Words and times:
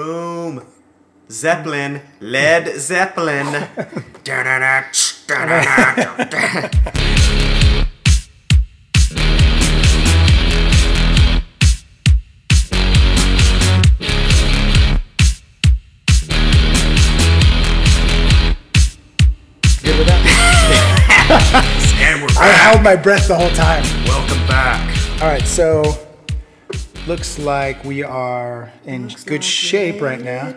Boom. 0.00 0.64
Zeppelin. 1.30 2.00
Led 2.20 2.80
Zeppelin. 2.80 3.44
I 22.38 22.48
held 22.56 22.82
my 22.82 22.96
breath 22.96 23.28
the 23.28 23.36
whole 23.36 23.50
time. 23.50 23.82
Welcome 24.06 24.46
back. 24.46 24.80
All 25.20 25.28
right, 25.28 25.46
so 25.46 26.09
looks 27.10 27.40
like 27.40 27.82
we 27.84 28.04
are 28.04 28.72
in 28.84 29.08
good 29.26 29.42
shape 29.42 30.00
right 30.00 30.20
now. 30.20 30.54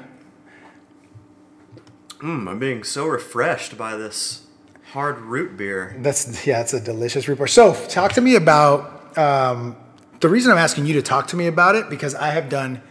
Mm, 2.19 2.47
I'm 2.47 2.59
being 2.59 2.83
so 2.83 3.07
refreshed 3.07 3.75
by 3.75 3.95
this 3.95 4.45
hard 4.91 5.17
root 5.21 5.57
beer. 5.57 5.95
That's 5.97 6.45
yeah, 6.45 6.61
it's 6.61 6.71
a 6.71 6.79
delicious 6.79 7.27
root 7.27 7.39
beer. 7.39 7.47
So, 7.47 7.73
talk 7.87 8.13
to 8.13 8.21
me 8.21 8.35
about 8.35 9.17
um, 9.17 9.75
the 10.19 10.29
reason 10.29 10.51
I'm 10.51 10.59
asking 10.59 10.85
you 10.85 10.93
to 10.93 11.01
talk 11.01 11.25
to 11.29 11.35
me 11.35 11.47
about 11.47 11.73
it 11.73 11.89
because 11.89 12.13
I 12.13 12.27
have 12.27 12.49
done, 12.49 12.83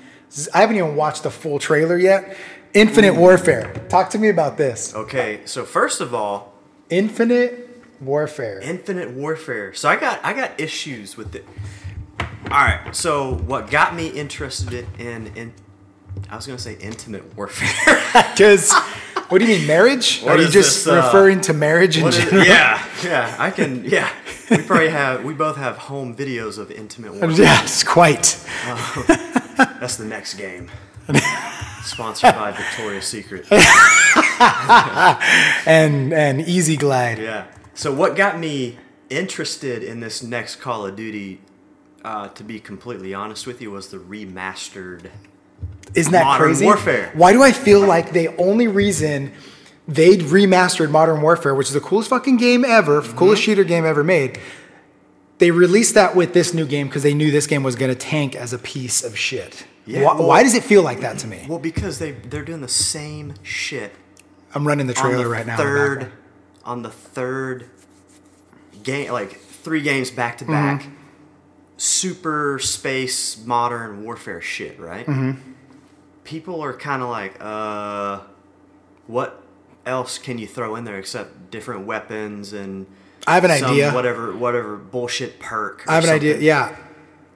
I 0.53 0.63
haven't 0.63 0.75
even 0.75 0.97
watched 0.97 1.23
the 1.23 1.31
full 1.31 1.61
trailer 1.61 1.97
yet. 1.97 2.37
Infinite 2.75 3.15
Warfare. 3.15 3.73
Talk 3.89 4.11
to 4.11 4.19
me 4.19 4.29
about 4.29 4.57
this. 4.57 4.93
Okay, 4.93 5.43
so 5.45 5.65
first 5.65 6.01
of 6.01 6.13
all, 6.13 6.53
Infinite 6.91 7.81
Warfare. 8.01 8.59
Infinite 8.59 9.11
Warfare. 9.13 9.73
So 9.73 9.89
I 9.89 9.95
got 9.95 10.19
I 10.25 10.33
got 10.33 10.61
issues 10.61 11.17
with 11.17 11.37
it. 11.37 11.47
All 12.51 12.59
right. 12.59 12.95
So 12.95 13.35
what 13.47 13.71
got 13.71 13.95
me 13.95 14.09
interested 14.09 14.87
in 14.99 15.29
in 15.37 15.53
I 16.31 16.37
was 16.37 16.47
gonna 16.47 16.59
say 16.59 16.77
intimate 16.81 17.37
warfare. 17.37 17.69
Because 18.33 18.73
what 19.29 19.39
do 19.41 19.47
you 19.47 19.59
mean 19.59 19.67
marriage? 19.67 20.21
What 20.21 20.39
Are 20.39 20.43
you 20.43 20.49
just 20.49 20.85
this, 20.85 20.87
uh, 20.87 20.97
referring 20.97 21.41
to 21.43 21.55
marriage 21.55 21.97
in 21.97 22.05
What 22.05 22.15
is- 22.17 22.25
general? 22.25 22.45
yeah, 22.47 22.85
yeah. 23.05 23.35
I 23.39 23.51
can. 23.51 23.85
Yeah, 23.85 24.11
we 24.51 24.59
probably 24.59 24.91
have. 24.91 25.25
We 25.25 25.33
both 25.33 25.57
have 25.57 25.79
home 25.79 26.15
videos 26.15 26.59
of 26.59 26.71
intimate 26.71 27.13
warfare. 27.13 27.31
Yes, 27.31 27.83
quite. 27.83 28.37
That's 29.81 29.97
the 29.97 30.05
next 30.05 30.35
game. 30.35 30.71
Sponsored 31.85 32.35
by 32.35 32.53
Victoria's 32.53 33.07
Secret. 33.07 33.47
And 35.67 36.13
and 36.13 36.41
Easy 36.43 36.77
Glide. 36.77 37.19
Yeah. 37.19 37.47
So 37.75 37.93
what 37.93 38.17
got 38.17 38.39
me 38.39 38.79
interested 39.11 39.83
in 39.83 40.01
this 40.01 40.23
next 40.23 40.57
Call 40.57 40.87
of 40.87 40.97
Duty, 40.97 41.41
uh, 42.05 42.29
to 42.29 42.45
be 42.45 42.59
completely 42.61 43.15
honest 43.15 43.47
with 43.47 43.61
you, 43.63 43.71
was 43.71 43.89
the 43.89 43.99
remastered. 43.99 45.11
Isn't 45.95 46.13
that 46.13 46.25
Modern 46.25 46.49
crazy? 46.49 46.65
Warfare. 46.65 47.11
Why 47.15 47.33
do 47.33 47.43
I 47.43 47.53
feel 47.53 47.81
like 47.81 48.13
the 48.13 48.29
only 48.37 48.67
reason 48.69 49.33
they 49.87 50.17
remastered 50.17 50.91
Modern 50.91 51.21
Warfare, 51.23 51.55
which 51.55 51.69
is 51.69 51.75
the 51.75 51.81
coolest 51.81 52.09
fucking 52.11 52.37
game 52.39 52.65
ever, 52.65 53.03
Mm-hmm. 53.03 53.17
coolest 53.19 53.43
shooter 53.43 53.65
game 53.65 53.85
ever 53.85 54.03
made, 54.03 54.39
they 55.39 55.51
released 55.51 55.95
that 55.95 56.15
with 56.17 56.33
this 56.35 56.55
new 56.55 56.67
game 56.67 56.87
because 56.87 57.03
they 57.03 57.15
knew 57.15 57.31
this 57.31 57.47
game 57.47 57.63
was 57.63 57.75
going 57.77 57.91
to 57.91 57.99
tank 57.99 58.35
as 58.37 58.53
a 58.53 58.59
piece 58.59 59.03
of 59.05 59.19
shit. 59.19 59.67
Yeah, 59.85 60.05
why, 60.05 60.15
well- 60.15 60.29
why 60.29 60.43
does 60.45 60.55
it 60.55 60.63
feel 60.65 60.83
like 60.83 61.01
that 61.01 61.19
to 61.19 61.27
me? 61.27 61.45
Well, 61.49 61.59
because 61.59 61.99
they 61.99 62.13
they're 62.13 62.45
doing 62.45 62.61
the 62.61 62.69
same 62.69 63.35
shit 63.43 63.93
I'm 64.55 64.67
running 64.67 64.87
the 64.87 64.97
on 64.97 65.03
trailer 65.03 65.25
the 65.25 65.31
right 65.31 65.47
now. 65.47 65.57
third 65.57 66.13
on 66.65 66.83
the 66.83 66.91
third 66.91 67.69
game, 68.83 69.11
like 69.13 69.39
three 69.41 69.83
games 69.83 70.11
back 70.11 70.39
Mm-hmm. 70.39 70.47
to 70.47 70.53
back. 70.53 70.87
Super 71.85 72.61
space 72.61 73.45
modern 73.45 74.05
warfare 74.05 74.41
shit, 74.41 74.79
right? 74.79 75.05
Mm-hmm. 75.05 75.41
People 76.23 76.61
are 76.61 76.73
kind 76.73 77.03
of 77.03 77.09
like, 77.09 77.35
uh, 77.41 78.21
what 79.09 79.43
else 79.85 80.17
can 80.19 80.39
you 80.39 80.47
throw 80.47 80.77
in 80.77 80.85
there 80.85 80.97
except 80.97 81.51
different 81.51 81.85
weapons 81.85 82.53
and 82.53 82.87
I 83.27 83.35
have 83.35 83.43
an 83.43 83.51
some 83.59 83.73
idea. 83.73 83.93
whatever 83.93 84.33
whatever 84.37 84.77
bullshit 84.77 85.41
perk. 85.41 85.83
I 85.89 85.97
have 85.97 86.05
an 86.05 86.11
idea. 86.11 86.39
Yeah. 86.39 86.77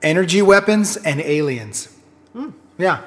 Energy 0.00 0.42
weapons 0.42 0.96
and 0.96 1.20
aliens. 1.20 1.92
Yeah. 2.78 3.00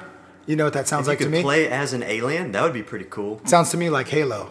You 0.46 0.56
know 0.56 0.64
what 0.64 0.74
that 0.74 0.88
sounds 0.88 1.06
Hmm. 1.06 1.12
If 1.12 1.20
like 1.20 1.20
you 1.20 1.24
to 1.26 1.30
me? 1.38 1.42
play 1.42 1.68
as 1.68 1.94
an 1.94 2.02
alien, 2.02 2.52
that 2.52 2.62
would 2.62 2.74
be 2.74 2.82
pretty 2.82 3.06
cool. 3.08 3.40
Sounds 3.44 3.70
to 3.70 3.78
me 3.78 3.88
like 3.88 4.08
Halo. 4.08 4.50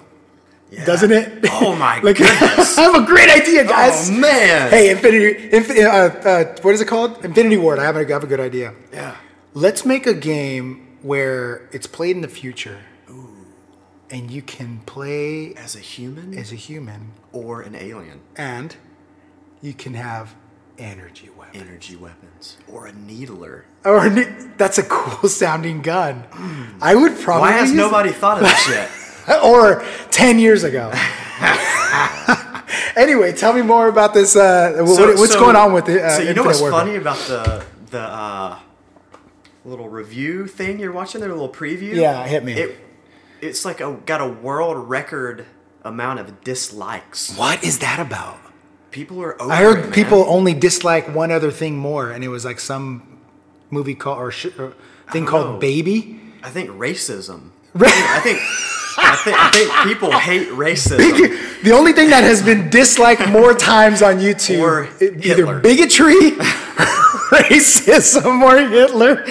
Yeah. 0.72 0.86
Doesn't 0.86 1.12
it? 1.12 1.40
Oh 1.52 1.76
my 1.76 2.00
Like, 2.04 2.18
goodness! 2.18 2.78
I 2.78 2.82
have 2.84 2.96
a 3.04 3.06
great 3.06 3.30
idea, 3.30 3.66
guys. 3.66 4.10
Oh 4.10 4.14
man! 4.14 4.70
Hey, 4.70 4.92
Infinity, 4.92 5.50
Infi- 5.50 5.84
uh, 5.84 6.28
uh, 6.30 6.56
what 6.62 6.74
is 6.76 6.82
it 6.82 6.88
called? 6.88 7.26
Infinity 7.26 7.58
Ward. 7.58 7.80
I 7.80 7.86
have 7.86 7.96
a, 7.96 8.02
I 8.02 8.10
have 8.12 8.24
a 8.24 8.28
good 8.28 8.40
idea. 8.40 8.74
Yeah. 8.94 9.16
Let's 9.56 9.84
make 9.86 10.06
a 10.06 10.14
game 10.14 10.98
where 11.02 11.68
it's 11.72 11.88
played 11.88 12.16
in 12.16 12.22
the 12.22 12.28
future, 12.28 12.78
Ooh. 13.10 13.34
and 14.12 14.30
you 14.30 14.44
can 14.44 14.82
play 14.86 15.56
As 15.56 15.76
a 15.76 15.80
human 15.80 16.38
as 16.38 16.52
a 16.52 16.56
human, 16.56 17.14
or 17.34 17.62
an 17.64 17.74
alien, 17.76 18.22
and 18.36 18.76
you 19.62 19.74
can 19.74 19.96
have 19.96 20.36
energy 20.78 21.30
weapons. 21.36 21.64
energy 21.64 21.96
weapons 21.96 22.58
or 22.72 22.86
a 22.86 22.94
needler. 22.94 23.66
Or 23.84 24.08
ne- 24.08 24.32
that's 24.58 24.78
a 24.78 24.84
cool 24.84 25.28
sounding 25.42 25.82
gun. 25.82 26.26
I 26.80 26.94
would 26.94 27.18
probably. 27.18 27.50
Why 27.50 27.52
has 27.54 27.74
nobody 27.74 28.12
thought 28.12 28.38
of 28.38 28.44
this 28.44 28.70
yet? 28.70 28.90
Or 29.44 29.84
ten 30.12 30.40
years 30.40 30.64
ago. 30.64 30.92
anyway, 32.96 33.32
tell 33.34 33.54
me 33.54 33.62
more 33.62 33.88
about 33.88 34.14
this. 34.14 34.36
Uh, 34.36 34.74
what- 34.80 35.18
what's 35.18 35.34
so- 35.34 35.40
going 35.40 35.56
on 35.56 35.74
with 35.74 35.90
it? 35.90 36.02
Uh, 36.02 36.10
so 36.18 36.22
you 36.24 36.34
know 36.34 36.44
what's 36.44 36.62
Warfare? 36.62 36.80
funny 36.80 36.96
about 36.96 37.18
the 37.28 37.66
the 37.92 38.00
uh, 38.02 38.60
little 39.66 39.90
review 39.90 40.48
thing 40.48 40.80
you're 40.80 40.92
watching 40.92 41.22
there, 41.22 41.30
a 41.30 41.34
little 41.34 41.50
preview? 41.50 41.96
Yeah, 41.96 42.26
hit 42.28 42.44
me. 42.44 42.54
It, 42.54 42.78
it's 43.42 43.66
like 43.66 43.82
a 43.82 43.94
got 44.06 44.22
a 44.22 44.28
world 44.28 44.90
record 44.90 45.46
amount 45.84 46.20
of 46.20 46.44
dislikes. 46.44 47.36
What 47.38 47.64
is 47.64 47.80
that 47.80 48.00
about? 48.00 48.40
People 48.92 49.22
are 49.22 49.40
over 49.42 49.52
I 49.52 49.58
heard 49.58 49.86
it, 49.86 49.94
people 49.94 50.26
only 50.28 50.54
dislike 50.54 51.14
one 51.14 51.32
other 51.32 51.52
thing 51.52 51.78
more, 51.78 52.12
and 52.12 52.24
it 52.24 52.30
was 52.30 52.44
like 52.44 52.60
some 52.60 53.20
movie 53.70 53.94
called 53.96 54.18
or, 54.18 54.32
sh- 54.32 54.48
or 54.58 54.74
thing 55.12 55.26
called 55.28 55.46
know. 55.54 55.58
Baby. 55.60 56.20
I 56.44 56.50
think 56.50 56.70
racism. 56.72 57.52
I 57.76 58.20
think 58.24 58.40
I 58.98 59.16
think 59.24 59.38
I 59.38 59.50
think 59.52 59.72
people 59.88 60.12
hate 60.12 60.50
racism. 60.50 61.64
the 61.64 61.72
only 61.72 61.94
thing 61.94 62.10
that 62.10 62.24
has 62.24 62.42
been 62.42 62.70
disliked 62.70 63.28
more 63.30 63.54
times 63.54 64.02
on 64.02 64.18
YouTube, 64.20 64.60
Or 64.60 64.86
i- 64.86 65.04
either 65.04 65.20
Hitler. 65.46 65.60
bigotry, 65.60 66.14
racism, 67.32 68.42
or 68.42 68.58
Hitler. 68.68 69.24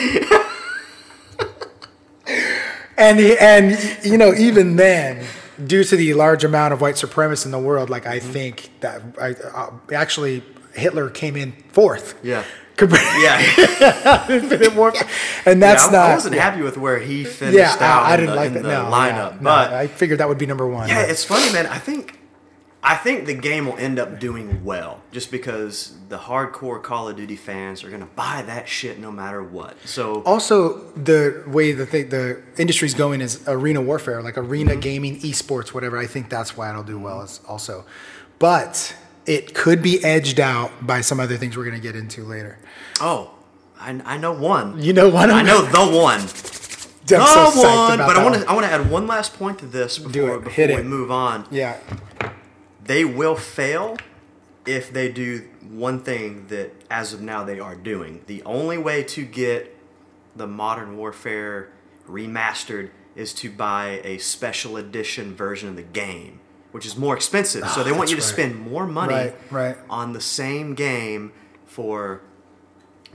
and 2.97 3.19
he- 3.19 3.39
and 3.39 3.79
you 4.05 4.17
know 4.19 4.33
even 4.35 4.77
then, 4.77 5.25
due 5.67 5.85
to 5.85 5.97
the 5.97 6.15
large 6.15 6.45
amount 6.45 6.73
of 6.73 6.81
white 6.81 6.95
supremacists 6.97 7.45
in 7.45 7.51
the 7.51 7.59
world, 7.59 7.91
like 7.91 8.05
Mm-hmm. 8.05 8.29
I 8.29 8.33
think 8.33 8.71
that 8.81 9.03
I 9.21 9.31
uh, 9.33 9.71
actually 9.93 10.43
Hitler 10.75 11.11
came 11.11 11.37
in 11.37 11.53
fourth. 11.73 12.15
Yeah. 12.23 12.45
Compared 12.79 13.03
Yeah. 13.21 14.27
Infinite 14.31 14.75
Warfare. 14.75 15.07
And 15.45 15.63
that's 15.63 15.87
Yeah, 15.87 15.91
not. 15.93 16.11
I 16.11 16.15
wasn't 16.15 16.37
yeah. 16.37 16.43
happy 16.51 16.63
with 16.63 16.79
where 16.79 16.99
he 16.99 17.25
finished 17.25 17.59
Yeah, 17.59 17.73
out 17.81 18.05
I, 18.05 18.11
I 18.11 18.15
in 18.15 18.21
didn't 18.21 18.31
the, 18.31 18.37
like 18.37 18.53
that. 18.55 18.63
the 18.63 18.69
No, 18.69 18.85
lineup. 18.91 19.31
yeah, 19.33 19.37
no, 19.37 19.43
but 19.43 19.73
I 19.75 19.87
figured 19.89 20.21
that 20.21 20.29
would 20.29 20.39
be 20.39 20.47
number 20.47 20.67
one. 20.67 20.89
Yeah, 20.89 21.03
but- 21.03 21.11
it's 21.11 21.25
funny, 21.25 21.53
man. 21.53 21.67
I 21.67 21.79
think 21.79 22.15
I 22.81 22.95
think 22.95 23.27
the 23.27 23.35
game 23.35 23.67
will 23.67 23.77
end 23.77 23.99
up 23.99 24.21
doing 24.21 24.65
well 24.65 25.03
just 25.11 25.33
because 25.33 25.97
the 26.09 26.17
hardcore 26.17 26.81
Call 26.81 27.09
of 27.09 27.17
Duty 27.17 27.35
fans 27.35 27.83
are 27.83 27.91
gonna 27.91 28.07
buy 28.15 28.43
that 28.47 28.69
shit 28.69 29.01
no 29.01 29.11
matter 29.11 29.43
what. 29.43 29.75
So 29.85 30.23
also 30.23 30.79
the 30.93 31.43
way 31.49 31.73
the 31.73 31.85
thing, 31.87 32.09
the 32.11 32.41
industry's 32.57 32.95
going 32.95 33.21
is 33.21 33.43
arena 33.49 33.81
warfare, 33.81 34.23
like 34.23 34.39
arena 34.39 34.71
Mm-hmm. 34.73 34.81
gaming, 34.81 35.21
esports, 35.23 35.75
whatever. 35.75 35.99
I 35.99 36.07
think 36.07 36.31
that's 36.31 36.57
why 36.57 36.71
it'll 36.71 36.85
do 36.85 37.01
well. 37.01 37.21
Is 37.23 37.41
also, 37.49 37.85
but 38.39 38.95
it 39.29 39.55
could 39.55 39.83
be 39.83 40.03
edged 40.05 40.41
out 40.41 40.71
by 40.87 41.01
some 41.03 41.21
other 41.21 41.37
things 41.37 41.57
we're 41.57 41.65
gonna 41.65 41.79
get 41.79 41.95
into 41.97 42.25
later. 42.25 42.59
oh, 43.01 43.35
I, 43.81 44.01
I 44.05 44.19
know 44.19 44.33
one. 44.33 44.83
You 44.83 44.93
know 44.93 45.09
one. 45.09 45.31
I 45.31 45.43
know 45.43 45.63
the 45.63 45.97
one. 45.97 46.21
I'm 46.21 46.27
The 47.07 47.25
so 47.53 47.63
one. 47.63 47.99
But 47.99 48.17
I 48.17 48.25
want 48.25 48.35
to 48.37 48.49
I 48.51 48.53
want 48.55 48.67
to 48.67 48.73
add 48.73 48.91
one 48.91 49.07
last 49.07 49.35
point 49.35 49.61
to 49.61 49.67
this 49.67 49.99
before, 49.99 50.41
before 50.41 50.67
we 50.67 50.83
move 50.83 51.11
on. 51.13 51.47
Yeah, 51.51 51.77
They 52.85 53.05
will 53.05 53.37
fail 53.37 53.97
if 54.67 54.93
they 54.93 55.11
do 55.11 55.49
one 55.71 56.01
thing 56.03 56.47
that 56.49 56.73
as 56.91 57.13
of 57.13 57.21
now 57.23 57.45
they 57.45 57.61
are 57.61 57.75
doing. 57.77 58.23
The 58.27 58.43
only 58.43 58.77
way 58.79 59.03
to 59.05 59.25
get 59.25 59.77
the 60.37 60.47
Modern 60.47 60.97
Warfare 60.99 61.71
remastered 62.09 62.91
is 63.15 63.33
to 63.35 63.51
buy 63.51 64.01
a 64.05 64.19
special 64.19 64.77
edition 64.77 65.35
version 65.35 65.69
of 65.69 65.77
the 65.77 65.83
game, 65.83 66.41
which 66.79 66.87
is 66.87 66.97
more 66.97 67.17
expensive. 67.17 67.69
so 67.71 67.83
they 67.83 67.91
want 67.91 68.09
Ah, 68.09 68.11
you 68.13 68.17
to 68.17 68.23
right. 68.23 68.35
spend 68.37 68.61
more 68.71 68.87
money 68.87 69.13
Right, 69.15 69.35
right. 69.51 69.77
on 69.91 70.13
the 70.13 70.21
same 70.21 70.75
game 70.75 71.33
for 71.67 72.21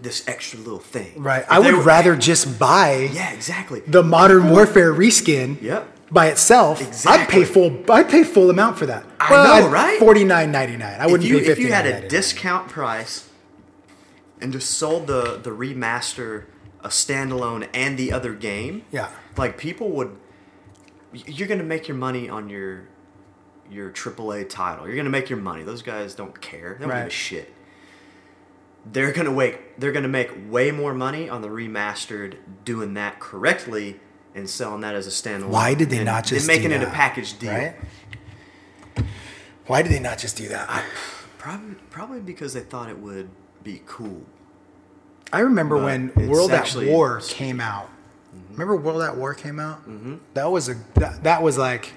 this 0.01 0.21
extra 0.27 0.59
little 0.59 0.79
thing. 0.95 1.13
right. 1.15 1.43
If 1.43 1.49
I 1.51 1.59
would 1.59 1.75
were- 1.75 1.81
rather 1.81 2.17
just 2.17 2.59
buy 2.59 3.09
Yeah, 3.13 3.31
exactly. 3.31 3.81
the 3.87 4.03
Modern 4.03 4.49
Warfare 4.49 4.91
reskin. 4.93 5.61
Yep. 5.61 5.87
By 6.11 6.27
itself, 6.27 6.81
exactly. 6.81 7.23
I'd 7.23 7.29
pay 7.29 7.45
full. 7.45 7.71
I'd 7.89 8.09
pay 8.09 8.23
full 8.25 8.49
amount 8.49 8.77
for 8.77 8.85
that. 8.85 9.05
I 9.21 9.61
know, 9.61 9.69
right? 9.69 9.97
Forty 9.97 10.25
nine 10.25 10.51
ninety 10.51 10.75
nine. 10.75 10.97
I 10.99 11.05
wouldn't 11.07 11.23
if 11.23 11.29
you, 11.31 11.39
pay 11.39 11.51
if 11.53 11.57
you 11.57 11.71
had 11.71 11.85
a 11.85 12.05
discount 12.09 12.67
price 12.67 13.29
and 14.41 14.51
just 14.51 14.71
sold 14.71 15.07
the 15.07 15.39
the 15.41 15.51
remaster 15.51 16.43
a 16.81 16.89
standalone 16.89 17.65
and 17.73 17.97
the 17.97 18.11
other 18.11 18.33
game, 18.33 18.83
Yeah. 18.91 19.07
like 19.37 19.57
people 19.57 19.89
would, 19.91 20.11
you're 21.13 21.47
gonna 21.47 21.63
make 21.63 21.87
your 21.87 21.95
money 21.97 22.27
on 22.29 22.49
your 22.49 22.81
your 23.73 23.89
AAA 23.91 24.49
title. 24.49 24.87
You're 24.87 24.95
gonna 24.95 25.09
make 25.09 25.29
your 25.29 25.39
money. 25.39 25.63
Those 25.63 25.81
guys 25.81 26.15
don't 26.15 26.39
care. 26.39 26.77
They 26.79 26.85
don't 26.85 26.95
give 26.95 27.07
a 27.07 27.09
shit. 27.09 27.53
They're 28.85 29.11
gonna 29.11 29.31
wait. 29.33 29.79
They're 29.79 29.91
gonna 29.91 30.07
make 30.07 30.31
way 30.49 30.71
more 30.71 30.93
money 30.93 31.29
on 31.29 31.41
the 31.41 31.47
remastered 31.49 32.35
doing 32.65 32.93
that 32.95 33.19
correctly 33.19 33.99
and 34.35 34.49
selling 34.49 34.81
that 34.81 34.95
as 34.95 35.07
a 35.07 35.09
standalone. 35.09 35.49
Why 35.49 35.73
did 35.73 35.89
they 35.89 35.97
and- 35.97 36.05
not 36.05 36.25
just 36.25 36.47
making 36.47 36.71
it 36.71 36.81
a 36.81 36.87
package 36.87 37.37
deal? 37.39 37.51
Right? 37.51 37.75
Why 39.67 39.81
did 39.81 39.91
they 39.91 39.99
not 39.99 40.17
just 40.17 40.35
do 40.35 40.49
that? 40.49 40.69
I, 40.69 40.83
Probably, 41.37 41.75
probably 41.89 42.19
because 42.21 42.53
they 42.53 42.61
thought 42.61 42.89
it 42.89 42.97
would 42.99 43.29
be 43.65 43.81
cool. 43.85 44.21
I 45.33 45.39
remember 45.39 45.75
But 45.75 45.83
when 45.83 46.29
World 46.29 46.51
at 46.51 46.73
War 46.73 47.19
came 47.19 47.59
out. 47.59 47.89
Remember 48.51 48.77
World 48.77 49.01
at 49.01 49.17
War 49.17 49.33
came 49.33 49.59
out? 49.59 49.81
Mm-hmm. 49.81 50.15
That 50.35 50.45
was 50.49 50.69
a 50.69 50.75
that, 50.95 51.23
that 51.23 51.43
was 51.43 51.57
like, 51.57 51.91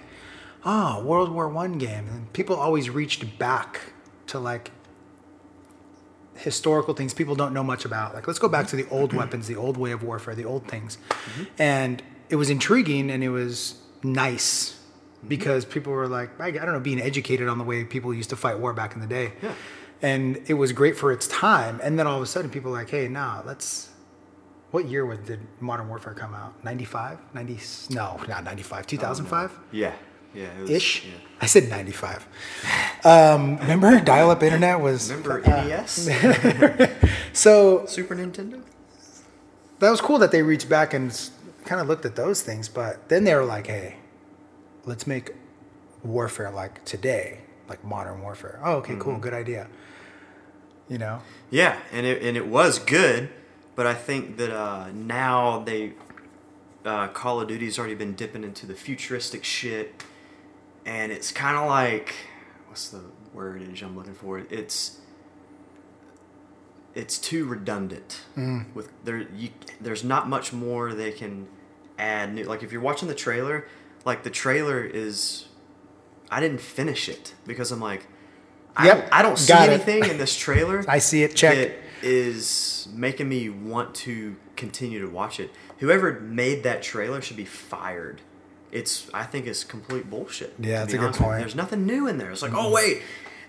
oh, 0.66 1.02
World 1.02 1.30
War 1.30 1.48
One 1.48 1.78
game, 1.78 2.08
and 2.08 2.30
people 2.34 2.56
always 2.56 2.90
reached 2.90 3.38
back 3.38 3.92
to 4.26 4.38
like 4.38 4.72
historical 6.34 6.92
things 6.92 7.14
people 7.14 7.34
don't 7.34 7.54
know 7.54 7.64
much 7.64 7.86
about. 7.86 8.14
Like, 8.14 8.26
let's 8.26 8.38
go 8.38 8.48
back 8.48 8.66
to 8.68 8.76
the 8.76 8.86
old 8.90 9.14
weapons, 9.14 9.46
the 9.46 9.56
old 9.56 9.78
way 9.78 9.92
of 9.92 10.02
warfare, 10.02 10.34
the 10.34 10.44
old 10.44 10.68
things, 10.68 10.98
and 11.58 12.02
it 12.28 12.36
was 12.36 12.50
intriguing 12.50 13.10
and 13.10 13.22
it 13.22 13.28
was 13.30 13.80
nice 14.02 14.78
because 15.26 15.64
people 15.64 15.92
were 15.92 16.08
like, 16.08 16.38
I, 16.40 16.48
I 16.48 16.50
don't 16.50 16.72
know, 16.72 16.80
being 16.80 17.00
educated 17.00 17.48
on 17.48 17.58
the 17.58 17.64
way 17.64 17.84
people 17.84 18.12
used 18.12 18.30
to 18.30 18.36
fight 18.36 18.58
war 18.58 18.72
back 18.72 18.94
in 18.94 19.00
the 19.00 19.06
day. 19.06 19.32
Yeah. 19.42 19.54
And 20.02 20.42
it 20.46 20.54
was 20.54 20.72
great 20.72 20.96
for 20.96 21.10
its 21.10 21.26
time. 21.26 21.80
And 21.82 21.98
then 21.98 22.06
all 22.06 22.16
of 22.16 22.22
a 22.22 22.26
sudden, 22.26 22.50
people 22.50 22.70
were 22.70 22.76
like, 22.76 22.90
hey, 22.90 23.08
nah, 23.08 23.42
let's. 23.46 23.90
What 24.72 24.86
year 24.86 25.06
was, 25.06 25.20
did 25.20 25.40
Modern 25.60 25.88
Warfare 25.88 26.12
come 26.12 26.34
out? 26.34 26.62
95? 26.64 27.18
90? 27.32 27.94
No, 27.94 28.20
not 28.28 28.44
95. 28.44 28.86
2005? 28.86 29.58
Yeah, 29.72 29.94
yeah. 30.36 30.44
It 30.58 30.60
was, 30.60 30.70
Ish? 30.70 31.04
Yeah. 31.06 31.12
I 31.40 31.46
said 31.46 31.68
95. 31.68 32.26
Um, 33.04 33.56
remember, 33.58 34.00
dial 34.00 34.30
up 34.30 34.42
internet 34.42 34.80
was. 34.80 35.10
Remember 35.10 35.42
uh, 35.46 35.64
NES, 35.64 36.08
So 37.32 37.84
Super 37.86 38.14
Nintendo? 38.16 38.62
that 39.78 39.90
was 39.90 40.00
cool 40.00 40.18
that 40.18 40.30
they 40.32 40.42
reached 40.42 40.68
back 40.68 40.94
and 40.94 41.12
kind 41.66 41.80
of 41.80 41.88
looked 41.88 42.04
at 42.06 42.16
those 42.16 42.42
things. 42.42 42.68
But 42.68 43.08
then 43.08 43.24
they 43.24 43.34
were 43.34 43.44
like, 43.44 43.66
hey, 43.66 43.96
let's 44.86 45.06
make 45.06 45.32
warfare 46.02 46.50
like 46.50 46.84
today, 46.84 47.40
like 47.68 47.84
modern 47.84 48.22
warfare. 48.22 48.58
Oh, 48.64 48.76
okay, 48.76 48.92
Mm-hmm. 48.92 49.02
cool. 49.02 49.18
Good 49.18 49.34
idea. 49.34 49.66
You 50.88 50.98
know? 50.98 51.20
Yeah, 51.50 51.78
and 51.92 52.06
it 52.06 52.22
and 52.22 52.36
it 52.36 52.46
was 52.46 52.78
good, 52.78 53.28
but 53.74 53.86
I 53.86 53.94
think 53.94 54.36
that 54.38 54.50
uh, 54.56 54.86
now 54.94 55.58
they 55.60 55.92
uh, 56.84 57.08
Call 57.08 57.40
of 57.40 57.48
Duty's 57.48 57.78
already 57.78 57.96
been 57.96 58.14
dipping 58.14 58.44
into 58.44 58.64
the 58.66 58.74
futuristic 58.74 59.42
shit, 59.44 60.04
and 60.86 61.12
it's 61.12 61.30
kind 61.32 61.56
of 61.58 61.66
like 61.68 62.14
what's 62.68 62.88
the 62.88 63.02
wordage 63.34 63.82
I'm 63.82 63.94
looking 63.96 64.14
for? 64.14 64.38
It's 64.38 65.00
it's 66.94 67.18
too 67.18 67.44
redundant. 67.44 68.22
Mm. 68.36 68.74
With 68.74 68.90
there, 69.04 69.26
you, 69.36 69.50
there's 69.80 70.02
not 70.02 70.28
much 70.28 70.52
more 70.52 70.94
they 70.94 71.12
can 71.12 71.46
add. 71.98 72.34
New, 72.34 72.44
like 72.44 72.62
if 72.62 72.72
you're 72.72 72.80
watching 72.80 73.08
the 73.08 73.14
trailer, 73.14 73.66
like 74.06 74.22
the 74.22 74.30
trailer 74.30 74.82
is, 74.82 75.46
I 76.30 76.40
didn't 76.40 76.60
finish 76.62 77.08
it 77.08 77.34
because 77.46 77.70
I'm 77.70 77.80
like, 77.80 78.06
I, 78.76 78.86
Yep, 78.86 78.98
don't, 78.98 79.12
I 79.12 79.22
don't 79.22 79.38
see 79.38 79.52
got 79.52 79.68
it. 79.68 79.72
anything 79.72 80.10
in 80.10 80.16
this 80.16 80.34
trailer. 80.36 80.84
I 80.88 80.98
see 80.98 81.22
it, 81.22 81.36
check. 81.36 81.54
That 81.56 81.72
is 82.02 82.88
making 82.94 83.28
me 83.28 83.48
want 83.50 83.94
to 83.96 84.36
continue 84.54 84.98
to 85.00 85.08
watch 85.10 85.38
it. 85.40 85.50
Whoever 85.78 86.20
made 86.20 86.62
that 86.62 86.82
trailer 86.82 87.20
should 87.20 87.36
be 87.36 87.44
fired. 87.44 88.22
It's 88.76 89.08
I 89.14 89.24
think 89.24 89.46
it's 89.46 89.64
complete 89.64 90.08
bullshit. 90.10 90.54
Yeah, 90.58 90.80
that's 90.80 90.92
a 90.92 90.98
good 90.98 91.04
honest 91.06 91.20
with 91.20 91.26
you. 91.26 91.26
point. 91.30 91.40
There's 91.40 91.54
nothing 91.54 91.86
new 91.86 92.06
in 92.06 92.18
there. 92.18 92.30
It's 92.30 92.42
like, 92.42 92.52
oh 92.52 92.64
mm-hmm. 92.66 92.74
wait, 92.74 93.02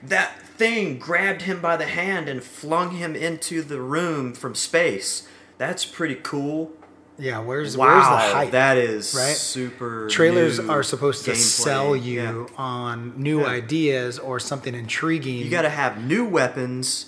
that 0.03 0.39
thing 0.41 0.97
grabbed 0.97 1.43
him 1.43 1.59
by 1.61 1.77
the 1.77 1.85
hand 1.85 2.29
and 2.29 2.43
flung 2.43 2.91
him 2.91 3.15
into 3.15 3.61
the 3.61 3.81
room 3.81 4.33
from 4.33 4.55
space. 4.55 5.27
That's 5.57 5.85
pretty 5.85 6.15
cool. 6.15 6.71
Yeah, 7.19 7.39
where's, 7.39 7.75
Wow, 7.75 7.87
where's 7.87 8.05
the 8.05 8.35
hype? 8.35 8.51
that 8.51 8.77
is 8.77 9.15
right? 9.17 9.35
super. 9.35 10.07
Trailers 10.07 10.59
are 10.59 10.83
supposed 10.83 11.25
to 11.25 11.31
gameplay. 11.31 11.35
sell 11.35 11.95
you 11.95 12.47
Yeah. 12.51 12.55
on 12.63 13.13
new 13.17 13.41
Yeah. 13.41 13.47
ideas 13.47 14.19
or 14.19 14.39
something 14.39 14.75
intriguing. 14.75 15.37
You 15.37 15.49
got 15.49 15.63
to 15.63 15.69
have 15.69 16.03
new 16.03 16.25
weapons, 16.25 17.07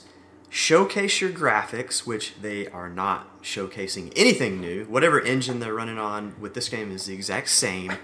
showcase 0.49 1.21
your 1.21 1.29
graphics, 1.29 2.05
which 2.05 2.35
they 2.41 2.67
are 2.67 2.89
not 2.89 3.41
showcasing 3.41 4.11
anything 4.15 4.59
new. 4.59 4.85
Whatever 4.85 5.21
engine 5.21 5.59
they're 5.59 5.73
running 5.73 5.97
on 5.97 6.35
with 6.39 6.53
this 6.53 6.69
game 6.69 6.91
is 6.91 7.05
the 7.05 7.13
exact 7.13 7.49
same. 7.49 7.93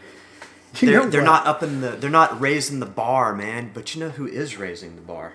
You 0.82 0.90
they're 0.90 1.06
they're 1.06 1.22
not 1.22 1.48
up 1.48 1.64
in 1.64 1.80
the 1.80 1.92
they're 1.92 2.10
not 2.10 2.42
raising 2.42 2.82
the 2.82 2.86
bar, 2.86 3.34
man. 3.34 3.72
But 3.74 3.96
you 3.96 4.02
know 4.02 4.10
who 4.10 4.28
is 4.28 4.58
raising 4.58 4.98
the 4.98 5.02
bar? 5.02 5.32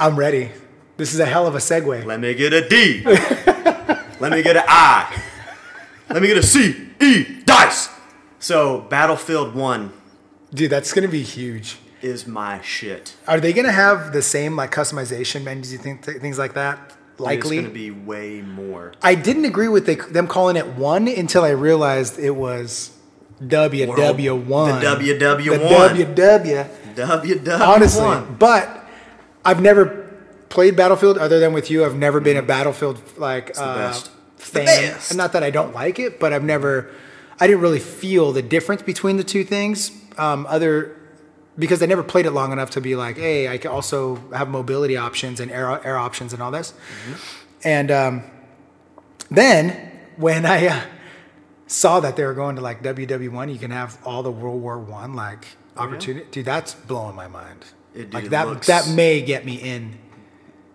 I'm 0.00 0.16
ready. 0.16 0.50
This 0.96 1.14
is 1.14 1.20
a 1.20 1.26
hell 1.26 1.46
of 1.46 1.54
a 1.54 1.58
segue. 1.58 2.04
Let 2.04 2.18
me 2.18 2.34
get 2.34 2.52
a 2.52 2.68
D. 2.68 3.04
Let 3.04 4.32
me 4.32 4.42
get 4.42 4.56
an 4.56 4.64
I. 4.66 5.22
Let 6.10 6.20
me 6.20 6.26
get 6.26 6.38
a 6.38 6.42
C. 6.42 6.88
E. 7.00 7.42
Dice. 7.44 7.88
So 8.40 8.80
Battlefield 8.80 9.54
One 9.54 9.92
Dude, 10.52 10.70
that's 10.70 10.94
going 10.94 11.06
to 11.06 11.12
be 11.12 11.22
huge. 11.22 11.76
Is 12.02 12.26
my 12.26 12.60
shit. 12.62 13.16
Are 13.26 13.40
they 13.40 13.52
going 13.52 13.66
to 13.66 13.72
have 13.72 14.12
the 14.12 14.22
same 14.22 14.56
like 14.56 14.70
customization 14.70 15.44
menus? 15.44 15.72
You 15.72 15.78
think 15.78 16.04
th- 16.04 16.18
things 16.18 16.38
like 16.38 16.54
that? 16.54 16.96
Likely. 17.18 17.58
It's 17.58 17.66
going 17.66 17.74
to 17.74 17.78
be 17.78 17.90
way 17.90 18.42
more. 18.42 18.92
I 19.02 19.14
didn't 19.14 19.44
agree 19.44 19.68
with 19.68 19.86
they, 19.86 19.96
them 19.96 20.28
calling 20.28 20.56
it 20.56 20.66
one 20.66 21.08
until 21.08 21.42
I 21.44 21.50
realized 21.50 22.18
it 22.18 22.30
was 22.30 22.96
WW1. 23.42 23.96
The 23.96 24.02
WW1. 24.02 24.80
The 24.80 26.04
WW. 26.04 26.68
WW 26.94 27.60
Honestly, 27.60 28.04
One. 28.04 28.36
but 28.38 28.84
I've 29.44 29.62
never 29.62 30.08
played 30.48 30.76
Battlefield 30.76 31.18
other 31.18 31.38
than 31.38 31.52
with 31.52 31.70
you. 31.70 31.84
I've 31.84 31.96
never 31.96 32.20
been 32.20 32.36
a 32.36 32.42
Battlefield 32.42 33.00
like 33.16 33.54
the 33.54 33.62
uh, 33.62 33.92
fan. 34.36 34.64
Best. 34.66 35.16
Not 35.16 35.32
that 35.32 35.42
I 35.42 35.50
don't 35.50 35.74
like 35.74 35.98
it, 35.98 36.18
but 36.18 36.32
I've 36.32 36.44
never. 36.44 36.90
I 37.40 37.46
didn't 37.46 37.62
really 37.62 37.78
feel 37.78 38.32
the 38.32 38.42
difference 38.42 38.82
between 38.82 39.16
the 39.16 39.24
two 39.24 39.44
things. 39.44 39.92
Um, 40.16 40.44
other 40.48 40.96
because 41.58 41.82
I 41.82 41.86
never 41.86 42.02
played 42.02 42.26
it 42.26 42.30
long 42.30 42.52
enough 42.52 42.70
to 42.70 42.80
be 42.80 42.94
like, 42.94 43.16
hey, 43.16 43.48
I 43.48 43.58
can 43.58 43.70
also 43.70 44.16
have 44.32 44.48
mobility 44.48 44.96
options 44.96 45.40
and 45.40 45.50
air 45.50 45.84
air 45.84 45.98
options 45.98 46.32
and 46.32 46.42
all 46.42 46.50
this. 46.50 46.72
Mm-hmm. 46.72 47.14
And 47.64 47.90
um, 47.90 48.22
then 49.30 49.90
when 50.16 50.46
I 50.46 50.66
uh, 50.68 50.80
saw 51.66 52.00
that 52.00 52.16
they 52.16 52.24
were 52.24 52.34
going 52.34 52.56
to 52.56 52.62
like 52.62 52.82
WW1, 52.82 53.52
you 53.52 53.58
can 53.58 53.70
have 53.70 53.98
all 54.04 54.22
the 54.22 54.30
World 54.30 54.62
War 54.62 54.78
One 54.78 55.14
like 55.14 55.46
opportunity. 55.76 56.26
Dude, 56.30 56.44
that's 56.44 56.74
blowing 56.74 57.16
my 57.16 57.28
mind. 57.28 57.64
It- 57.94 58.10
dude, 58.10 58.14
like 58.14 58.30
that 58.30 58.48
looks- 58.48 58.66
that 58.68 58.88
may 58.88 59.20
get 59.22 59.44
me 59.44 59.56
in. 59.56 59.98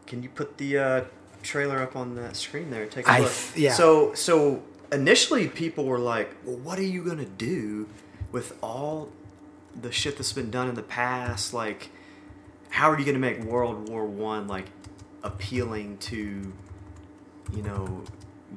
Can 0.06 0.22
you 0.22 0.30
put 0.30 0.58
the 0.58 0.78
uh, 0.78 1.04
trailer 1.42 1.82
up 1.82 1.96
on 1.96 2.16
that 2.16 2.36
screen 2.36 2.70
there? 2.70 2.86
Take 2.86 3.08
a 3.08 3.12
I 3.12 3.20
look. 3.20 3.32
yeah. 3.56 3.74
So 3.74 4.14
so 4.14 4.62
initially 4.92 5.48
people 5.48 5.86
were 5.86 5.98
like, 5.98 6.36
"Well, 6.44 6.58
what 6.58 6.78
are 6.78 6.84
you 6.84 7.04
gonna 7.04 7.26
do 7.26 7.88
with 8.32 8.58
all 8.62 9.10
the 9.80 9.92
shit 9.92 10.18
that's 10.18 10.34
been 10.34 10.52
done 10.52 10.70
in 10.70 10.76
the 10.76 10.84
past? 10.84 11.54
Like, 11.54 11.90
how 12.70 12.90
are 12.90 13.00
you 13.00 13.06
gonna 13.06 13.20
make 13.20 13.44
World 13.44 13.90
War 13.90 14.06
One 14.06 14.48
like 14.48 14.66
appealing 15.24 15.98
to 15.98 16.54
you 17.54 17.62
know 17.62 18.04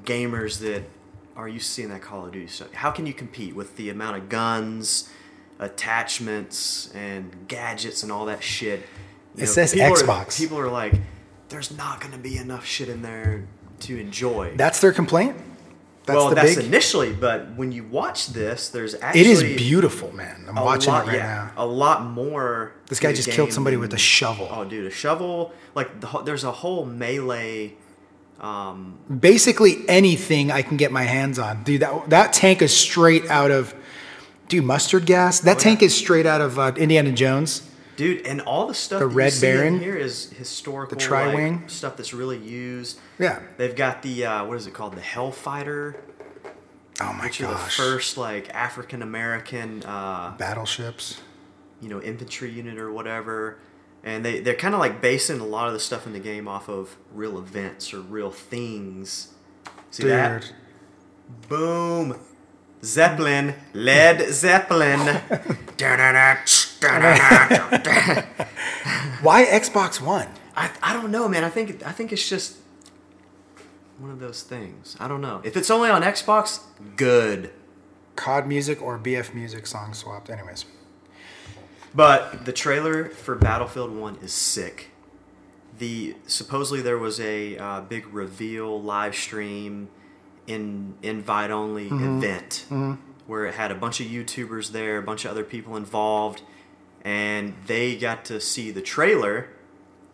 gamers 0.04 0.58
that 0.61 0.85
are 1.37 1.49
used 1.49 1.66
to 1.66 1.73
seeing 1.73 1.88
that 1.90 2.02
Call 2.02 2.26
of 2.26 2.32
Duty 2.32 2.46
stuff? 2.46 2.73
How 2.73 2.90
can 2.90 3.06
you 3.06 3.12
compete 3.12 3.54
with 3.54 3.76
the 3.76 3.90
amount 3.90 4.16
of 4.16 4.28
guns?" 4.28 5.11
attachments 5.58 6.90
and 6.94 7.49
gadgets 7.49 8.02
and 8.02 8.12
all 8.12 8.26
that 8.26 8.42
shit 8.42 8.80
You 9.37 9.44
It 9.44 9.46
says 9.46 9.73
people 9.73 9.96
Xbox. 9.96 10.38
Are, 10.38 10.42
people 10.42 10.58
are 10.58 10.68
like, 10.68 10.94
there's 11.49 11.76
not 11.76 12.00
going 12.00 12.12
to 12.12 12.18
be 12.18 12.37
enough 12.37 12.66
shit 12.66 12.88
in 12.88 13.02
there 13.02 13.46
to 13.80 13.99
enjoy. 13.99 14.54
That's 14.56 14.80
their 14.80 14.92
complaint. 14.92 15.37
That's 16.06 16.16
well, 16.16 16.34
that's 16.34 16.54
big. 16.54 16.64
initially, 16.66 17.12
but 17.12 17.54
when 17.56 17.72
you 17.72 17.82
watch 17.84 18.28
this, 18.28 18.68
there's 18.68 18.94
actually 18.94 19.20
it 19.22 19.26
is 19.26 19.42
beautiful, 19.42 20.12
man. 20.12 20.44
I'm 20.48 20.54
watching 20.54 20.92
lot, 20.92 21.04
it 21.04 21.08
right 21.08 21.16
yeah, 21.16 21.50
now. 21.56 21.64
A 21.64 21.66
lot 21.66 22.04
more. 22.04 22.72
This 22.88 23.00
guy 23.00 23.12
just 23.12 23.28
killed 23.30 23.52
somebody 23.52 23.75
than- 23.75 23.80
with 23.82 23.92
a 23.94 23.98
shovel. 23.98 24.48
Oh, 24.50 24.64
dude, 24.64 24.86
a 24.86 24.90
shovel! 24.90 25.52
Like 25.75 26.00
the, 26.00 26.06
there's 26.22 26.44
a 26.44 26.52
whole 26.52 26.84
melee. 26.86 27.75
Um, 28.40 28.98
Basically 29.20 29.78
anything 29.88 30.52
I 30.52 30.62
can 30.62 30.76
get 30.76 30.92
my 30.92 31.04
hands 31.04 31.38
on, 31.38 31.64
dude. 31.64 31.80
That 31.82 32.10
that 32.10 32.32
tank 32.32 32.62
is 32.62 32.75
straight 32.76 33.26
out 33.30 33.50
of, 33.50 33.75
dude, 34.48 34.64
mustard 34.64 35.06
gas. 35.06 35.40
That 35.40 35.56
Oh, 35.56 35.60
tank 35.60 35.80
yeah. 35.80 35.86
is 35.86 35.96
straight 35.96 36.26
out 36.26 36.40
of 36.40 36.58
uh, 36.58 36.72
Indiana 36.76 37.12
Jones. 37.12 37.68
Dude, 37.96 38.26
and 38.26 38.40
all 38.42 38.66
the 38.66 38.74
stuff 38.74 39.00
The 39.00 39.06
Red 39.06 39.32
Baron? 39.40 39.80
here 39.80 39.96
is 39.96 40.30
historical. 40.30 40.96
The 40.96 41.04
Tri-Wing? 41.04 41.60
like, 41.62 41.70
stuff 41.70 41.96
that's 41.96 42.12
really 42.14 42.38
used. 42.38 42.98
Yeah. 43.18 43.40
They've 43.56 43.74
got 43.74 44.02
the 44.02 44.26
uh, 44.26 44.44
what 44.46 44.56
is 44.56 44.66
it 44.66 44.74
called? 44.74 44.94
The 44.94 45.00
Hellfighter, 45.00 45.96
Oh 47.00 47.12
my 47.12 47.24
which 47.24 47.40
are 47.40 47.48
the 47.48 47.56
first 47.56 48.16
like 48.16 48.48
African 48.54 49.02
American. 49.02 49.82
Uh, 49.84 50.34
battleships. 50.38 51.20
you 51.82 51.88
know 51.88 52.00
infantry 52.00 52.50
unit 52.50 52.78
or 52.78 52.90
whatever 52.90 53.58
and 54.04 54.24
they, 54.24 54.38
they're 54.40 54.54
kind 54.54 54.72
of 54.74 54.80
like 54.80 55.00
basing 55.02 55.40
a 55.40 55.44
lot 55.46 55.66
of 55.66 55.74
the 55.74 55.80
stuff 55.80 56.06
in 56.06 56.12
the 56.12 56.20
game 56.20 56.46
off 56.48 56.68
of 56.68 56.96
real 57.12 57.38
events 57.38 57.92
or 57.92 58.00
real 58.00 58.30
things 58.30 59.34
see 59.90 60.04
Dude, 60.04 60.12
that 60.12 60.52
Boom. 61.48 62.18
Zeppelin. 62.84 63.54
Led 63.74 64.32
Zeppelin. 64.32 65.20
Why 69.23 69.45
Xbox 69.45 70.00
One? 70.00 70.28
I, 70.56 70.71
I 70.83 70.92
don't 70.92 71.11
know, 71.11 71.28
man. 71.28 71.45
I 71.45 71.50
think 71.50 71.85
I 71.87 71.92
think 71.92 72.12
it's 72.12 72.28
just 72.28 72.56
one 73.99 74.11
of 74.11 74.21
those 74.21 74.42
things. 74.42 74.97
I 75.00 75.09
don't 75.09 75.21
know. 75.21 75.40
If 75.45 75.56
it's 75.56 75.71
only 75.71 75.90
on 75.90 76.02
Xbox, 76.02 76.61
good. 76.97 77.50
COD 78.14 78.47
music 78.47 78.80
or 78.80 78.99
BF 78.99 79.35
music 79.35 79.66
song 79.66 79.92
swapped. 79.92 80.30
Anyways, 80.30 80.64
But 81.95 82.47
the 82.47 82.52
trailer 82.52 83.11
for 83.11 83.35
Battlefield 83.35 83.95
One 83.95 84.16
is 84.23 84.33
sick. 84.33 84.90
The 85.78 86.16
supposedly 86.26 86.80
there 86.80 86.97
was 86.97 87.21
a 87.21 87.59
uh, 87.59 87.80
big 87.83 88.06
reveal 88.14 88.80
live 88.80 89.14
stream, 89.14 89.88
in 90.47 90.95
invite 91.02 91.50
only 91.50 91.88
event 91.88 92.64
where 93.26 93.45
it 93.47 93.54
had 93.54 93.71
a 93.71 93.75
bunch 93.75 94.00
of 94.00 94.06
YouTubers 94.06 94.71
there, 94.71 94.99
a 94.99 95.02
bunch 95.02 95.25
of 95.25 95.33
other 95.33 95.42
people 95.45 95.76
involved, 95.76 96.42
and 97.06 97.54
they 97.68 97.94
got 97.94 98.25
to 98.25 98.40
see 98.40 98.72
the 98.72 98.82
trailer. 98.82 99.48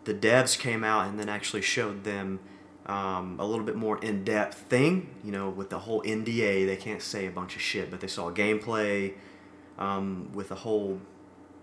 The 0.03 0.13
devs 0.13 0.57
came 0.57 0.83
out 0.83 1.07
and 1.07 1.19
then 1.19 1.27
actually 1.27 1.63
showed 1.63 2.03
them 2.03 2.39
um, 2.85 3.37
a 3.39 3.45
little 3.45 3.65
bit 3.65 3.75
more 3.75 3.97
in 3.97 4.23
depth 4.23 4.59
thing. 4.69 5.09
You 5.23 5.31
know, 5.31 5.49
with 5.49 5.71
the 5.71 5.79
whole 5.79 6.03
NDA, 6.03 6.67
they 6.67 6.75
can't 6.75 7.01
say 7.01 7.25
a 7.25 7.31
bunch 7.31 7.55
of 7.55 7.63
shit, 7.63 7.89
but 7.89 7.99
they 7.99 8.07
saw 8.07 8.29
gameplay 8.29 9.15
um, 9.79 10.29
with 10.33 10.51
a 10.51 10.55
whole 10.55 11.01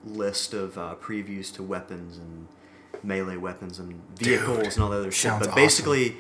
list 0.05 0.53
of 0.53 0.77
uh, 0.77 0.97
previews 1.01 1.55
to 1.55 1.63
weapons 1.63 2.19
and 2.19 2.49
melee 3.05 3.37
weapons 3.37 3.79
and 3.79 4.03
vehicles 4.17 4.57
Dude, 4.57 4.73
and 4.73 4.83
all 4.83 4.91
that 4.91 4.99
other 4.99 5.13
shit. 5.13 5.33
But 5.39 5.55
basically, 5.55 6.17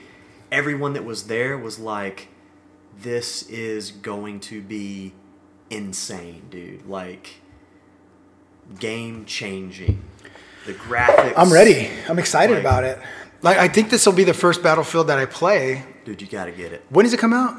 everyone 0.52 0.92
that 0.92 1.04
was 1.04 1.24
there 1.24 1.58
was 1.58 1.80
like, 1.80 2.28
"This 2.96 3.42
is 3.48 3.90
going 3.90 4.38
to 4.40 4.62
be 4.62 5.14
insane, 5.68 6.44
dude! 6.48 6.86
Like, 6.86 7.40
game 8.78 9.24
changing. 9.24 10.02
The 10.66 10.74
graphics. 10.74 11.34
I'm 11.36 11.52
ready. 11.52 11.88
I'm 12.08 12.18
excited 12.18 12.54
Like- 12.54 12.60
about 12.62 12.84
it. 12.84 12.98
Like 13.42 13.56
I 13.56 13.68
think 13.68 13.88
this 13.90 14.04
will 14.04 14.12
be 14.12 14.24
the 14.24 14.34
first 14.34 14.62
Battlefield 14.62 15.06
that 15.08 15.18
I 15.18 15.24
play. 15.24 15.82
dude. 16.04 16.20
You 16.20 16.28
got 16.28 16.44
to 16.44 16.52
get 16.52 16.72
it. 16.72 16.84
When 16.90 17.04
does 17.04 17.14
it 17.14 17.18
come 17.20 17.32
out? 17.32 17.56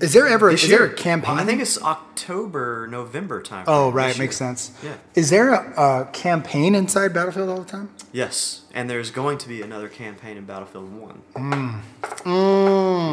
is 0.00 0.12
there 0.14 0.26
ever 0.26 0.50
This 0.50 0.64
is 0.64 0.70
there 0.70 0.84
a 0.84 0.88
year. 0.88 0.96
campaign? 0.96 1.38
I 1.38 1.44
think 1.44 1.60
it's 1.60 1.80
October, 1.80 2.88
November 2.90 3.40
time. 3.40 3.64
Oh 3.68 3.90
right, 3.92 4.08
this 4.08 4.18
makes 4.18 4.40
year. 4.40 4.48
sense. 4.48 4.72
Yeah. 4.82 4.94
Is 5.14 5.30
there 5.30 5.52
a, 5.52 6.00
a 6.02 6.04
campaign 6.06 6.74
inside 6.74 7.12
Battlefield 7.14 7.48
all 7.50 7.58
the 7.60 7.70
time? 7.70 7.90
Yes, 8.10 8.62
and 8.74 8.90
there's 8.90 9.10
going 9.12 9.38
to 9.38 9.48
be 9.48 9.62
another 9.62 9.88
campaign 9.88 10.36
in 10.36 10.44
Battlefield 10.44 10.90
One. 10.92 11.22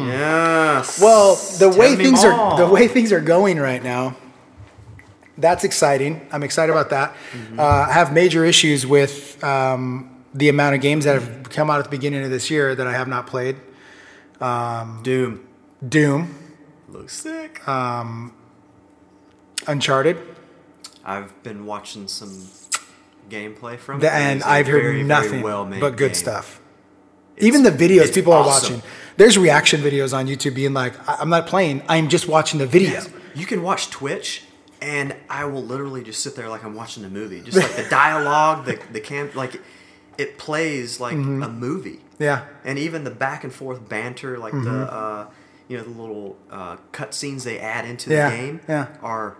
Yes. 0.08 0.98
Mm. 0.98 1.02
Well, 1.02 1.36
the 1.58 1.68
way 1.78 1.88
Tell 1.90 1.96
me 1.98 2.04
things 2.04 2.22
more. 2.24 2.32
are 2.32 2.56
the 2.58 2.66
way 2.72 2.88
things 2.88 3.12
are 3.12 3.20
going 3.20 3.60
right 3.60 3.82
now, 3.84 4.16
that's 5.38 5.64
exciting. 5.64 6.26
I'm 6.32 6.42
excited 6.42 6.70
about 6.72 6.90
that. 6.90 7.14
Mm-hmm. 7.32 7.58
Uh, 7.60 7.62
I 7.62 7.92
have 7.92 8.12
major 8.12 8.44
issues 8.44 8.86
with 8.86 9.42
um, 9.42 10.24
the 10.34 10.48
amount 10.48 10.74
of 10.74 10.80
games 10.80 11.04
that 11.04 11.20
have 11.20 11.48
come 11.50 11.70
out 11.70 11.78
at 11.78 11.84
the 11.84 11.90
beginning 11.90 12.22
of 12.24 12.30
this 12.30 12.50
year 12.50 12.74
that 12.74 12.86
I 12.86 12.92
have 12.92 13.08
not 13.08 13.26
played. 13.26 13.56
Doom 15.02 15.46
Doom, 15.86 16.34
looks 16.88 17.14
sick. 17.14 17.60
Uncharted, 19.66 20.16
I've 21.04 21.42
been 21.42 21.66
watching 21.66 22.08
some 22.08 22.48
gameplay 23.28 23.78
from 23.78 24.00
the, 24.00 24.06
it. 24.06 24.12
and 24.12 24.42
I've 24.42 24.66
heard 24.66 24.82
very, 24.82 24.94
very 24.96 25.02
nothing 25.04 25.42
well-made 25.42 25.80
but 25.80 25.96
good 25.96 26.08
game. 26.08 26.14
stuff. 26.14 26.60
It's- 27.36 27.46
Even 27.46 27.62
the 27.62 27.70
videos 27.70 28.12
people 28.12 28.32
are 28.32 28.46
watching. 28.46 28.82
There's 29.16 29.36
reaction 29.38 29.82
videos 29.82 30.14
on 30.16 30.26
YouTube 30.26 30.54
being 30.54 30.72
like, 30.72 30.94
"I'm 31.08 31.28
not 31.28 31.46
playing. 31.46 31.82
I'm 31.88 32.08
just 32.08 32.26
watching 32.28 32.58
the 32.58 32.66
video." 32.66 32.92
Yes. 32.92 33.10
You 33.34 33.44
can 33.46 33.62
watch 33.62 33.90
Twitch, 33.90 34.44
and 34.82 35.14
I 35.28 35.44
will 35.44 35.62
literally 35.62 36.02
just 36.02 36.22
sit 36.22 36.36
there 36.36 36.48
like 36.48 36.64
I'm 36.64 36.74
watching 36.74 37.04
a 37.04 37.08
movie. 37.08 37.40
Just 37.40 37.56
like 37.58 37.74
the 37.76 37.88
dialogue, 37.90 38.64
the 38.66 38.78
the 38.92 39.00
cam, 39.00 39.30
like 39.34 39.60
it 40.18 40.38
plays 40.38 41.00
like 41.00 41.16
Mm-hmm. 41.16 41.42
a 41.42 41.48
movie. 41.48 42.00
Yeah. 42.18 42.44
and 42.64 42.78
even 42.78 43.04
the 43.04 43.10
back 43.10 43.44
and 43.44 43.52
forth 43.52 43.88
banter, 43.88 44.38
like 44.38 44.52
Mm-hmm. 44.52 44.64
the 44.72 44.92
uh, 44.92 45.26
you 45.68 45.76
know 45.78 45.84
the 45.84 45.90
little 46.02 46.36
uh, 46.50 46.76
cut 46.92 47.14
scenes 47.14 47.44
they 47.44 47.58
add 47.58 47.84
into 47.84 48.10
Yeah, 48.10 48.30
the 48.30 48.36
game, 48.36 48.60
yeah. 48.68 48.86
are 49.02 49.36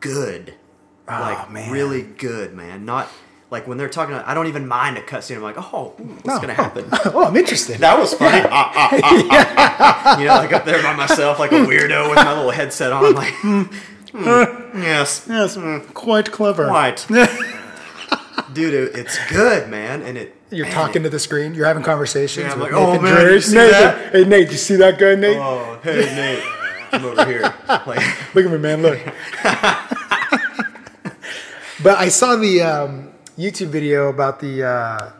good. 0.00 0.54
like 1.06 1.50
man. 1.50 1.70
really 1.72 2.02
good, 2.02 2.54
man. 2.54 2.84
Not 2.84 3.08
like 3.50 3.66
when 3.66 3.78
they're 3.78 3.88
talking. 3.88 4.14
I 4.14 4.34
don't 4.34 4.46
even 4.48 4.66
mind 4.68 4.98
a 4.98 5.00
cutscene. 5.02 5.36
I'm 5.36 5.42
like, 5.42 5.56
oh, 5.72 5.94
ooh, 6.00 6.04
what's 6.04 6.26
No. 6.26 6.38
gonna 6.40 6.54
happen? 6.54 6.86
oh, 6.92 7.24
I'm 7.26 7.36
interested. 7.36 7.78
That 7.78 7.98
was 7.98 8.12
funny. 8.14 8.42
Ah, 8.50 8.72
ah, 8.74 8.90
ah, 8.92 9.00
ah, 9.30 9.74
ah. 9.78 10.18
You 10.20 10.26
know, 10.26 10.34
like 10.34 10.52
up 10.52 10.64
there 10.64 10.82
by 10.82 10.94
myself, 10.94 11.38
like 11.38 11.52
a 11.52 11.56
weirdo 11.56 12.08
with 12.10 12.16
my 12.16 12.32
little 12.34 12.50
headset 12.50 12.92
on. 12.92 13.04
I'm 13.06 13.14
Like, 13.14 13.34
hmm, 14.12 14.82
yes, 14.82 15.26
yes, 15.28 15.56
quite 15.94 16.30
clever. 16.32 16.66
right, 16.66 17.04
dude. 18.52 18.96
It's 18.96 19.18
good, 19.28 19.68
man, 19.68 20.02
and 20.02 20.16
it. 20.18 20.34
You're 20.50 20.66
man, 20.66 20.74
talking 20.74 21.02
it- 21.02 21.04
to 21.04 21.10
the 21.10 21.18
screen. 21.18 21.54
You're 21.54 21.66
having 21.66 21.82
conversations. 21.82 22.46
Yeah, 22.46 22.52
I'm 22.52 22.60
with 22.60 22.72
like, 22.72 22.80
oh, 22.80 23.00
man, 23.00 23.14
Drake. 23.14 23.34
you 23.34 23.40
see 23.40 23.54
Nathan, 23.56 23.72
that? 23.72 24.12
Hey 24.14 24.24
Nate, 24.24 24.50
you 24.50 24.56
see 24.56 24.76
that 24.76 24.98
guy, 24.98 25.14
Nate? 25.14 25.36
Oh, 25.36 25.78
hey 25.82 26.00
Nate, 26.00 26.42
come 26.90 27.04
over 27.04 27.24
here. 27.26 27.42
Like, 27.68 28.00
Look 28.34 28.44
at 28.46 28.50
me, 28.52 28.58
man. 28.58 28.82
Look. 28.82 28.98
but 31.82 31.98
I 31.98 32.08
saw 32.08 32.36
the 32.36 32.62
um, 32.62 33.10
YouTube 33.36 33.68
video 33.68 34.08
about 34.08 34.40
the 34.40 34.64
uh, 34.64 35.10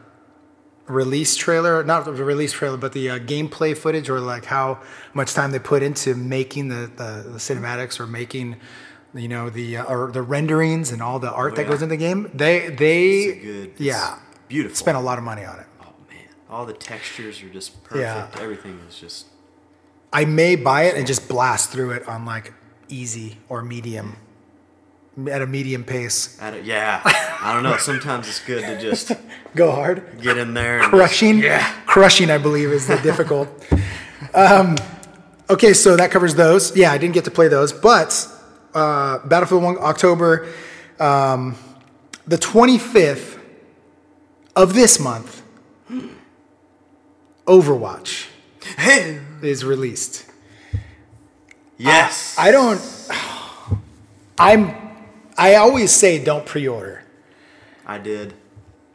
release 0.89 1.37
trailer, 1.37 1.83
not 1.85 2.05
the 2.05 2.13
release 2.13 2.53
trailer, 2.53 2.77
but 2.77 2.93
the 2.93 3.11
uh, 3.11 3.19
gameplay 3.19 3.77
footage, 3.77 4.09
or 4.09 4.21
like 4.21 4.45
how 4.45 4.81
much 5.15 5.35
time 5.35 5.51
they 5.51 5.59
put 5.59 5.83
into 5.83 6.15
making 6.15 6.69
the, 6.69 6.91
the, 6.97 7.31
the 7.31 7.39
cinematics 7.39 8.01
or 8.01 8.07
making. 8.07 8.57
You 9.15 9.27
know 9.27 9.49
the 9.49 9.79
uh, 9.79 9.85
or 9.85 10.13
the 10.13 10.21
renderings 10.21 10.93
and 10.93 11.01
all 11.01 11.19
the 11.19 11.33
art 11.33 11.57
that 11.57 11.63
yeah. 11.63 11.69
goes 11.69 11.81
in 11.81 11.89
the 11.89 11.97
game. 11.97 12.31
They 12.35 12.69
they 12.69 13.33
good- 13.37 13.73
yeah 13.79 14.19
beautiful. 14.49 14.77
spent 14.77 14.99
a 14.99 15.01
lot 15.01 15.17
of 15.17 15.25
money 15.25 15.47
on 15.47 15.59
it. 15.59 15.67
oh 15.81 15.95
man, 16.11 16.29
all 16.51 16.67
the 16.67 16.75
textures 16.75 17.43
are 17.43 17.49
just 17.49 17.83
perfect. 17.85 18.03
Yeah. 18.03 18.43
Everything 18.43 18.79
is 18.87 18.99
just. 18.99 19.27
I 20.13 20.27
may 20.27 20.57
buy 20.57 20.83
it 20.85 20.97
and 20.97 21.07
just 21.07 21.27
blast 21.27 21.71
through 21.71 21.93
it 21.93 22.07
on 22.07 22.27
like 22.27 22.53
easy 22.91 23.39
or 23.49 23.63
medium 23.63 24.17
at 25.27 25.43
a 25.43 25.47
medium 25.47 25.83
pace. 25.85 26.39
A, 26.41 26.61
yeah, 26.61 27.01
I 27.05 27.53
don't 27.53 27.63
know. 27.63 27.77
Sometimes 27.79 28.29
it's 28.29 28.45
good 28.45 28.63
to 28.63 28.81
just 28.81 29.13
Go 29.57 29.73
hard. 29.73 30.21
get 30.21 30.37
in 30.39 30.55
there. 30.55 30.81
Crushing. 30.81 31.39
Yeah. 31.39 31.67
Crushing, 31.87 32.31
I 32.31 32.39
believe, 32.39 32.71
is 32.71 32.87
the 32.87 32.97
difficult. 33.03 33.49
um, 34.35 34.77
okay, 35.51 35.73
so 35.73 35.97
that 35.97 36.11
covers 36.11 36.35
those. 36.35 36.77
Yeah, 36.77 36.93
I 36.93 36.99
didn't 36.99 37.15
get 37.15 37.25
to 37.25 37.31
play 37.31 37.49
those, 37.49 37.73
but 37.73 38.29
uh, 38.75 39.19
Battlefield 39.27 39.63
1 39.65 39.79
October, 39.79 40.47
um, 41.01 41.57
the 42.27 42.37
25th 42.39 43.41
of 44.55 44.75
this 44.75 45.01
month, 45.01 45.43
Overwatch 47.47 48.27
is 49.43 49.65
released. 49.65 50.27
Yes. 51.79 52.37
I 52.39 52.51
don't. 52.51 52.81
I'm. 54.39 54.88
I 55.39 55.55
always 55.55 55.93
say 55.93 56.23
don't 56.23 56.45
pre-order. 56.45 57.03
I 57.87 57.99
did. 57.99 58.35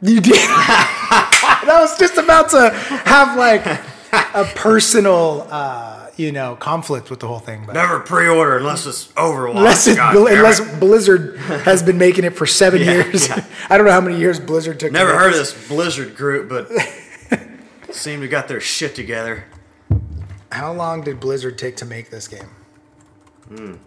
You 0.02 0.20
did. 0.20 0.34
that 0.34 1.66
was 1.80 1.98
just 1.98 2.16
about 2.18 2.50
to 2.50 2.70
have 3.06 3.36
like 3.36 3.64
a 4.34 4.44
personal, 4.54 5.48
uh, 5.50 6.08
you 6.16 6.30
know, 6.30 6.54
conflict 6.56 7.10
with 7.10 7.20
the 7.20 7.26
whole 7.26 7.38
thing. 7.38 7.64
But 7.66 7.72
Never 7.72 8.00
pre-order 8.00 8.58
unless 8.58 8.86
it's 8.86 9.06
Overwatch. 9.14 9.56
unless, 9.56 9.86
it, 9.88 9.96
God 9.96 10.14
unless. 10.16 10.78
Blizzard 10.78 11.38
has 11.38 11.82
been 11.82 11.98
making 11.98 12.24
it 12.24 12.36
for 12.36 12.46
seven 12.46 12.82
Yeah, 12.82 12.92
years. 12.92 13.26
yeah. 13.28 13.44
I 13.70 13.76
don't 13.78 13.86
know 13.86 13.92
how 13.92 14.00
many 14.02 14.18
years 14.18 14.38
Blizzard 14.38 14.78
took. 14.78 14.90
to 14.90 14.92
Never 14.92 15.18
heard 15.18 15.32
of 15.32 15.38
this. 15.38 15.68
Blizzard 15.68 16.14
group, 16.16 16.48
but 16.48 16.70
seem 17.90 18.20
to 18.20 18.28
got 18.28 18.46
their 18.48 18.60
shit 18.60 18.94
together. 18.94 19.44
How 20.52 20.72
long 20.72 21.02
did 21.02 21.18
Blizzard 21.18 21.58
take 21.58 21.76
to 21.78 21.84
make 21.84 22.10
this 22.10 22.28
game? 22.28 23.80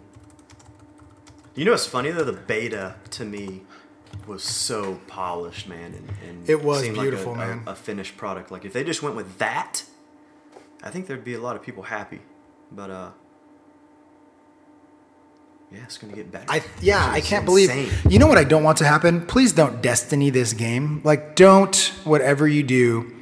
You 1.58 1.64
know 1.64 1.72
what's 1.72 1.86
funny 1.86 2.12
though? 2.12 2.22
The 2.22 2.34
beta 2.34 2.94
to 3.10 3.24
me 3.24 3.62
was 4.28 4.44
so 4.44 5.00
polished, 5.08 5.66
man, 5.66 5.92
and, 5.92 6.08
and 6.28 6.48
It 6.48 6.62
was 6.62 6.82
seemed 6.82 6.96
beautiful, 6.96 7.32
like 7.32 7.42
a, 7.42 7.46
man. 7.56 7.62
A, 7.66 7.72
a 7.72 7.74
finished 7.74 8.16
product. 8.16 8.52
Like 8.52 8.64
if 8.64 8.72
they 8.72 8.84
just 8.84 9.02
went 9.02 9.16
with 9.16 9.38
that, 9.38 9.82
I 10.84 10.90
think 10.90 11.08
there'd 11.08 11.24
be 11.24 11.34
a 11.34 11.40
lot 11.40 11.56
of 11.56 11.62
people 11.62 11.82
happy. 11.82 12.20
But 12.70 12.90
uh, 12.90 13.10
yeah, 15.72 15.82
it's 15.82 15.98
gonna 15.98 16.12
get 16.12 16.30
better. 16.30 16.46
I 16.48 16.62
yeah, 16.80 17.04
I 17.04 17.20
can't 17.20 17.48
insane. 17.48 17.86
believe. 17.86 18.06
You 18.12 18.20
know 18.20 18.28
what 18.28 18.38
I 18.38 18.44
don't 18.44 18.62
want 18.62 18.78
to 18.78 18.84
happen? 18.84 19.26
Please 19.26 19.52
don't 19.52 19.82
Destiny 19.82 20.30
this 20.30 20.52
game. 20.52 21.00
Like, 21.02 21.34
don't 21.34 21.74
whatever 22.04 22.46
you 22.46 22.62
do. 22.62 23.16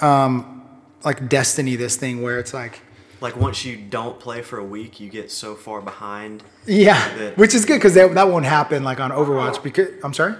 Um, 0.00 0.68
like 1.04 1.28
Destiny 1.28 1.76
this 1.76 1.94
thing 1.94 2.20
where 2.20 2.40
it's 2.40 2.52
like, 2.52 2.80
Like 3.22 3.36
once 3.36 3.64
you 3.64 3.76
don't 3.76 4.18
play 4.18 4.42
for 4.42 4.58
a 4.58 4.64
week, 4.64 4.98
you 4.98 5.08
get 5.08 5.30
so 5.30 5.54
far 5.54 5.80
behind. 5.80 6.42
yeah, 6.66 7.30
which 7.36 7.54
is 7.54 7.64
good 7.64 7.76
because 7.76 7.94
that, 7.94 8.12
that 8.14 8.28
won't 8.28 8.44
happen 8.44 8.82
like 8.82 8.98
on 8.98 9.12
Overwatch. 9.12 9.62
Because 9.62 9.88
I'm 10.02 10.12
sorry. 10.12 10.34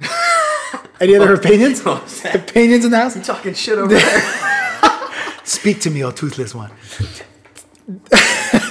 Any 1.00 1.14
other 1.14 1.34
opinions? 1.34 1.80
What? 1.84 2.34
Opinions 2.34 2.84
in 2.84 2.90
the 2.90 2.98
house? 2.98 3.14
I'm 3.14 3.22
talking 3.22 3.54
shit 3.54 3.78
over 3.78 3.94
there. 3.94 5.10
Speak 5.44 5.80
to 5.82 5.90
me, 5.90 6.02
oh 6.04 6.10
toothless 6.10 6.56
one. 6.56 6.72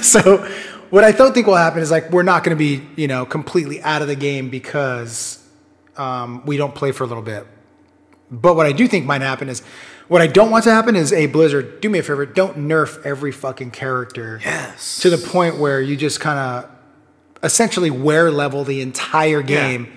so, 0.02 0.46
what 0.90 1.04
I 1.04 1.12
don't 1.12 1.32
think 1.32 1.46
will 1.46 1.56
happen 1.56 1.80
is 1.80 1.90
like 1.90 2.10
we're 2.10 2.22
not 2.22 2.44
going 2.44 2.56
to 2.56 2.58
be, 2.58 2.86
you 3.00 3.08
know, 3.08 3.24
completely 3.24 3.80
out 3.82 4.02
of 4.02 4.08
the 4.08 4.14
game 4.14 4.50
because 4.50 5.42
um, 5.96 6.44
we 6.44 6.58
don't 6.58 6.74
play 6.74 6.92
for 6.92 7.04
a 7.04 7.06
little 7.06 7.22
bit. 7.22 7.46
But 8.30 8.56
what 8.56 8.66
I 8.66 8.72
do 8.72 8.86
think 8.86 9.06
might 9.06 9.22
happen 9.22 9.48
is, 9.48 9.62
what 10.08 10.20
I 10.22 10.26
don't 10.26 10.50
want 10.50 10.64
to 10.64 10.70
happen 10.72 10.96
is, 10.96 11.12
a 11.12 11.26
Blizzard, 11.26 11.80
do 11.80 11.88
me 11.88 11.98
a 11.98 12.02
favor, 12.02 12.26
don't 12.26 12.58
nerf 12.58 13.04
every 13.04 13.32
fucking 13.32 13.70
character 13.70 14.40
Yes. 14.44 14.98
to 15.00 15.10
the 15.10 15.18
point 15.18 15.58
where 15.58 15.80
you 15.80 15.96
just 15.96 16.18
kind 16.20 16.38
of 16.38 16.70
essentially 17.42 17.90
wear 17.90 18.30
level 18.30 18.64
the 18.64 18.80
entire 18.80 19.42
game, 19.42 19.92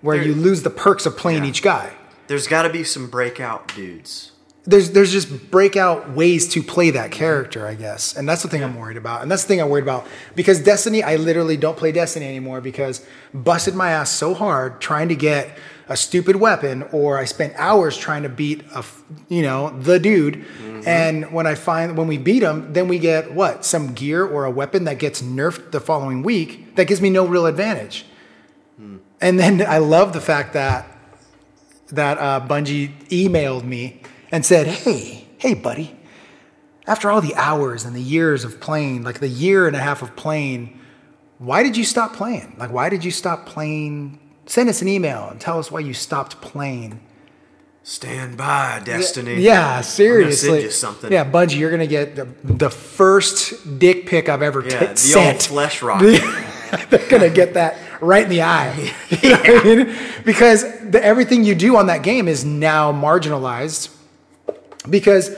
where 0.00 0.16
There- 0.18 0.26
you 0.28 0.34
lose 0.34 0.62
the 0.62 0.70
perks 0.70 1.04
of 1.06 1.16
playing 1.16 1.42
Yeah. 1.44 1.50
each 1.50 1.62
guy 1.62 1.90
There's 2.28 2.46
got 2.48 2.62
to 2.62 2.70
be 2.70 2.82
some 2.84 3.06
breakout 3.08 3.72
dudes. 3.74 4.32
There's 4.66 4.90
there's 4.90 5.12
just 5.12 5.50
breakout 5.50 6.10
ways 6.10 6.48
to 6.48 6.62
play 6.62 6.90
that 6.90 7.12
character, 7.12 7.66
I 7.66 7.74
guess, 7.74 8.16
and 8.16 8.28
that's 8.28 8.42
the 8.42 8.48
thing 8.48 8.64
I'm 8.64 8.76
worried 8.76 8.96
about, 8.96 9.22
and 9.22 9.30
that's 9.30 9.42
the 9.42 9.48
thing 9.48 9.60
I'm 9.60 9.68
worried 9.68 9.84
about 9.84 10.06
because 10.34 10.60
Destiny, 10.60 11.02
I 11.02 11.16
literally 11.16 11.56
don't 11.56 11.76
play 11.76 11.92
Destiny 11.92 12.26
anymore 12.26 12.60
because 12.60 13.06
busted 13.32 13.74
my 13.74 13.90
ass 13.90 14.10
so 14.10 14.34
hard 14.34 14.80
trying 14.80 15.08
to 15.08 15.14
get 15.16 15.56
a 15.88 15.96
stupid 15.96 16.34
weapon, 16.34 16.82
or 16.90 17.16
I 17.16 17.26
spent 17.26 17.54
hours 17.56 17.96
trying 17.96 18.24
to 18.24 18.28
beat 18.28 18.64
a 18.74 18.84
you 19.28 19.42
know 19.42 19.70
the 19.70 20.00
dude, 20.00 20.44
and 20.84 21.32
when 21.32 21.46
I 21.46 21.54
find 21.54 21.96
when 21.96 22.08
we 22.08 22.18
beat 22.18 22.42
him, 22.42 22.72
then 22.72 22.88
we 22.88 22.98
get 22.98 23.32
what 23.32 23.64
some 23.64 23.94
gear 23.94 24.26
or 24.26 24.44
a 24.44 24.50
weapon 24.50 24.84
that 24.84 24.98
gets 24.98 25.22
nerfed 25.22 25.70
the 25.70 25.80
following 25.80 26.24
week 26.24 26.74
that 26.74 26.88
gives 26.88 27.00
me 27.00 27.08
no 27.08 27.24
real 27.24 27.46
advantage, 27.46 28.04
and 29.20 29.38
then 29.38 29.64
I 29.64 29.78
love 29.78 30.12
the 30.12 30.20
fact 30.20 30.54
that 30.54 30.88
that 31.90 32.18
uh, 32.18 32.44
Bungie 32.44 32.90
emailed 33.10 33.62
me 33.62 34.02
and 34.36 34.44
said, 34.44 34.66
"Hey, 34.66 35.24
hey, 35.38 35.54
buddy, 35.54 35.96
after 36.86 37.10
all 37.10 37.22
the 37.22 37.34
hours 37.36 37.86
and 37.86 37.96
the 37.96 38.02
years 38.02 38.44
of 38.44 38.60
playing, 38.60 39.02
like 39.02 39.18
the 39.18 39.28
year 39.28 39.66
and 39.66 39.74
a 39.74 39.78
half 39.78 40.02
of 40.02 40.14
playing, 40.14 40.78
why 41.38 41.62
did 41.62 41.74
you 41.74 41.84
stop 41.84 42.14
playing? 42.14 42.54
Like, 42.58 42.70
why 42.70 42.90
did 42.90 43.02
you 43.02 43.10
stop 43.10 43.46
playing? 43.46 44.18
Send 44.44 44.68
us 44.68 44.82
an 44.82 44.88
email 44.88 45.26
and 45.30 45.40
tell 45.40 45.58
us 45.58 45.70
why 45.72 45.80
you 45.80 45.94
stopped 45.94 46.40
playing." 46.42 47.00
Stand 47.82 48.36
by, 48.36 48.82
Destiny. 48.84 49.40
Yeah, 49.40 49.80
seriously. 49.80 50.48
send 50.50 50.62
you 50.64 50.70
something. 50.70 51.10
Yeah, 51.12 51.24
Bungie, 51.24 51.56
you're 51.58 51.70
gonna 51.70 51.86
get 51.86 52.14
the, 52.16 52.24
the 52.44 52.68
first 52.68 53.78
dick 53.78 54.06
pic 54.06 54.28
I've 54.28 54.42
ever 54.42 54.60
Yeah, 54.62 54.80
t- 54.80 54.86
the 54.86 54.96
sent. 54.96 55.34
old 55.36 55.42
flesh 55.44 55.82
rock. 55.88 56.00
They're 56.02 57.08
gonna 57.08 57.30
get 57.30 57.54
that 57.54 57.78
right 58.02 58.24
in 58.24 58.28
the 58.28 58.42
eye. 58.42 58.92
You 59.22 59.30
know 59.30 59.40
I 59.44 59.64
mean? 59.64 59.96
Because 60.24 60.62
the, 60.90 61.00
everything 61.02 61.42
you 61.44 61.54
do 61.54 61.76
on 61.76 61.86
that 61.86 62.02
game 62.02 62.26
is 62.28 62.44
now 62.44 62.92
marginalized 62.92 63.95
because 64.88 65.36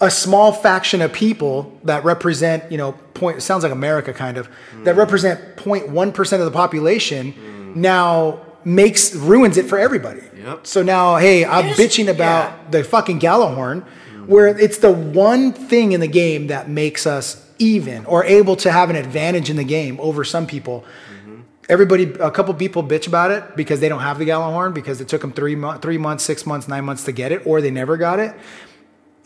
a 0.00 0.10
small 0.10 0.52
faction 0.52 1.00
of 1.00 1.12
people 1.12 1.78
that 1.84 2.04
represent, 2.04 2.70
you 2.70 2.78
know, 2.78 2.92
point 3.14 3.38
it 3.38 3.40
sounds 3.40 3.62
like 3.62 3.72
America 3.72 4.12
kind 4.12 4.36
of, 4.36 4.48
that 4.82 4.94
mm. 4.94 4.98
represent 4.98 5.56
0.1% 5.56 6.32
of 6.38 6.44
the 6.44 6.50
population 6.50 7.32
mm. 7.32 7.76
now 7.76 8.40
makes 8.64 9.14
ruins 9.14 9.56
it 9.56 9.66
for 9.66 9.78
everybody. 9.78 10.22
Yep. 10.36 10.66
So 10.66 10.82
now, 10.82 11.16
hey, 11.16 11.44
I'm 11.44 11.66
Yes, 11.66 11.78
bitching 11.78 12.08
about 12.08 12.50
yeah. 12.50 12.70
the 12.70 12.84
fucking 12.84 13.20
Gjallarhorn, 13.20 13.84
where 14.26 14.52
mm. 14.52 14.60
it's 14.60 14.78
the 14.78 14.90
one 14.90 15.52
thing 15.52 15.92
in 15.92 16.00
the 16.00 16.08
game 16.08 16.48
that 16.48 16.68
makes 16.68 17.06
us 17.06 17.40
even 17.58 18.04
or 18.06 18.24
able 18.24 18.56
to 18.56 18.72
have 18.72 18.90
an 18.90 18.96
advantage 18.96 19.48
in 19.48 19.56
the 19.56 19.64
game 19.64 19.98
over 20.00 20.24
some 20.24 20.46
people. 20.46 20.84
Mm-hmm. 21.12 21.40
Everybody, 21.68 22.04
a 22.14 22.30
couple 22.30 22.52
people 22.54 22.82
bitch 22.82 23.06
about 23.06 23.30
it 23.30 23.56
because 23.56 23.80
they 23.80 23.88
don't 23.88 24.00
have 24.00 24.18
the 24.18 24.26
Gjallarhorn 24.26 24.74
because 24.74 25.00
it 25.00 25.08
took 25.08 25.20
them 25.20 25.32
three, 25.32 25.54
mo- 25.54 25.78
three 25.78 25.98
months, 25.98 26.24
six 26.24 26.44
months, 26.46 26.68
nine 26.68 26.84
months 26.84 27.04
to 27.04 27.12
get 27.12 27.32
it, 27.32 27.46
or 27.46 27.60
they 27.60 27.70
never 27.70 27.96
got 27.96 28.18
it. 28.18 28.34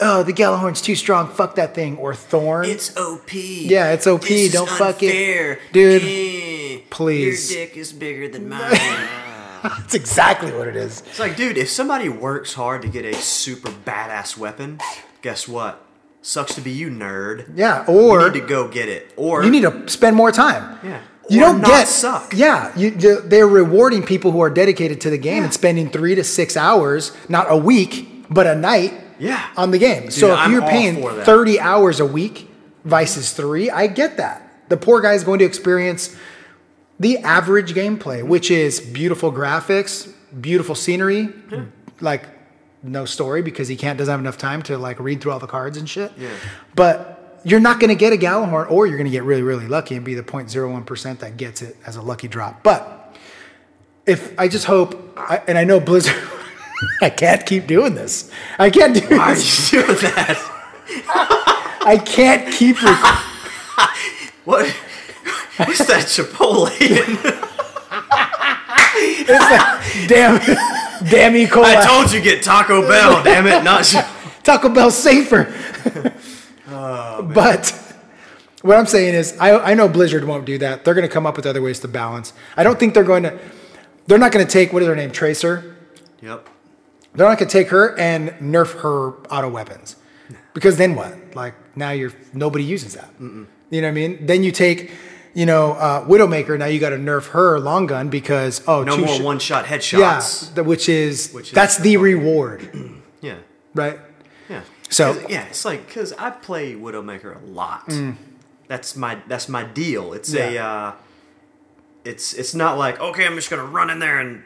Oh, 0.00 0.22
the 0.22 0.32
Gjallarhorn's 0.32 0.80
too 0.80 0.94
strong. 0.94 1.28
Fuck 1.28 1.56
that 1.56 1.74
thing. 1.74 1.96
Or 1.98 2.14
Thorn. 2.14 2.66
It's 2.66 2.96
OP. 2.96 3.32
Yeah, 3.34 3.90
it's 3.92 4.06
OP. 4.06 4.22
This 4.22 4.52
Don't 4.52 4.68
fuck 4.68 5.02
it. 5.02 5.58
Dude, 5.72 6.02
Eh, 6.04 6.82
please. 6.90 7.52
Your 7.52 7.66
dick 7.66 7.76
is 7.76 7.92
bigger 7.92 8.28
than 8.28 8.48
mine. 8.48 8.70
That's 9.62 9.94
exactly 9.94 10.52
what 10.52 10.68
it 10.68 10.76
is. 10.76 11.00
it's 11.00 11.18
like, 11.18 11.36
dude, 11.36 11.58
if 11.58 11.68
somebody 11.68 12.08
works 12.08 12.54
hard 12.54 12.82
to 12.82 12.88
get 12.88 13.04
a 13.04 13.12
super 13.14 13.70
badass 13.70 14.36
weapon, 14.38 14.78
guess 15.20 15.48
what? 15.48 15.84
Sucks 16.22 16.54
to 16.54 16.60
be 16.60 16.70
you, 16.70 16.90
nerd. 16.90 17.50
Yeah. 17.56 17.84
You 17.90 17.98
Or 17.98 18.30
need 18.30 18.40
to 18.40 18.46
go 18.46 18.68
get 18.68 18.88
it. 18.88 19.12
Or 19.16 19.42
you 19.42 19.50
need 19.50 19.62
to 19.62 19.88
spend 19.88 20.14
more 20.14 20.30
time. 20.30 20.78
Yeah. 20.84 21.00
You 21.28 21.38
Or 21.42 21.52
don't 21.52 21.60
get 21.62 21.88
suck. 21.88 22.32
Yeah, 22.36 22.72
you, 22.76 22.90
you- 22.98 23.20
they're 23.22 23.48
rewarding 23.48 24.04
people 24.04 24.30
who 24.30 24.40
are 24.40 24.50
dedicated 24.50 25.00
to 25.02 25.10
the 25.10 25.18
game 25.18 25.42
and 25.42 25.52
spending 25.52 25.90
three 25.90 26.14
to 26.14 26.22
six 26.24 26.56
hours, 26.56 27.12
not 27.28 27.46
a 27.50 27.56
week, 27.56 28.26
but 28.30 28.46
a 28.46 28.54
night. 28.54 28.94
Yeah. 29.18 29.48
On 29.56 29.70
the 29.70 29.78
game. 29.78 30.10
so 30.10 30.32
if 30.32 30.38
I'm 30.38 30.52
you're 30.52 30.62
paying 30.62 31.02
thirty 31.24 31.58
hours 31.60 32.00
a 32.00 32.06
week 32.06 32.48
versus 32.84 33.32
three, 33.32 33.70
I 33.70 33.86
get 33.86 34.16
that. 34.16 34.42
The 34.68 34.76
poor 34.76 35.00
guy 35.00 35.14
is 35.14 35.24
going 35.24 35.38
to 35.40 35.44
experience 35.44 36.14
the 37.00 37.18
average 37.18 37.74
gameplay, 37.74 38.22
which 38.22 38.50
is 38.50 38.80
beautiful 38.80 39.32
graphics, 39.32 40.12
beautiful 40.40 40.74
scenery, 40.74 41.28
like 42.00 42.24
no 42.82 43.04
story 43.04 43.42
because 43.42 43.68
he 43.68 43.76
can't 43.76 43.98
doesn't 43.98 44.12
have 44.12 44.20
enough 44.20 44.38
time 44.38 44.62
to 44.62 44.78
like 44.78 44.98
read 45.00 45.20
through 45.20 45.32
all 45.32 45.38
the 45.38 45.46
cards 45.46 45.76
and 45.76 45.88
shit. 45.88 46.12
Yeah. 46.16 46.30
But 46.74 47.40
you're 47.44 47.60
not 47.60 47.80
going 47.80 47.88
to 47.90 47.94
get 47.94 48.12
a 48.12 48.16
Gjallarhorn, 48.16 48.70
or 48.70 48.86
you're 48.86 48.96
going 48.96 49.06
to 49.06 49.10
get 49.12 49.22
really, 49.22 49.42
really 49.42 49.68
lucky 49.68 49.94
and 49.94 50.04
be 50.04 50.14
the 50.14 50.22
0.01 50.22 50.84
percent 50.86 51.20
that 51.20 51.36
gets 51.36 51.62
it 51.62 51.76
as 51.86 51.96
a 51.96 52.02
lucky 52.02 52.28
drop. 52.28 52.62
But 52.62 53.16
if 54.06 54.38
I 54.38 54.48
just 54.48 54.64
hope, 54.66 55.14
I, 55.16 55.42
and 55.46 55.56
I 55.56 55.64
know 55.64 55.80
Blizzard, 55.80 56.16
I 57.02 57.10
can't 57.10 57.44
keep 57.46 57.66
doing 57.66 57.94
this. 57.94 58.30
I 58.58 58.70
can't 58.70 58.94
do 58.94 59.00
why 59.16 59.32
are 59.32 59.34
this. 59.34 59.72
you 59.72 59.82
doing 59.82 59.96
that? 60.00 60.36
I 61.84 61.96
can't 61.98 62.52
keep. 62.52 62.82
Rec- 62.82 62.94
What? 64.44 64.66
What's 65.56 65.86
that 65.86 66.04
Chipotle? 66.06 66.68
damn, 70.08 70.38
damn 71.10 71.36
E. 71.36 71.46
coli. 71.46 71.64
I 71.76 71.84
told 71.86 72.12
you 72.12 72.20
get 72.20 72.42
Taco 72.42 72.86
Bell, 72.88 73.22
damn 73.22 73.46
it, 73.46 73.62
not. 73.64 73.84
Taco 74.44 74.68
Bell 74.68 74.90
safer. 74.90 75.52
Oh, 76.68 77.22
but 77.34 77.70
what 78.62 78.76
I'm 78.76 78.86
saying 78.86 79.14
is, 79.14 79.36
I, 79.38 79.58
I 79.58 79.74
know 79.74 79.88
Blizzard 79.88 80.24
won't 80.24 80.44
do 80.44 80.58
that. 80.58 80.84
They're 80.84 80.94
going 80.94 81.06
to 81.06 81.12
come 81.12 81.26
up 81.26 81.36
with 81.36 81.46
other 81.46 81.62
ways 81.62 81.80
to 81.80 81.88
balance. 81.88 82.32
I 82.56 82.62
don't 82.62 82.78
think 82.78 82.94
they're 82.94 83.04
going 83.04 83.24
to. 83.24 83.38
They're 84.06 84.18
not 84.18 84.32
going 84.32 84.46
to 84.46 84.50
take 84.50 84.72
what 84.72 84.82
is 84.82 84.88
her 84.88 84.96
name, 84.96 85.10
Tracer. 85.10 85.76
Yep. 86.22 86.48
They're 87.18 87.28
not 87.28 87.38
going 87.38 87.48
to 87.48 87.52
take 87.52 87.68
her 87.68 87.98
and 87.98 88.30
nerf 88.40 88.80
her 88.80 89.10
auto 89.28 89.48
weapons, 89.48 89.96
because 90.54 90.76
then 90.76 90.94
what? 90.94 91.34
Like 91.34 91.54
now 91.76 91.90
you're 91.90 92.12
nobody 92.32 92.64
uses 92.64 92.94
that. 92.94 93.10
You 93.20 93.26
know 93.26 93.46
what 93.82 93.84
I 93.88 93.90
mean? 93.90 94.24
Then 94.26 94.42
you 94.44 94.52
take. 94.52 94.90
You 95.34 95.46
know, 95.46 95.72
uh, 95.74 96.04
Widowmaker. 96.06 96.58
Now 96.58 96.66
you 96.66 96.80
got 96.80 96.90
to 96.90 96.96
nerf 96.96 97.28
her 97.28 97.60
long 97.60 97.86
gun 97.86 98.08
because 98.08 98.62
oh, 98.66 98.82
No 98.82 98.96
two 98.96 99.04
more 99.04 99.14
sh- 99.16 99.20
one 99.20 99.38
shot 99.38 99.66
Yeah, 99.68 99.76
headshots. 99.76 100.54
th- 100.54 100.66
which 100.66 100.88
is 100.88 101.30
Which 101.32 101.48
is- 101.48 101.52
that's 101.52 101.76
the 101.76 101.96
reward, 101.98 102.68
Yeah. 103.20 103.36
right? 103.74 104.00
Yeah. 104.48 104.62
So- 104.88 105.12
yeah, 105.28 105.44
it's 105.44 105.64
like 105.64 105.86
because 105.86 106.12
I 106.14 106.30
play 106.30 106.74
Widowmaker 106.74 107.40
a 107.40 107.46
lot. 107.46 107.86
Mm. 107.88 108.16
That's 108.68 108.96
my 108.96 109.18
that's 109.28 109.48
my 109.48 109.62
deal. 109.64 110.12
It's 110.12 110.32
Yeah. 110.32 110.48
a 110.48 110.58
uh, 110.58 110.92
it's 112.04 112.32
it's 112.32 112.54
not 112.54 112.78
like 112.78 112.98
okay, 112.98 113.26
I'm 113.26 113.34
just 113.36 113.50
gonna 113.50 113.64
run 113.64 113.90
in 113.90 113.98
there 114.00 114.18
and 114.18 114.42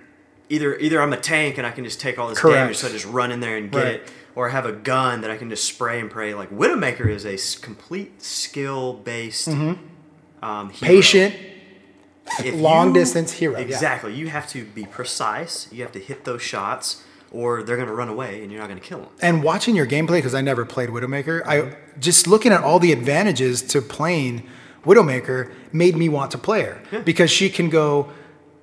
either 0.52 0.76
either 0.78 1.00
I'm 1.02 1.12
a 1.12 1.16
tank 1.16 1.58
and 1.58 1.66
I 1.66 1.70
can 1.70 1.84
just 1.84 1.98
take 2.00 2.18
all 2.18 2.28
this 2.28 2.38
Correct. 2.38 2.56
damage, 2.56 2.76
so 2.76 2.88
I 2.88 2.90
just 2.90 3.06
run 3.06 3.32
in 3.32 3.40
there 3.40 3.56
and 3.56 3.70
get 3.70 3.78
Right. 3.84 3.94
it, 3.94 4.12
or 4.34 4.48
I 4.48 4.52
have 4.52 4.66
a 4.66 4.72
gun 4.72 5.22
that 5.22 5.30
I 5.30 5.36
can 5.36 5.48
just 5.50 5.64
spray 5.64 5.98
and 6.00 6.10
pray. 6.10 6.34
Like 6.34 6.50
Widowmaker 6.50 7.08
is 7.08 7.24
a 7.24 7.36
complete 7.62 8.22
skill 8.22 8.92
based. 8.94 9.48
Um. 9.48 9.78
Mm-hmm. 10.42 10.84
Patient, 10.84 11.34
If 12.44 12.54
long 12.54 12.88
you- 12.88 12.94
distance 12.94 13.32
hero, 13.32 13.54
yeah. 13.58 13.64
Exactly. 13.64 14.14
You 14.14 14.28
have 14.28 14.48
to 14.50 14.64
be 14.64 14.84
precise. 14.84 15.68
You 15.72 15.82
have 15.82 15.92
to 15.92 15.98
hit 16.00 16.24
those 16.24 16.42
shots, 16.42 17.02
or 17.30 17.62
they're 17.62 17.76
gonna 17.76 17.94
run 17.94 18.08
away 18.08 18.42
and 18.42 18.50
you're 18.52 18.60
not 18.60 18.68
gonna 18.68 18.80
kill 18.80 18.98
them. 19.00 19.08
and 19.20 19.42
watching 19.42 19.74
your 19.76 19.86
gameplay 19.86 20.18
because 20.18 20.34
I 20.34 20.40
never 20.40 20.64
played 20.64 20.88
Widowmaker, 20.90 21.42
I 21.46 21.76
just 21.98 22.26
looking 22.26 22.52
at 22.52 22.62
all 22.62 22.78
the 22.78 22.92
advantages 22.92 23.62
to 23.62 23.80
playing 23.80 24.42
Widowmaker 24.84 25.50
made 25.72 25.96
me 25.96 26.08
want 26.08 26.30
to 26.32 26.38
play 26.38 26.62
her 26.62 27.02
because 27.04 27.30
she 27.30 27.48
can 27.48 27.68
go 27.70 28.10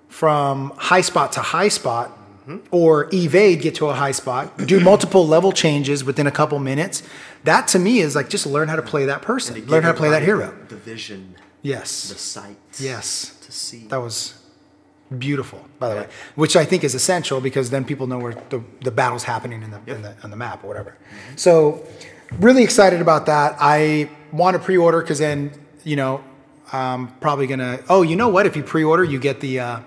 from 0.10 0.72
high 0.78 1.02
spot 1.02 1.32
to 1.34 1.40
high 1.40 1.70
spot 1.70 2.18
or 2.72 3.08
evade, 3.14 3.62
get 3.62 3.76
to 3.76 3.88
a 3.88 3.94
high 3.94 4.12
spot, 4.12 4.58
do 4.66 4.80
multiple 4.80 5.26
level 5.28 5.52
changes 5.52 6.04
within 6.04 6.26
a 6.28 6.32
couple 6.32 6.58
minutes. 6.58 7.04
That 7.44 7.68
to 7.70 7.80
me 7.80 8.00
is 8.00 8.16
like 8.16 8.28
just 8.28 8.46
learn 8.48 8.68
how 8.68 8.76
to 8.76 8.82
play 8.82 9.06
that 9.06 9.22
person, 9.22 9.64
learn 9.68 9.84
how 9.84 9.92
to 9.92 9.98
play 9.98 10.10
that 10.10 10.24
hero. 10.24 10.54
The 10.68 10.76
vision, 10.76 11.36
Yes. 11.62 12.10
the 12.10 12.16
sight. 12.18 12.58
yes, 12.80 13.36
To 13.46 13.52
see. 13.52 13.86
that 13.90 13.98
was 14.02 14.34
beautiful, 15.18 15.64
by 15.80 15.90
the 15.90 15.96
way, 16.02 16.08
which 16.36 16.56
I 16.56 16.66
think 16.66 16.84
is 16.84 16.96
essential 16.96 17.40
because 17.40 17.70
then 17.70 17.86
people 17.86 18.08
know 18.08 18.18
where 18.20 18.34
the, 18.50 18.64
the 18.82 18.92
battle's 18.92 19.24
happening 19.24 19.62
in 19.64 19.70
the, 19.72 19.80
in 19.86 20.02
the 20.02 20.16
on 20.24 20.32
the 20.32 20.36
map 20.38 20.64
or 20.64 20.68
whatever. 20.68 20.98
So, 21.36 21.86
really 22.40 22.64
excited 22.64 23.00
about 23.00 23.26
that. 23.28 23.58
I 23.60 24.10
want 24.32 24.56
to 24.56 24.60
pre-order 24.60 25.02
because 25.02 25.20
then 25.20 25.52
you 25.84 25.96
know 25.96 26.24
I'm 26.74 27.08
probably 27.20 27.46
gonna. 27.48 27.80
Oh, 27.90 28.02
you 28.02 28.16
know 28.16 28.30
what? 28.30 28.46
If 28.48 28.56
you 28.56 28.64
pre-order, 28.64 29.04
you 29.04 29.20
get 29.20 29.40
the 29.40 29.60
uh, 29.60 29.80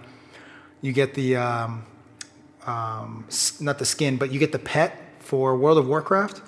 you 0.83 0.93
get 0.93 1.15
the 1.15 1.37
um, 1.37 1.85
um, 2.67 3.27
not 3.61 3.79
the 3.79 3.85
skin, 3.87 4.17
but 4.19 4.31
you 4.31 4.39
get 4.39 4.53
the 4.53 4.59
pet 4.59 4.99
for 5.21 5.57
World 5.57 5.79
of 5.79 5.89
Warcraft. 5.89 6.43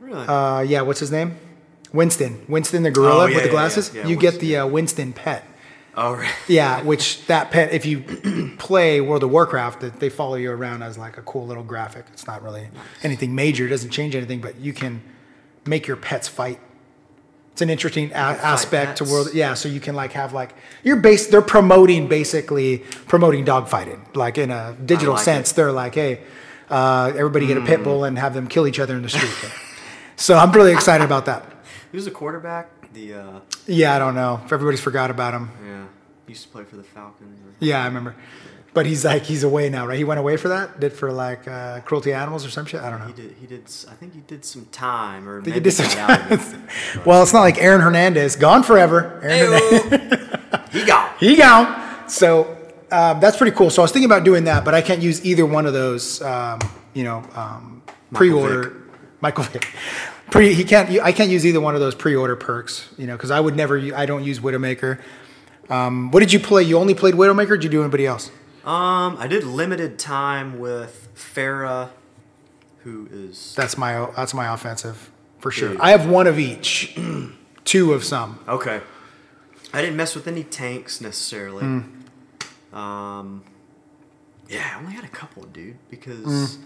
Really? 0.00 0.26
Uh, 0.26 0.60
yeah, 0.60 0.80
what's 0.82 1.00
his 1.00 1.10
name? 1.12 1.36
Winston. 1.92 2.44
Winston 2.48 2.82
the 2.82 2.90
gorilla 2.90 3.24
Oh, 3.24 3.26
yeah, 3.26 3.34
with 3.34 3.44
the 3.44 3.50
glasses. 3.50 3.92
yeah, 3.94 4.02
yeah, 4.02 4.08
you 4.08 4.16
get 4.16 4.40
the 4.40 4.56
uh, 4.58 4.66
Winston 4.66 5.12
pet. 5.12 5.44
oh, 5.96 6.14
right. 6.14 6.32
Yeah, 6.48 6.82
which 6.82 7.24
that 7.26 7.50
pet, 7.50 7.72
if 7.72 7.86
you 7.86 8.00
play 8.58 9.00
World 9.00 9.22
of 9.22 9.30
Warcraft, 9.30 9.80
that 9.80 10.00
they 10.00 10.08
follow 10.10 10.34
you 10.36 10.50
around 10.50 10.82
as 10.82 10.98
like 10.98 11.16
a 11.18 11.22
cool 11.22 11.46
little 11.46 11.62
graphic. 11.64 12.04
It's 12.12 12.26
not 12.26 12.42
really 12.42 12.68
anything 13.02 13.34
major. 13.34 13.66
It 13.66 13.70
doesn't 13.70 13.90
change 13.90 14.14
anything, 14.14 14.40
but 14.40 14.58
you 14.60 14.72
can 14.72 15.02
make 15.64 15.86
your 15.86 15.96
pets 15.96 16.28
fight. 16.28 16.60
It's 17.56 17.62
an 17.62 17.70
interesting 17.70 18.10
a- 18.12 18.16
aspect 18.16 18.98
to 18.98 19.04
world. 19.04 19.32
Yeah, 19.32 19.54
so 19.54 19.66
you 19.70 19.80
can 19.80 19.94
like 19.94 20.12
have 20.12 20.34
like 20.34 20.54
you're 20.84 20.96
base. 20.96 21.28
They're 21.28 21.40
promoting 21.40 22.06
basically 22.06 22.80
promoting 23.08 23.46
dogfighting, 23.46 24.14
like 24.14 24.36
in 24.36 24.50
a 24.50 24.76
digital 24.84 25.14
like 25.14 25.24
sense. 25.24 25.52
it. 25.52 25.56
They're 25.56 25.72
like, 25.72 25.94
hey, 25.94 26.20
uh, 26.68 27.12
everybody 27.16 27.46
get 27.46 27.56
a 27.56 27.62
pit 27.62 27.82
bull 27.82 28.04
and 28.04 28.18
have 28.18 28.34
them 28.34 28.46
kill 28.46 28.66
each 28.66 28.78
other 28.78 28.94
in 28.94 29.00
the 29.00 29.08
street. 29.08 29.32
so 30.16 30.36
I'm 30.36 30.52
really 30.52 30.72
excited 30.74 31.02
about 31.04 31.24
that. 31.24 31.46
Who's 31.92 32.04
the 32.04 32.10
quarterback? 32.10 32.68
The 32.92 33.14
uh, 33.14 33.40
Yeah, 33.66 33.96
I 33.96 33.98
don't 34.00 34.14
know 34.14 34.42
everybody's 34.52 34.82
forgot 34.82 35.10
about 35.10 35.32
him. 35.32 35.48
yeah, 35.64 35.84
he 36.26 36.32
used 36.34 36.42
to 36.42 36.50
play 36.50 36.64
for 36.64 36.76
the 36.76 36.84
Falcons. 36.84 37.40
or- 37.40 37.54
Yeah, 37.58 37.82
I 37.82 37.86
remember. 37.86 38.14
But 38.76 38.84
he's 38.84 39.06
like 39.06 39.22
he's 39.22 39.42
away 39.42 39.70
now, 39.70 39.86
right? 39.86 39.96
He 39.96 40.04
went 40.04 40.20
away 40.20 40.36
for 40.36 40.48
that. 40.48 40.78
Did 40.80 40.92
for 40.92 41.10
like 41.10 41.48
uh, 41.48 41.80
cruelty 41.80 42.12
animals 42.12 42.44
or 42.44 42.50
some 42.50 42.66
shit. 42.66 42.82
I 42.82 42.90
don't 42.90 43.00
know. 43.00 43.06
He 43.06 43.14
did. 43.14 43.34
He 43.40 43.46
did. 43.46 43.62
I 43.90 43.94
think 43.94 44.12
he 44.12 44.20
did 44.20 44.44
some 44.44 44.66
time, 44.66 45.26
or 45.26 45.40
He 45.40 45.48
maybe 45.48 45.60
did 45.60 45.70
some 45.70 45.86
of 46.30 47.06
well, 47.06 47.22
it's 47.22 47.32
not 47.32 47.40
like 47.40 47.56
Aaron 47.56 47.80
Hernandez 47.80 48.36
gone 48.36 48.62
forever. 48.62 49.18
Aaron 49.24 49.62
Hernandez, 49.62 50.28
He 50.72 50.84
got. 50.84 51.18
he 51.18 51.36
gone. 51.36 52.06
So 52.10 52.54
um, 52.92 53.18
that's 53.18 53.38
pretty 53.38 53.56
cool. 53.56 53.70
So 53.70 53.80
I 53.80 53.84
was 53.84 53.92
thinking 53.92 54.10
about 54.10 54.24
doing 54.24 54.44
that, 54.44 54.62
but 54.62 54.74
I 54.74 54.82
can't 54.82 55.00
use 55.00 55.24
either 55.24 55.46
one 55.46 55.64
of 55.64 55.72
those. 55.72 56.20
Um, 56.20 56.58
you 56.92 57.04
know, 57.04 57.24
um, 57.34 57.80
pre-order. 58.12 58.76
Michael 59.22 59.44
Vick. 59.44 59.68
Pre. 60.30 60.52
He 60.52 60.64
can't. 60.64 60.90
I 61.00 61.12
can't 61.12 61.30
use 61.30 61.46
either 61.46 61.62
one 61.62 61.74
of 61.74 61.80
those 61.80 61.94
pre-order 61.94 62.36
perks. 62.36 62.90
You 62.98 63.06
know, 63.06 63.16
because 63.16 63.30
I 63.30 63.40
would 63.40 63.56
never. 63.56 63.78
I 63.96 64.04
don't 64.04 64.22
use 64.22 64.38
Widowmaker. 64.38 65.00
Um, 65.70 66.10
what 66.10 66.20
did 66.20 66.30
you 66.30 66.40
play? 66.40 66.62
You 66.62 66.76
only 66.76 66.92
played 66.92 67.14
Widowmaker. 67.14 67.52
Or 67.52 67.56
did 67.56 67.64
you 67.64 67.70
do 67.70 67.80
anybody 67.80 68.04
else? 68.04 68.30
Um, 68.66 69.16
I 69.18 69.26
did 69.28 69.44
limited 69.44 69.98
time 69.98 70.58
with 70.58 71.08
Pharah, 71.14 71.90
who 72.82 73.08
is 73.12 73.54
That's 73.54 73.78
my 73.78 74.10
that's 74.16 74.34
my 74.34 74.52
offensive 74.52 75.10
for 75.38 75.50
sure. 75.52 75.70
Dude. 75.70 75.80
I 75.80 75.90
have 75.90 76.08
one 76.08 76.26
of 76.26 76.38
each, 76.38 76.98
two 77.64 77.92
of 77.92 78.02
some. 78.04 78.40
okay. 78.48 78.80
I 79.72 79.82
didn't 79.82 79.96
mess 79.96 80.14
with 80.14 80.26
any 80.26 80.42
tanks 80.42 81.00
necessarily. 81.00 81.64
Hmm. 81.64 82.76
Um, 82.76 83.44
yeah, 84.48 84.72
I 84.74 84.78
only 84.78 84.92
had 84.94 85.04
a 85.04 85.08
couple, 85.08 85.42
dude, 85.44 85.76
because 85.90 86.56
Hmm. 86.56 86.62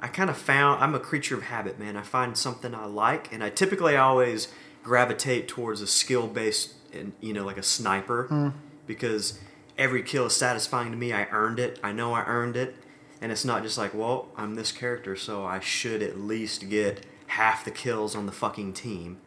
I 0.00 0.08
kind 0.08 0.30
of 0.30 0.36
found 0.38 0.82
I'm 0.82 0.94
a 0.94 1.00
creature 1.00 1.36
of 1.36 1.42
habit, 1.44 1.78
man. 1.78 1.96
I 1.96 2.02
find 2.02 2.36
something 2.36 2.74
I 2.74 2.86
like, 2.86 3.32
and 3.32 3.42
I 3.44 3.50
typically 3.50 3.96
always 3.96 4.48
gravitate 4.82 5.46
towards 5.48 5.80
a 5.82 5.86
skill 5.86 6.26
based, 6.26 6.72
and 6.92 7.12
you 7.20 7.32
know, 7.32 7.44
like 7.44 7.58
a 7.58 7.62
sniper, 7.62 8.24
Hmm. 8.28 8.48
because 8.86 9.38
every 9.78 10.02
kill 10.02 10.26
is 10.26 10.34
satisfying 10.36 10.90
to 10.90 10.96
me. 10.98 11.12
I 11.12 11.26
earned 11.30 11.58
it. 11.58 11.78
I 11.82 11.92
know 11.92 12.12
I 12.12 12.24
earned 12.24 12.56
it, 12.56 12.76
and 13.22 13.30
it's 13.32 13.44
not 13.44 13.62
just 13.62 13.78
like, 13.78 13.94
well, 13.94 14.28
I'm 14.36 14.54
this 14.56 14.72
character, 14.72 15.16
so 15.16 15.44
I 15.46 15.60
should 15.60 16.02
at 16.02 16.18
least 16.20 16.68
get 16.68 17.06
half 17.28 17.64
the 17.64 17.70
kills 17.70 18.14
on 18.16 18.26
the 18.26 18.32
fucking 18.32 18.72
team 18.72 19.18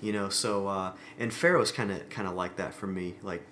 you 0.00 0.12
know 0.12 0.28
so 0.28 0.68
uh 0.68 0.92
and 1.18 1.30
Pharah's 1.32 1.72
kind 1.72 1.90
of 1.90 2.06
kind 2.10 2.28
of 2.28 2.34
like 2.34 2.56
that 2.56 2.74
for 2.74 2.86
me 2.86 3.14
like 3.22 3.42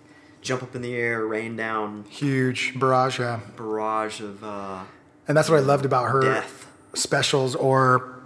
jump 0.42 0.62
up 0.62 0.74
in 0.74 0.82
the 0.82 0.94
air 0.94 1.26
rain 1.26 1.56
down 1.56 2.04
Huge 2.10 2.78
barrage, 2.78 3.18
yeah. 3.18 3.40
barrage 3.56 4.20
of 4.20 4.44
uh 4.44 4.84
And 5.26 5.34
that's 5.36 5.48
what 5.48 5.56
I 5.56 5.60
loved 5.60 5.84
about 5.86 6.10
her 6.10 6.20
Death. 6.20 6.66
specials 6.94 7.54
or 7.54 8.20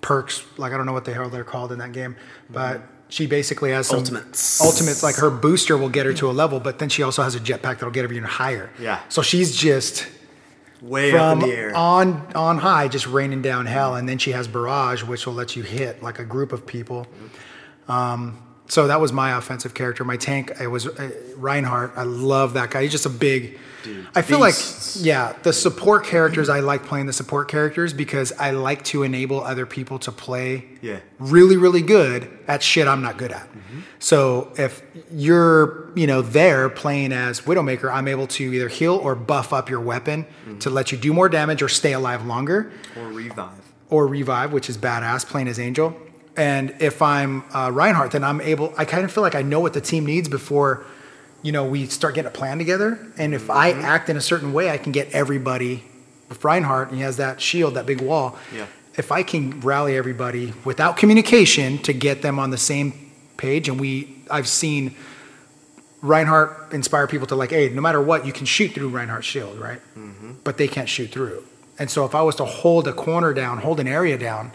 perks. 0.00 0.44
Like 0.56 0.72
I 0.72 0.76
don't 0.76 0.86
know 0.86 0.92
what 0.92 1.04
the 1.04 1.12
hell 1.14 1.28
they're 1.28 1.44
called 1.44 1.72
in 1.72 1.78
that 1.78 1.92
game, 1.92 2.14
but 2.50 2.82
she 3.08 3.26
basically 3.26 3.70
has 3.70 3.86
some 3.86 4.00
Ultimates. 4.00 4.60
Ultimates 4.60 5.02
like 5.02 5.16
her 5.16 5.30
booster 5.30 5.76
will 5.76 5.88
get 5.88 6.06
her 6.06 6.12
to 6.14 6.30
a 6.30 6.32
level, 6.32 6.60
but 6.60 6.78
then 6.78 6.88
she 6.88 7.02
also 7.02 7.22
has 7.22 7.34
a 7.34 7.40
jetpack 7.40 7.78
that'll 7.78 7.90
get 7.90 8.04
her 8.04 8.12
even 8.12 8.24
higher. 8.24 8.70
Yeah. 8.78 9.00
So 9.08 9.22
she's 9.22 9.56
just 9.56 10.06
way 10.82 11.10
from 11.10 11.20
up 11.20 11.44
in 11.44 11.50
the 11.50 11.56
air 11.56 11.76
on 11.76 12.26
on 12.34 12.58
high, 12.58 12.88
just 12.88 13.06
raining 13.06 13.42
down 13.42 13.66
hell, 13.66 13.94
and 13.94 14.08
then 14.08 14.18
she 14.18 14.32
has 14.32 14.46
barrage, 14.46 15.02
which 15.02 15.26
will 15.26 15.34
let 15.34 15.56
you 15.56 15.62
hit 15.62 16.02
like 16.02 16.18
a 16.18 16.24
group 16.24 16.52
of 16.52 16.66
people. 16.66 17.06
Um, 17.88 18.42
so 18.68 18.86
that 18.86 19.00
was 19.00 19.12
my 19.12 19.36
offensive 19.36 19.74
character. 19.74 20.04
My 20.04 20.16
tank, 20.16 20.52
it 20.60 20.66
was 20.68 20.86
uh, 20.86 21.10
Reinhardt. 21.36 21.92
I 21.96 22.02
love 22.04 22.54
that 22.54 22.70
guy. 22.70 22.82
He's 22.82 22.92
just 22.92 23.06
a 23.06 23.10
big. 23.10 23.58
Dude, 23.84 24.06
I 24.14 24.22
feel 24.22 24.44
beasts. 24.44 24.96
like 24.96 25.06
yeah, 25.06 25.34
the 25.44 25.52
support 25.52 26.04
characters. 26.04 26.48
I 26.48 26.60
like 26.60 26.82
playing 26.84 27.06
the 27.06 27.12
support 27.12 27.48
characters 27.48 27.92
because 27.92 28.32
I 28.32 28.50
like 28.50 28.82
to 28.86 29.04
enable 29.04 29.40
other 29.42 29.66
people 29.66 30.00
to 30.00 30.10
play 30.12 30.64
Yeah. 30.82 30.98
really 31.20 31.56
really 31.56 31.80
good 31.82 32.28
at 32.48 32.60
shit 32.62 32.88
I'm 32.88 33.02
not 33.02 33.18
good 33.18 33.30
at. 33.30 33.46
Mm-hmm. 33.48 33.80
So 34.00 34.52
if 34.58 34.82
you're 35.12 35.90
you 35.96 36.06
know 36.08 36.22
there 36.22 36.68
playing 36.68 37.12
as 37.12 37.42
Widowmaker, 37.42 37.90
I'm 37.92 38.08
able 38.08 38.26
to 38.28 38.42
either 38.52 38.68
heal 38.68 38.96
or 38.96 39.14
buff 39.14 39.52
up 39.52 39.70
your 39.70 39.80
weapon 39.80 40.24
Mm-hmm. 40.24 40.58
to 40.58 40.70
let 40.70 40.90
you 40.92 40.98
do 40.98 41.12
more 41.12 41.28
damage 41.28 41.62
or 41.62 41.68
stay 41.68 41.92
alive 41.92 42.26
longer, 42.26 42.72
or 42.96 43.06
revive 43.08 43.52
or 43.90 44.06
revive, 44.08 44.52
which 44.52 44.68
is 44.68 44.76
badass 44.76 45.24
playing 45.24 45.46
as 45.48 45.58
Angel. 45.60 45.96
And 46.38 46.74
if 46.80 47.02
I'm 47.02 47.42
uh, 47.52 47.70
Reinhardt, 47.72 48.12
then 48.12 48.22
I'm 48.24 48.40
able. 48.40 48.72
I 48.78 48.84
kind 48.84 49.04
of 49.04 49.12
feel 49.12 49.22
like 49.22 49.34
I 49.34 49.42
know 49.42 49.60
what 49.60 49.72
the 49.72 49.80
team 49.80 50.06
needs 50.06 50.28
before, 50.28 50.84
you 51.42 51.52
know, 51.52 51.64
we 51.64 51.86
start 51.86 52.14
getting 52.14 52.28
a 52.28 52.32
plan 52.34 52.58
together. 52.58 52.98
And 53.18 53.34
if 53.34 53.50
I 53.50 53.72
Mm-hmm. 53.72 53.84
act 53.84 54.08
in 54.08 54.16
a 54.16 54.20
certain 54.20 54.52
way, 54.52 54.70
I 54.70 54.78
can 54.78 54.92
get 54.92 55.10
everybody. 55.12 55.84
With 56.28 56.44
Reinhardt, 56.44 56.88
and 56.88 56.98
he 56.98 57.02
has 57.02 57.16
that 57.16 57.40
shield, 57.40 57.72
that 57.74 57.86
big 57.86 58.02
wall. 58.02 58.36
Yeah. 58.54 58.66
If 58.98 59.10
I 59.10 59.22
can 59.22 59.60
rally 59.60 59.96
everybody 59.96 60.52
without 60.62 60.98
communication 60.98 61.78
to 61.78 61.94
get 61.94 62.20
them 62.20 62.38
on 62.38 62.50
the 62.50 62.58
same 62.58 62.92
page, 63.38 63.66
and 63.68 63.80
we, 63.80 64.22
I've 64.30 64.46
seen 64.46 64.94
Reinhardt 66.02 66.72
inspire 66.72 67.06
people 67.06 67.26
to 67.28 67.34
like, 67.34 67.50
hey, 67.50 67.70
no 67.70 67.80
matter 67.80 68.00
what, 68.00 68.26
you 68.26 68.32
can 68.32 68.44
shoot 68.46 68.72
through 68.72 68.90
Reinhardt's 68.90 69.26
shield, 69.26 69.58
right? 69.58 69.80
Mm-hmm. 69.96 70.32
But 70.44 70.58
they 70.58 70.68
can't 70.68 70.88
shoot 70.88 71.10
through. 71.10 71.44
And 71.78 71.90
so 71.90 72.04
if 72.04 72.14
I 72.14 72.22
was 72.22 72.36
to 72.36 72.44
hold 72.44 72.86
a 72.86 72.92
corner 72.92 73.32
down, 73.32 73.58
hold 73.58 73.80
an 73.80 73.88
area 73.88 74.18
down, 74.18 74.52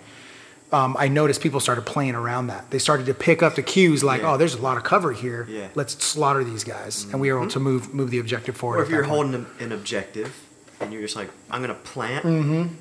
um, 0.73 0.95
I 0.99 1.07
noticed 1.07 1.41
people 1.41 1.59
started 1.59 1.85
playing 1.85 2.15
around 2.15 2.47
that. 2.47 2.69
They 2.71 2.79
started 2.79 3.05
to 3.05 3.13
pick 3.13 3.43
up 3.43 3.55
the 3.55 3.63
cues 3.63 4.03
like, 4.03 4.21
Yeah. 4.21 4.33
oh, 4.33 4.37
there's 4.37 4.55
a 4.55 4.61
lot 4.61 4.75
of 4.77 4.83
cover 4.83 5.11
here. 5.13 5.45
Yeah. 5.49 5.67
Let's 5.75 6.03
slaughter 6.03 6.43
these 6.43 6.63
guys, 6.63 7.05
and 7.11 7.21
we 7.21 7.31
were 7.31 7.37
able 7.39 7.51
to 7.51 7.59
move 7.59 7.93
move 7.93 8.09
the 8.11 8.19
objective 8.19 8.57
forward. 8.57 8.79
or 8.79 8.83
if 8.83 8.89
you're 8.89 9.03
holding 9.03 9.33
an- 9.35 9.47
an 9.59 9.71
objective 9.71 10.35
and 10.79 10.91
you're 10.91 11.01
just 11.03 11.15
like 11.15 11.29
i'm 11.51 11.61
gonna 11.61 11.73
plant 11.75 12.25
Mm-hmm. 12.25 12.73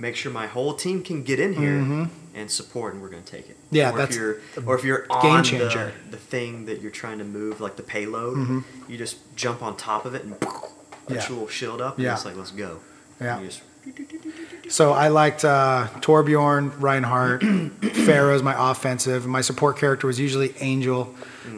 make 0.00 0.16
sure 0.16 0.32
my 0.32 0.46
whole 0.46 0.72
team 0.74 1.02
can 1.02 1.22
get 1.24 1.38
in 1.40 1.52
here 1.54 2.08
and 2.34 2.50
support 2.50 2.94
and 2.94 3.02
we're 3.02 3.10
gonna 3.10 3.22
take 3.22 3.50
it 3.50 3.56
Yeah, 3.70 3.90
or 3.92 3.98
that's 3.98 4.14
if 4.14 4.20
you're 4.20 4.36
or 4.66 4.74
if 4.78 4.84
you're 4.84 5.00
game 5.22 5.32
on 5.38 5.44
changer. 5.44 5.66
Mm-hmm. 5.90 6.10
The, 6.10 6.16
the 6.16 6.22
thing 6.22 6.64
that 6.66 6.80
you're 6.80 6.90
trying 7.02 7.18
to 7.18 7.24
move 7.24 7.60
like 7.60 7.76
the 7.76 7.82
payload 7.82 8.62
you 8.88 8.96
just 8.96 9.16
jump 9.36 9.62
on 9.62 9.76
top 9.76 10.06
of 10.06 10.14
it 10.14 10.22
and 10.24 10.38
put 10.40 10.50
Yeah. 11.08 11.14
your 11.22 11.30
little 11.30 11.48
shield 11.48 11.80
up 11.82 11.98
Yeah. 11.98 12.10
and 12.10 12.16
it's 12.16 12.24
like 12.24 12.36
let's 12.36 12.50
go 12.52 12.78
Yeah. 13.20 13.40
And 13.84 13.98
you 13.98 14.06
just- 14.62 14.76
So 14.76 14.92
I 14.92 15.08
liked 15.08 15.44
uh, 15.44 15.88
Torbjorn, 16.00 16.80
Reinhardt, 16.80 17.40
Pharah's 17.42 18.42
my 18.42 18.70
offensive. 18.70 19.26
My 19.26 19.40
support 19.40 19.76
character 19.78 20.06
was 20.06 20.18
usually 20.18 20.54
Angel. 20.60 21.14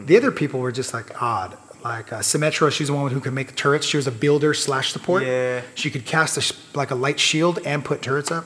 The 0.06 0.16
other 0.16 0.32
people 0.32 0.60
were 0.60 0.72
just 0.72 0.92
like 0.94 1.20
odd. 1.22 1.56
Like 1.84 2.12
uh, 2.12 2.18
Symmetra, 2.18 2.72
she's 2.72 2.88
the 2.88 2.94
one 2.94 3.10
who 3.12 3.20
could 3.20 3.32
make 3.32 3.54
turrets. 3.54 3.86
She 3.86 3.96
was 3.96 4.06
a 4.08 4.12
builder 4.12 4.54
slash 4.54 4.92
support. 4.92 5.24
Yeah. 5.24 5.62
She 5.76 5.90
could 5.90 6.04
cast 6.04 6.36
a, 6.36 6.76
like 6.76 6.90
a 6.90 6.96
light 6.96 7.20
shield 7.20 7.60
and 7.64 7.84
put 7.84 8.02
turrets 8.02 8.30
up. 8.32 8.44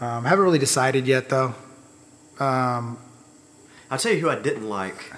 Um, 0.00 0.24
haven't 0.24 0.44
really 0.44 0.58
decided 0.58 1.06
yet 1.06 1.28
though. 1.28 1.54
i'll 2.40 3.98
tell 3.98 4.12
you 4.12 4.18
who 4.18 4.28
i 4.28 4.34
didn't 4.34 4.68
like 4.68 5.12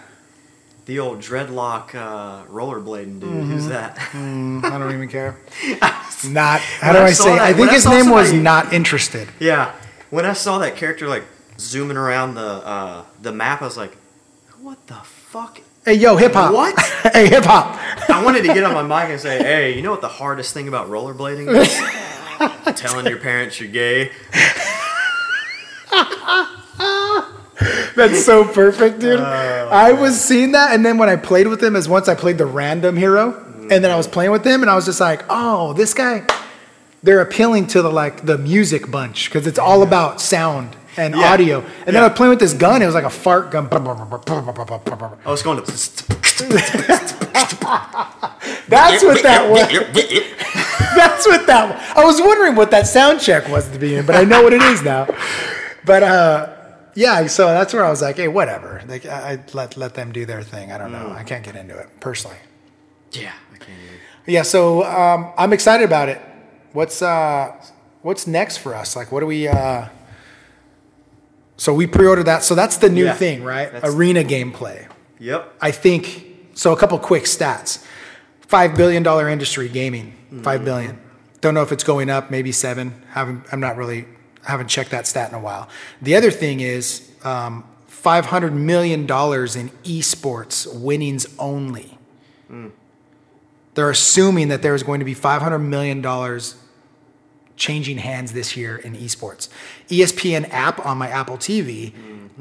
the 0.87 0.99
old 1.01 1.19
dreadlock 1.21 1.95
uh, 1.95 2.45
rollerblading 2.47 3.21
dude 3.21 3.29
Mm-hmm. 3.31 3.51
who's 3.53 3.67
that 3.69 3.97
Mm, 3.97 4.65
I 4.65 4.79
don't 4.79 4.93
even 4.95 5.09
care. 5.09 5.37
Not. 6.29 6.61
How 6.61 6.93
do 6.93 6.99
I 7.01 7.05
I 7.07 7.11
say? 7.13 7.25
that- 7.35 7.41
I 7.41 7.53
think 7.53 7.69
I 7.71 7.75
his 7.75 7.87
name 7.87 8.09
was 8.11 8.33
not 8.33 8.73
interested. 8.73 9.29
Yeah, 9.39 9.73
when 10.11 10.25
I 10.25 10.33
saw 10.33 10.59
that 10.59 10.77
character 10.77 11.07
like 11.09 11.25
zooming 11.59 11.97
around 11.99 12.35
the 12.35 12.41
uh, 12.47 13.05
the 13.21 13.33
map, 13.33 13.61
I 13.61 13.67
was 13.67 13.77
like, 13.77 13.95
"What 14.63 14.85
the 14.87 14.95
fuck?" 14.95 15.61
Hey 15.85 15.95
yo, 15.95 16.17
hip 16.17 16.33
hop. 16.33 16.55
What? 16.55 16.79
hey 17.13 17.29
hip 17.29 17.45
hop. 17.45 17.77
I 18.11 18.25
wanted 18.25 18.43
to 18.47 18.55
get 18.55 18.65
on 18.65 18.73
my 18.73 18.83
mic 18.83 19.11
and 19.11 19.21
say, 19.21 19.39
"Hey, 19.39 19.77
you 19.77 19.83
know 19.83 19.91
what 19.91 20.01
the 20.01 20.09
hardest 20.09 20.55
thing 20.55 20.69
about 20.69 20.89
rollerblading 20.89 21.55
is? 21.55 22.81
Telling 22.81 23.07
your 23.07 23.19
parents 23.19 23.61
you're 23.61 23.71
gay." 23.71 24.11
That's 27.97 28.25
so 28.25 28.45
perfect, 28.45 29.01
dude. 29.01 29.21
I 29.21 29.93
was 29.93 30.21
seeing 30.21 30.53
that, 30.53 30.75
and 30.75 30.85
then 30.85 30.99
when 30.99 31.09
I 31.09 31.17
played 31.17 31.49
with 31.49 31.63
him, 31.63 31.77
is 31.77 31.89
once 31.89 32.09
I 32.09 32.15
played 32.15 32.39
the 32.39 32.47
random 32.47 32.97
hero, 32.97 33.43
and 33.71 33.83
then 33.83 33.91
I 33.91 33.97
was 33.97 34.07
playing 34.07 34.31
with 34.31 34.45
him, 34.47 34.63
and 34.63 34.71
I 34.71 34.75
was 34.75 34.85
just 34.85 35.01
like, 35.01 35.23
oh, 35.29 35.73
this 35.73 35.95
guy. 35.95 36.25
They're 37.03 37.21
appealing 37.21 37.69
to 37.69 37.83
the 37.83 37.91
like 37.91 38.27
the 38.27 38.37
music 38.37 38.91
bunch 38.91 39.27
because 39.29 39.47
it's 39.47 39.61
all 39.61 39.85
about 39.85 40.21
sound 40.21 40.75
and 40.97 41.15
Yeah. 41.15 41.33
audio. 41.33 41.65
And 41.87 41.95
then 41.95 42.03
I 42.03 42.09
was 42.09 42.17
playing 42.17 42.31
with 42.31 42.41
this 42.41 42.53
gun. 42.53 42.83
It 42.83 42.87
was 42.87 42.97
like 42.97 43.05
a 43.05 43.11
fart 43.11 43.53
gun. 43.53 43.69
I 43.71 45.31
was 45.31 45.43
going 45.43 45.63
to. 45.63 45.71
That's 48.69 49.05
what 49.05 49.23
that 49.23 49.49
was. 49.49 49.61
That's 50.97 51.27
what 51.27 51.47
that 51.47 51.71
was. 51.71 51.97
I 51.97 52.05
was 52.05 52.21
wondering 52.21 52.57
what 52.57 52.73
that 52.73 52.89
sound 52.89 53.21
check 53.21 53.47
was 53.49 53.67
at 53.67 53.73
the 53.75 53.79
beginning, 53.79 54.07
but 54.07 54.17
I 54.17 54.25
know 54.25 54.43
what 54.43 54.53
it 54.53 54.63
is 54.63 54.83
now. 54.83 55.07
but 55.85 56.03
uh, 56.03 56.56
yeah, 56.97 57.27
so 57.29 57.47
that's 57.47 57.73
where 57.73 57.85
I 57.85 57.91
was 57.91 58.03
like, 58.03 58.17
hey, 58.17 58.27
whatever. 58.29 58.83
Like, 58.89 59.07
I, 59.07 59.33
I 59.33 59.39
let 59.53 59.77
let 59.77 59.95
them 59.95 60.11
do 60.13 60.25
their 60.27 60.43
thing. 60.43 60.73
I 60.73 60.79
don't 60.79 60.91
know. 60.91 61.13
I 61.17 61.23
can't 61.23 61.45
get 61.45 61.55
into 61.55 61.79
it 61.79 61.89
personally. 62.01 62.39
Yeah, 63.13 63.33
I 63.55 63.59
can't. 63.59 63.79
Yeah, 64.27 64.43
so 64.43 64.83
um, 64.85 65.33
I'm 65.39 65.53
excited 65.53 65.85
about 65.85 66.09
it. 66.09 66.21
What's 66.73 67.01
uh, 67.03 67.53
what's 68.03 68.27
next 68.27 68.57
for 68.59 68.75
us? 68.75 68.97
Like, 68.97 69.13
what 69.13 69.21
do 69.21 69.27
we? 69.27 69.47
Uh, 69.47 69.89
so 71.57 71.73
we 71.73 71.87
pre-ordered 71.87 72.25
that. 72.25 72.43
So 72.43 72.55
that's 72.55 72.79
the 72.79 72.89
new 72.91 73.05
Yeah, 73.05 73.15
thing, 73.15 73.43
right? 73.45 73.71
Arena 73.83 74.23
gameplay. 74.25 74.89
Yep. 75.19 75.55
I 75.61 75.71
think 75.71 76.27
so. 76.55 76.73
A 76.73 76.77
couple 76.77 76.99
quick 76.99 77.25
stats: 77.25 77.85
five 78.41 78.77
billion 78.77 79.03
dollar 79.03 79.29
industry 79.29 79.69
gaming. 79.69 80.13
Five 80.43 80.65
billion. 80.65 80.99
Don't 81.41 81.55
know 81.55 81.63
if 81.63 81.71
it's 81.73 81.85
going 81.85 82.11
up. 82.11 82.31
Maybe 82.31 82.53
seven. 82.53 83.03
Haven't. 83.11 83.45
I'm 83.53 83.61
not 83.61 83.77
really. 83.77 84.07
Haven't 84.47 84.69
checked 84.69 84.91
that 84.91 85.07
stat 85.07 85.29
in 85.31 85.35
a 85.35 85.41
while. 85.41 85.69
The 86.01 86.15
other 86.17 86.31
thing 86.31 86.61
is 86.61 87.11
um, 87.25 87.65
five 87.87 88.27
hundred 88.27 88.53
million 88.55 89.07
dollars 89.07 89.57
in 89.57 89.71
esports 89.85 90.67
winnings 90.73 91.27
only. 91.39 91.99
They're 93.75 93.91
assuming 93.91 94.49
that 94.49 94.63
there 94.63 94.75
is 94.75 94.83
going 94.83 95.01
to 95.01 95.05
be 95.05 95.15
five 95.15 95.43
hundred 95.43 95.59
million 95.61 96.01
dollars 96.01 96.55
changing 97.57 97.99
hands 97.99 98.33
this 98.33 98.57
year 98.57 98.77
in 98.77 98.95
esports. 98.95 99.49
ESPN 99.89 100.49
app 100.53 100.85
on 100.85 100.99
my 100.99 101.09
Apple 101.09 101.37
TV 101.39 101.93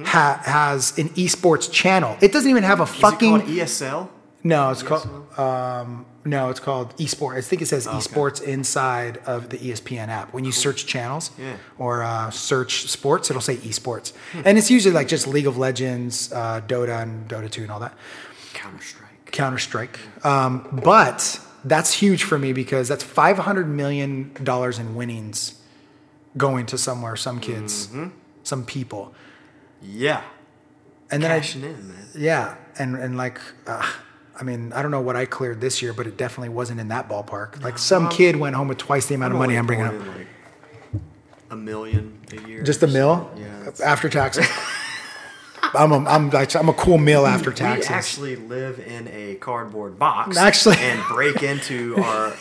ha- 0.06 0.41
has 0.44 0.98
an 0.98 1.10
esports 1.10 1.72
channel. 1.72 2.18
It 2.22 2.32
doesn't 2.32 2.50
even 2.50 2.63
have 2.63 2.80
a 2.80 2.84
Is 2.84 2.89
fucking 2.89 3.41
ESL? 3.41 4.10
No. 4.45 4.69
It's 4.71 4.84
called 4.84 5.05
um, 5.38 6.05
no. 6.23 6.49
It's 6.51 6.60
called 6.62 6.95
esports. 6.97 7.36
I 7.38 7.41
think 7.41 7.62
it 7.62 7.67
says 7.67 7.86
esports 7.88 8.41
inside 8.41 9.17
of 9.25 9.49
the 9.49 9.58
ESPN 9.58 10.08
app. 10.08 10.31
When 10.34 10.45
you 10.45 10.53
search 10.53 10.86
channels 10.86 11.31
Yeah. 11.38 11.58
or 11.77 12.01
uh, 12.03 12.29
search 12.31 12.88
sports, 12.88 13.29
it'll 13.29 13.41
say 13.41 13.58
esports, 13.58 14.13
and 14.45 14.58
it's 14.58 14.71
usually 14.71 14.95
like 14.95 15.08
just 15.10 15.27
League 15.27 15.47
of 15.47 15.58
Legends, 15.58 16.31
uh, 16.31 16.62
Dota, 16.65 17.01
and 17.03 17.27
Dota 17.27 17.49
two 17.51 17.63
and 17.63 17.71
all 17.71 17.81
that. 17.81 17.93
Counter 18.53 18.81
Strike. 18.84 19.31
Counter 19.31 19.58
Strike. 19.60 19.99
Um, 20.23 20.79
but 20.84 21.39
that's 21.65 21.91
huge 21.93 22.23
for 22.23 22.38
me 22.39 22.53
because 22.53 22.88
that's 22.88 23.03
five 23.03 23.38
hundred 23.39 23.67
million 23.67 24.31
dollars 24.43 24.79
in 24.79 24.95
winnings 24.95 25.60
going 26.38 26.65
to 26.67 26.77
somewhere, 26.77 27.15
some 27.15 27.39
kids, 27.39 27.89
some 28.43 28.65
people, 28.65 29.13
Yeah. 29.81 30.21
and 31.12 31.23
then 31.23 31.31
I 31.31 31.39
Cashing 31.39 31.63
in, 31.63 31.88
man. 31.89 32.08
yeah, 32.15 32.55
and 32.77 32.95
and 32.95 33.15
like, 33.17 33.39
uh, 33.67 33.86
I 34.39 34.43
mean, 34.43 34.74
I 34.74 34.82
don't 34.82 34.91
know 34.91 35.02
what 35.02 35.15
I 35.15 35.26
cleared 35.26 35.62
this 35.62 35.82
year, 35.82 35.93
but 35.93 36.08
it 36.08 36.17
definitely 36.17 36.50
wasn't 36.50 36.80
in 36.82 36.89
that 36.89 37.08
ballpark. 37.08 37.62
Like 37.63 37.78
some 37.78 38.10
kid 38.10 38.36
went 38.36 38.56
home 38.56 38.67
with 38.67 38.78
twice 38.78 39.06
the 39.06 39.15
amount 39.15 39.34
of 39.34 39.39
money 39.39 39.58
I'm 39.58 39.65
bringing 39.65 39.86
up. 39.86 39.93
only 39.93 40.04
pulling 40.06 40.19
in, 40.21 40.28
like 40.93 41.02
a 41.52 41.56
million 41.56 42.19
a 42.32 42.48
year. 42.48 42.63
Just 42.63 42.84
a 42.84 42.88
mill 42.88 43.32
Yeah. 43.38 43.71
after 43.84 44.10
taxes. 44.10 44.48
I'm 45.74 45.91
a, 45.91 45.98
I'm 46.08 46.32
I'm 46.34 46.69
a 46.69 46.74
cool 46.74 46.98
meal 46.98 47.26
after 47.26 47.52
taxes. 47.52 47.89
We 47.89 47.95
actually 47.95 48.36
live 48.36 48.80
in 48.80 49.08
a 49.10 49.36
cardboard 49.36 49.98
box. 49.98 50.38
Actually- 50.38 50.78
and 50.78 51.02
break 51.10 51.41
into 51.43 51.95
our 51.98 52.34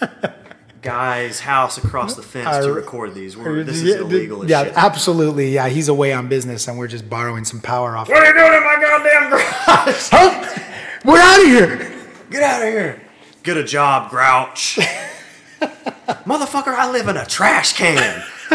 guy's 0.82 1.40
house 1.40 1.76
across 1.78 2.14
the 2.16 2.22
fence 2.22 2.64
to 2.64 2.72
record 2.72 3.14
these. 3.14 3.36
We're, 3.36 3.64
this 3.64 3.82
is 3.82 3.96
illegal 3.96 4.44
as 4.44 4.50
yeah, 4.50 4.64
shit. 4.64 4.72
absolutely. 4.76 5.50
Yeah, 5.50 5.68
he's 5.68 5.88
away 5.88 6.12
on 6.12 6.28
business, 6.28 6.68
and 6.68 6.78
we're 6.78 6.88
just 6.88 7.08
borrowing 7.10 7.44
some 7.44 7.60
power 7.60 7.96
off. 7.96 8.08
What 8.08 8.22
are 8.22 8.26
you 8.26 8.32
doing 8.34 8.52
in 8.54 8.62
my 8.64 8.76
goddamn 8.80 9.30
garage? 9.30 10.08
Huh? 10.12 10.66
We're 11.04 11.18
out 11.18 11.40
of 11.40 11.46
here. 11.46 11.98
Get 12.30 12.42
out 12.42 12.62
of 12.62 12.68
here. 12.68 13.00
Get 13.42 13.56
a 13.56 13.64
job, 13.64 14.10
Grouch. 14.10 14.78
Motherfucker, 15.60 16.74
I 16.74 16.90
live 16.90 17.08
in 17.08 17.16
a 17.16 17.24
trash 17.24 17.72
can. 17.72 18.22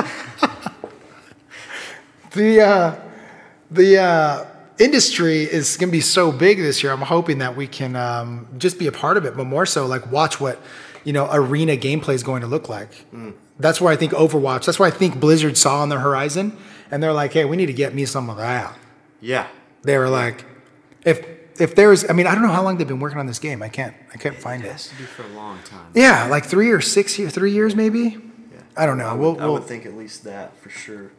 the 2.34 2.62
uh, 2.62 2.96
the 3.72 3.98
uh, 3.98 4.46
industry 4.78 5.42
is 5.42 5.76
going 5.78 5.90
to 5.90 5.92
be 5.92 6.02
so 6.02 6.32
big 6.32 6.60
this 6.60 6.84
year. 6.84 6.92
I'm 6.92 7.02
hoping 7.02 7.40
that 7.40 7.56
we 7.56 7.66
can 7.66 7.96
um, 7.96 8.48
just 8.60 8.78
be 8.78 8.86
a 8.86 8.92
part 8.92 9.18
of 9.18 9.26
it, 9.26 9.36
but 9.36 9.46
more 9.46 9.66
so 9.66 9.88
like 9.88 10.12
watch 10.12 10.40
what 10.40 10.62
you 11.04 11.14
know 11.14 11.28
arena 11.32 11.76
gameplay 11.76 12.14
is 12.14 12.22
going 12.22 12.42
to 12.42 12.48
look 12.48 12.70
like. 12.70 13.06
That's 13.58 13.82
where 13.82 13.92
I 13.92 13.96
think 13.96 14.12
Overwatch. 14.12 14.66
That's 14.66 14.78
why 14.78 14.88
I 14.88 14.92
think 14.92 15.20
Blizzard 15.20 15.58
saw 15.58 15.82
on 15.82 15.90
the 15.90 16.00
horizon, 16.00 16.56
and 16.92 17.02
they're 17.02 17.14
like, 17.14 17.34
"Hey, 17.34 17.46
we 17.46 17.58
need 17.58 17.68
to 17.68 17.74
get 17.74 17.96
me 17.96 18.06
some 18.06 18.30
of 18.30 18.38
that." 18.38 18.78
Yeah. 19.20 19.48
They 19.82 19.98
were 19.98 20.10
like, 20.10 20.46
"If 21.04 21.35
if 21.60 21.76
there's, 21.76 22.10
I 22.10 22.14
mean, 22.14 22.28
I 22.28 22.34
don't 22.36 22.44
know 22.44 22.52
how 22.52 22.64
long 22.64 22.78
they've 22.78 22.88
been 22.88 23.00
working 23.00 23.20
on 23.20 23.28
this 23.28 23.40
game. 23.40 23.62
I 23.64 23.70
can't 23.70 23.96
I 24.14 24.18
can't 24.18 24.36
find 24.38 24.64
It 24.64 24.68
it. 24.68 24.72
has 24.74 24.88
to 24.90 24.96
be 24.96 25.04
for 25.04 25.24
a 25.24 25.28
long 25.30 25.60
time. 25.64 25.88
Yeah, 25.94 26.28
like 26.28 26.46
three 26.46 26.72
or 26.72 26.82
six 26.82 27.18
years, 27.20 27.34
three 27.34 27.52
years 27.52 27.76
maybe. 27.76 28.00
Yeah. 28.00 28.18
I 28.78 28.86
don't 28.86 28.98
know. 28.98 29.08
I 29.08 29.14
would, 29.14 29.20
We'll- 29.22 29.42
I 29.42 29.46
we'll- 29.46 29.54
would 29.56 29.64
think 29.64 29.86
at 29.86 29.96
least 29.96 30.24
that 30.26 30.56
for 30.58 30.70
sure. 30.70 31.12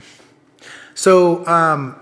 So, 0.95 1.47
um, 1.47 1.97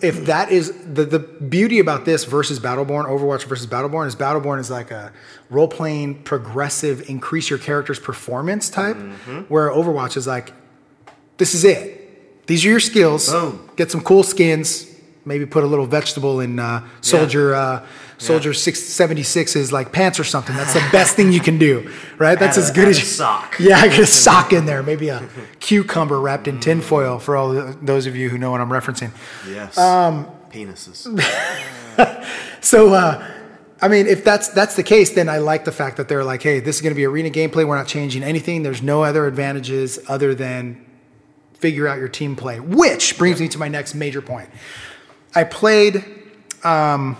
if 0.00 0.24
that 0.24 0.50
is 0.50 0.72
the 0.94 1.04
the 1.04 1.18
beauty 1.18 1.78
about 1.78 2.06
this 2.06 2.24
versus 2.24 2.58
Battleborn, 2.58 3.04
Overwatch 3.06 3.44
versus 3.44 3.66
Battleborn 3.66 4.06
is 4.06 4.16
Battleborn 4.16 4.58
is 4.58 4.70
like 4.70 4.90
a 4.90 5.12
role 5.50 5.68
playing 5.68 6.22
progressive, 6.22 7.08
increase 7.10 7.50
your 7.50 7.58
character's 7.58 7.98
performance 8.00 8.70
type, 8.70 8.96
where 9.48 9.68
Overwatch 9.68 10.16
is 10.16 10.26
like, 10.26 10.54
this 11.36 11.54
is 11.54 11.64
it. 11.64 12.46
These 12.46 12.64
are 12.64 12.68
your 12.70 12.80
skills. 12.80 13.30
Boom. 13.30 13.68
Get 13.76 13.90
some 13.90 14.00
cool 14.02 14.22
skins. 14.22 14.86
Maybe 15.24 15.46
put 15.46 15.62
a 15.62 15.66
little 15.66 15.86
vegetable 15.86 16.40
in 16.40 16.58
uh, 16.58 16.86
Soldier 17.00 17.54
uh, 17.54 17.86
Soldier 18.18 18.52
six 18.52 18.80
seventy 18.82 19.22
six's 19.22 19.72
like 19.72 19.92
pants 19.92 20.18
or 20.18 20.24
something. 20.24 20.56
That's 20.56 20.74
the 20.74 20.84
best 20.90 21.14
thing 21.14 21.32
you 21.32 21.38
can 21.40 21.58
do, 21.58 21.92
right? 22.18 22.36
That's 22.38 22.56
Add 22.58 22.62
as 22.64 22.70
a- 22.70 22.72
good 22.74 22.88
as 22.88 22.98
a 22.98 23.04
sock. 23.04 23.56
yeah, 23.60 23.78
I 23.78 23.88
get 23.88 24.00
a 24.00 24.06
sock 24.06 24.52
in 24.52 24.66
there, 24.66 24.82
maybe 24.82 25.08
a 25.10 25.28
cucumber 25.60 26.20
wrapped 26.20 26.48
in 26.48 26.58
tinfoil 26.60 27.18
for 27.20 27.36
all 27.36 27.50
the- 27.50 27.76
those 27.82 28.06
of 28.06 28.16
you 28.16 28.30
who 28.30 28.38
know 28.38 28.50
what 28.50 28.60
I'm 28.60 28.68
referencing. 28.70 29.10
Yes. 29.48 29.78
Um, 29.78 30.26
Penises. 30.50 31.06
So, 32.60 32.94
uh, 32.94 33.28
I 33.80 33.88
mean, 33.88 34.06
if 34.06 34.22
that's 34.24 34.48
that's 34.48 34.76
the 34.76 34.82
case, 34.84 35.10
then 35.10 35.28
I 35.28 35.38
like 35.38 35.64
the 35.64 35.72
fact 35.72 35.96
that 35.96 36.08
they're 36.08 36.24
like, 36.24 36.42
hey, 36.42 36.60
this 36.60 36.76
is 36.76 36.82
going 36.82 36.92
to 36.94 36.96
be 36.96 37.04
arena 37.04 37.28
gameplay. 37.30 37.66
We're 37.66 37.76
not 37.76 37.88
changing 37.88 38.22
anything. 38.22 38.62
There's 38.62 38.82
no 38.82 39.02
other 39.02 39.26
advantages 39.26 39.98
other 40.08 40.34
than 40.34 40.84
figure 41.54 41.88
out 41.88 41.98
your 41.98 42.08
team 42.08 42.36
play. 42.36 42.60
Which 42.60 43.18
brings 43.18 43.40
me 43.40 43.48
to 43.48 43.58
my 43.58 43.68
next 43.68 43.94
major 43.94 44.22
point. 44.22 44.48
I 45.34 45.44
played 45.44 46.04
um, 46.62 47.16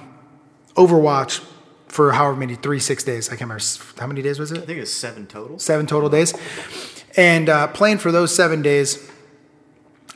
Overwatch 0.75 1.45
for 1.89 2.13
however 2.13 2.37
many 2.37 2.55
three 2.55 2.81
six 2.81 3.05
days. 3.05 3.29
I 3.29 3.33
can't 3.33 3.43
remember 3.43 3.65
how 3.99 4.07
many 4.07 4.23
days 4.23 4.39
was 4.39 4.53
it. 4.53 4.59
I 4.59 4.63
think 4.63 4.79
it 4.79 4.81
was 4.81 4.93
seven 4.93 5.27
total. 5.27 5.59
seven 5.59 5.87
total 5.87 6.09
days. 6.09 6.35
And 7.17 7.49
uh, 7.49 7.67
playing 7.69 7.99
for 7.99 8.11
those 8.11 8.35
seven 8.35 8.63
days, 8.63 9.11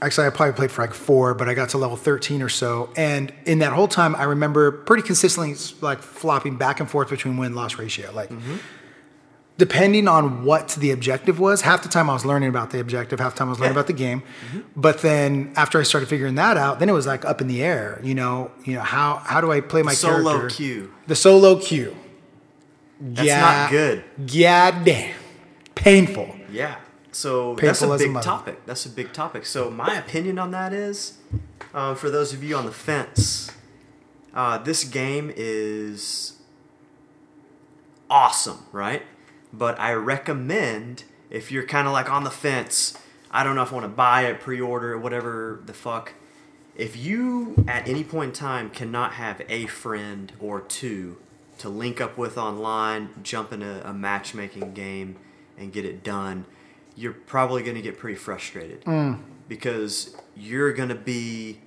actually, 0.01 0.27
I 0.27 0.31
probably 0.31 0.55
played 0.55 0.71
for 0.71 0.83
like 0.83 0.95
four, 0.95 1.35
but 1.35 1.49
I 1.49 1.55
got 1.55 1.69
to 1.71 1.79
level 1.79 1.97
13 1.97 2.41
or 2.41 2.49
so. 2.49 2.91
And 2.97 3.33
in 3.45 3.59
that 3.59 3.73
whole 3.75 3.89
time, 3.89 4.17
I 4.17 4.25
remember 4.25 4.71
pretty 4.73 5.03
consistently 5.03 5.55
like 5.83 6.01
flopping 6.01 6.57
back 6.57 6.81
and 6.81 6.91
forth 6.91 7.11
between 7.11 7.37
win 7.37 7.55
loss 7.55 7.79
ratio. 7.79 8.11
Like, 8.13 8.31
depending 9.59 10.07
on 10.09 10.45
what 10.45 10.69
the 10.79 10.90
objective 10.90 11.38
was, 11.40 11.62
half 11.62 11.83
the 11.83 11.88
time 11.88 12.11
I 12.11 12.12
was 12.12 12.25
learning 12.27 12.49
about 12.51 12.71
the 12.71 12.81
objective, 12.81 13.21
half 13.21 13.33
the 13.35 13.38
time 13.38 13.49
I 13.49 13.53
was 13.53 13.59
learning 13.59 13.75
Yeah. 13.75 13.81
about 13.81 13.87
the 13.87 13.92
game. 13.95 14.23
But 14.77 15.01
then 15.03 15.53
after 15.57 15.81
I 15.81 15.83
started 15.83 16.09
figuring 16.09 16.35
that 16.35 16.57
out, 16.57 16.79
then 16.79 16.88
it 16.88 16.92
was 16.92 17.07
like 17.07 17.25
up 17.25 17.40
in 17.40 17.49
the 17.49 17.62
air. 17.62 17.99
You 18.03 18.14
know, 18.14 18.51
you 18.64 18.75
know 18.75 18.83
how 18.83 19.16
how 19.25 19.40
do 19.40 19.51
I 19.51 19.61
play 19.61 19.83
my 19.83 19.95
Solo 19.95 20.33
character? 20.38 20.57
queue. 20.57 20.92
The 21.07 21.16
solo 21.16 21.59
queue. 21.59 21.97
That's 23.01 23.29
not 23.29 23.71
good. 23.71 24.05
God 24.27 24.85
damn. 24.85 25.14
Painful. 25.75 26.35
Yeah. 26.51 26.77
So 27.12 27.55
Painful 27.55 27.66
that's 27.66 27.83
a 27.83 28.05
as 28.07 28.11
a 28.11 28.14
big 28.14 28.23
topic. 28.23 28.66
That's 28.66 28.85
a 28.87 28.90
big 28.90 29.12
topic. 29.12 29.47
So 29.47 29.71
my 29.71 29.97
opinion 29.99 30.38
on 30.38 30.51
that 30.51 30.73
is, 30.75 31.19
um, 31.73 31.97
for 31.97 32.11
those 32.11 32.33
of 32.35 32.42
you 32.45 32.57
on 32.57 32.66
the 32.66 32.73
fence, 32.73 33.51
uh, 34.35 34.59
this 34.59 34.85
game 34.85 35.33
is 35.35 36.35
awesome, 38.11 38.59
right? 38.73 39.03
But 39.57 39.79
I 39.81 39.92
recommend 39.92 41.05
if 41.31 41.51
you're 41.51 41.66
kind 41.66 41.87
of 41.87 41.92
like 41.92 42.11
on 42.11 42.25
the 42.25 42.31
fence, 42.31 42.99
I 43.31 43.42
don't 43.45 43.57
know 43.57 43.62
if 43.62 43.73
I 43.73 43.75
want 43.75 43.85
to 43.85 43.88
buy 43.88 44.23
it, 44.27 44.40
pre-order 44.40 44.92
it, 44.92 44.99
whatever 44.99 45.61
the 45.66 45.73
fuck. 45.73 46.14
If 46.75 46.97
you 46.97 47.64
at 47.66 47.88
any 47.88 48.05
point 48.05 48.29
in 48.29 48.35
time 48.35 48.71
cannot 48.71 49.14
have 49.14 49.42
a 49.49 49.66
friend 49.66 50.33
or 50.40 50.61
two 50.61 51.16
to 51.59 51.69
link 51.69 52.01
up 52.01 52.19
with 52.19 52.37
online, 52.37 53.11
jump 53.23 53.53
in 53.53 53.62
a, 53.62 53.81
a 53.85 53.95
matchmaking 53.95 54.75
game, 54.75 55.16
and 55.57 55.73
get 55.73 55.85
it 55.85 56.05
done, 56.05 56.45
you're 56.97 57.12
probably 57.12 57.62
going 57.62 57.77
to 57.77 57.83
get 57.83 57.99
pretty 57.99 58.16
frustrated 58.16 58.85
mm. 58.85 59.19
because 59.49 60.16
you're 60.37 60.73
going 60.73 60.88
to 60.90 60.95
be 60.95 61.61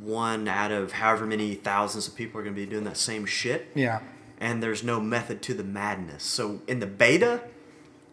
one 0.00 0.46
out 0.46 0.70
of 0.70 0.92
however 0.92 1.26
many 1.26 1.54
thousands 1.54 2.06
of 2.06 2.14
people 2.14 2.40
are 2.40 2.44
going 2.44 2.54
to 2.54 2.60
be 2.60 2.66
doing 2.66 2.84
that 2.84 2.96
same 2.96 3.24
shit 3.24 3.68
Yeah. 3.74 4.00
And 4.38 4.62
there's 4.62 4.82
no 4.82 5.00
method 5.00 5.42
to 5.42 5.54
the 5.54 5.64
madness. 5.64 6.22
So 6.22 6.60
in 6.66 6.80
the 6.80 6.86
beta, 6.86 7.42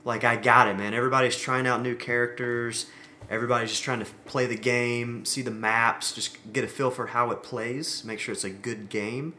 like 0.06 0.24
I 0.24 0.36
got 0.36 0.68
it, 0.68 0.78
man. 0.78 0.94
Everybody's 0.94 1.38
trying 1.38 1.68
out 1.68 1.82
new 1.82 1.96
characters. 1.96 2.88
Everybody's 3.30 3.70
just 3.70 3.84
trying 3.84 4.00
to 4.00 4.06
play 4.26 4.46
the 4.46 4.58
game, 4.58 5.26
see 5.26 5.42
the 5.42 5.52
maps, 5.52 6.12
just 6.12 6.38
get 6.52 6.64
a 6.64 6.68
feel 6.68 6.92
for 6.92 7.08
how 7.08 7.32
it 7.32 7.42
plays, 7.42 8.04
make 8.04 8.20
sure 8.20 8.34
it's 8.34 8.44
a 8.44 8.50
good 8.50 8.90
game. 8.90 9.34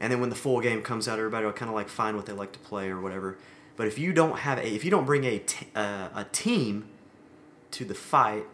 And 0.00 0.12
then 0.12 0.20
when 0.20 0.30
the 0.30 0.36
full 0.36 0.60
game 0.60 0.82
comes 0.82 1.06
out, 1.06 1.18
everybody 1.18 1.44
will 1.44 1.52
kind 1.52 1.68
of 1.68 1.74
like 1.74 1.88
find 1.88 2.16
what 2.16 2.26
they 2.26 2.32
like 2.32 2.52
to 2.52 2.58
play 2.58 2.88
or 2.88 3.00
whatever. 3.00 3.38
But 3.76 3.86
if 3.86 3.98
you 3.98 4.12
don't 4.12 4.40
have 4.40 4.58
a, 4.58 4.66
if 4.66 4.84
you 4.84 4.90
don't 4.90 5.04
bring 5.04 5.24
a 5.24 5.38
t- 5.38 5.68
uh, 5.74 6.08
a 6.14 6.24
team 6.32 6.88
to 7.72 7.84
the 7.84 7.94
fight, 7.94 8.46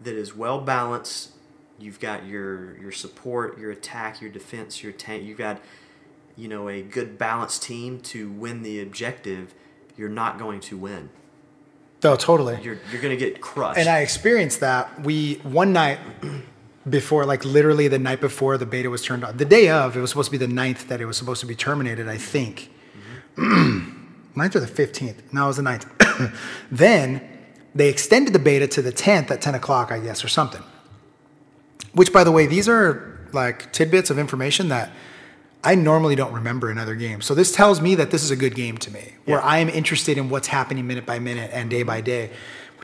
that 0.00 0.14
is 0.14 0.36
well 0.36 0.60
balanced. 0.60 1.30
You've 1.78 1.98
got 1.98 2.26
your 2.26 2.76
your 2.78 2.92
support, 2.92 3.58
your 3.58 3.70
attack, 3.70 4.20
your 4.20 4.30
defense, 4.30 4.82
your 4.82 4.92
tank. 4.92 5.24
You've 5.24 5.38
got 5.38 5.60
you 6.36 6.48
know 6.48 6.68
a 6.68 6.82
good 6.82 7.18
balanced 7.18 7.62
team 7.62 8.00
to 8.00 8.30
win 8.30 8.62
the 8.62 8.80
objective. 8.80 9.54
You're 9.96 10.08
not 10.08 10.38
going 10.38 10.60
to 10.60 10.76
win. 10.76 11.10
Oh, 12.02 12.16
totally. 12.16 12.58
You're 12.62 12.78
you're 12.90 13.00
going 13.00 13.16
to 13.16 13.24
get 13.24 13.40
crushed. 13.40 13.78
And 13.78 13.88
I 13.88 14.00
experienced 14.00 14.60
that. 14.60 15.02
We 15.02 15.36
one 15.36 15.72
night 15.72 15.98
before, 16.88 17.24
like 17.24 17.44
literally 17.44 17.88
the 17.88 17.98
night 17.98 18.20
before 18.20 18.58
the 18.58 18.66
beta 18.66 18.90
was 18.90 19.02
turned 19.02 19.24
on, 19.24 19.36
the 19.36 19.44
day 19.44 19.70
of, 19.70 19.96
it 19.96 20.00
was 20.00 20.10
supposed 20.10 20.30
to 20.30 20.38
be 20.38 20.44
the 20.44 20.52
9th 20.52 20.88
that 20.88 21.00
it 21.00 21.06
was 21.06 21.16
supposed 21.16 21.40
to 21.40 21.46
be 21.46 21.54
terminated. 21.54 22.08
I 22.08 22.18
think. 22.18 22.70
Mm-hmm. 23.36 23.90
9th 24.40 24.56
or 24.56 24.60
the 24.60 24.66
fifteenth? 24.66 25.32
No, 25.32 25.44
it 25.44 25.46
was 25.48 25.56
the 25.56 25.62
9th. 25.62 26.36
then 26.70 27.22
they 27.74 27.88
extended 27.88 28.32
the 28.32 28.38
beta 28.38 28.66
to 28.68 28.82
the 28.82 28.92
tenth 28.92 29.30
at 29.30 29.40
ten 29.40 29.54
o'clock, 29.54 29.90
I 29.90 30.00
guess, 30.00 30.24
or 30.24 30.28
something. 30.28 30.62
Which, 31.92 32.12
by 32.12 32.24
the 32.24 32.32
way, 32.32 32.46
these 32.46 32.68
are 32.68 33.20
like 33.32 33.72
tidbits 33.72 34.10
of 34.10 34.18
information 34.18 34.68
that 34.68 34.90
I 35.64 35.74
normally 35.74 36.14
don't 36.14 36.32
remember 36.32 36.70
another 36.70 36.94
game. 36.94 37.20
So 37.22 37.34
this 37.34 37.50
tells 37.52 37.80
me 37.80 37.94
that 37.96 38.10
this 38.10 38.22
is 38.22 38.30
a 38.30 38.36
good 38.36 38.54
game 38.54 38.76
to 38.78 38.90
me, 38.90 39.14
where 39.24 39.42
I 39.42 39.58
am 39.58 39.68
interested 39.68 40.18
in 40.18 40.28
what's 40.28 40.46
happening 40.48 40.86
minute 40.86 41.06
by 41.06 41.18
minute 41.18 41.50
and 41.52 41.70
day 41.70 41.82
by 41.82 42.00
day. 42.00 42.30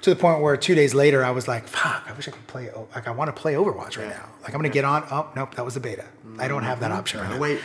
To 0.02 0.08
the 0.08 0.16
point 0.16 0.40
where 0.40 0.56
two 0.56 0.74
days 0.74 0.94
later, 0.94 1.22
I 1.22 1.30
was 1.30 1.46
like, 1.46 1.68
"Fuck! 1.68 2.06
I 2.08 2.12
wish 2.14 2.26
I 2.26 2.30
could 2.30 2.46
play. 2.46 2.70
Like, 2.94 3.06
I 3.06 3.10
want 3.10 3.28
to 3.34 3.38
play 3.38 3.52
Overwatch 3.52 3.98
right 3.98 4.04
Yeah. 4.08 4.08
now. 4.08 4.28
Like, 4.42 4.54
I'm 4.54 4.58
gonna 4.60 4.70
get 4.70 4.86
on. 4.86 5.04
Oh, 5.10 5.26
nope, 5.36 5.54
that 5.56 5.64
was 5.64 5.74
the 5.74 5.80
beta. 5.80 6.06
I 6.38 6.48
don't 6.48 6.62
have 6.62 6.80
that 6.80 6.90
option 6.90 7.20
right 7.20 7.28
now. 7.30 7.38
wait. 7.38 7.60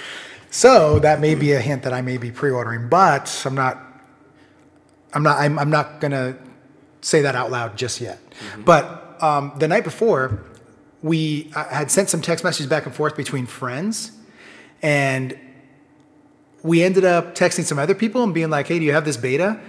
So 0.52 1.00
that 1.00 1.22
may 1.22 1.34
be 1.36 1.54
a 1.54 1.62
hint 1.62 1.84
that 1.84 1.94
I 1.94 2.02
may 2.02 2.18
be 2.18 2.32
pre-ordering, 2.32 2.90
but 2.90 3.42
I'm 3.46 3.56
not. 3.56 3.82
I'm 5.14 5.24
not. 5.24 5.38
I'm, 5.40 5.58
I'm 5.58 5.70
not 5.70 6.02
gonna 6.02 6.36
say 7.00 7.22
that 7.22 7.36
out 7.36 7.52
loud 7.52 7.78
just 7.78 8.02
yet. 8.02 8.20
But 8.66 9.16
um, 9.24 9.54
the 9.60 9.68
night 9.70 9.86
before, 9.86 10.44
we 11.02 11.52
I 11.56 11.64
had 11.74 11.90
sent 11.92 12.10
some 12.10 12.22
text 12.22 12.44
messages 12.44 12.68
back 12.68 12.86
and 12.86 12.94
forth 12.94 13.16
between 13.16 13.46
friends, 13.46 14.12
and 14.82 15.38
we 16.64 16.84
ended 16.84 17.06
up 17.06 17.36
texting 17.36 17.64
some 17.64 17.78
other 17.78 17.96
people 17.96 18.24
and 18.24 18.34
being 18.34 18.50
like, 18.50 18.68
"Hey, 18.68 18.80
do 18.80 18.86
you 18.86 18.94
have 18.94 19.06
this 19.06 19.18
beta?" 19.18 19.60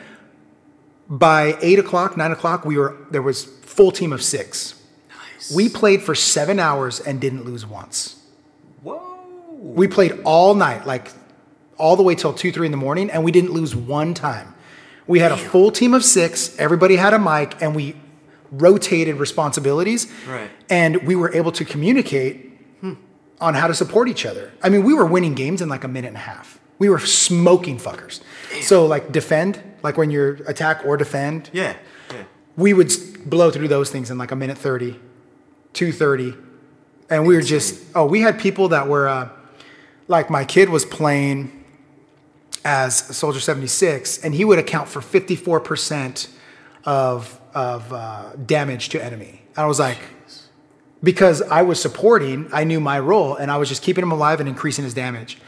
By 1.09 1.57
eight 1.61 1.79
o'clock, 1.79 2.16
nine 2.16 2.33
o'clock, 2.33 2.64
we 2.64 2.77
were 2.79 2.97
there 3.11 3.23
was 3.23 3.45
full 3.45 3.92
team 3.92 4.12
of 4.12 4.23
six. 4.23 4.75
Nice. 5.09 5.55
We 5.55 5.69
played 5.69 6.03
for 6.03 6.14
seven 6.14 6.59
hours 6.59 7.01
and 7.01 7.21
didn't 7.21 7.45
lose 7.45 7.66
once. 7.66 8.16
Whoa. 8.83 9.01
We 9.61 9.87
played 9.88 10.21
all 10.25 10.55
night, 10.55 10.87
like 10.87 11.12
all 11.79 11.97
the 11.97 12.03
way 12.03 12.14
till 12.14 12.33
two, 12.33 12.51
three 12.51 12.66
in 12.66 12.73
the 12.73 12.79
morning, 12.79 13.11
and 13.11 13.23
we 13.23 13.31
didn't 13.31 13.53
lose 13.53 13.77
one 13.77 14.14
time. 14.14 14.55
We 15.07 15.21
had 15.21 15.31
a 15.31 15.37
full 15.37 15.71
team 15.71 15.95
of 15.95 16.05
six. 16.05 16.59
Everybody 16.59 16.97
had 16.97 17.14
a 17.14 17.19
mic, 17.19 17.61
and 17.62 17.77
we 17.77 17.95
rotated 18.51 19.16
responsibilities. 19.16 20.11
Right. 20.27 20.51
And 20.69 21.07
we 21.07 21.14
were 21.14 21.33
able 21.35 21.53
to 21.53 21.64
communicate 21.64 22.56
on 23.40 23.55
how 23.55 23.66
to 23.66 23.75
support 23.75 24.09
each 24.09 24.25
other. 24.25 24.53
I 24.62 24.68
mean, 24.68 24.83
we 24.85 24.94
were 24.94 25.07
winning 25.07 25.35
games 25.35 25.61
in 25.62 25.68
like 25.68 25.85
a 25.85 25.88
minute 25.88 26.09
and 26.09 26.16
a 26.16 26.20
half. 26.20 26.59
We 26.79 26.88
were 26.88 26.99
smoking 26.99 27.79
fuckers. 27.79 28.20
So 28.62 28.87
like 28.87 29.12
defend, 29.12 29.62
like 29.83 29.96
when 29.96 30.11
you're 30.11 30.35
attack 30.46 30.83
or 30.85 30.96
defend, 30.96 31.51
Yeah. 31.53 31.77
Yeah. 32.12 32.25
we 32.57 32.72
would 32.72 32.90
blow 33.29 33.51
through 33.51 33.68
those 33.68 33.90
things 33.90 34.11
in 34.11 34.18
like 34.18 34.31
a 34.31 34.37
minute 34.37 34.57
30 34.59 34.99
230 35.72 36.35
and 37.11 37.27
we 37.27 37.35
were 37.35 37.42
just 37.42 37.83
oh 37.94 38.07
we 38.07 38.20
had 38.20 38.38
people 38.38 38.68
that 38.68 38.87
were 38.88 39.09
uh, 39.09 39.29
like 40.09 40.31
my 40.31 40.44
kid 40.44 40.68
was 40.70 40.85
playing 40.85 41.64
as 42.64 42.96
soldier 43.16 43.40
76 43.40 44.22
and 44.25 44.35
he 44.35 44.44
would 44.44 44.59
account 44.59 44.88
for 44.88 45.01
54% 45.01 46.29
of 46.85 47.40
of 47.55 47.92
uh, 47.92 48.33
damage 48.46 48.88
to 48.90 49.03
enemy 49.05 49.42
And 49.57 49.64
i 49.64 49.66
was 49.66 49.79
like 49.81 49.99
because 51.03 51.43
i 51.43 51.63
was 51.63 51.81
supporting 51.81 52.49
i 52.53 52.65
knew 52.65 52.81
my 52.81 52.99
role 52.99 53.35
and 53.37 53.51
i 53.51 53.57
was 53.57 53.69
just 53.69 53.83
keeping 53.83 54.03
him 54.03 54.13
alive 54.13 54.41
and 54.41 54.49
increasing 54.49 54.85
his 54.85 54.95
damage. 54.95 55.37
Mm. 55.37 55.41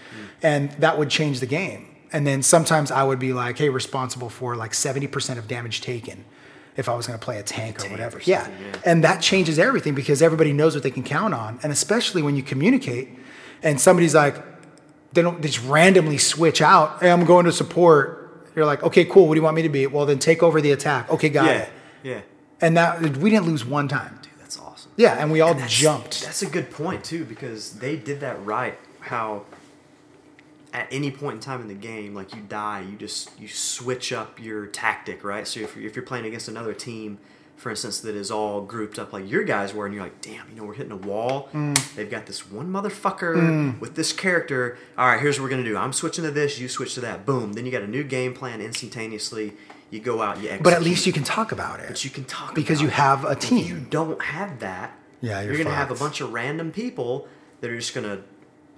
And 0.43 0.71
that 0.73 0.99
would 0.99 1.11
change 1.11 1.41
the 1.41 1.47
game. 1.47 1.89
And 2.13 2.27
then 2.27 2.43
sometimes 2.43 2.91
i 2.91 3.03
would 3.03 3.19
be 3.19 3.33
like 3.33 3.59
hey 3.59 3.69
responsible 3.69 4.29
for 4.29 4.57
like 4.57 4.73
70% 4.73 5.39
of 5.39 5.49
damage 5.49 5.81
taken 5.81 6.25
if 6.77 6.89
i 6.89 6.95
was 6.95 7.07
going 7.07 7.19
to 7.19 7.25
play 7.25 7.39
a 7.39 7.43
tank 7.43 7.85
or 7.85 7.89
whatever. 7.91 8.19
or 8.19 8.21
yeah. 8.25 8.47
yeah. 8.49 8.81
and 8.85 9.03
that 9.05 9.21
changes 9.23 9.59
everything 9.59 9.95
because 9.95 10.23
everybody 10.23 10.53
knows 10.53 10.75
what 10.75 10.83
they 10.83 10.91
can 10.93 11.03
count 11.03 11.35
on. 11.35 11.59
And 11.63 11.73
especially 11.73 12.23
when 12.23 12.37
you 12.37 12.43
communicate 12.43 13.09
and 13.63 13.81
somebody's 13.81 14.15
like 14.15 14.37
they 15.15 15.23
don't 15.23 15.41
they 15.43 15.49
just 15.49 15.65
randomly 15.67 16.19
switch 16.19 16.61
out 16.63 17.01
hey 17.01 17.11
i'm 17.11 17.25
going 17.25 17.47
to 17.47 17.53
support. 17.53 18.51
You're 18.55 18.67
like 18.67 18.83
okay 18.83 19.05
cool. 19.07 19.27
What 19.29 19.35
do 19.35 19.39
you 19.41 19.45
want 19.45 19.57
me 19.57 19.63
to 19.63 19.69
be? 19.69 19.87
Well 19.87 20.05
then 20.05 20.19
take 20.19 20.43
over 20.43 20.61
the 20.61 20.73
attack. 20.73 21.11
Okay 21.11 21.31
got 21.31 21.47
Yeah. 21.47 21.59
it. 21.63 21.69
Yeah. 22.03 22.21
and 22.61 22.77
that 22.77 23.01
we 23.17 23.31
didn't 23.31 23.47
lose 23.47 23.65
one 23.65 23.89
time. 23.89 24.17
Dude, 24.17 24.17
that's 24.17 24.17
awesome. 24.17 24.17
Yeah 24.99 25.15
and 25.19 25.33
we 25.33 25.41
all 25.41 25.53
And 25.53 25.61
that's- 25.61 25.73
jumped 25.75 26.23
That's 26.25 26.43
a 26.43 26.47
good 26.51 26.71
point 26.71 27.03
too, 27.05 27.25
because 27.25 27.73
they 27.85 27.97
did 27.97 28.21
that 28.21 28.45
right. 28.45 28.79
How 29.01 29.45
at 30.75 30.87
any 30.91 31.11
point 31.11 31.37
in 31.37 31.41
time 31.41 31.63
in 31.63 31.69
the 31.69 31.75
game, 31.75 32.15
like 32.15 32.35
you 32.35 32.43
die, 32.43 32.81
you 32.91 32.97
just 32.99 33.31
you 33.41 33.49
switch 33.49 34.13
up 34.13 34.39
your 34.39 34.67
tactic, 34.67 35.25
right? 35.25 35.49
So 35.49 35.61
if 35.61 35.75
you're, 35.75 35.87
if 35.87 35.97
you're 35.97 36.05
playing 36.05 36.27
against 36.27 36.47
another 36.49 36.75
team, 36.75 37.17
for 37.57 37.71
instance, 37.71 38.01
that 38.01 38.15
is 38.15 38.31
all 38.31 38.61
grouped 38.61 38.99
up 38.99 39.13
like 39.13 39.29
your 39.29 39.45
guys 39.45 39.73
were, 39.75 39.87
and 39.87 39.95
you're 39.95 40.05
like, 40.05 40.21
damn, 40.21 40.47
you 40.51 40.55
know, 40.57 40.65
we're 40.65 40.75
hitting 40.75 40.93
a 40.93 40.97
wall. 40.97 41.49
Mm. 41.55 41.95
They've 41.97 42.11
got 42.11 42.27
this 42.27 42.49
one 42.51 42.71
motherfucker 42.71 43.81
with 43.81 43.95
this 43.97 44.13
character. 44.13 44.77
All 44.99 45.07
right, 45.09 45.21
here's 45.21 45.39
what 45.41 45.45
we're 45.45 45.51
gonna 45.51 45.65
do. 45.65 45.77
I'm 45.77 45.93
switching 45.95 46.25
to 46.25 46.31
this. 46.31 46.59
You 46.59 46.69
switch 46.69 46.95
to 46.95 47.01
that. 47.01 47.25
Boom. 47.25 47.55
Then 47.55 47.65
you 47.65 47.73
got 47.73 47.83
a 47.83 47.87
new 47.89 48.05
game 48.05 48.35
plan 48.35 48.61
instantaneously. 48.61 49.55
You 49.90 50.01
go 50.01 50.20
out. 50.22 50.37
You 50.38 50.44
execute. 50.51 50.64
but 50.64 50.72
at 50.74 50.83
least 50.83 51.07
you 51.07 51.12
can 51.12 51.24
talk 51.24 51.51
about 51.53 51.81
it 51.81 51.87
But 51.88 52.05
you 52.05 52.11
can 52.11 52.24
talk 52.24 52.55
because 52.55 52.81
you 52.83 52.88
it. 52.88 52.94
have 52.94 53.24
a 53.24 53.35
team. 53.35 53.59
If 53.61 53.68
you 53.68 53.79
don't 53.79 54.20
have 54.22 54.61
that, 54.61 54.92
Yeah, 55.20 55.40
you're 55.40 55.55
you're, 55.55 55.64
gonna 55.64 55.74
have 55.77 55.90
a 55.90 55.94
bunch 55.94 56.20
of 56.20 56.33
random 56.33 56.70
people 56.72 57.27
that 57.61 57.70
are 57.70 57.77
just 57.77 57.94
gonna. 57.94 58.20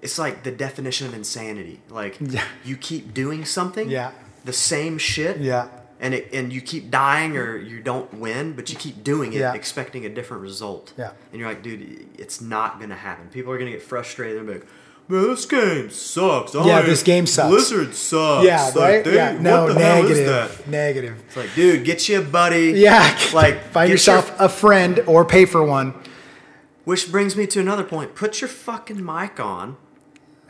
It's 0.03 0.19
like 0.19 0.45
the 0.45 0.51
definition 0.53 1.07
of 1.09 1.15
insanity. 1.15 1.81
Like 1.91 2.17
Yeah. 2.21 2.45
you 2.65 2.77
keep 2.77 3.13
doing 3.13 3.45
something, 3.45 3.91
Yeah. 3.91 4.13
the 4.45 4.53
same 4.53 4.99
shit, 4.99 5.39
Yeah. 5.39 5.69
and 6.01 6.15
it 6.15 6.29
and 6.33 6.53
you 6.53 6.61
keep 6.61 6.91
dying 6.91 7.37
or 7.37 7.57
you 7.57 7.81
don't 7.81 8.15
win, 8.15 8.53
but 8.53 8.71
you 8.71 8.77
keep 8.77 9.03
doing 9.05 9.33
it, 9.33 9.41
Yeah. 9.41 9.53
expecting 9.55 10.07
a 10.07 10.09
different 10.09 10.43
result. 10.43 10.93
Yeah. 10.97 11.11
and 11.33 11.41
you're 11.41 11.49
like, 11.49 11.63
dude, 11.63 12.07
it's 12.19 12.41
not 12.41 12.81
gonna 12.81 12.95
happen. 12.95 13.29
People 13.31 13.53
are 13.53 13.59
gonna 13.59 13.73
get 13.73 13.83
frustrated 13.83 14.39
and 14.39 14.47
be 14.47 14.53
like. 14.55 14.67
Man, 15.11 15.29
this 15.29 15.45
game 15.47 15.91
sucks. 15.91 16.55
Yeah, 16.55 16.61
I- 16.79 16.83
this 16.83 17.03
game 17.03 17.27
sucks." 17.27 17.49
Blizzard 17.51 17.95
sucks. 17.95 18.45
yeah 18.47 18.65
Like, 18.67 18.75
right 18.77 19.05
they- 19.05 19.15
yeah 19.17 19.37
no 19.41 19.65
what 19.65 19.75
the 19.75 19.81
hell 19.85 20.07
is 20.07 20.19
that? 20.19 20.69
negative 20.69 20.69
negative 20.69 21.23
It's 21.27 21.37
like, 21.37 21.55
dude, 21.55 21.85
get 21.85 22.09
you 22.09 22.21
a 22.21 22.23
buddy. 22.23 22.73
yeah 22.77 23.19
Like, 23.35 23.65
find 23.73 23.91
yourself 23.91 24.29
your- 24.29 24.47
a 24.47 24.49
friend 24.49 25.03
or 25.07 25.25
pay 25.25 25.45
for 25.45 25.63
one 25.65 25.95
which 26.85 27.13
brings 27.13 27.37
me 27.37 27.47
to 27.47 27.61
another 27.61 27.85
point. 27.85 28.15
Put 28.15 28.41
your 28.41 28.49
fucking 28.49 29.05
mic 29.05 29.39
on 29.39 29.77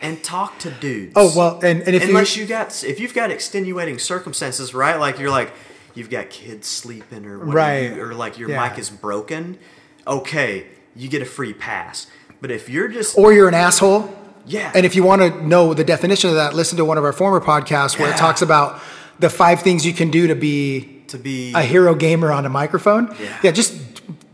and 0.00 0.22
talk 0.24 0.58
to 0.60 0.70
dudes. 0.70 1.12
oh 1.16 1.32
well 1.36 1.60
and, 1.62 1.82
and 1.82 1.94
if 1.96 2.04
Unless 2.04 2.36
you 2.36 2.42
you 2.44 2.48
got, 2.48 2.82
if 2.84 2.98
you've 3.00 3.12
got 3.14 3.30
extenuating 3.30 3.98
circumstances, 3.98 4.72
right? 4.72 4.96
Like 4.98 5.18
you're 5.18 5.28
like, 5.30 5.52
you've 5.94 6.08
got 6.08 6.30
kids 6.30 6.66
sleeping 6.68 7.26
or 7.26 7.36
Right. 7.38 7.92
you, 7.94 8.02
or 8.02 8.14
like 8.14 8.38
your 8.38 8.48
Yeah. 8.50 8.66
mic 8.68 8.78
is 8.78 8.88
broken. 8.90 9.58
Okay, 10.06 10.66
you 10.96 11.08
get 11.08 11.20
a 11.20 11.26
free 11.26 11.52
pass. 11.52 12.06
But 12.40 12.50
if 12.50 12.70
you're 12.70 12.88
just 12.88 13.18
or 13.18 13.32
you're 13.34 13.48
an 13.48 13.54
asshole 13.54 14.08
yeah, 14.50 14.72
And 14.74 14.84
if 14.84 14.94
you 14.96 15.02
want 15.04 15.22
to 15.22 15.46
know 15.46 15.74
the 15.74 15.84
definition 15.84 16.28
of 16.30 16.36
that, 16.36 16.54
listen 16.54 16.76
to 16.78 16.84
one 16.84 16.98
of 16.98 17.04
our 17.04 17.12
former 17.12 17.40
podcasts 17.40 17.98
where 17.98 18.10
it 18.10 18.16
talks 18.16 18.42
about 18.42 18.80
the 19.18 19.30
five 19.30 19.62
things 19.62 19.84
you 19.86 19.92
can 19.92 20.10
do 20.10 20.26
to 20.26 20.34
be 20.34 21.02
to 21.08 21.18
be 21.18 21.52
a 21.54 21.62
hero 21.62 21.94
gamer 21.94 22.32
on 22.32 22.44
a 22.46 22.48
microphone. 22.48 23.14
Yeah. 23.42 23.52
just 23.52 23.72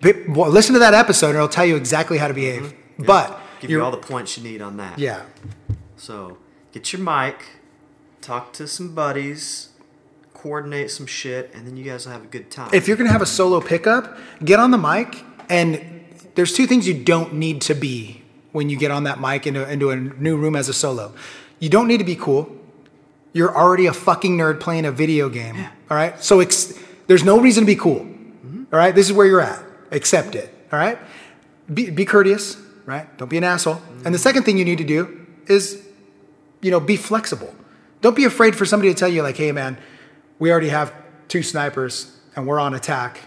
bi- 0.01 0.25
well, 0.29 0.51
listen 0.51 0.73
to 0.75 0.79
that 0.81 0.95
episode 0.95 1.29
and 1.29 1.37
it'll 1.37 1.49
tell 1.49 1.67
you 1.67 1.77
exactly 1.77 2.19
how 2.19 2.29
to 2.29 2.35
behave. 2.35 2.63
Mm-hmm. 2.63 3.05
But 3.05 3.39
give 3.61 3.71
you 3.71 3.83
all 3.83 3.91
the 3.91 3.97
points 4.13 4.37
you 4.37 4.43
need 4.45 4.63
on 4.63 4.77
that. 4.79 4.99
yeah, 4.99 5.23
So 5.97 6.39
get 6.73 6.93
your 6.93 7.03
mic, 7.03 7.37
talk 8.21 8.53
to 8.55 8.67
some 8.69 8.95
buddies, 8.95 9.71
coordinate 10.35 10.91
some 10.91 11.07
shit, 11.07 11.51
and 11.55 11.67
then 11.67 11.77
you 11.77 11.85
guys 11.85 12.07
will 12.07 12.13
have 12.13 12.25
a 12.25 12.29
good 12.29 12.51
time. 12.51 12.71
if 12.73 12.87
you're 12.89 12.97
gonna 12.97 13.13
have 13.13 13.23
a 13.23 13.27
solo 13.27 13.61
pickup, 13.61 14.17
get 14.45 14.59
on 14.61 14.71
the 14.71 14.79
mic. 14.79 15.25
And 15.49 16.05
there's 16.35 16.53
two 16.53 16.67
things 16.67 16.87
you 16.89 16.95
don't 16.95 17.35
need 17.35 17.61
to 17.63 17.75
be 17.75 18.23
when 18.57 18.71
you 18.71 18.77
get 18.79 18.91
on 18.91 19.05
that 19.05 19.21
mic 19.21 19.47
into, 19.47 19.71
into 19.71 19.91
a 19.91 19.97
new 19.97 20.35
room 20.35 20.57
as 20.57 20.67
a 20.71 20.73
solo. 20.73 21.13
You 21.59 21.69
don't 21.69 21.87
need 21.87 21.99
to 21.99 22.05
be 22.05 22.17
cool. 22.17 22.51
You're 23.35 23.55
already 23.55 23.85
a 23.85 23.93
fucking 23.93 24.35
nerd 24.39 24.61
playing 24.61 24.87
a 24.87 24.91
video 24.91 25.29
game. 25.29 25.57
All 25.91 25.97
right. 25.97 26.19
So 26.25 26.41
ex- 26.41 26.73
there's 27.07 27.23
no 27.23 27.39
reason 27.39 27.65
to 27.65 27.67
be 27.67 27.77
cool. 27.77 28.01
Mm-hmm. 28.01 28.65
All 28.73 28.79
right. 28.79 28.95
This 28.95 29.05
is 29.05 29.13
where 29.13 29.27
you're 29.27 29.43
at. 29.43 29.63
Accept 29.91 30.35
it. 30.35 30.55
All 30.73 30.79
right. 30.79 30.99
Be, 31.73 31.91
be 31.91 32.07
courteous. 32.07 32.57
Right. 32.87 33.07
Don't 33.19 33.29
be 33.29 33.37
an 33.37 33.45
asshole. 33.45 33.75
And 33.75 34.05
the 34.05 34.09
mm-hmm. 34.09 34.17
second 34.17 34.45
thing 34.45 34.57
you 34.57 34.65
need 34.65 34.79
to 34.79 34.85
do 34.85 35.27
is, 35.49 35.87
you 36.63 36.71
know, 36.71 36.81
be 36.81 36.97
flexible. 36.97 37.55
Don't 38.01 38.17
be 38.17 38.25
afraid 38.25 38.57
for 38.57 38.65
somebody 38.65 38.91
to 38.91 38.99
tell 38.99 39.11
you 39.11 39.23
like, 39.23 39.37
hey 39.37 39.53
man, 39.53 39.77
we 40.39 40.51
already 40.51 40.71
have 40.71 40.95
two 41.29 41.43
snipers 41.43 42.19
and 42.35 42.47
we're 42.47 42.59
on 42.59 42.73
attack. 42.73 43.21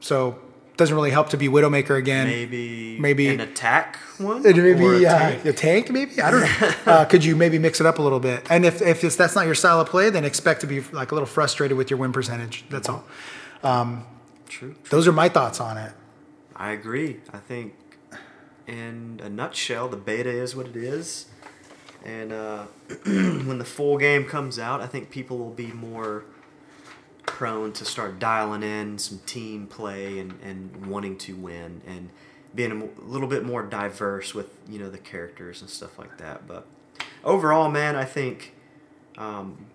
So 0.00 0.40
doesn't 0.80 0.96
really 0.96 1.10
help 1.12 1.28
to 1.28 1.36
be 1.36 1.46
Widowmaker 1.46 1.96
again. 1.96 2.26
maybe 2.26 2.98
maybe- 2.98 3.28
an 3.28 3.40
attack 3.40 3.98
one, 4.18 4.44
It 4.44 4.58
or 4.58 4.62
maybe 4.62 5.04
a 5.04 5.10
uh, 5.10 5.18
tank? 5.18 5.44
a 5.44 5.52
tank, 5.52 5.90
maybe 5.90 6.20
I 6.20 6.30
don't 6.30 6.40
know. 6.40 6.74
uh, 6.92 7.04
could 7.04 7.24
you 7.24 7.36
maybe 7.36 7.58
mix 7.58 7.80
it 7.80 7.86
up 7.86 7.98
a 7.98 8.02
little 8.02 8.18
bit? 8.20 8.44
And 8.50 8.64
if 8.66 8.82
if 8.82 9.04
it's, 9.04 9.14
that's 9.16 9.34
not 9.34 9.44
your 9.46 9.54
style 9.54 9.80
of 9.80 9.88
play, 9.88 10.10
then 10.10 10.24
expect 10.24 10.62
to 10.62 10.66
be 10.66 10.80
like 10.92 11.12
a 11.12 11.14
little 11.14 11.26
frustrated 11.26 11.76
with 11.76 11.90
your 11.90 11.98
win 11.98 12.12
percentage. 12.12 12.64
That's 12.70 12.88
all. 12.88 13.04
True. 14.48 14.74
Those 14.90 15.06
are 15.06 15.12
my 15.12 15.28
thoughts 15.28 15.60
on 15.60 15.78
it. 15.78 15.92
I 16.56 16.72
agree. 16.72 17.20
I 17.32 17.38
think, 17.38 17.74
in 18.66 19.20
a 19.22 19.28
nutshell, 19.28 19.88
the 19.88 19.96
beta 19.96 20.28
is 20.30 20.56
what 20.56 20.66
it 20.66 20.76
is, 20.76 21.26
and 22.04 22.32
uh, 22.32 22.64
when 23.04 23.58
the 23.58 23.64
full 23.64 23.96
game 23.96 24.24
comes 24.24 24.58
out, 24.58 24.80
I 24.80 24.86
think 24.86 25.10
people 25.10 25.38
will 25.38 25.52
be 25.54 25.68
more 25.72 26.24
prone 27.26 27.72
to 27.72 27.84
start 27.84 28.18
dialing 28.18 28.62
in 28.62 28.98
some 28.98 29.18
team 29.26 29.66
play 29.66 30.18
and, 30.18 30.38
and 30.42 30.86
wanting 30.86 31.16
to 31.18 31.34
win 31.34 31.82
and 31.86 32.10
being 32.54 32.72
a 32.72 33.02
little 33.02 33.28
bit 33.28 33.44
more 33.44 33.62
diverse 33.62 34.34
with 34.34 34.48
you 34.68 34.78
know 34.78 34.90
the 34.90 34.98
characters 34.98 35.60
and 35.60 35.70
stuff 35.70 35.98
like 35.98 36.18
that. 36.18 36.46
But 36.46 36.66
overall, 37.24 37.70
man, 37.70 37.96
I 37.96 38.04
think 38.04 38.54
um, 39.16 39.66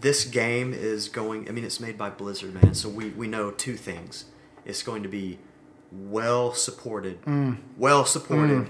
this 0.00 0.24
game 0.24 0.72
is 0.72 1.08
going. 1.08 1.48
I 1.48 1.52
mean, 1.52 1.64
it's 1.64 1.80
made 1.80 1.96
by 1.96 2.10
Blizzard, 2.10 2.54
man. 2.54 2.74
So 2.74 2.88
we 2.88 3.10
we 3.10 3.26
know 3.26 3.50
two 3.50 3.76
things. 3.76 4.26
It's 4.64 4.82
going 4.82 5.02
to 5.02 5.08
be 5.08 5.38
well 5.92 6.52
supported, 6.54 7.18
well 7.76 8.04
supported, 8.04 8.68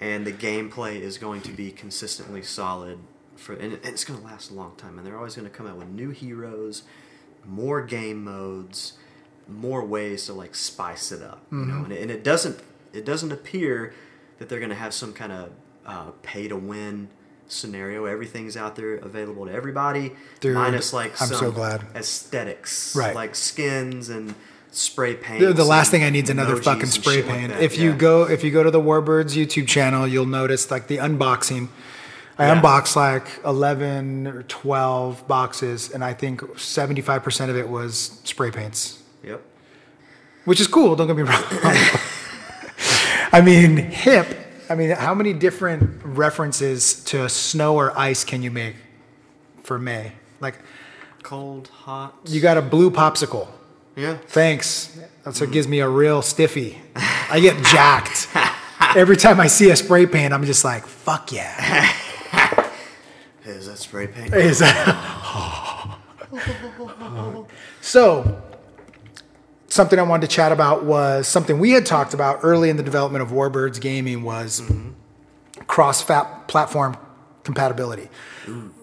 and 0.00 0.26
the 0.26 0.32
gameplay 0.32 1.00
is 1.00 1.18
going 1.18 1.42
to 1.42 1.52
be 1.52 1.70
consistently 1.70 2.42
solid. 2.42 2.98
For 3.36 3.54
and 3.54 3.74
it's 3.82 4.04
going 4.04 4.20
to 4.20 4.24
last 4.24 4.50
a 4.50 4.54
long 4.54 4.74
time. 4.76 4.96
And 4.96 5.06
they're 5.06 5.16
always 5.16 5.34
going 5.34 5.48
to 5.48 5.54
come 5.54 5.66
out 5.66 5.76
with 5.76 5.88
new 5.88 6.10
heroes, 6.10 6.84
more 7.46 7.82
game 7.82 8.24
modes, 8.24 8.94
more 9.48 9.84
ways 9.84 10.26
to 10.26 10.32
like 10.32 10.54
spice 10.54 11.12
it 11.12 11.22
up. 11.22 11.42
You 11.52 11.58
know, 11.58 11.84
and 11.84 11.92
it, 11.92 12.02
and 12.02 12.10
it 12.10 12.24
doesn't 12.24 12.60
it 12.92 13.04
doesn't 13.04 13.32
appear 13.32 13.92
that 14.38 14.48
they're 14.48 14.58
going 14.60 14.70
to 14.70 14.76
have 14.76 14.94
some 14.94 15.12
kind 15.12 15.32
of 15.32 15.50
uh, 15.86 16.10
pay 16.22 16.48
to 16.48 16.56
win 16.56 17.08
scenario. 17.46 18.04
Everything's 18.06 18.56
out 18.56 18.74
there 18.76 18.94
available 18.94 19.46
to 19.46 19.52
everybody, 19.52 20.12
Dude, 20.40 20.54
minus 20.54 20.92
like 20.92 21.10
I'm 21.20 21.28
some 21.28 21.36
so 21.38 21.52
glad. 21.52 21.84
aesthetics, 21.94 22.96
Right. 22.96 23.14
like 23.14 23.34
skins 23.34 24.08
and 24.08 24.34
spray 24.70 25.14
paint. 25.14 25.40
The, 25.40 25.52
the 25.52 25.64
last 25.64 25.90
thing 25.90 26.02
I 26.02 26.10
need 26.10 26.24
is 26.24 26.30
another 26.30 26.56
fucking 26.56 26.86
spray 26.86 27.22
paint. 27.22 27.52
if 27.52 27.76
you 27.78 27.92
go 27.92 28.28
if 28.28 28.42
you 28.42 28.50
go 28.50 28.62
to 28.62 28.70
the 28.70 28.80
Warbirds 28.80 29.36
YouTube 29.36 29.68
channel, 29.68 30.06
you'll 30.06 30.26
notice 30.26 30.70
like 30.70 30.86
the 30.88 30.96
unboxing. 30.96 31.68
I 32.38 32.46
Yeah. 32.46 32.52
unboxed 32.56 32.96
like 32.96 33.26
eleven 33.44 34.26
or 34.26 34.42
twelve 34.44 35.26
boxes, 35.28 35.90
and 35.92 36.02
I 36.04 36.14
think 36.14 36.42
seventy 36.58 37.00
five 37.00 37.22
percent 37.22 37.50
of 37.50 37.56
it 37.56 37.68
was 37.68 38.20
spray 38.24 38.50
paints, 38.50 38.98
yep, 39.22 39.40
which 40.44 40.60
is 40.60 40.66
cool. 40.66 40.96
Don't 40.96 41.06
get 41.06 41.16
me 41.16 41.22
wrong. 41.22 41.42
I 43.32 43.40
mean, 43.44 43.76
hip. 43.76 44.26
I 44.68 44.74
mean, 44.74 44.90
how 44.90 45.14
many 45.14 45.32
different 45.32 46.00
references 46.04 47.04
to 47.04 47.28
snow 47.28 47.76
or 47.76 47.96
ice 47.98 48.24
can 48.24 48.42
you 48.42 48.50
make 48.50 48.76
for 49.62 49.78
Mei? 49.78 50.12
Like, 50.40 50.58
cold, 51.22 51.68
hot. 51.68 52.14
you 52.26 52.40
got 52.40 52.56
a 52.56 52.62
blue 52.62 52.90
popsicle. 52.90 53.48
yeah, 53.96 54.16
Thanks. 54.28 54.98
That's 55.24 55.40
what 55.40 55.50
gives 55.52 55.66
me 55.68 55.80
a 55.80 55.88
real 55.88 56.22
stiffy. 56.22 56.80
I 56.96 57.40
get 57.40 57.62
jacked. 57.66 58.28
Every 58.96 59.16
time 59.16 59.40
I 59.40 59.46
see 59.48 59.70
a 59.70 59.76
spray 59.76 60.06
paint, 60.06 60.32
I'm 60.32 60.44
just 60.44 60.64
like, 60.64 60.86
fuck 60.86 61.32
yeah. 61.32 61.92
is 63.44 63.66
that 63.66 63.78
spray 63.78 64.06
paint? 64.06 64.34
Is 64.34 64.58
that? 64.60 65.98
so, 67.80 68.42
something 69.68 69.98
I 69.98 70.02
wanted 70.02 70.28
to 70.28 70.34
chat 70.34 70.52
about 70.52 70.84
was 70.84 71.28
something 71.28 71.58
we 71.58 71.72
had 71.72 71.84
talked 71.84 72.14
about 72.14 72.40
early 72.42 72.70
in 72.70 72.76
the 72.76 72.82
development 72.82 73.22
of 73.22 73.30
Warbirds 73.30 73.80
gaming 73.80 74.22
was 74.22 74.60
mm-hmm. 74.60 74.90
cross-platform 75.66 76.96
compatibility. 77.44 78.08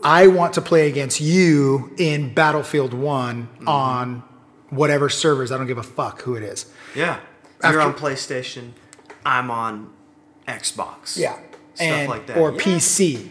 I 0.03 0.28
want 0.28 0.53
to 0.53 0.62
play 0.62 0.88
against 0.88 1.22
you 1.22 1.93
in 1.97 2.34
Battlefield 2.34 2.93
One 2.93 3.47
mm-hmm. 3.47 3.68
on 3.68 4.24
whatever 4.70 5.09
servers. 5.09 5.51
I 5.51 5.57
don't 5.57 5.68
give 5.68 5.78
a 5.78 5.84
fuck 5.84 6.22
who 6.22 6.36
it 6.36 6.43
is. 6.43 6.72
Yeah, 6.95 7.20
After- 7.62 7.78
you're 7.78 7.82
on 7.82 7.93
PlayStation. 7.93 8.72
I'm 9.26 9.51
on 9.51 9.91
Xbox. 10.47 11.18
Yeah. 11.18 11.34
stuff 11.34 11.88
and, 11.88 12.09
like 12.09 12.28
that. 12.28 12.38
Or 12.38 12.51
Yeah. 12.51 12.57
PC. 12.59 13.30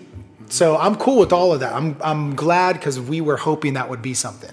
So 0.51 0.77
I'm 0.77 0.97
cool 0.97 1.19
with 1.19 1.33
all 1.33 1.53
of 1.53 1.61
that. 1.61 1.73
I'm 1.75 1.97
I'm 2.03 2.35
glad 2.35 2.75
because 2.75 2.99
we 3.01 3.21
were 3.21 3.37
hoping 3.37 3.75
that 3.75 3.89
would 3.89 4.03
be 4.03 4.15
something, 4.15 4.53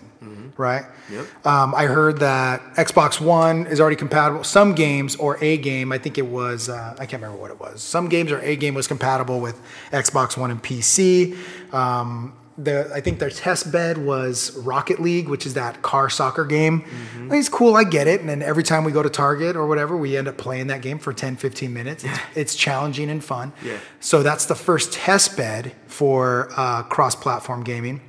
right? 0.57 0.83
Mm-hmm. 0.83 1.13
Yep. 1.13 1.45
Um, 1.45 1.73
I 1.73 1.85
heard 1.85 2.19
that 2.19 2.61
Xbox 2.75 3.21
One 3.21 3.65
is 3.67 3.79
already 3.79 3.95
compatible. 3.95 4.43
Some 4.43 4.75
games 4.75 5.15
or 5.15 5.41
a 5.43 5.57
game, 5.57 5.91
I 5.93 5.97
think 5.97 6.17
it 6.17 6.27
was, 6.27 6.67
uh, 6.67 6.95
I 6.99 7.05
can't 7.05 7.21
remember 7.21 7.41
what 7.41 7.49
it 7.49 7.59
was. 7.59 7.81
Some 7.81 8.09
games 8.09 8.29
or 8.31 8.39
a 8.41 8.55
game 8.57 8.73
was 8.73 8.87
compatible 8.87 9.39
with 9.39 9.59
Xbox 9.91 10.37
One 10.37 10.51
and 10.51 10.61
PC. 10.61 11.37
Um, 11.73 12.33
the 12.57 12.89
I 12.93 13.01
think 13.01 13.19
their 13.19 13.29
test 13.29 13.71
bed 13.71 13.99
was 13.99 14.55
Rocket 14.57 14.99
League, 14.99 15.27
which 15.29 15.45
is 15.45 15.53
that 15.53 15.81
car 15.83 16.09
soccer 16.09 16.43
game. 16.43 16.81
Mm-hmm. 16.81 17.33
It's 17.33 17.49
cool, 17.49 17.75
I 17.75 17.83
get 17.83 18.07
it. 18.07 18.19
And 18.19 18.27
then 18.29 18.41
every 18.41 18.63
time 18.63 18.83
we 18.83 18.91
go 18.91 19.03
to 19.03 19.09
Target 19.09 19.55
or 19.55 19.67
whatever, 19.67 19.95
we 19.95 20.17
end 20.17 20.27
up 20.27 20.37
playing 20.37 20.67
that 20.67 20.81
game 20.81 20.97
for 20.97 21.13
10, 21.13 21.35
15 21.35 21.71
minutes. 21.71 22.03
It's, 22.03 22.19
it's 22.35 22.55
challenging 22.55 23.09
and 23.11 23.23
fun. 23.23 23.53
Yeah. 23.63 23.77
So 23.99 24.23
that's 24.23 24.45
the 24.47 24.55
first 24.55 24.91
test 24.91 25.37
bed 25.37 25.73
for 25.85 26.49
uh, 26.57 26.81
cross-platform 26.83 27.63
gaming. 27.63 28.01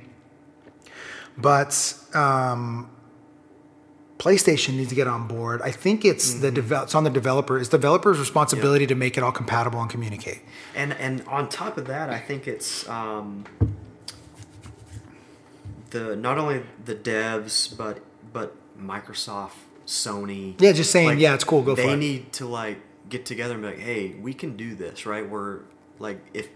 But 1.37 1.93
um, 2.13 2.89
PlayStation 4.17 4.75
needs 4.75 4.89
to 4.89 4.95
get 4.95 5.07
on 5.07 5.27
board. 5.27 5.61
I 5.61 5.71
think 5.71 6.03
it's 6.05 6.31
Mm-hmm. 6.31 6.41
the 6.41 6.51
develop. 6.51 6.83
It's 6.85 6.95
on 6.95 7.03
the 7.03 7.09
developer. 7.09 7.57
It's 7.59 7.69
developer's 7.69 8.19
responsibility 8.19 8.85
to 8.87 8.95
make 8.95 9.17
it 9.17 9.23
all 9.23 9.31
compatible 9.31 9.79
and 9.79 9.89
communicate. 9.89 10.41
And 10.75 10.93
and 10.93 11.21
on 11.27 11.47
top 11.49 11.77
of 11.77 11.87
that, 11.87 12.09
I 12.09 12.19
think 12.19 12.47
it's 12.47 12.87
um, 12.89 13.45
the 15.91 16.15
not 16.15 16.37
only 16.37 16.63
the 16.85 16.95
devs 16.95 17.75
but 17.75 17.99
but 18.31 18.55
Microsoft, 18.79 19.51
Sony. 19.85 20.55
Yeah, 20.59 20.71
just 20.71 20.91
saying, 20.91 21.19
yeah, 21.19 21.33
it's 21.33 21.43
cool, 21.43 21.61
go 21.63 21.75
they 21.75 21.83
for 21.87 21.93
it. 21.93 21.97
need 21.97 22.31
to 22.33 22.45
like 22.47 22.77
get 23.09 23.25
together 23.25 23.53
and 23.55 23.63
be 23.63 23.69
like, 23.69 23.79
hey, 23.79 24.15
we 24.21 24.33
can 24.33 24.55
do 24.55 24.75
this, 24.75 25.05
right? 25.05 25.27
We're 25.27 25.61
like 25.99 26.19
if 26.33 26.47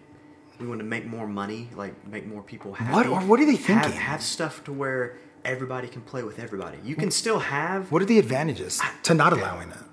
we 0.60 0.68
want 0.68 0.80
to 0.80 0.86
make 0.86 1.06
more 1.06 1.28
money, 1.28 1.70
like 1.76 2.08
make 2.08 2.26
more 2.28 2.42
people 2.44 2.74
happy. 2.74 2.92
What- 2.94 3.08
or 3.08 3.20
what 3.22 3.40
are 3.40 3.46
they 3.46 3.56
have- 3.56 3.66
thinking? 3.84 3.92
Have, 4.00 4.22
stuff 4.22 4.64
to 4.66 4.72
where 4.74 5.18
everybody 5.44 5.88
can 5.88 6.02
play 6.02 6.24
with 6.24 6.40
everybody. 6.40 6.78
You 6.84 6.96
can 6.96 7.12
still 7.12 7.40
have 7.40 7.92
What 7.92 8.02
are 8.02 8.06
the 8.06 8.20
advantages 8.20 8.80
to 9.04 9.14
not 9.14 9.34
allowing 9.34 9.70
that? 9.70 9.84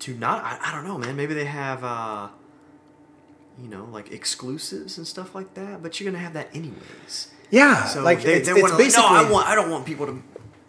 to 0.00 0.14
not 0.14 0.42
I, 0.42 0.58
I 0.64 0.74
don't 0.74 0.84
know 0.84 0.98
man 0.98 1.14
maybe 1.14 1.32
they 1.32 1.44
have 1.44 1.84
uh 1.84 2.26
you 3.56 3.68
know 3.68 3.84
like 3.92 4.10
exclusives 4.10 4.98
and 4.98 5.06
stuff 5.06 5.32
like 5.32 5.54
that 5.54 5.80
but 5.80 6.00
you're 6.00 6.10
gonna 6.10 6.22
have 6.24 6.32
that 6.32 6.48
anyways 6.52 7.28
Yeah, 7.52 7.84
so 7.84 8.02
like 8.02 8.22
they, 8.22 8.34
it's, 8.38 8.48
they 8.48 8.54
it's 8.60 8.96
wanna, 8.96 9.22
no 9.22 9.28
I 9.28 9.30
want 9.30 9.46
I 9.48 9.54
don't 9.54 9.70
want 9.70 9.86
people 9.86 10.06
to 10.06 10.20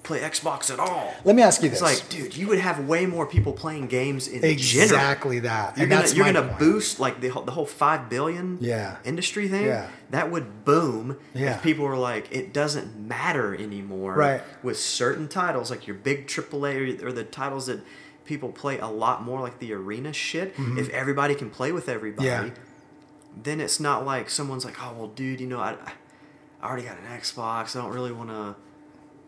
play 0.04 0.20
Xbox 0.20 0.70
at 0.70 0.80
all 0.82 1.14
let 1.24 1.34
me 1.34 1.42
ask 1.42 1.64
you 1.64 1.70
this: 1.70 1.82
it's 1.82 2.02
like 2.02 2.10
dude 2.10 2.36
you 2.36 2.46
would 2.50 2.60
have 2.60 2.86
way 2.90 3.06
more 3.06 3.26
people 3.26 3.54
playing 3.54 3.88
games 3.88 4.28
in 4.28 4.42
general 4.42 4.52
exactly 4.52 5.40
that, 5.40 5.78
you're 5.78 5.84
and 5.86 5.92
gonna 5.94 6.14
you're 6.14 6.26
gonna 6.26 6.42
point. 6.46 6.60
boost 6.60 7.00
like 7.00 7.22
the 7.22 7.30
whole, 7.30 7.44
the 7.44 7.54
whole 7.54 7.66
five 7.66 8.10
billion 8.10 8.58
Yeah. 8.60 8.98
industry 9.06 9.48
thing. 9.48 9.66
Yeah. 9.66 9.88
That 10.10 10.30
would 10.30 10.66
boom 10.66 11.18
Yeah. 11.34 11.56
if 11.56 11.64
people 11.64 11.86
were 11.86 11.96
like, 11.98 12.28
it 12.36 12.52
doesn't 12.54 13.08
matter 13.08 13.56
anymore. 13.56 14.14
Right. 14.16 14.42
With 14.62 14.78
certain 14.78 15.30
titles 15.30 15.72
like 15.72 15.88
your 15.88 15.96
big 15.96 16.28
AAA 16.28 17.02
or, 17.02 17.08
or 17.08 17.12
the 17.14 17.24
titles 17.24 17.68
that 17.68 17.80
people 18.26 18.50
play 18.52 18.80
a 18.80 18.88
lot 18.88 19.24
more, 19.24 19.40
like 19.40 19.60
the 19.60 19.72
arena 19.74 20.12
shit. 20.12 20.54
If 20.58 20.90
everybody 20.90 21.34
can 21.34 21.50
play 21.50 21.72
with 21.72 21.88
everybody, 21.88 22.28
Mm-hmm. 22.28 22.48
Yeah. 22.48 22.54
then 23.42 23.62
it's 23.62 23.80
not 23.80 24.06
like 24.06 24.30
someone's 24.30 24.66
like, 24.66 24.76
oh 24.84 24.94
well, 24.98 25.08
dude, 25.08 25.40
you 25.40 25.48
know, 25.48 25.60
I, 25.60 25.72
I 25.86 25.94
already 26.66 26.84
got 26.84 26.98
an 26.98 27.20
Xbox. 27.20 27.76
I 27.76 27.82
don't 27.82 27.94
really 27.94 28.12
want 28.12 28.30
to. 28.30 28.56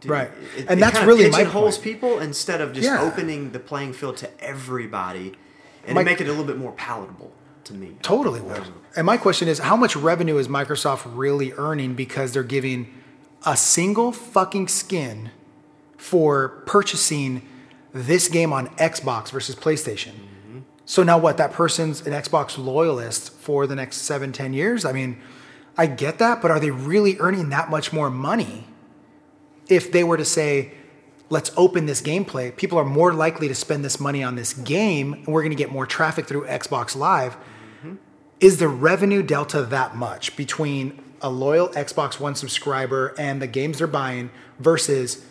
Right. 0.07 0.29
And 0.67 0.81
that's 0.81 1.01
really 1.03 1.29
my 1.29 1.45
point. 1.45 1.79
people 1.81 2.19
instead 2.19 2.61
of 2.61 2.73
just 2.73 2.85
Yeah. 2.85 3.01
opening 3.01 3.51
the 3.51 3.59
playing 3.59 3.93
field 3.93 4.17
to 4.17 4.29
everybody 4.43 5.33
and 5.85 5.95
My- 5.95 6.03
make 6.03 6.21
it 6.21 6.25
a 6.25 6.29
little 6.29 6.45
bit 6.45 6.57
more 6.57 6.73
palatable 6.73 7.31
to 7.63 7.73
me. 7.73 7.97
Totally 8.03 8.39
will. 8.41 8.63
And 8.95 9.05
my 9.05 9.17
question 9.17 9.47
is, 9.47 9.59
how 9.59 9.75
much 9.75 9.95
revenue 9.95 10.37
is 10.37 10.47
Microsoft 10.47 11.01
really 11.05 11.53
earning 11.53 11.95
because 11.95 12.33
they're 12.33 12.43
giving 12.43 12.93
a 13.45 13.57
single 13.57 14.11
fucking 14.11 14.67
skin 14.67 15.31
for 15.97 16.49
purchasing 16.65 17.41
this 17.93 18.27
game 18.27 18.53
on 18.53 18.67
Xbox 18.75 19.31
versus 19.31 19.55
PlayStation? 19.55 20.11
Mm-hmm. 20.13 20.59
So 20.85 21.01
now 21.01 21.17
what? 21.17 21.37
That 21.37 21.51
person's 21.51 22.05
an 22.05 22.13
Xbox 22.13 22.57
loyalist 22.63 23.33
for 23.33 23.65
the 23.65 23.75
next 23.75 23.97
seven, 24.03 24.31
ten 24.31 24.53
years? 24.53 24.85
I 24.85 24.91
mean, 24.91 25.19
I 25.77 25.87
get 25.87 26.19
that, 26.19 26.41
but 26.41 26.51
are 26.51 26.59
they 26.59 26.71
really 26.71 27.17
earning 27.19 27.49
that 27.49 27.69
much 27.69 27.91
more 27.91 28.09
money? 28.09 28.65
If 29.67 29.91
they 29.91 30.03
were 30.03 30.17
to 30.17 30.25
say, 30.25 30.73
let's 31.29 31.51
open 31.57 31.85
this 31.85 32.01
gameplay, 32.01 32.55
people 32.55 32.77
are 32.77 32.85
more 32.85 33.13
likely 33.13 33.47
to 33.47 33.55
spend 33.55 33.83
this 33.83 33.99
money 33.99 34.23
on 34.23 34.35
this 34.35 34.53
game, 34.53 35.13
and 35.13 35.27
we're 35.27 35.41
going 35.41 35.51
to 35.51 35.57
get 35.57 35.71
more 35.71 35.85
traffic 35.85 36.27
through 36.27 36.45
Xbox 36.45 36.95
Live 36.95 37.33
mm-hmm. 37.33 37.95
is 38.39 38.57
the 38.57 38.67
revenue 38.67 39.23
delta 39.23 39.63
that 39.63 39.95
much 39.95 40.35
between 40.37 41.01
a 41.21 41.29
loyal 41.29 41.69
Xbox 41.69 42.19
One 42.19 42.35
subscriber 42.35 43.15
and 43.17 43.41
the 43.41 43.47
games 43.47 43.79
they're 43.79 43.87
buying 43.87 44.29
versus 44.59 45.25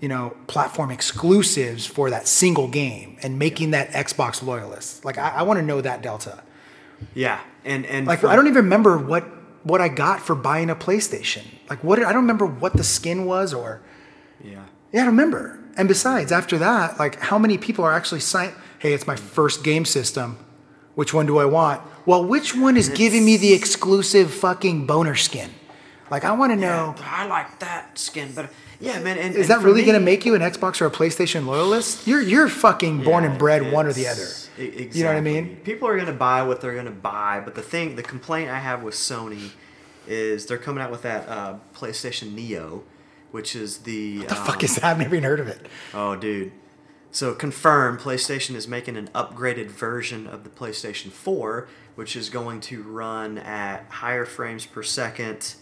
you 0.00 0.08
know 0.08 0.36
platform 0.46 0.90
exclusives 0.90 1.86
for 1.86 2.10
that 2.10 2.28
single 2.28 2.68
game 2.68 3.16
and 3.22 3.38
making 3.38 3.70
that 3.70 3.90
Xbox 3.90 4.42
loyalist? 4.42 5.04
Like 5.04 5.18
I, 5.18 5.30
I 5.30 5.42
want 5.42 5.58
to 5.58 5.64
know 5.64 5.80
that 5.80 6.02
delta. 6.02 6.42
Yeah, 7.14 7.40
and 7.64 7.84
and 7.86 8.06
Like 8.06 8.20
for- 8.20 8.28
I 8.28 8.36
don't 8.36 8.46
even 8.46 8.64
remember 8.64 8.96
what 8.98 9.24
what 9.62 9.80
I 9.80 9.88
got 9.88 10.20
for 10.20 10.34
buying 10.34 10.70
a 10.70 10.76
PlayStation. 10.76 11.42
Like 11.70 11.82
what 11.84 11.98
I 11.98 12.12
don't 12.12 12.22
remember 12.22 12.46
what 12.46 12.74
the 12.74 12.84
skin 12.84 13.24
was 13.24 13.54
or 13.54 13.80
Yeah, 14.42 14.64
yeah, 14.92 15.02
I 15.02 15.04
don't 15.04 15.16
remember. 15.16 15.58
And 15.76 15.88
besides, 15.88 16.30
after 16.32 16.58
that, 16.58 16.98
like 16.98 17.18
how 17.20 17.38
many 17.38 17.58
people 17.58 17.84
are 17.84 17.92
actually 17.92 18.20
sign? 18.20 18.52
Hey, 18.78 18.92
it's 18.92 19.06
my 19.06 19.16
first 19.16 19.64
game 19.64 19.84
system. 19.84 20.38
Which 20.94 21.12
one 21.12 21.26
do 21.26 21.38
I 21.38 21.44
want? 21.46 21.80
Well, 22.06 22.24
which 22.24 22.54
one 22.54 22.76
is 22.76 22.88
giving 22.90 23.24
me 23.24 23.36
the 23.36 23.52
exclusive 23.54 24.30
fucking 24.32 24.86
boner 24.86 25.16
skin? 25.16 25.50
Like 26.10 26.24
I 26.24 26.32
want 26.32 26.52
to 26.52 26.56
know. 26.56 26.94
I 27.02 27.26
like 27.26 27.58
that 27.60 27.98
skin, 27.98 28.30
but 28.34 28.50
yeah, 28.78 29.00
man. 29.00 29.18
And, 29.18 29.34
Is 29.34 29.48
and 29.50 29.60
that 29.60 29.64
really 29.64 29.80
me- 29.80 29.86
going 29.86 29.98
to 29.98 30.04
make 30.04 30.24
you 30.26 30.34
an 30.34 30.42
Xbox 30.42 30.80
or 30.80 30.86
a 30.86 30.90
PlayStation 30.90 31.46
loyalist? 31.46 32.06
You're 32.06 32.20
you're 32.20 32.48
fucking 32.48 33.02
born 33.02 33.24
Yeah, 33.24 33.30
and 33.30 33.38
bred 33.38 33.72
one 33.72 33.86
or 33.86 33.92
the 33.94 34.06
other. 34.06 34.26
Exactly. 34.58 34.98
You 34.98 35.04
know 35.04 35.10
what 35.10 35.16
I 35.16 35.20
mean? 35.20 35.56
People 35.64 35.88
are 35.88 35.98
gonna 35.98 36.12
buy 36.12 36.42
what 36.42 36.60
they're 36.60 36.74
gonna 36.74 36.90
buy, 36.90 37.40
but 37.44 37.54
the 37.54 37.62
thing, 37.62 37.96
the 37.96 38.02
complaint 38.02 38.50
I 38.50 38.58
have 38.58 38.82
with 38.82 38.94
Sony 38.94 39.50
is 40.06 40.46
they're 40.46 40.58
coming 40.58 40.82
out 40.82 40.90
with 40.90 41.02
that 41.02 41.28
uh, 41.28 41.56
PlayStation 41.74 42.34
Neo, 42.34 42.84
which 43.30 43.56
is 43.56 43.78
the 43.78 44.18
The 44.26 44.38
um, 44.38 44.46
fuck 44.46 44.62
is 44.62 44.76
that? 44.76 44.84
I've 44.84 44.98
never 44.98 45.16
even 45.16 45.24
heard 45.24 45.40
of 45.40 45.48
it. 45.48 45.66
Oh, 45.92 46.14
dude. 46.14 46.52
So 47.10 47.32
confirmed, 47.32 48.00
PlayStation 48.00 48.54
is 48.56 48.66
making 48.66 48.96
an 48.96 49.08
upgraded 49.14 49.66
version 49.66 50.26
of 50.26 50.42
the 50.42 50.50
PlayStation 50.50 51.10
4, 51.12 51.68
which 51.94 52.16
is 52.16 52.28
going 52.28 52.60
to 52.62 52.82
run 52.82 53.38
at 53.38 53.86
higher 53.88 54.24
frames 54.24 54.66
per 54.66 54.82
second. 54.82 55.54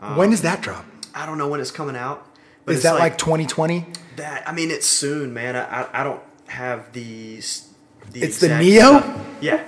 Um, 0.00 0.16
when 0.16 0.30
does 0.30 0.42
that 0.42 0.60
drop? 0.60 0.84
I 1.14 1.24
don't 1.24 1.38
know 1.38 1.46
when 1.48 1.60
it's 1.60 1.70
coming 1.70 1.94
out. 1.96 2.26
But 2.64 2.74
Is 2.74 2.82
that 2.82 2.98
like 2.98 3.16
2020? 3.16 3.86
that? 4.16 4.46
I 4.48 4.52
mean, 4.52 4.70
it's 4.70 4.86
soon, 4.86 5.32
man. 5.32 5.54
I, 5.56 5.82
I, 5.82 6.00
I 6.00 6.04
don't 6.04 6.22
have 6.48 6.92
these. 6.92 7.67
The 8.12 8.22
It's 8.22 8.40
the 8.40 8.58
Neo? 8.58 9.00
stuff. 9.00 9.26
Yeah. 9.40 9.64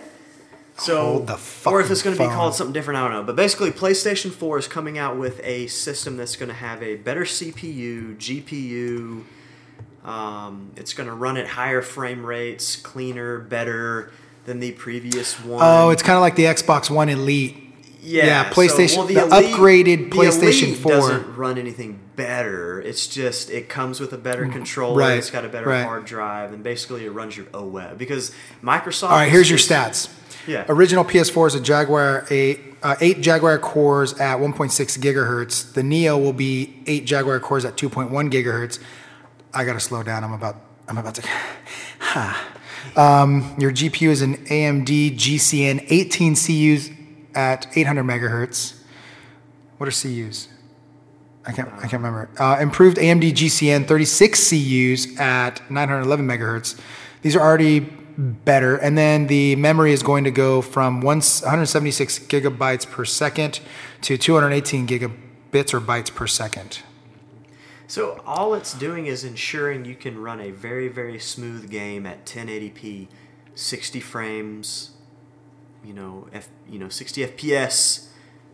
So, 0.77 1.19
the 1.21 1.39
or 1.67 1.83
if 1.83 1.91
it's 1.91 2.01
going 2.03 2.17
to 2.17 2.23
be 2.23 2.29
called 2.29 2.55
something 2.55 2.73
different, 2.73 2.99
I 2.99 3.03
don't 3.03 3.13
know. 3.13 3.23
But 3.23 3.37
basically, 3.37 3.71
PlayStation 3.71 4.31
4 4.33 4.59
is 4.59 4.67
coming 4.67 4.97
out 4.97 5.19
with 5.19 5.39
a 5.45 5.67
system 5.67 6.17
that's 6.17 6.37
going 6.37 6.49
to 6.49 6.55
have 6.55 6.83
a 6.83 6.97
better 6.97 7.25
CPU, 7.25 8.17
GPU. 8.17 9.25
Um, 10.09 10.73
it's 10.77 10.95
going 10.95 11.07
to 11.09 11.15
run 11.15 11.37
at 11.37 11.47
higher 11.49 11.83
frame 11.83 12.25
rates, 12.25 12.77
cleaner, 12.77 13.39
better 13.39 14.11
than 14.47 14.61
the 14.61 14.73
previous 14.73 15.39
one. 15.45 15.61
Oh, 15.63 15.91
it's 15.91 16.03
kind 16.03 16.17
of 16.17 16.23
like 16.23 16.37
the 16.37 16.45
Xbox 16.45 16.89
One 16.89 17.11
Elite. 17.11 17.60
Yeah, 18.03 18.27
Yeah, 18.27 18.51
so, 18.51 18.55
PlayStation- 18.61 18.97
well, 18.99 19.07
the 19.07 19.15
upgraded 19.15 20.11
the 20.11 20.17
PlayStation 20.19 20.69
Elite 20.69 20.77
4. 20.79 20.93
doesn't 20.93 21.37
run 21.37 21.59
anything 21.59 21.99
better. 22.17 22.81
It's 22.81 23.07
just 23.07 23.51
it 23.51 23.69
comes 23.69 24.01
with 24.01 24.13
a 24.13 24.19
better 24.19 24.47
controller. 24.47 24.99
right, 24.99 25.19
It's 25.19 25.31
got 25.31 25.45
a 25.45 25.49
better 25.49 25.69
right. 25.69 25.85
hard 25.85 26.05
drive, 26.07 26.53
and 26.53 26.63
basically 26.63 27.05
it 27.05 27.11
runs 27.11 27.37
your 27.37 27.47
OS 27.55 27.97
because 27.97 28.33
Microsoft. 28.63 29.11
All 29.11 29.17
right, 29.17 29.31
here's 29.31 29.51
your 29.51 29.59
stats. 29.59 30.09
Yeah. 30.47 30.65
Original 30.69 31.05
PS4 31.05 31.49
is 31.49 31.55
a 31.55 31.61
Jaguar 31.61 32.27
8, 32.31 32.61
uh, 32.83 32.97
8 33.01 33.21
Jaguar 33.21 33.59
cores 33.59 34.15
at 34.15 34.39
1.6 34.39 34.97
gigahertz. 34.99 35.75
The 35.75 35.83
Neo 35.83 36.17
will 36.17 36.33
be 36.33 36.83
8 36.87 37.05
Jaguar 37.05 37.39
cores 37.41 37.65
at 37.67 37.77
2.1 37.77 38.31
gigahertz. 38.31 38.79
I 39.53 39.65
gotta 39.65 39.81
slow 39.81 40.03
down. 40.03 40.25
I'm 40.25 40.33
about. 40.33 40.57
I'm 40.89 40.97
about 40.99 41.15
to. 41.17 41.23
Ha. 42.01 42.47
Um, 42.97 43.55
your 43.59 43.71
GPU 43.71 44.09
is 44.09 44.21
an 44.23 44.37
AMD 44.47 45.17
GCN 45.17 45.85
18 45.89 46.35
CUs 46.35 46.91
at 47.35 47.67
800 47.77 48.05
megahertz. 48.05 48.81
What 49.79 49.89
are 49.89 49.93
CUs? 49.93 50.49
I 51.47 51.53
can't. 51.53 51.73
I 51.73 51.81
can't 51.83 52.03
remember. 52.03 52.29
Uh, 52.39 52.59
improved 52.61 52.99
AMD 52.99 53.33
GCN 53.33 53.89
36 53.89 54.51
CUs 54.51 55.19
at 55.19 55.71
911 55.71 56.27
megahertz. 56.27 56.79
These 57.23 57.35
are 57.35 57.41
already 57.41 57.81
better, 57.81 58.77
and 58.77 58.97
then 58.97 59.27
the 59.27 59.57
memory 59.57 59.93
is 59.93 60.03
going 60.03 60.25
to 60.25 60.31
go 60.31 60.61
from 60.61 61.01
one, 61.01 61.19
176 61.19 62.19
gigabytes 62.21 62.89
per 62.89 63.05
second 63.05 63.61
to 64.03 64.19
218 64.19 64.87
gigabits 64.87 65.73
or 65.73 65.81
bytes 65.81 66.15
per 66.15 66.27
second. 66.27 66.81
So 67.87 68.23
all 68.25 68.55
it's 68.55 68.75
doing 68.75 69.07
is 69.07 69.25
ensuring 69.25 69.85
you 69.85 69.97
can 69.97 70.21
run 70.21 70.41
a 70.41 70.51
very 70.51 70.89
very 70.89 71.19
smooth 71.19 71.71
game 71.71 72.07
at 72.07 72.27
1080p, 72.27 73.09
60 73.55 74.01
frames, 74.01 74.91
you 75.85 75.93
know, 75.93 76.29
f 76.33 76.49
you 76.69 76.79
know 76.79 76.89
60 76.89 77.27
FPS 77.27 78.09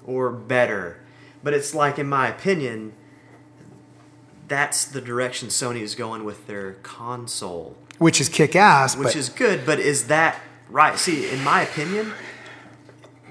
or 0.05 0.31
better. 0.31 1.01
But 1.43 1.55
it's 1.55 1.75
like 1.75 1.99
in 1.99 2.09
my 2.09 2.29
opinion 2.29 2.93
that's 4.49 4.85
the 4.85 5.01
direction 5.01 5.49
Sony 5.49 5.81
is 5.81 5.95
going 5.95 6.25
with 6.25 6.47
their 6.47 6.75
console, 6.75 7.77
Which 7.99 8.21
is 8.21 8.29
kick 8.29 8.55
ass, 8.55 8.97
which 8.97 9.17
is 9.17 9.29
good, 9.29 9.67
but 9.67 9.79
is 9.79 10.07
that 10.07 10.41
right? 10.69 10.99
See, 10.99 11.29
in 11.29 11.43
my 11.43 11.63
opinion, 11.63 12.13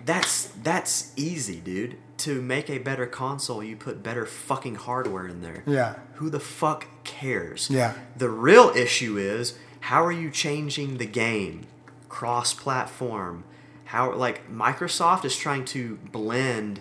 that's 0.05 0.47
that's 0.63 1.13
easy, 1.15 1.59
dude. 1.59 1.97
To 2.19 2.41
make 2.41 2.69
a 2.69 2.77
better 2.77 3.05
console, 3.05 3.63
you 3.63 3.75
put 3.75 4.01
better 4.01 4.25
fucking 4.25 4.75
hardware 4.75 5.27
in 5.27 5.41
there. 5.41 5.63
Yeah. 5.65 5.95
Who 6.15 6.29
the 6.29 6.39
fuck 6.39 6.87
cares? 7.03 7.69
Yeah. 7.69 7.93
The 8.15 8.29
real 8.29 8.69
issue 8.69 9.17
is 9.17 9.57
how 9.81 10.03
are 10.03 10.11
you 10.11 10.31
changing 10.31 10.97
the 10.97 11.05
game 11.05 11.67
cross 12.07 12.53
platform? 12.53 13.43
How 13.85 14.13
like 14.13 14.49
Microsoft 14.51 15.25
is 15.25 15.37
trying 15.37 15.65
to 15.65 15.97
blend 16.11 16.79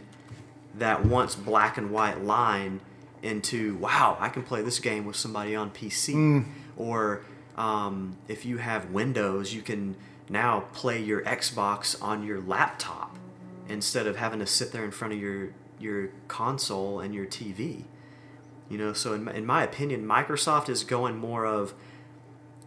that 0.77 1.05
once 1.05 1.35
black 1.37 1.77
and 1.79 1.91
white 1.91 2.23
line 2.25 2.81
into 3.23 3.77
wow, 3.77 4.17
I 4.21 4.29
can 4.29 4.43
play 4.43 4.63
this 4.63 4.79
game 4.79 5.05
with 5.07 5.17
somebody 5.17 5.55
on 5.55 5.71
PC. 5.71 6.13
Or 6.77 7.23
um, 7.57 8.17
if 8.29 8.45
you 8.45 8.59
have 8.59 8.91
Windows, 8.91 9.55
you 9.55 9.63
can 9.63 9.97
now 10.29 10.61
play 10.73 11.01
your 11.01 11.23
Xbox 11.23 12.01
on 12.03 12.25
your 12.25 12.41
laptop 12.41 13.17
instead 13.69 14.07
of 14.07 14.17
having 14.17 14.41
to 14.41 14.47
sit 14.47 14.73
there 14.73 14.85
in 14.85 14.91
front 14.91 15.15
of 15.15 15.21
your 15.21 15.51
your 15.79 16.09
console 16.29 17.01
and 17.01 17.15
your 17.15 17.27
TV. 17.27 17.85
You 18.69 18.79
know, 18.79 18.93
so 18.93 19.13
in, 19.13 19.29
in 19.29 19.45
my 19.47 19.63
opinion, 19.63 20.07
Microsoft 20.07 20.69
is 20.69 20.85
going 20.85 21.19
more 21.19 21.45
of 21.45 21.75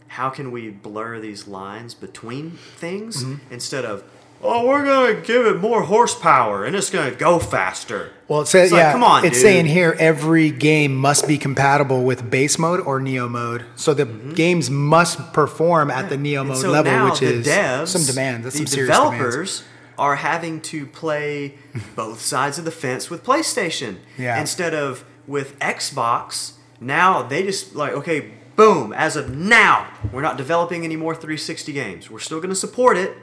how 0.10 0.30
can 0.30 0.52
we 0.52 0.70
blur 0.70 1.20
these 1.20 1.48
lines 1.48 1.94
between 1.94 2.52
things 2.52 3.24
instead 3.52 3.84
of 3.84 4.04
oh 4.44 4.66
we're 4.68 4.86
gonna 4.86 5.22
give 5.22 5.46
it 5.46 5.58
more 5.60 5.84
horsepower 5.84 6.66
and 6.66 6.76
it's 6.76 6.90
gonna 6.90 7.12
go 7.12 7.40
faster. 7.40 8.12
well, 8.28 8.42
it 8.42 8.48
says 8.48 8.66
It's 8.66 8.74
like, 8.74 8.80
yeah. 8.80 8.92
come 8.92 9.04
on, 9.04 9.26
it's 9.26 9.36
dude. 9.38 9.42
saying 9.42 9.66
here 9.68 9.96
every 10.00 10.50
game 10.52 10.96
must 10.96 11.28
be 11.28 11.38
compatible 11.38 12.04
with 12.04 12.30
base 12.30 12.58
mode 12.60 12.80
or 12.82 13.00
Neo 13.00 13.28
mode. 13.28 13.66
So 13.76 13.94
the 13.94 14.06
mm-hmm. 14.06 14.34
games 14.34 14.70
must 14.70 15.34
perform 15.34 15.90
at 15.90 16.10
the 16.10 16.18
Neo 16.18 16.42
And 16.42 16.50
mode 16.50 16.58
so 16.60 16.72
level, 16.72 17.10
which 17.10 17.20
the 17.20 17.28
is 17.28 17.48
devs, 17.48 17.88
some 17.88 18.04
demands. 18.04 18.44
That's 18.44 18.56
the 18.60 18.66
some 18.66 18.68
serious 18.68 18.96
demands. 18.96 19.18
developers 19.18 19.64
are 19.98 20.18
having 20.18 20.62
to 20.62 20.86
play 20.86 21.56
both 21.96 22.22
sides 22.22 22.60
of 22.60 22.66
the 22.66 22.72
fence 22.72 23.10
with 23.10 23.24
PlayStation 23.24 23.98
Yeah. 24.18 24.40
instead 24.40 24.74
of 24.74 25.04
with 25.26 25.58
Xbox. 25.60 26.54
Now 26.80 27.24
they 27.24 27.44
just 27.44 27.76
like 27.76 27.94
okay, 27.94 28.34
boom. 28.56 28.94
As 28.94 29.16
of 29.16 29.36
now, 29.36 29.88
we're 30.12 30.22
not 30.22 30.38
developing 30.38 30.84
any 30.84 30.96
more 30.96 31.14
360 31.16 31.72
games. 31.74 32.10
We're 32.12 32.20
still 32.20 32.40
going 32.40 32.50
to 32.50 32.56
support 32.56 32.98
it, 32.98 33.18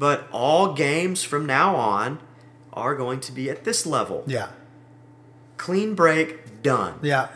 but 0.00 0.26
all 0.32 0.72
games 0.72 1.22
from 1.22 1.46
now 1.46 1.76
on 1.76 2.18
are 2.72 2.96
going 2.96 3.20
to 3.20 3.30
be 3.32 3.48
at 3.50 3.62
this 3.62 3.86
level. 3.86 4.24
Yeah, 4.26 4.48
Clean 5.58 5.94
break, 5.94 6.62
done. 6.62 6.94
yeah. 7.02 7.28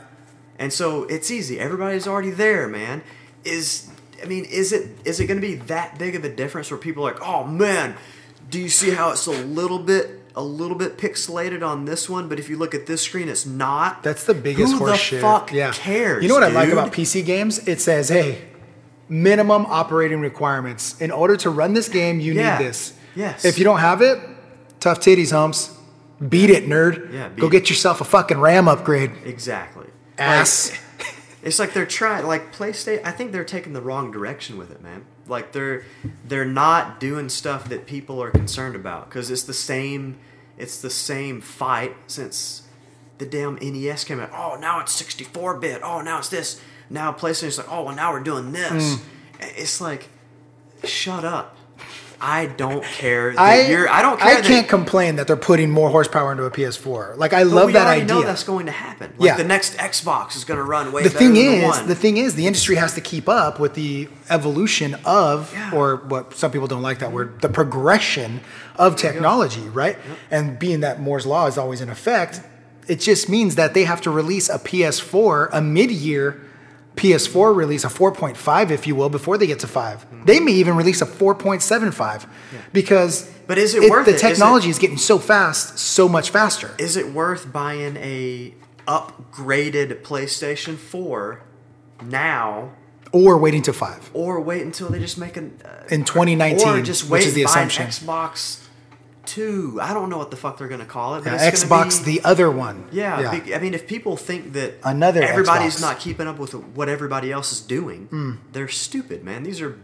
And 0.59 0.73
so 0.73 1.05
it's 1.05 1.31
easy. 1.31 1.59
Everybody's 1.61 2.07
already 2.09 2.31
there, 2.31 2.67
man. 2.69 3.03
Is 3.45 3.91
I 4.23 4.27
mean, 4.27 4.45
is 4.47 4.73
it 4.73 4.89
is 5.05 5.21
it 5.21 5.27
going 5.27 5.41
to 5.41 5.47
be 5.47 5.57
that 5.57 5.99
big 5.99 6.15
of 6.15 6.25
a 6.25 6.29
difference 6.35 6.71
where 6.71 6.79
people 6.79 7.07
are 7.07 7.13
like, 7.13 7.21
"Oh 7.23 7.45
man, 7.45 7.97
do 8.51 8.61
you 8.61 8.69
see 8.69 8.91
how 8.93 9.11
it's 9.11 9.27
a 9.27 9.33
little 9.33 9.81
bit 9.81 10.23
a 10.37 10.43
little 10.43 10.77
bit 10.77 10.97
pixelated 10.97 11.63
on 11.67 11.85
this 11.85 12.09
one, 12.09 12.29
but 12.29 12.39
if 12.39 12.49
you 12.49 12.57
look 12.57 12.75
at 12.75 12.87
this 12.87 13.03
screen 13.03 13.29
it's 13.29 13.45
not?" 13.45 14.03
That's 14.05 14.25
the 14.25 14.33
biggest 14.35 14.73
Who 14.75 14.79
horse 14.79 14.93
the 14.93 14.97
shit. 14.97 15.21
fuck 15.21 15.53
yeah. 15.53 15.73
cares? 15.73 16.23
You 16.23 16.29
know 16.29 16.35
what 16.35 16.45
I 16.45 16.49
like 16.49 16.71
about 16.71 16.93
PC 16.93 17.25
games? 17.27 17.67
It 17.69 17.81
says, 17.81 18.09
"Hey, 18.09 18.43
minimum 19.15 19.65
operating 19.67 20.21
requirements. 20.21 21.01
In 21.01 21.11
order 21.11 21.37
to 21.37 21.51
run 21.51 21.73
this 21.75 21.89
game, 21.89 22.19
you 22.21 22.33
Yeah. 22.33 22.59
need 22.59 22.67
this. 22.67 22.95
Yes. 23.15 23.45
If 23.45 23.59
you 23.59 23.65
don't 23.65 23.79
have 23.79 24.03
it, 24.03 24.19
tough 24.81 24.99
titties, 25.01 25.31
humps. 25.31 25.71
Beat 26.29 26.51
it, 26.51 26.67
nerd. 26.69 27.13
Yeah, 27.13 27.29
beat 27.29 27.41
Go 27.41 27.47
it. 27.47 27.51
get 27.51 27.71
yourself 27.71 28.01
a 28.01 28.05
fucking 28.05 28.39
RAM 28.41 28.67
upgrade. 28.69 29.13
Exactly. 29.25 29.87
Ass. 30.19 30.71
Like, 30.71 30.81
it's 31.43 31.59
like 31.59 31.73
they're 31.75 31.87
trying 31.87 32.27
like 32.27 32.53
PlayStation 32.57 33.03
I 33.05 33.11
think 33.11 33.31
they're 33.33 33.45
taking 33.45 33.73
the 33.73 33.83
wrong 33.83 34.11
direction 34.11 34.57
with 34.57 34.71
it, 34.71 34.83
man. 34.83 35.05
Like 35.29 35.53
they're 35.53 35.83
they're 36.27 36.45
not 36.45 36.99
doing 37.01 37.29
stuff 37.29 37.69
that 37.69 37.87
people 37.87 38.23
are 38.23 38.31
concerned 38.31 38.75
about 38.77 39.11
cuz 39.11 39.31
it's 39.31 39.43
the 39.43 39.53
same 39.55 40.17
it's 40.57 40.81
the 40.81 40.91
same 40.91 41.41
fight 41.41 41.95
since 42.07 42.63
the 43.19 43.27
damn 43.27 43.57
NES 43.61 44.05
came 44.05 44.19
out. 44.21 44.31
Oh, 44.33 44.57
now 44.61 44.81
it's 44.81 44.93
64-bit. 45.01 45.83
Oh, 45.85 46.01
now 46.01 46.19
it's 46.19 46.29
this. 46.31 46.61
Now 46.95 47.13
PlayStation's 47.13 47.59
like, 47.59 47.71
"Oh, 47.71 47.83
well 47.83 47.95
now 47.95 48.13
we're 48.13 48.21
doing 48.23 48.53
this." 48.53 48.73
Mm. 48.97 49.01
It's 49.41 49.81
like 49.81 50.09
shut 50.85 51.25
up. 51.25 51.57
I 52.21 52.47
don't 52.47 52.83
care 52.85 53.33
that 53.33 53.39
I 53.41 53.67
you're 53.69 53.87
I 53.89 54.01
don't 54.01 54.19
care 54.19 54.39
I 54.39 54.41
can't 54.41 54.67
complain 54.69 55.17
that 55.17 55.27
they're 55.27 55.37
putting 55.37 55.71
more 55.71 55.91
horsepower 55.91 56.31
into 56.33 56.45
a 56.45 56.51
PS4. 56.51 57.19
Like 57.19 57.35
I 57.35 57.43
love 57.43 57.67
we 57.67 57.73
that 57.75 57.87
already 57.87 58.03
idea. 58.03 58.15
know 58.15 58.23
that's 58.23 58.45
going 58.45 58.65
to 58.67 58.73
happen. 58.73 59.13
Like 59.19 59.27
Yeah. 59.27 59.37
the 59.37 59.45
next 59.45 59.77
Xbox 59.77 60.35
is 60.37 60.45
going 60.45 60.57
to 60.57 60.65
run 60.65 60.91
way 60.93 61.03
the 61.03 61.09
better 61.11 61.19
thing 61.19 61.35
than 61.35 61.43
is, 61.43 61.61
the 61.63 61.67
one. 61.69 61.87
the 61.89 61.95
thing 61.95 62.17
is, 62.17 62.35
the 62.35 62.47
industry 62.47 62.77
has 62.77 62.95
to 62.95 63.03
keep 63.03 63.29
up 63.29 63.59
with 63.61 63.75
the 63.75 64.09
evolution 64.31 64.97
of, 65.05 65.53
Yeah. 65.53 65.73
or 65.75 65.97
what 65.97 66.35
some 66.35 66.51
people 66.51 66.69
don't 66.69 66.83
like 66.83 67.01
that 67.01 67.13
word, 67.13 67.43
the 67.43 67.49
progression 67.51 68.41
of 68.77 68.97
technology, 68.97 69.69
right? 69.69 69.99
And 70.31 70.59
being 70.59 70.81
that 70.81 71.03
Moore's 71.03 71.27
law 71.27 71.47
is 71.47 71.59
always 71.59 71.81
in 71.83 71.91
effect, 71.91 72.41
it 72.87 73.01
just 73.01 73.29
means 73.29 73.57
that 73.57 73.75
they 73.75 73.85
have 73.85 74.01
to 74.03 74.11
release 74.11 74.49
a 74.49 74.59
PS4, 74.59 75.49
a 75.53 75.61
mid-year 75.61 76.41
PS4 76.97 77.55
release 77.55 77.85
a 77.85 77.89
4.5, 77.89 78.71
if 78.71 78.87
you 78.87 78.95
will, 78.95 79.09
before 79.09 79.37
they 79.37 79.47
get 79.47 79.59
to 79.61 79.67
5. 79.67 80.27
They 80.27 80.39
may 80.41 80.53
even 80.53 80.77
release 80.77 81.03
a 81.03 81.07
4.75 81.07 82.27
because 82.73 83.31
But 83.47 83.59
is 83.59 83.75
it 83.75 83.91
worth 83.91 84.07
the 84.07 84.15
it- 84.15 84.19
technology 84.21 84.69
is 84.71 84.79
getting 84.79 84.97
so 84.99 85.19
fast, 85.19 85.79
so 85.79 86.09
much 86.09 86.31
faster. 86.31 86.71
Is 86.79 86.97
it 86.97 87.13
worth 87.13 87.53
buying 87.53 87.97
a 87.97 88.55
upgraded 88.87 90.03
PlayStation 90.03 90.77
4 90.77 91.43
now 92.03 92.73
or 93.13 93.39
waiting 93.39 93.63
to 93.63 93.73
5 93.73 94.11
or 94.13 94.41
wait 94.41 94.63
until 94.63 94.89
they 94.91 94.99
just 94.99 95.19
make 95.19 95.37
an 95.37 95.61
uh, 95.65 95.85
in 95.91 96.05
2019, 96.05 96.69
or 96.69 96.83
just 96.83 97.05
wait 97.05 97.11
which 97.21 97.27
is 97.27 97.35
the 97.35 97.45
assumption. 97.45 97.87
Xbox 97.87 98.64
2. 99.27 99.79
I 99.83 99.93
don't 99.95 100.09
know 100.11 100.19
what 100.19 100.31
the 100.31 100.37
fuck 100.37 100.59
they're 100.59 100.69
going 100.69 100.81
to 100.81 100.87
call 100.87 101.17
it. 101.17 101.25
But 101.25 101.33
Yeah, 101.35 101.51
Xbox, 101.51 102.05
be, 102.05 102.19
the 102.19 102.25
other 102.25 102.51
one. 102.51 102.89
Yeah, 102.93 103.39
be- 103.41 103.55
I 103.55 103.59
mean, 103.59 103.75
if 103.75 103.87
people 103.87 104.17
think 104.17 104.53
that 104.55 104.75
Another 104.85 105.23
everybody's 105.23 105.77
Xbox. 105.77 105.81
not 105.81 105.99
keeping 106.01 106.27
up 106.27 106.39
with 106.39 106.55
what 106.55 106.89
everybody 106.89 107.31
else 107.33 107.53
is 107.53 107.61
doing, 107.61 108.07
Hmm. 108.07 108.33
they're 108.53 108.69
stupid, 108.69 109.25
man. 109.25 109.43
These 109.43 109.61
are 109.61 109.79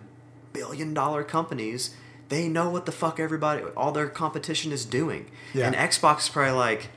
billion 0.52 0.94
dollar 0.94 1.22
companies. 1.24 1.90
They 2.28 2.48
know 2.48 2.70
what 2.70 2.86
the 2.86 2.92
fuck 2.92 3.18
everybody, 3.18 3.62
all 3.76 3.92
their 3.92 4.06
competition 4.08 4.70
is 4.72 4.84
doing. 4.84 5.26
Yeah. 5.52 5.66
And 5.66 5.74
Xbox 5.76 6.20
is 6.20 6.28
probably 6.28 6.52
like, 6.52 6.88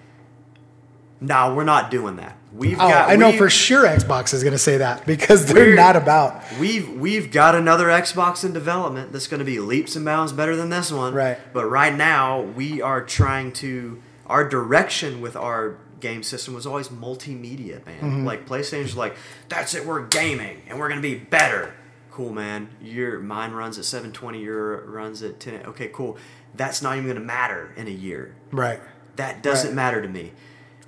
no, 1.24 1.53
we're 1.55 1.63
not 1.63 1.89
doing 1.89 2.17
that. 2.17 2.38
We've 2.53 2.78
Oh, 2.80 2.88
got. 2.88 3.09
I 3.09 3.15
know 3.15 3.32
for 3.32 3.49
sure 3.49 3.86
Xbox 3.88 4.34
is 4.34 4.43
going 4.43 4.51
to 4.53 4.59
say 4.59 4.78
that 4.78 5.05
because 5.07 5.47
they're 5.51 5.76
not 5.76 5.95
about. 5.95 6.43
We've 6.59 6.88
we've 6.88 7.32
got 7.32 7.55
another 7.55 7.86
Xbox 7.88 8.43
in 8.45 8.53
development 8.53 9.11
that's 9.11 9.26
going 9.28 9.39
to 9.39 9.45
be 9.45 9.59
leaps 9.59 9.95
and 9.95 10.05
bounds 10.05 10.32
better 10.34 10.55
than 10.55 10.69
this 10.69 10.91
one. 10.91 11.13
Right. 11.15 11.39
But 11.53 11.65
right 11.65 11.95
now 11.95 12.41
we 12.41 12.82
are 12.82 13.01
trying 13.03 13.53
to 13.53 14.01
our 14.28 14.47
direction 14.47 15.19
with 15.21 15.36
our 15.36 15.78
game 15.99 16.21
system 16.21 16.53
was 16.53 16.67
always 16.67 16.89
multimedia, 16.89 17.84
man. 17.86 17.99
Mm-hmm. 18.01 18.26
Like 18.26 18.45
PlayStation's 18.47 18.95
like 18.95 19.15
that's 19.49 19.74
it, 19.74 19.86
we're 19.86 20.05
gaming 20.05 20.61
and 20.67 20.78
we're 20.80 20.89
going 20.89 21.01
to 21.01 21.07
be 21.07 21.15
better. 21.15 21.74
Cool, 22.11 22.32
man. 22.34 22.69
Your 22.80 23.17
mine 23.19 23.53
runs 23.53 23.80
at 23.80 23.86
720, 23.86 24.39
your 24.39 24.86
runs 24.86 25.24
at 25.24 25.39
10. 25.39 25.65
Okay, 25.67 25.88
cool. 25.91 26.17
That's 26.53 26.84
not 26.84 26.93
even 26.97 27.05
going 27.05 27.15
to 27.17 27.24
matter 27.26 27.74
in 27.76 27.88
a 27.88 27.91
year. 27.91 28.36
Right. 28.51 28.80
That 29.15 29.41
doesn't 29.41 29.69
Right. 29.69 29.76
matter 29.76 30.01
to 30.03 30.07
me. 30.07 30.34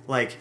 Like, 0.06 0.36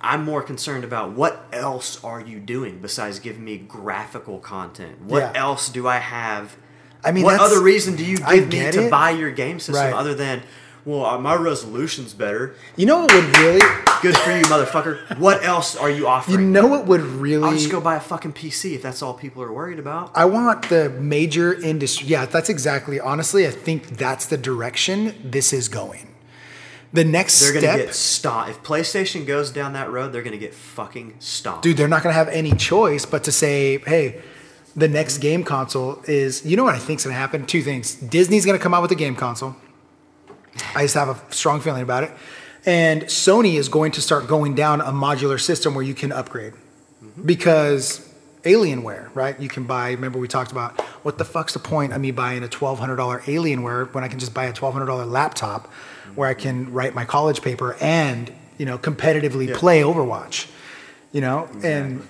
I'm 0.00 0.24
more 0.24 0.42
concerned 0.42 0.84
about 0.84 1.12
what 1.12 1.46
else 1.52 2.02
are 2.04 2.20
you 2.20 2.38
doing 2.38 2.78
besides 2.80 3.18
giving 3.18 3.44
me 3.44 3.56
graphical 3.56 4.38
content? 4.38 5.02
What 5.02 5.20
Yeah. 5.20 5.32
else 5.34 5.68
do 5.68 5.88
I 5.88 5.98
have? 5.98 6.56
I 7.04 7.12
mean, 7.12 7.24
what 7.24 7.40
other 7.40 7.60
reason 7.62 7.96
do 7.96 8.04
you 8.04 8.18
give 8.18 8.48
me 8.48 8.70
to 8.72 8.86
it. 8.86 8.90
buy 8.90 9.10
your 9.10 9.30
game 9.30 9.58
system 9.60 9.84
Right. 9.86 9.94
other 9.94 10.14
than, 10.14 10.42
well, 10.84 11.06
uh, 11.06 11.18
my 11.18 11.34
resolution's 11.34 12.12
better? 12.14 12.54
You 12.76 12.86
know 12.86 12.98
what 13.04 13.14
would 13.14 13.38
really. 13.38 13.62
Good 14.02 14.16
for 14.18 14.30
you, 14.30 14.42
motherfucker. 14.42 15.18
What 15.18 15.42
else 15.42 15.74
are 15.74 15.88
you 15.88 16.06
offering? 16.06 16.38
You 16.40 16.46
know 16.46 16.66
what 16.66 16.86
would 16.86 17.00
really. 17.00 17.44
I'll 17.44 17.52
just 17.54 17.70
go 17.70 17.80
buy 17.80 17.96
a 17.96 18.00
fucking 18.00 18.32
PC 18.34 18.74
if 18.74 18.82
that's 18.82 19.02
all 19.02 19.14
people 19.14 19.42
are 19.42 19.52
worried 19.52 19.78
about. 19.78 20.10
I 20.14 20.26
want 20.26 20.68
the 20.68 20.90
major 20.90 21.54
industry. 21.54 22.06
Yeah, 22.08 22.26
that's 22.26 22.50
exactly. 22.50 23.00
Honestly, 23.00 23.46
I 23.46 23.50
think 23.50 23.96
that's 23.96 24.26
the 24.26 24.36
direction 24.36 25.14
this 25.24 25.52
is 25.52 25.68
going. 25.68 26.08
The 26.96 27.04
next 27.04 27.40
They're 27.40 27.50
step, 27.50 27.62
gonna 27.62 27.84
get 27.84 27.94
stomped. 27.94 28.50
If 28.50 28.62
PlayStation 28.62 29.26
goes 29.26 29.50
down 29.50 29.74
that 29.74 29.90
road, 29.90 30.12
they're 30.12 30.22
gonna 30.22 30.38
get 30.38 30.54
fucking 30.54 31.16
stomped. 31.18 31.62
dude, 31.62 31.76
they're 31.76 31.88
not 31.88 32.02
going 32.02 32.12
to 32.12 32.18
have 32.18 32.28
any 32.28 32.52
choice 32.52 33.04
but 33.04 33.24
to 33.24 33.32
say, 33.32 33.78
hey, 33.78 34.22
the 34.74 34.88
next 34.88 35.18
game 35.18 35.44
console 35.44 36.02
is. 36.06 36.44
You 36.44 36.56
know 36.56 36.64
what 36.64 36.74
I 36.74 36.78
think's 36.78 37.04
going 37.04 37.14
to 37.14 37.18
happen? 37.18 37.46
Two 37.46 37.62
things. 37.62 37.94
Disney's 37.94 38.44
going 38.46 38.58
to 38.58 38.62
come 38.62 38.74
out 38.74 38.82
with 38.82 38.90
a 38.92 38.96
game 38.96 39.14
console. 39.16 39.56
I 40.74 40.82
just 40.82 40.94
have 40.94 41.08
a 41.08 41.34
strong 41.34 41.60
feeling 41.60 41.82
about 41.82 42.04
it. 42.04 42.12
And 42.64 43.02
Sony 43.02 43.54
is 43.54 43.68
going 43.68 43.92
to 43.92 44.02
start 44.02 44.26
going 44.26 44.54
down 44.54 44.80
a 44.80 44.92
modular 44.92 45.40
system 45.40 45.74
where 45.74 45.84
you 45.84 45.94
can 45.94 46.12
upgrade. 46.12 46.54
Mm-hmm. 47.02 47.26
Because 47.26 48.05
Alienware, 48.46 49.10
right? 49.14 49.38
You 49.40 49.48
can 49.48 49.64
buy, 49.64 49.90
remember 49.90 50.18
we 50.18 50.28
talked 50.28 50.52
about 50.52 50.80
what 51.04 51.18
the 51.18 51.24
fuck's 51.24 51.52
the 51.52 51.58
point 51.58 51.92
of 51.92 52.00
me 52.00 52.12
buying 52.12 52.42
a 52.44 52.48
$1,200 52.48 52.96
Alienware 53.22 53.92
when 53.92 54.04
I 54.04 54.08
can 54.08 54.18
just 54.18 54.32
buy 54.32 54.46
a 54.46 54.52
$1,200 54.52 55.10
laptop 55.10 55.70
where 56.14 56.28
I 56.28 56.34
can 56.34 56.72
write 56.72 56.94
my 56.94 57.04
college 57.04 57.42
paper 57.42 57.76
and, 57.80 58.32
you 58.58 58.64
know, 58.64 58.78
competitively 58.78 59.48
Yeah. 59.48 59.56
play 59.56 59.82
Overwatch, 59.82 60.46
you 61.12 61.20
know? 61.20 61.48
And 61.62 62.06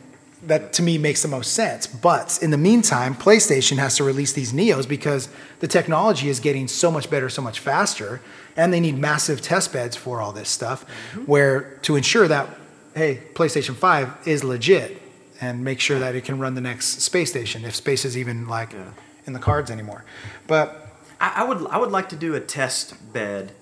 that 0.47 0.73
to 0.75 0.83
me 0.83 0.99
makes 0.99 1.23
the 1.23 1.29
most 1.29 1.55
sense. 1.55 1.87
But 1.87 2.39
in 2.43 2.51
the 2.51 2.59
meantime, 2.59 3.15
PlayStation 3.15 3.79
has 3.79 3.97
to 3.97 4.05
release 4.05 4.33
these 4.33 4.53
Neos 4.53 4.87
because 4.87 5.29
the 5.61 5.67
technology 5.67 6.29
is 6.29 6.39
getting 6.41 6.69
so 6.69 6.91
much 6.91 7.11
better, 7.11 7.29
so 7.29 7.43
much 7.43 7.59
faster, 7.59 8.21
and 8.57 8.73
they 8.73 8.81
need 8.81 8.99
massive 8.99 9.41
test 9.41 9.73
beds 9.73 9.97
for 9.97 10.21
all 10.21 10.33
this 10.33 10.49
stuff, 10.49 10.85
mm-hmm. 10.85 11.23
where 11.23 11.79
to 11.83 11.97
ensure 11.97 12.29
that, 12.29 12.49
hey, 12.95 13.23
PlayStation 13.35 13.75
5 13.75 14.27
is 14.27 14.45
legit 14.45 15.03
and 15.41 15.63
make 15.65 15.81
sure 15.81 15.99
that 15.99 16.15
it 16.15 16.25
can 16.25 16.39
run 16.39 16.55
the 16.55 16.61
next 16.61 17.01
space 17.03 17.31
station 17.31 17.65
if 17.65 17.75
space 17.75 18.05
is 18.05 18.17
even 18.17 18.47
like 18.49 18.73
Yeah. 18.73 18.91
in 19.27 19.33
the 19.33 19.39
cards 19.39 19.71
anymore. 19.71 20.05
But 20.47 20.89
I, 21.21 21.33
I 21.37 21.45
would 21.45 21.67
I 21.69 21.79
would 21.79 21.91
like 21.91 22.09
to 22.11 22.17
do 22.17 22.35
a 22.35 22.41
test 22.41 23.13
bed 23.13 23.53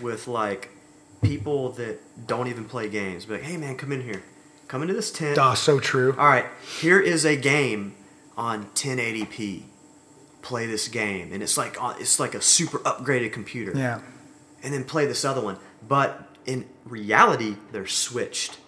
with 0.00 0.26
like 0.26 0.70
people 1.22 1.70
that 1.72 1.98
don't 2.26 2.48
even 2.48 2.64
play 2.64 2.88
games. 2.88 3.24
Be 3.26 3.34
like, 3.34 3.42
hey 3.42 3.56
man, 3.56 3.76
come 3.76 3.92
in 3.92 4.02
here, 4.02 4.22
come 4.68 4.82
into 4.82 4.94
this 4.94 5.10
tent. 5.10 5.38
oh, 5.40 5.54
so 5.54 5.78
true. 5.78 6.12
All 6.18 6.26
right, 6.26 6.46
here 6.80 6.98
is 7.00 7.24
a 7.24 7.36
game 7.36 7.94
on 8.36 8.66
1080p. 8.74 9.64
Play 10.42 10.66
this 10.66 10.88
game, 10.88 11.32
and 11.32 11.40
it's 11.40 11.56
like 11.56 11.80
uh, 11.80 11.94
it's 12.00 12.18
like 12.18 12.34
a 12.34 12.40
super 12.42 12.78
upgraded 12.80 13.32
computer. 13.32 13.72
Yeah. 13.78 14.00
And 14.64 14.74
then 14.74 14.82
play 14.82 15.06
this 15.06 15.24
other 15.24 15.40
one, 15.40 15.56
but 15.86 16.28
in 16.46 16.66
reality, 16.84 17.56
they're 17.70 17.86
switched. 17.86 18.58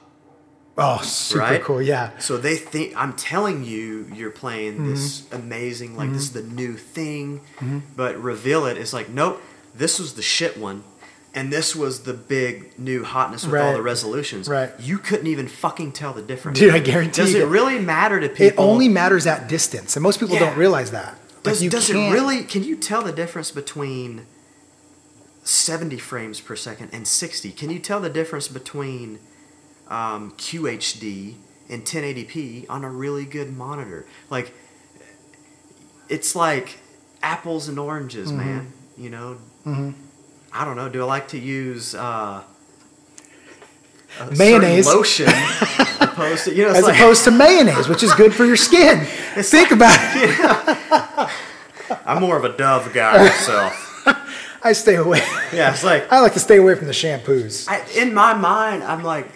Oh, 0.76 1.00
super 1.02 1.40
Right? 1.40 1.62
cool. 1.62 1.80
Yeah. 1.80 2.10
So 2.18 2.36
they 2.36 2.56
think 2.56 2.94
I'm 2.96 3.12
telling 3.12 3.62
you 3.64 4.10
you're 4.14 4.30
playing 4.30 4.74
Mm-hmm. 4.74 4.90
this 4.90 5.22
amazing, 5.32 5.96
like 5.96 6.12
this 6.12 6.22
is 6.22 6.32
the 6.32 6.42
new 6.42 6.74
thing, 6.74 7.40
but 7.96 8.20
reveal 8.20 8.66
it. 8.66 8.76
It's 8.76 8.92
like 8.92 9.08
nope, 9.08 9.40
this 9.74 9.98
was 10.00 10.14
the 10.14 10.22
shit 10.22 10.56
one, 10.58 10.82
and 11.32 11.52
this 11.52 11.76
was 11.76 12.00
the 12.02 12.12
big 12.12 12.76
new 12.78 13.04
hotness 13.04 13.46
with 13.46 13.60
all 13.60 13.72
the 13.72 13.82
resolutions. 13.82 14.48
Right. 14.48 14.72
You 14.80 14.98
couldn't 14.98 15.28
even 15.28 15.46
fucking 15.46 15.92
tell 15.92 16.12
the 16.12 16.22
difference. 16.22 16.58
Dude, 16.58 16.74
I 16.74 16.80
guarantee 16.80 17.22
Does 17.22 17.34
it 17.34 17.46
really 17.46 17.78
matter 17.78 18.18
to 18.20 18.28
people? 18.28 18.46
It 18.46 18.54
only 18.68 18.88
matters 18.88 19.26
at 19.28 19.48
distance, 19.48 19.94
and 19.96 20.02
most 20.02 20.18
people 20.18 20.34
Yeah. 20.34 20.40
don't 20.46 20.58
realize 20.58 20.90
that. 20.90 21.16
Does, 21.44 21.62
you 21.62 21.70
does 21.70 21.88
it 21.90 21.94
really? 21.94 22.42
Can 22.42 22.64
you 22.64 22.74
tell 22.74 23.02
the 23.02 23.12
difference 23.12 23.50
between 23.52 24.26
70 25.44 25.98
frames 25.98 26.40
per 26.40 26.56
second 26.56 26.90
and 26.92 27.06
60? 27.06 27.52
Can 27.52 27.70
you 27.70 27.78
tell 27.78 28.00
the 28.00 28.08
difference 28.10 28.48
between 28.48 29.18
um, 29.88 30.32
QHD 30.32 31.34
and 31.68 31.84
1080p 31.84 32.66
on 32.68 32.84
a 32.84 32.90
really 32.90 33.24
good 33.24 33.56
monitor? 33.56 34.06
Like, 34.30 34.54
it's 36.08 36.34
like 36.36 36.78
apples 37.22 37.68
and 37.68 37.78
oranges, 37.78 38.28
Mm-hmm. 38.30 38.38
man. 38.38 38.72
You 38.96 39.10
know, 39.10 39.38
I 40.52 40.64
don't 40.64 40.76
know. 40.76 40.88
Do 40.88 41.02
I 41.02 41.04
like 41.06 41.28
to 41.28 41.38
use 41.38 41.94
uh, 41.96 42.44
Mayonnaise. 44.36 44.86
lotion 44.86 45.26
opposed 46.00 46.44
to 46.44 46.54
you 46.54 46.62
know? 46.64 46.70
As 46.70 46.84
like, 46.84 46.94
opposed 46.94 47.24
to 47.24 47.30
mayonnaise, 47.32 47.88
which 47.88 48.02
is 48.04 48.12
good 48.14 48.32
for 48.32 48.44
your 48.44 48.54
skin. 48.56 49.00
Think 49.04 49.72
about 49.72 49.98
it. 50.14 51.30
I'm 52.06 52.20
more 52.22 52.36
of 52.36 52.44
a 52.44 52.56
Dove 52.56 52.92
guy 52.92 53.18
myself. 53.24 53.80
I 54.62 54.72
stay 54.72 54.94
away. 54.94 55.18
Yeah, 55.52 55.72
it's 55.72 55.82
like 55.84 56.10
I 56.12 56.20
like 56.20 56.34
to 56.34 56.40
stay 56.40 56.56
away 56.58 56.74
from 56.76 56.86
the 56.86 56.92
shampoos. 56.92 57.68
I, 57.68 57.84
in 58.00 58.14
my 58.14 58.32
mind, 58.34 58.84
I'm 58.84 59.02
like, 59.02 59.26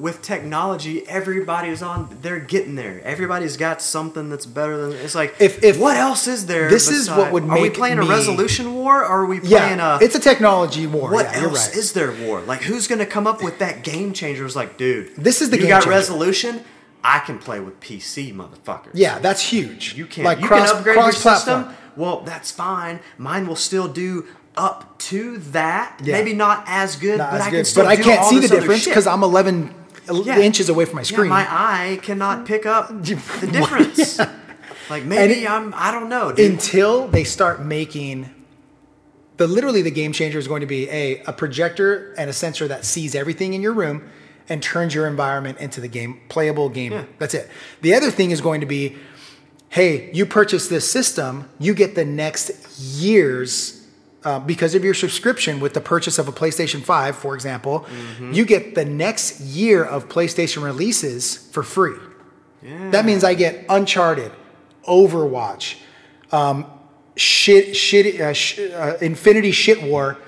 with 0.00 0.22
technology, 0.22 1.06
everybody 1.08 1.68
is 1.68 1.82
on. 1.82 2.08
They're 2.22 2.38
getting 2.40 2.74
there. 2.74 3.00
Everybody's 3.04 3.56
got 3.56 3.82
something 3.82 4.28
that's 4.28 4.46
better 4.46 4.76
than. 4.76 4.92
It's 4.92 5.14
like, 5.14 5.34
If- 5.40 5.62
if- 5.64 5.78
what 5.78 5.96
else 5.96 6.26
is 6.26 6.46
there? 6.46 6.68
This 6.68 6.88
is 6.88 7.10
what 7.10 7.32
would 7.32 7.44
make. 7.44 7.58
Are 7.58 7.62
we 7.62 7.70
playing 7.70 7.98
me- 7.98 8.06
a 8.06 8.08
resolution 8.08 8.74
war? 8.74 9.00
Or 9.02 9.04
are 9.22 9.26
we 9.26 9.40
playing 9.40 9.78
Yeah, 9.78 9.98
a? 9.98 10.04
it's 10.04 10.14
a 10.14 10.20
technology 10.20 10.86
war. 10.86 11.10
what 11.10 11.26
yeah, 11.26 11.42
else 11.44 11.68
right. 11.68 11.76
is 11.76 11.92
there 11.92 12.12
war? 12.12 12.40
Like, 12.42 12.62
who's 12.62 12.86
going 12.86 12.98
to 13.00 13.06
come 13.06 13.26
up 13.26 13.42
with 13.42 13.58
that 13.58 13.82
game 13.82 14.12
changer? 14.12 14.44
It's 14.46 14.56
like, 14.56 14.76
dude, 14.76 15.14
This 15.16 15.42
is 15.42 15.50
the 15.50 15.56
game. 15.56 15.66
you 15.66 15.66
game 15.72 15.76
got 15.76 15.82
changer. 15.84 15.90
resolution. 15.96 16.60
I 17.04 17.20
can 17.20 17.38
play 17.38 17.60
with 17.60 17.78
PC, 17.80 18.32
motherfuckers. 18.34 18.90
yeah, 18.94 19.18
that's 19.20 19.42
huge. 19.42 19.94
You 19.94 20.06
can't. 20.06 20.24
like 20.24 20.40
you 20.40 20.46
cross, 20.48 20.70
can 20.70 20.78
upgrade 20.78 20.96
your 20.96 21.12
platform. 21.12 21.34
system. 21.64 21.76
Well, 21.96 22.22
that's 22.22 22.50
fine. 22.50 22.98
Mine 23.16 23.46
will 23.46 23.54
still 23.56 23.86
do 23.88 24.26
up 24.56 24.98
to 24.98 25.38
that. 25.52 26.00
Yeah. 26.02 26.14
Maybe 26.14 26.32
not 26.32 26.64
as 26.66 26.96
good, 26.96 27.18
Not 27.18 27.30
but 27.30 27.40
as 27.42 27.46
I 27.46 27.50
good. 27.50 27.56
can 27.56 27.64
still. 27.66 27.84
But 27.84 27.90
I 27.90 27.96
can't 27.96 28.24
see 28.24 28.38
the 28.38 28.48
difference 28.48 28.84
because 28.86 29.06
I'm 29.06 29.22
11 29.22 29.72
Yeah. 30.12 30.38
inches 30.40 30.68
away 30.68 30.84
from 30.84 30.96
my 30.96 31.00
Yeah, 31.02 31.04
screen. 31.04 31.28
my 31.30 31.46
eye 31.48 31.98
cannot 32.02 32.46
pick 32.46 32.66
up 32.66 32.88
the 33.02 33.48
difference. 33.50 34.18
Like 34.88 35.04
maybe 35.04 35.44
it- 35.44 35.50
I'm 35.50 35.74
I 35.76 35.90
don't 35.90 36.08
know, 36.08 36.32
dude. 36.32 36.50
until 36.52 37.08
they 37.08 37.24
start 37.24 37.60
making 37.64 38.30
the 39.36 39.46
literally 39.46 39.82
the 39.82 39.90
game 39.90 40.12
changer 40.12 40.38
is 40.38 40.48
going 40.48 40.60
to 40.60 40.66
be 40.66 40.88
a 40.90 41.22
a 41.26 41.32
projector 41.32 42.14
and 42.16 42.30
a 42.30 42.32
sensor 42.32 42.68
that 42.68 42.84
sees 42.84 43.14
everything 43.14 43.52
in 43.54 43.60
your 43.62 43.72
room 43.72 44.08
and 44.48 44.62
turns 44.62 44.94
your 44.94 45.06
environment 45.08 45.58
into 45.58 45.80
the 45.80 45.88
game 45.88 46.20
playable 46.28 46.68
game. 46.68 46.92
Yeah. 46.92 47.04
That's 47.18 47.34
it. 47.34 47.50
The 47.82 47.94
other 47.94 48.10
thing 48.12 48.30
is 48.30 48.40
going 48.40 48.60
to 48.60 48.66
be 48.66 48.96
hey, 49.68 50.10
you 50.12 50.24
purchase 50.24 50.68
this 50.68 50.88
system, 50.88 51.50
you 51.58 51.74
get 51.74 51.96
the 51.96 52.04
next 52.04 52.52
year's 52.80 53.75
uh, 54.26 54.40
because 54.40 54.74
of 54.74 54.82
your 54.84 54.94
subscription 54.94 55.60
with 55.60 55.72
the 55.72 55.80
purchase 55.80 56.18
of 56.18 56.26
a 56.28 56.32
PlayStation 56.32 56.82
5, 56.82 57.14
for 57.16 57.34
example, 57.34 57.80
Mm-hmm. 57.80 58.32
you 58.32 58.44
get 58.44 58.74
the 58.74 58.84
next 58.84 59.40
year 59.40 59.84
of 59.84 60.08
PlayStation 60.08 60.62
releases 60.64 61.36
for 61.52 61.62
free. 61.62 61.96
Yeah. 62.62 62.90
That 62.90 63.04
means 63.04 63.22
I 63.22 63.34
get 63.34 63.64
Uncharted, 63.68 64.32
Overwatch, 64.88 65.76
um, 66.32 66.66
shit, 67.16 67.76
shit, 67.76 68.20
uh, 68.20 68.32
sh- 68.32 68.58
uh, 68.58 68.96
Infinity 69.00 69.52
Shit 69.52 69.82
War. 69.82 70.18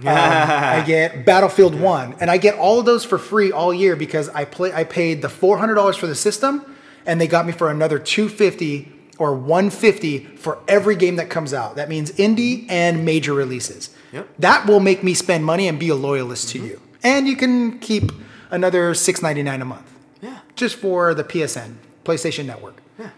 Um, 0.00 0.08
I 0.08 0.82
get 0.84 1.24
Battlefield 1.24 1.78
One, 1.78 2.16
and 2.20 2.28
I 2.30 2.36
get 2.38 2.56
all 2.58 2.80
of 2.80 2.86
those 2.86 3.04
for 3.04 3.16
free 3.18 3.52
all 3.52 3.72
year 3.72 3.94
because 3.96 4.28
I 4.30 4.44
play. 4.44 4.72
I 4.72 4.82
paid 4.84 5.22
the 5.22 5.28
four 5.28 5.56
hundred 5.58 5.74
dollars 5.76 5.96
for 5.96 6.08
the 6.08 6.16
system, 6.16 6.64
and 7.06 7.20
they 7.20 7.28
got 7.28 7.46
me 7.46 7.52
for 7.52 7.70
another 7.70 8.00
two 8.00 8.28
fifty 8.28 8.92
or 9.18 9.34
one 9.34 9.70
fifty 9.70 10.18
for 10.18 10.58
every 10.68 10.96
game 10.96 11.16
that 11.16 11.30
comes 11.30 11.54
out. 11.54 11.76
That 11.76 11.88
means 11.88 12.10
indie 12.12 12.66
and 12.68 13.04
major 13.04 13.32
releases. 13.34 13.90
Yep. 14.12 14.28
That 14.38 14.66
will 14.66 14.80
make 14.80 15.02
me 15.02 15.14
spend 15.14 15.44
money 15.44 15.68
and 15.68 15.78
be 15.78 15.88
a 15.88 15.94
loyalist 15.94 16.48
to 16.50 16.58
mm-hmm. 16.58 16.68
you, 16.68 16.80
and 17.02 17.26
you 17.28 17.36
can 17.36 17.78
keep 17.78 18.12
another 18.50 18.94
six 18.94 19.22
ninety 19.22 19.42
nine 19.42 19.60
a 19.62 19.64
month 19.64 19.92
Yeah. 20.22 20.38
just 20.56 20.76
for 20.76 21.14
the 21.14 21.24
PSN, 21.24 21.74
PlayStation 22.04 22.46
Network. 22.46 22.82
Yeah. 22.98 23.10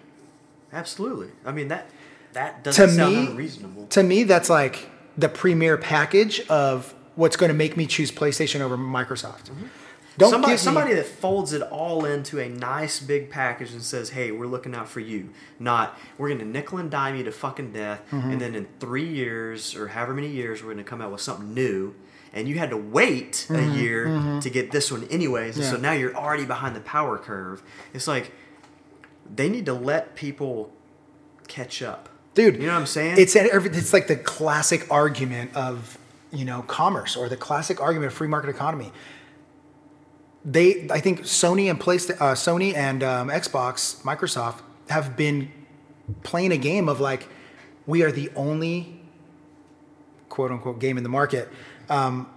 Absolutely. 0.73 1.29
I 1.45 1.53
mean 1.53 1.69
that 1.69 1.91
that 2.33 2.65
To 2.65 2.71
doesn't 2.71 2.97
sound 2.97 3.15
me, 3.15 3.27
unreasonable. 3.27 3.87
to 3.89 4.03
me, 4.03 4.25
that's 4.25 4.51
like 4.51 4.89
the 5.17 5.29
premier 5.29 5.77
package 5.79 6.41
of 6.49 6.95
what's 7.15 7.37
going 7.37 7.49
to 7.49 7.55
make 7.57 7.77
me 7.77 7.87
choose 7.87 8.13
PlayStation 8.13 8.61
over 8.61 8.77
Microsoft. 8.77 9.45
Mm-hmm. 9.51 9.67
Don't 10.19 10.31
somebody, 10.31 10.57
somebody 10.57 10.95
that 10.95 11.07
folds 11.07 11.53
it 11.53 11.61
all 11.63 12.05
into 12.05 12.39
a 12.39 12.49
nice 12.49 13.01
big 13.01 13.29
package 13.31 13.73
and 13.73 13.83
says, 13.83 14.11
"Hey, 14.11 14.31
we're 14.31 14.47
looking 14.47 14.75
out 14.75 14.89
for 14.89 15.01
you." 15.01 15.31
Not 15.59 15.99
we're 16.19 16.29
going 16.29 16.39
to 16.41 16.45
nickel 16.47 16.79
and 16.79 16.91
dime 16.91 17.17
you 17.17 17.25
to 17.25 17.33
fucking 17.33 17.73
death, 17.73 18.01
Mm-hmm. 18.11 18.31
and 18.31 18.41
then 18.41 18.55
in 18.55 18.67
three 18.81 19.07
years 19.07 19.75
or 19.75 19.89
however 19.89 20.15
many 20.15 20.29
years, 20.29 20.63
we're 20.63 20.73
going 20.73 20.85
to 20.85 20.89
come 20.91 21.03
out 21.03 21.13
with 21.13 21.21
something 21.21 21.53
new. 21.53 21.95
And 22.33 22.47
you 22.49 22.59
had 22.59 22.69
to 22.71 22.77
wait 22.77 23.47
a 23.49 23.63
year 23.63 24.41
to 24.43 24.51
get 24.51 24.71
this 24.71 24.93
one, 24.93 25.05
anyways. 25.05 25.57
And 25.57 25.65
so 25.65 25.73
Mm-hmm. 25.75 25.83
Now 25.83 25.93
you're 25.93 26.15
already 26.15 26.45
behind 26.45 26.77
the 26.77 26.81
power 26.81 27.17
curve. 27.19 27.63
It's 27.95 28.07
like 28.07 28.33
they 29.35 29.49
need 29.49 29.67
to 29.67 29.73
let 29.73 30.15
people 30.17 30.71
catch 31.49 31.83
up, 31.83 32.09
dude. 32.35 32.57
You 32.57 32.67
know 32.67 32.73
what 32.75 32.81
I'm 32.81 32.87
saying? 32.87 33.17
It's 33.19 33.37
every- 33.37 33.71
it's 33.71 33.93
like 33.93 34.07
the 34.07 34.17
classic 34.17 34.87
argument 34.91 35.55
of 35.57 35.99
you 36.33 36.45
know 36.45 36.63
commerce 36.63 37.17
or 37.17 37.29
the 37.29 37.37
classic 37.37 37.81
argument 37.81 38.13
of 38.13 38.17
free 38.19 38.29
market 38.29 38.51
economy. 38.51 38.93
They, 40.47 40.87
I 40.91 41.01
think, 41.01 41.23
Sony 41.23 41.69
and 41.69 41.79
PlayStation, 41.79 42.21
uh, 42.21 42.35
Sony 42.35 42.73
and 42.75 43.03
um, 43.03 43.29
Xbox, 43.29 44.01
Microsoft 44.03 44.61
have 44.89 45.17
been 45.17 45.51
playing 46.23 46.53
a 46.53 46.57
game 46.57 46.89
of 46.89 47.01
like, 47.01 47.29
we 47.85 48.05
are 48.05 48.13
the 48.13 48.31
only 48.37 49.01
quote 50.29 50.53
unquote 50.53 50.79
game 50.79 50.97
in 50.97 51.03
the 51.03 51.09
market. 51.09 51.49
Um, 51.89 52.31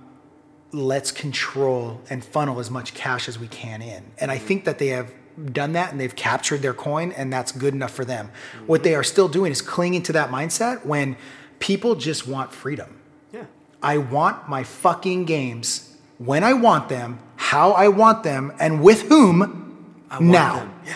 let's 0.71 1.11
control 1.11 2.01
and 2.09 2.23
funnel 2.23 2.59
as 2.59 2.71
much 2.71 2.93
cash 2.93 3.27
as 3.27 3.37
we 3.37 3.47
can 3.47 3.81
in. 3.81 4.03
And 4.19 4.31
I 4.31 4.37
think 4.37 4.65
that 4.65 4.79
they 4.79 4.87
have 4.87 5.11
done 5.53 5.73
that 5.73 5.91
and 5.91 5.99
they've 5.99 6.15
captured 6.15 6.61
their 6.61 6.73
coin 6.73 7.11
and 7.11 7.31
that's 7.31 7.51
good 7.51 7.73
enough 7.73 7.91
for 7.91 8.05
them. 8.05 8.31
What 8.67 8.83
they 8.83 8.95
are 8.95 9.03
still 9.03 9.27
doing 9.27 9.51
is 9.51 9.61
clinging 9.61 10.03
to 10.03 10.13
that 10.13 10.29
mindset 10.29 10.85
when 10.85 11.15
people 11.59 11.95
just 11.95 12.27
want 12.27 12.51
freedom. 12.53 12.99
yeah. 13.31 13.45
I 13.81 13.97
want 13.97 14.49
my 14.49 14.63
fucking 14.63 15.25
games 15.25 15.88
when 16.19 16.43
I 16.43 16.53
want 16.53 16.89
them, 16.89 17.17
how 17.37 17.71
I 17.71 17.87
want 17.87 18.23
them, 18.23 18.53
and 18.59 18.83
with 18.83 19.03
whom 19.03 19.95
I 20.11 20.15
want 20.15 20.25
now. 20.25 20.55
them. 20.57 20.73
Yeah. 20.85 20.93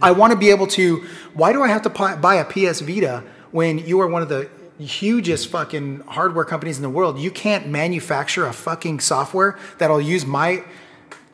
I 0.00 0.12
want 0.12 0.32
to 0.32 0.38
be 0.38 0.50
able 0.50 0.66
to. 0.68 1.04
Why 1.34 1.52
do 1.52 1.62
I 1.62 1.68
have 1.68 1.82
to 1.82 1.90
buy 1.90 2.36
a 2.36 2.44
PS 2.44 2.80
Vita 2.80 3.22
when 3.50 3.78
you 3.78 4.00
are 4.00 4.08
one 4.08 4.22
of 4.22 4.28
the 4.28 4.48
hugest 4.78 5.48
fucking 5.48 6.00
hardware 6.06 6.44
companies 6.44 6.76
in 6.76 6.82
the 6.82 6.90
world? 6.90 7.18
You 7.18 7.30
can't 7.30 7.68
manufacture 7.68 8.46
a 8.46 8.52
fucking 8.52 9.00
software 9.00 9.58
that'll 9.78 10.00
use 10.00 10.24
my 10.24 10.64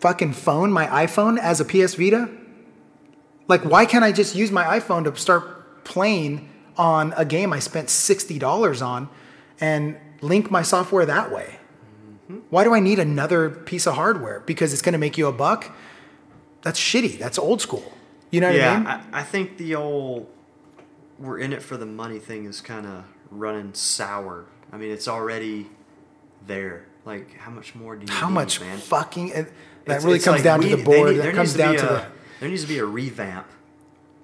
fucking 0.01 0.33
phone, 0.33 0.73
my 0.73 0.87
iPhone, 0.87 1.39
as 1.39 1.61
a 1.61 1.65
PS 1.65 1.95
Vita. 1.95 2.29
Like, 3.49 3.65
why 3.65 3.85
can't 3.85 4.05
I 4.05 4.13
just 4.13 4.35
use 4.35 4.51
my 4.51 4.81
iPhone 4.81 5.05
to 5.05 5.15
start 5.17 5.85
playing 5.85 6.49
on 6.77 7.13
a 7.17 7.25
game 7.25 7.53
I 7.53 7.59
spent 7.59 7.91
sixty 7.91 8.39
dollars 8.39 8.81
on, 8.81 9.11
and 9.61 9.99
link 10.23 10.51
my 10.51 10.63
software 10.63 11.05
that 11.05 11.31
way? 11.31 11.60
Why 12.51 12.65
do 12.65 12.75
I 12.75 12.81
need 12.81 12.99
another 12.99 13.51
piece 13.51 13.87
of 13.87 13.95
hardware? 13.95 14.41
Because 14.41 14.73
it's 14.73 14.83
going 14.83 14.93
to 14.93 14.99
make 14.99 15.17
you 15.19 15.27
a 15.27 15.33
buck. 15.33 15.75
That's 16.63 16.79
shitty. 16.79 17.19
That's 17.19 17.39
old 17.39 17.61
school. 17.61 17.93
You 18.31 18.41
know 18.41 18.49
what 18.53 18.61
I 18.61 18.75
mean? 18.77 18.85
yeah, 18.87 19.03
I, 19.13 19.21
I 19.21 19.23
think 19.23 19.57
the 19.57 19.75
old 19.75 20.29
"we're 21.19 21.39
in 21.39 21.53
it 21.53 21.63
for 21.63 21.77
the 21.77 21.87
money" 21.87 22.19
thing 22.19 22.45
is 22.45 22.61
kind 22.61 22.87
of 22.87 23.05
running 23.31 23.75
sour. 23.75 24.45
I 24.73 24.77
mean, 24.77 24.91
it's 24.91 25.09
already 25.09 25.69
there. 26.47 26.87
Like, 27.05 27.37
how 27.39 27.51
much 27.51 27.75
more 27.75 27.97
do 27.97 28.07
you? 28.07 28.13
How 28.13 28.29
need, 28.29 28.35
much 28.35 28.61
man? 28.61 28.79
fucking 28.79 29.29
that 29.31 29.49
It's- 29.87 30.05
really 30.05 30.17
it's 30.17 30.25
comes 30.25 30.37
like 30.37 30.45
down 30.45 30.61
we- 30.61 30.71
to 30.71 30.77
the 30.77 30.83
board. 30.85 31.11
need- 31.11 31.17
that 31.19 31.23
there 31.23 31.33
comes 31.33 31.57
needs 31.57 31.59
down 31.59 31.73
be 31.73 31.79
to 31.81 31.89
a, 31.89 31.93
the 31.95 32.07
There 32.41 32.49
needs 32.49 32.63
to 32.63 32.69
be 32.69 32.79
a 32.79 32.85
revamp 32.85 33.47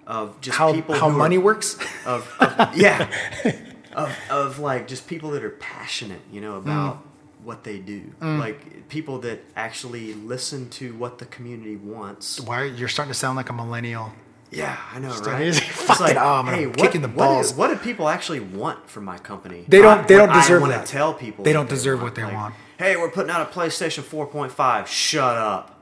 of 0.06 0.40
just 0.40 0.56
how 0.56 0.72
people 0.72 0.94
how 0.94 1.08
money 1.08 1.36
are, 1.36 1.40
works. 1.40 1.76
of, 2.06 2.32
of 2.38 2.76
yeah 2.76 3.10
of, 3.94 4.16
of 4.30 4.58
like 4.60 4.86
just 4.86 5.08
people 5.08 5.30
that 5.32 5.42
are 5.42 5.50
passionate 5.50 6.20
you 6.30 6.40
know 6.40 6.56
about 6.58 6.96
mm. 7.02 7.06
What 7.46 7.62
they 7.62 7.78
do 7.78 8.00
mm. 8.20 8.40
like 8.40 8.88
people 8.88 9.18
that 9.20 9.40
actually 9.54 10.12
listen 10.14 10.68
to 10.68 10.92
what 10.96 11.18
the 11.18 11.24
community 11.26 11.76
wants 11.76 12.40
Why 12.40 12.64
you're 12.64 12.88
starting 12.88 13.12
to 13.12 13.18
sound 13.18 13.36
like 13.36 13.48
a 13.48 13.52
millennial? 13.52 14.12
yeah 14.50 14.76
i 14.92 14.98
know 14.98 15.10
Just 15.10 15.24
right. 15.26 15.46
It's 15.46 15.60
Fucking, 15.86 16.16
oh, 16.16 16.42
I'm 16.44 16.72
kicking 16.74 17.02
the 17.02 17.08
what, 17.08 17.16
balls. 17.16 17.54
what 17.54 17.68
do 17.68 17.76
people 17.76 18.08
actually 18.08 18.40
want 18.40 18.90
from 18.90 19.04
my 19.04 19.18
company 19.18 19.64
They 19.68 19.80
don't- 19.80 20.08
they 20.08 20.18
What 20.18 20.26
don't 20.26 20.34
deserve 20.36 20.62
I 20.64 20.68
want 20.68 20.86
to 20.86 20.92
tell 20.92 21.14
people 21.14 21.44
They 21.44 21.52
what 21.52 21.60
don't 21.60 21.68
deserve 21.70 22.02
what 22.02 22.16
they 22.16 22.24
want. 22.24 22.54
hey 22.78 22.96
we're 22.96 23.10
putting 23.10 23.30
out 23.30 23.40
a 23.42 23.50
playstation 23.52 24.02
4.5 24.02 24.86
shut 24.88 25.36
up 25.36 25.80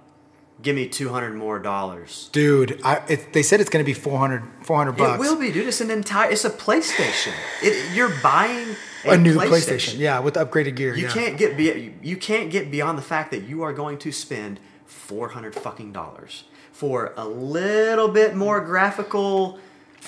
give 0.61 0.77
me 0.77 0.87
200 0.87 1.35
more 1.35 1.59
dollars 1.59 2.29
Dude, 2.33 2.79
I, 2.85 3.03
it, 3.09 3.33
they 3.33 3.43
said 3.43 3.61
it's 3.63 3.71
going 3.71 3.85
to 3.85 3.87
be 3.87 3.95
400, 3.95 4.43
400 4.63 4.93
bucks. 4.93 5.15
It 5.15 5.21
will 5.21 5.37
be, 5.39 5.51
dude. 5.51 5.67
It's 5.67 5.81
an 5.81 5.91
entire. 5.91 6.31
It's 6.31 6.45
a 6.45 6.51
PlayStation. 6.51 7.33
It, 7.63 7.95
you're 7.95 8.15
buying 8.23 8.77
a, 9.07 9.17
new 9.17 9.37
PlayStation. 9.37 9.49
PlayStation. 9.51 9.99
Yeah, 9.99 10.19
with 10.21 10.35
upgraded 10.35 10.77
gear. 10.77 10.95
You 10.95 11.05
yeah. 11.07 11.13
can't 11.13 11.37
get 11.39 11.57
be, 11.57 11.95
you 12.03 12.17
can't 12.17 12.51
get 12.51 12.71
beyond 12.71 12.99
the 12.99 13.03
fact 13.03 13.31
that 13.31 13.45
you 13.45 13.63
are 13.63 13.73
going 13.73 13.99
to 13.99 14.13
spend 14.13 14.61
four 14.87 15.29
hundred 15.31 15.55
fucking 15.55 15.93
dollars 15.93 16.45
for 16.73 17.13
a 17.17 17.27
little 17.27 18.09
bit 18.09 18.35
more 18.35 18.61
graphical. 18.61 19.59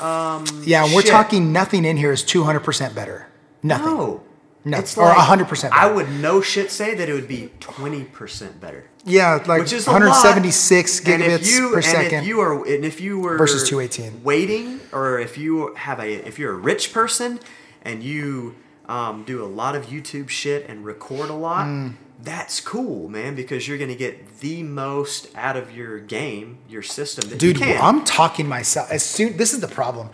Um, 0.01 0.45
Yeah, 0.65 0.85
and 0.85 0.95
we're 0.95 1.03
shit. 1.03 1.11
talking 1.11 1.53
nothing 1.53 1.85
in 1.85 1.97
here 1.97 2.13
is 2.13 2.23
200% 2.23 2.95
better. 2.95 3.29
Nothing. 3.63 3.87
No. 3.87 4.23
No, 4.65 4.79
It's 4.79 4.99
or 4.99 5.05
like, 5.05 5.17
100% 5.17 5.71
I 5.71 5.89
would 5.91 6.11
no 6.11 6.41
shit 6.41 6.73
say 6.73 6.97
that 6.97 7.09
it 7.09 7.13
would 7.13 7.29
be 7.29 7.53
twenty 7.61 8.03
percent 8.03 8.61
better. 8.61 8.91
Yeah, 9.05 9.41
like 9.47 9.61
which 9.63 9.73
is 9.73 9.87
a 9.87 9.93
176 9.93 11.07
lot. 11.07 11.21
Gigabits 11.21 11.55
you, 11.57 11.69
per 11.71 11.77
and 11.77 11.85
second. 11.85 12.19
If 12.23 12.27
you 12.27 12.41
are, 12.41 12.67
and 12.67 12.85
if 12.85 13.01
you 13.01 13.21
were 13.21 13.39
Versus 13.39 13.69
218. 13.69 14.25
waiting, 14.25 14.81
or 14.93 15.21
if 15.21 15.39
you 15.39 15.73
have 15.77 16.01
a, 16.01 16.13
if 16.27 16.41
you're 16.41 16.53
a 16.53 16.57
rich 16.57 16.93
person 16.93 17.39
and 17.83 18.03
you 18.03 18.57
um, 18.89 19.25
do 19.25 19.43
a 19.43 19.47
lot 19.47 19.75
of 19.75 19.87
YouTube 19.87 20.29
shit 20.29 20.69
and 20.69 20.85
record 20.85 21.29
a 21.31 21.35
lot, 21.35 21.67
Mm. 21.67 21.95
that's 22.23 22.61
cool, 22.61 23.09
man, 23.09 23.35
because 23.35 23.67
you're 23.67 23.79
gonna 23.79 23.95
get 23.95 24.41
the 24.41 24.63
most 24.63 25.29
out 25.35 25.57
of 25.57 25.75
your 25.77 25.99
game, 25.99 26.59
your 26.69 26.83
system. 26.83 27.29
That 27.31 27.39
Dude, 27.39 27.59
you 27.59 27.65
can. 27.67 27.81
I'm 27.83 28.05
talking 28.05 28.49
myself. 28.49 28.91
As 28.91 29.03
soon 29.03 29.37
this 29.37 29.53
is 29.53 29.61
the 29.61 29.69
problem. 29.69 30.11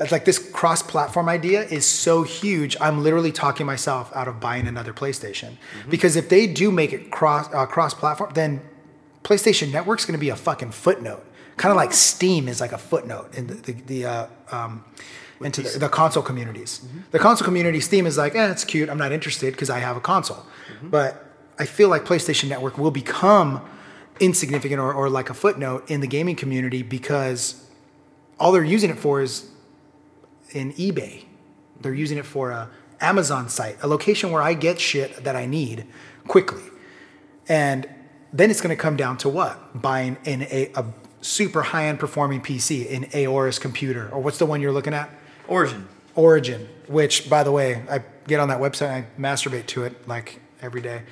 It's 0.00 0.10
like 0.10 0.24
this 0.24 0.40
cross-platform 0.40 1.28
idea 1.28 1.62
is 1.62 1.86
so 1.86 2.24
huge. 2.24 2.76
I'm 2.80 3.04
literally 3.04 3.30
talking 3.30 3.64
myself 3.64 4.10
out 4.16 4.26
of 4.26 4.40
buying 4.40 4.66
another 4.66 4.92
PlayStation 4.92 5.50
Mm-hmm. 5.50 5.90
because 5.90 6.16
if 6.16 6.28
they 6.28 6.48
do 6.48 6.72
make 6.72 6.92
it 6.92 7.12
cross 7.12 7.46
uh, 7.54 7.64
cross-platform, 7.66 8.32
then 8.34 8.60
PlayStation 9.22 9.70
Network's 9.72 10.04
going 10.04 10.18
to 10.18 10.20
be 10.20 10.30
a 10.30 10.36
fucking 10.36 10.72
footnote. 10.72 11.24
Kind 11.56 11.70
of 11.70 11.76
like 11.76 11.92
Steam 11.92 12.48
is 12.48 12.60
like 12.60 12.72
a 12.72 12.78
footnote 12.78 13.34
in 13.36 13.46
the 13.46 13.54
the, 13.54 13.72
the 13.72 14.04
uh, 14.06 14.26
um, 14.50 14.84
into 15.44 15.62
the, 15.62 15.78
the 15.78 15.88
console 15.88 16.22
communities. 16.22 16.80
Mm-hmm. 16.84 16.98
The 17.10 17.18
console 17.18 17.44
community, 17.44 17.80
Steam 17.80 18.06
is 18.06 18.16
like, 18.16 18.34
eh, 18.34 18.50
it's 18.50 18.64
cute. 18.64 18.88
I'm 18.88 18.98
not 18.98 19.12
interested 19.12 19.52
because 19.52 19.70
I 19.70 19.78
have 19.78 19.96
a 19.96 20.00
console. 20.00 20.44
Mm-hmm. 20.72 20.88
But 20.88 21.24
I 21.58 21.66
feel 21.66 21.88
like 21.88 22.04
PlayStation 22.04 22.48
Network 22.48 22.78
will 22.78 22.90
become 22.90 23.60
insignificant 24.20 24.80
or, 24.80 24.92
or 24.92 25.08
like 25.08 25.30
a 25.30 25.34
footnote 25.34 25.90
in 25.90 26.00
the 26.00 26.06
gaming 26.06 26.36
community 26.36 26.82
because 26.82 27.64
all 28.38 28.52
they're 28.52 28.64
using 28.64 28.90
it 28.90 28.98
for 28.98 29.20
is 29.20 29.48
in 30.50 30.72
eBay. 30.74 31.24
They're 31.80 31.94
using 31.94 32.18
it 32.18 32.26
for 32.26 32.50
a 32.50 32.70
Amazon 33.00 33.48
site, 33.48 33.76
a 33.82 33.86
location 33.86 34.30
where 34.30 34.42
I 34.42 34.54
get 34.54 34.80
shit 34.80 35.24
that 35.24 35.36
I 35.36 35.46
need 35.46 35.86
quickly. 36.26 36.62
And 37.48 37.88
then 38.32 38.50
it's 38.50 38.60
going 38.60 38.74
to 38.74 38.80
come 38.80 38.96
down 38.96 39.18
to 39.18 39.28
what? 39.28 39.80
Buying 39.80 40.16
in 40.24 40.42
a, 40.42 40.70
a 40.74 40.86
super 41.20 41.62
high-end 41.62 41.98
performing 41.98 42.40
PC, 42.40 42.92
an 42.94 43.04
Aorus 43.12 43.58
computer, 43.60 44.08
or 44.10 44.20
what's 44.20 44.38
the 44.38 44.46
one 44.46 44.60
you're 44.60 44.72
looking 44.72 44.94
at? 44.94 45.10
Origin. 45.48 45.88
Origin, 46.14 46.68
which 46.86 47.28
by 47.28 47.42
the 47.42 47.52
way, 47.52 47.82
I 47.90 48.02
get 48.26 48.40
on 48.40 48.48
that 48.48 48.60
website 48.60 48.88
and 48.88 49.06
I 49.06 49.20
masturbate 49.20 49.66
to 49.68 49.84
it 49.84 50.06
like 50.08 50.40
every 50.60 50.80
day. 50.80 51.02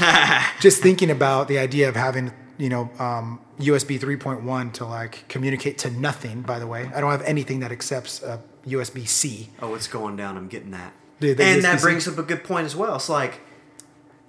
Just 0.60 0.82
thinking 0.82 1.10
about 1.10 1.48
the 1.48 1.58
idea 1.58 1.88
of 1.88 1.96
having, 1.96 2.32
you 2.58 2.68
know, 2.68 2.90
um, 2.98 3.40
USB 3.58 3.98
3.1 3.98 4.72
to 4.74 4.84
like 4.84 5.24
communicate 5.28 5.78
to 5.78 5.90
nothing. 5.90 6.42
By 6.42 6.58
the 6.58 6.66
way, 6.66 6.90
I 6.94 7.00
don't 7.00 7.10
have 7.10 7.22
anything 7.22 7.60
that 7.60 7.72
accepts 7.72 8.22
uh, 8.22 8.38
USB 8.66 9.06
C. 9.06 9.50
Oh, 9.60 9.74
it's 9.74 9.88
going 9.88 10.16
down. 10.16 10.36
I'm 10.36 10.48
getting 10.48 10.72
that. 10.72 10.92
Dude, 11.20 11.40
and 11.40 11.64
that 11.64 11.76
USB-C 11.76 11.82
brings 11.82 12.08
up 12.08 12.18
a 12.18 12.22
good 12.22 12.44
point 12.44 12.66
as 12.66 12.76
well. 12.76 12.96
It's 12.96 13.08
like 13.08 13.40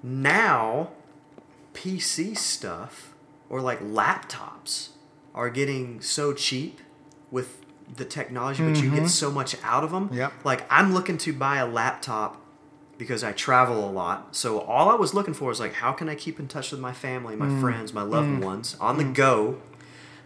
now 0.02 0.92
PC 1.74 2.38
stuff 2.38 3.14
or 3.50 3.62
like 3.62 3.82
laptops 3.82 4.90
are 5.36 5.50
getting 5.50 6.02
so 6.02 6.34
cheap 6.34 6.80
with 7.30 7.62
the 7.96 8.06
technology, 8.06 8.64
but 8.64 8.82
you 8.82 8.92
get 8.92 9.10
so 9.10 9.32
much 9.32 9.56
out 9.64 9.84
of 9.84 9.92
them. 9.92 10.06
Mm-hmm. 10.08 10.18
Yep. 10.18 10.34
Like 10.44 10.66
I'm 10.72 10.94
looking 10.94 11.18
to 11.20 11.34
buy 11.34 11.58
a 11.58 11.68
laptop 11.68 12.42
because 12.98 13.24
I 13.24 13.32
travel 13.32 13.88
a 13.88 13.92
lot. 13.92 14.36
So 14.36 14.60
all 14.62 14.90
I 14.90 14.96
was 14.96 15.14
looking 15.14 15.34
for 15.34 15.52
is 15.52 15.60
like, 15.60 15.74
how 15.74 15.92
can 15.92 16.10
I 16.10 16.16
keep 16.16 16.40
in 16.40 16.48
touch 16.48 16.72
with 16.72 16.80
my 16.82 16.94
family, 16.94 17.36
my 17.36 17.46
Mm. 17.46 17.62
friends, 17.62 17.94
my 17.94 18.02
loved 18.02 18.44
ones 18.44 18.76
on 18.82 18.98
the 18.98 19.04
go, 19.04 19.58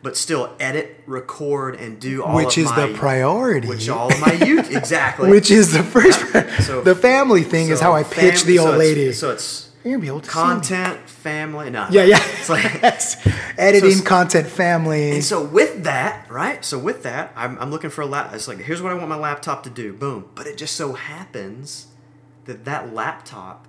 but 0.01 0.15
still 0.17 0.55
edit, 0.59 1.01
record, 1.05 1.75
and 1.75 1.99
do 1.99 2.23
all 2.23 2.35
Which 2.35 2.57
is 2.57 2.69
my, 2.71 2.87
the 2.87 2.93
priority. 2.97 3.67
Which 3.67 3.89
all 3.89 4.11
of 4.11 4.19
my 4.21 4.33
youth 4.33 4.71
exactly. 4.75 5.29
Which 5.29 5.51
is 5.51 5.73
the 5.73 5.83
first. 5.83 6.19
So- 6.65 6.81
the 6.81 6.95
family 6.95 7.43
thing 7.43 7.69
is 7.69 7.79
how 7.81 7.93
I 7.93 8.03
pitch 8.03 8.39
fam- 8.39 8.47
the 8.47 8.57
so 8.57 8.63
old 8.65 8.75
it's- 8.75 8.79
lady. 8.79 9.11
So 9.13 9.31
it's 9.31 9.69
You're 9.83 9.93
gonna 9.93 10.01
be 10.01 10.07
able 10.07 10.21
to 10.21 10.29
content, 10.29 11.09
family. 11.09 11.69
No, 11.69 11.87
Yeah, 11.89 12.03
yeah. 12.03 12.19
It's 12.21 12.49
like 12.49 12.65
editing, 13.57 13.91
So- 13.91 14.03
content, 14.05 14.47
family. 14.47 15.11
And 15.11 15.23
so 15.23 15.43
with 15.43 15.83
that, 15.83 16.29
right? 16.29 16.63
So 16.63 16.77
with 16.77 17.03
that, 17.03 17.31
I'm, 17.35 17.57
I'm 17.59 17.71
looking 17.71 17.89
for 17.89 18.01
a 18.01 18.05
lap. 18.05 18.31
It's 18.33 18.47
like 18.47 18.59
here's 18.59 18.81
what 18.81 18.91
I 18.91 18.95
want 18.95 19.09
my 19.09 19.15
laptop 19.15 19.63
to 19.63 19.69
do. 19.69 19.93
Boom. 19.93 20.29
But 20.35 20.47
it 20.47 20.57
just 20.57 20.75
so 20.75 20.93
happens 20.93 21.87
that 22.45 22.65
that 22.65 22.93
laptop 22.93 23.67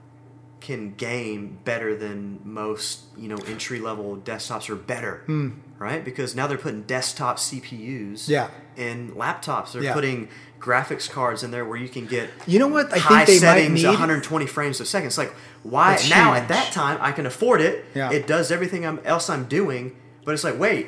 can 0.61 0.95
game 0.95 1.59
better 1.65 1.97
than 1.97 2.39
most 2.45 3.01
you 3.17 3.29
know 3.29 3.37
entry 3.49 3.81
level 3.81 4.17
desktops 4.19 4.71
or 4.71 4.77
better, 4.77 5.23
hmm. 5.27 5.51
right? 5.79 6.05
Because 6.05 6.37
now 6.37 6.47
they're 6.47 6.59
putting 6.59 6.83
desktop 6.83 7.39
CPUs. 7.39 8.29
Yeah. 8.29 8.49
in 8.77 9.11
laptops. 9.13 9.73
They're 9.73 9.83
Yeah. 9.83 9.93
putting 9.93 10.29
graphics 10.63 11.11
cards 11.11 11.43
in 11.43 11.51
there 11.51 11.65
where 11.65 11.77
you 11.77 11.89
can 11.89 12.07
get 12.07 12.31
You 12.47 12.59
know 12.59 12.69
what? 12.69 12.93
I 12.93 12.99
high 12.99 13.25
think 13.25 13.41
they 13.41 13.47
might 13.47 13.55
settings, 13.59 13.83
need. 13.83 13.89
120 13.89 14.47
frames 14.47 14.81
a 14.81 14.87
second. 14.87 15.09
It's 15.09 15.19
like 15.19 15.33
why 15.63 15.99
now 16.09 16.33
huge. 16.33 16.43
at 16.43 16.49
that 16.49 16.73
time 16.73 16.99
I 17.01 17.13
can 17.13 17.27
afford 17.27 17.61
it. 17.61 17.85
Yeah. 17.95 18.13
It 18.13 18.27
does 18.27 18.51
everything 18.51 18.87
I'm, 18.87 19.01
else 19.05 19.29
I'm 19.29 19.45
doing, 19.47 19.97
but 20.25 20.33
it's 20.33 20.45
like 20.45 20.59
wait, 20.59 20.87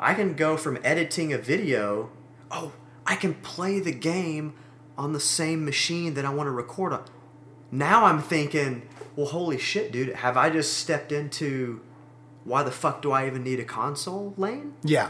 I 0.00 0.14
can 0.14 0.34
go 0.34 0.56
from 0.56 0.78
editing 0.82 1.32
a 1.32 1.38
video. 1.38 2.10
Oh, 2.50 2.72
I 3.06 3.16
can 3.16 3.34
play 3.34 3.80
the 3.80 3.92
game 3.92 4.54
on 4.98 5.12
the 5.12 5.20
same 5.20 5.64
machine 5.64 6.14
that 6.14 6.24
I 6.24 6.30
want 6.30 6.46
to 6.48 6.50
record 6.50 6.92
on. 6.92 7.04
Now 7.70 8.04
I'm 8.04 8.20
thinking, 8.20 8.82
well, 9.16 9.26
holy 9.26 9.58
shit, 9.58 9.90
dude, 9.92 10.14
have 10.16 10.36
I 10.36 10.50
just 10.50 10.76
stepped 10.76 11.12
into 11.12 11.80
why 12.44 12.62
the 12.62 12.70
fuck 12.70 13.00
do 13.02 13.12
I 13.12 13.26
even 13.26 13.42
need 13.42 13.60
a 13.60 13.64
console 13.64 14.34
lane? 14.36 14.74
Yeah. 14.82 15.08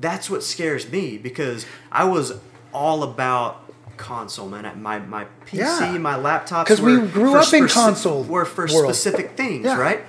that's 0.00 0.28
what 0.30 0.42
scares 0.44 0.90
me 0.90 1.18
because 1.18 1.66
I 1.90 2.04
was 2.04 2.40
all 2.72 3.02
about 3.02 3.64
console, 3.96 4.48
man. 4.48 4.80
My 4.82 4.98
my 5.00 5.24
PC, 5.46 5.58
Yeah. 5.58 5.98
my 5.98 6.14
laptops. 6.14 6.66
'Cause 6.66 6.80
we 6.80 6.96
grew 7.08 7.34
up 7.36 7.52
in 7.52 7.64
speci- 7.64 7.72
console 7.72 8.22
Were 8.24 8.44
for 8.44 8.66
world. 8.66 8.84
specific 8.94 9.36
things, 9.36 9.64
Yeah. 9.66 9.76
right? 9.78 10.04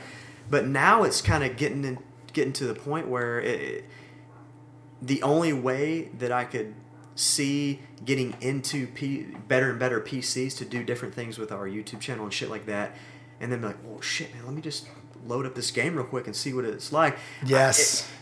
But 0.50 0.68
now 0.68 1.04
it's 1.04 1.22
kind 1.22 1.44
of 1.44 1.58
getting 1.58 1.84
in, 1.86 1.98
getting 2.34 2.54
to 2.54 2.66
the 2.66 2.76
point 2.76 3.08
where 3.08 3.40
it, 3.40 3.62
it- 3.62 3.86
the 5.02 5.22
only 5.24 5.54
way 5.54 6.10
that 6.20 6.32
I 6.32 6.44
could 6.44 6.74
see 7.16 7.82
getting 8.06 8.36
into 8.42 8.88
P, 8.88 9.28
better 9.48 9.72
and 9.72 9.80
better 9.80 10.00
PCs 10.00 10.56
to 10.58 10.66
do 10.66 10.84
different 10.84 11.14
things 11.14 11.38
with 11.38 11.52
our 11.52 11.68
YouTube 11.68 12.00
channel 12.00 12.26
and 12.26 12.34
shit 12.34 12.50
like 12.50 12.66
that, 12.66 12.96
and 13.40 13.52
then 13.52 13.62
be 13.62 13.68
like, 13.68 13.78
oh 13.88 14.02
shit, 14.02 14.34
man, 14.36 14.46
let 14.46 14.54
me 14.54 14.62
just 14.62 14.88
load 15.28 15.46
up 15.46 15.56
this 15.56 15.72
game 15.72 15.96
real 15.96 16.06
quick 16.06 16.28
and 16.28 16.36
see 16.36 16.54
what 16.54 16.64
it's 16.66 16.92
like. 16.94 17.18
Yes. 17.46 18.04
I- 18.04 18.06
it- 18.06 18.19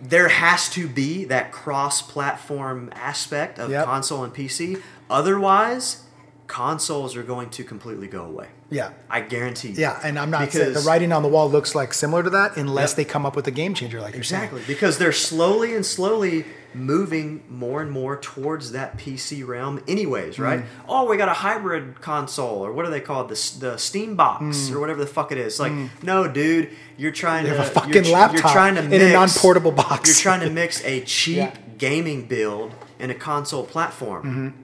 there 0.00 0.28
has 0.28 0.68
to 0.70 0.88
be 0.88 1.24
that 1.26 1.52
cross-platform 1.52 2.90
aspect 2.94 3.58
of 3.58 3.70
Yep. 3.70 3.84
console 3.84 4.24
and 4.24 4.32
PC. 4.34 4.82
Otherwise, 5.08 6.02
consoles 6.46 7.16
are 7.16 7.22
going 7.22 7.50
to 7.50 7.64
completely 7.64 8.06
go 8.06 8.24
away. 8.24 8.48
yeah. 8.70 8.90
I 9.10 9.20
guarantee. 9.20 9.68
you. 9.68 9.74
Yeah. 9.78 9.98
And 10.02 10.18
I'm 10.18 10.30
not 10.30 10.52
saying 10.52 10.72
the 10.74 10.80
writing 10.80 11.12
on 11.12 11.22
the 11.22 11.28
wall 11.28 11.50
looks 11.50 11.74
like 11.74 11.92
similar 11.94 12.22
to 12.22 12.30
that 12.30 12.56
unless 12.56 12.90
Yep. 12.92 12.96
they 12.96 13.04
come 13.04 13.26
up 13.26 13.34
with 13.36 13.46
a 13.46 13.50
game 13.50 13.74
changer 13.74 14.00
like 14.00 14.14
you're 14.14 14.18
Exactly, 14.20 14.62
because 14.66 14.98
they're 14.98 15.12
slowly 15.12 15.74
and 15.74 15.84
slowly 15.84 16.44
moving 16.74 17.42
more 17.48 17.80
and 17.80 17.90
more 17.90 18.16
towards 18.18 18.72
that 18.72 18.98
PC 18.98 19.42
realm, 19.46 19.82
anyways, 19.88 20.38
right? 20.38 20.60
Mm. 20.60 20.66
Oh, 20.88 21.06
we 21.08 21.16
got 21.16 21.28
a 21.28 21.32
hybrid 21.32 22.00
console, 22.02 22.64
or 22.64 22.70
what 22.72 22.84
are 22.84 22.90
they 22.90 23.00
called? 23.00 23.28
The, 23.30 23.52
the 23.60 23.76
Steam 23.78 24.14
Box, 24.14 24.70
or 24.70 24.78
whatever 24.78 25.00
the 25.00 25.06
fuck 25.06 25.32
it 25.32 25.38
is. 25.38 25.58
Like, 25.58 25.72
no, 26.02 26.28
dude, 26.28 26.70
you're 26.98 27.12
trying 27.12 27.44
Mm. 27.44 27.48
You 27.48 27.54
to 27.54 27.58
have 27.62 27.66
a 27.68 27.70
fucking 27.80 27.92
you're, 28.04 28.12
laptop 28.12 28.34
you're 28.42 28.52
trying 28.52 28.74
to 28.74 28.82
mix, 28.82 29.02
in 29.04 29.10
a 29.10 29.12
non-portable 29.14 29.72
box. 29.72 30.08
You're 30.22 30.32
trying 30.32 30.46
to 30.46 30.52
mix 30.54 30.84
a 30.84 31.00
cheap 31.04 31.36
Yeah. 31.36 31.56
gaming 31.78 32.26
build 32.26 32.74
and 32.98 33.10
a 33.10 33.14
console 33.14 33.64
platform. 33.64 34.22
Mm-hmm. 34.22 34.62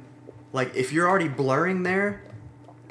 Like, 0.53 0.75
if 0.75 0.93
you're 0.93 1.09
already 1.09 1.29
blurring 1.29 1.83
there, 1.83 2.23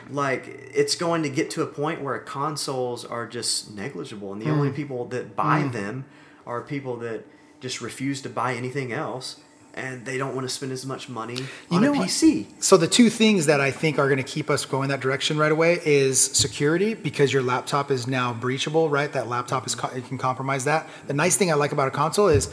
like 0.09 0.47
it's 0.73 0.95
going 0.95 1.23
to 1.23 1.29
get 1.29 1.49
to 1.51 1.61
a 1.61 1.67
point 1.67 2.01
where 2.01 2.17
consoles 2.19 3.05
are 3.05 3.25
just 3.27 3.73
negligible 3.73 4.33
and 4.33 4.41
the 4.41 4.47
Mm. 4.47 4.51
only 4.57 4.71
people 4.71 5.05
that 5.05 5.35
buy 5.35 5.63
them 5.71 6.03
are 6.45 6.59
people 6.61 6.97
that 6.97 7.25
just 7.61 7.79
refuse 7.79 8.19
to 8.21 8.29
buy 8.29 8.55
anything 8.55 8.91
else 8.91 9.37
and 9.73 10.05
they 10.05 10.17
don't 10.17 10.35
want 10.35 10.45
to 10.45 10.53
spend 10.53 10.73
as 10.73 10.85
much 10.85 11.07
money 11.07 11.45
on 11.69 11.81
a 11.85 11.91
what? 11.93 12.09
PC. 12.09 12.47
So 12.59 12.75
the 12.75 12.87
two 12.89 13.09
things 13.09 13.45
that 13.45 13.61
I 13.61 13.71
think 13.71 13.97
are 13.99 14.07
going 14.09 14.17
to 14.17 14.23
keep 14.23 14.49
us 14.49 14.65
going 14.65 14.89
that 14.89 14.99
direction 14.99 15.37
right 15.37 15.51
away 15.51 15.79
is 15.85 16.19
security 16.19 16.93
because 16.93 17.31
your 17.31 17.41
laptop 17.43 17.89
is 17.89 18.05
now 18.05 18.33
breachable, 18.33 18.89
right? 18.91 19.13
That 19.13 19.29
laptop 19.29 19.65
is 19.65 19.75
co- 19.75 19.95
you 19.95 20.01
can 20.01 20.17
compromise 20.17 20.65
that. 20.65 20.89
The 21.07 21.13
nice 21.13 21.37
thing 21.37 21.49
I 21.51 21.53
like 21.53 21.71
about 21.71 21.87
a 21.87 21.91
console 21.91 22.27
is 22.27 22.49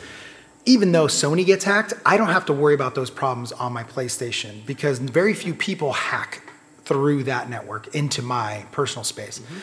even 0.68 0.92
though 0.92 1.06
Sony 1.06 1.46
gets 1.46 1.64
hacked, 1.64 1.94
I 2.04 2.18
don't 2.18 2.28
have 2.28 2.44
to 2.46 2.52
worry 2.52 2.74
about 2.74 2.94
those 2.94 3.08
problems 3.08 3.52
on 3.52 3.72
my 3.72 3.84
PlayStation 3.84 4.66
because 4.66 4.98
very 4.98 5.32
few 5.32 5.54
people 5.54 5.94
hack 5.94 6.42
through 6.84 7.24
that 7.24 7.48
network 7.48 7.94
into 7.94 8.20
my 8.20 8.66
personal 8.70 9.02
space. 9.02 9.38
Mm-hmm. 9.38 9.58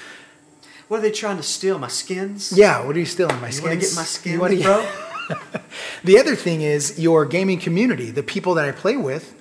What 0.88 0.98
are 0.98 1.02
they 1.04 1.12
trying 1.12 1.38
to 1.38 1.44
steal? 1.44 1.78
My 1.78 1.90
skins? 1.90 2.52
Yeah, 2.58 2.84
what 2.84 2.96
are 2.96 3.00
you 3.00 3.06
stealing? 3.06 3.40
My 3.40 3.48
You 3.48 3.54
skins? 3.54 3.70
want 3.70 3.82
to 3.82 3.88
get 3.88 3.96
my 3.96 4.04
skins, 4.04 4.40
wanna- 4.40 4.62
bro? 4.62 5.62
The 6.04 6.20
other 6.20 6.36
thing 6.36 6.62
is 6.62 7.00
your 7.00 7.26
gaming 7.26 7.60
community, 7.60 8.12
the 8.12 8.22
people 8.22 8.54
that 8.56 8.66
I 8.66 8.72
play 8.72 8.96
with, 8.96 9.34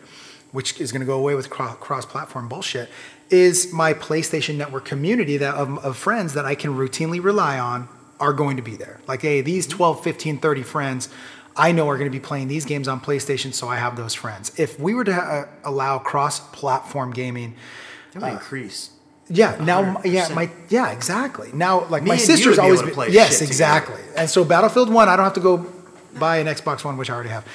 which 0.53 0.81
is 0.81 0.93
going 0.93 1.01
to 1.01 1.07
go 1.07 1.19
away 1.19 1.35
with 1.35 1.51
cross 1.51 2.07
platform 2.07 2.49
bullshit, 2.49 2.89
is 3.29 3.71
my 3.73 3.93
PlayStation 3.93 4.57
Network 4.57 4.87
community 4.87 5.37
that 5.37 5.55
of, 5.55 5.85
of 5.85 5.97
friends 5.97 6.33
that 6.35 6.47
I 6.47 6.55
can 6.55 6.75
routinely 6.75 7.23
rely 7.23 7.59
on 7.59 7.89
are 8.19 8.33
going 8.33 8.57
to 8.57 8.63
be 8.63 8.77
there. 8.77 9.01
Like, 9.07 9.21
hey, 9.23 9.43
these 9.43 9.67
mm-hmm. 9.67 9.77
12, 9.77 10.05
15, 10.05 10.39
30 10.39 10.63
friends 10.63 11.09
I 11.57 11.73
know 11.73 11.89
are 11.89 11.97
going 11.97 12.11
to 12.11 12.17
be 12.19 12.25
playing 12.25 12.49
these 12.49 12.65
games 12.65 12.89
on 12.89 13.01
PlayStation, 13.01 13.53
so 13.55 13.69
I 13.69 13.77
have 13.77 13.97
those 13.97 14.15
friends. 14.15 14.53
If 14.59 14.79
we 14.81 14.95
were 14.95 15.05
to 15.05 15.15
uh, 15.15 15.47
allow 15.65 15.99
cross 15.99 16.41
platform 16.41 17.13
gaming, 17.13 17.55
it 18.15 18.21
would 18.21 18.29
increase. 18.33 18.91
yeah, 19.29 19.57
now, 19.65 20.01
yeah, 20.05 20.29
my, 20.35 20.51
yeah, 20.69 20.91
exactly. 20.91 21.51
Now, 21.53 21.87
like 21.89 22.03
Me 22.03 22.11
my 22.11 22.17
sister's 22.17 22.59
always 22.59 22.83
been, 22.83 22.91
play 22.93 23.11
yes, 23.11 23.39
shit 23.39 23.49
together. 23.49 23.51
exactly. 23.51 24.01
And 24.17 24.29
so 24.29 24.45
Battlefield 24.45 24.93
One, 24.93 25.09
I 25.09 25.17
don't 25.17 25.25
have 25.25 25.35
to 25.35 25.41
go 25.41 25.67
buy 26.19 26.39
an 26.39 26.47
Xbox 26.47 26.85
One, 26.85 26.97
which 26.97 27.11
I 27.11 27.15
already 27.15 27.31
have. 27.31 27.47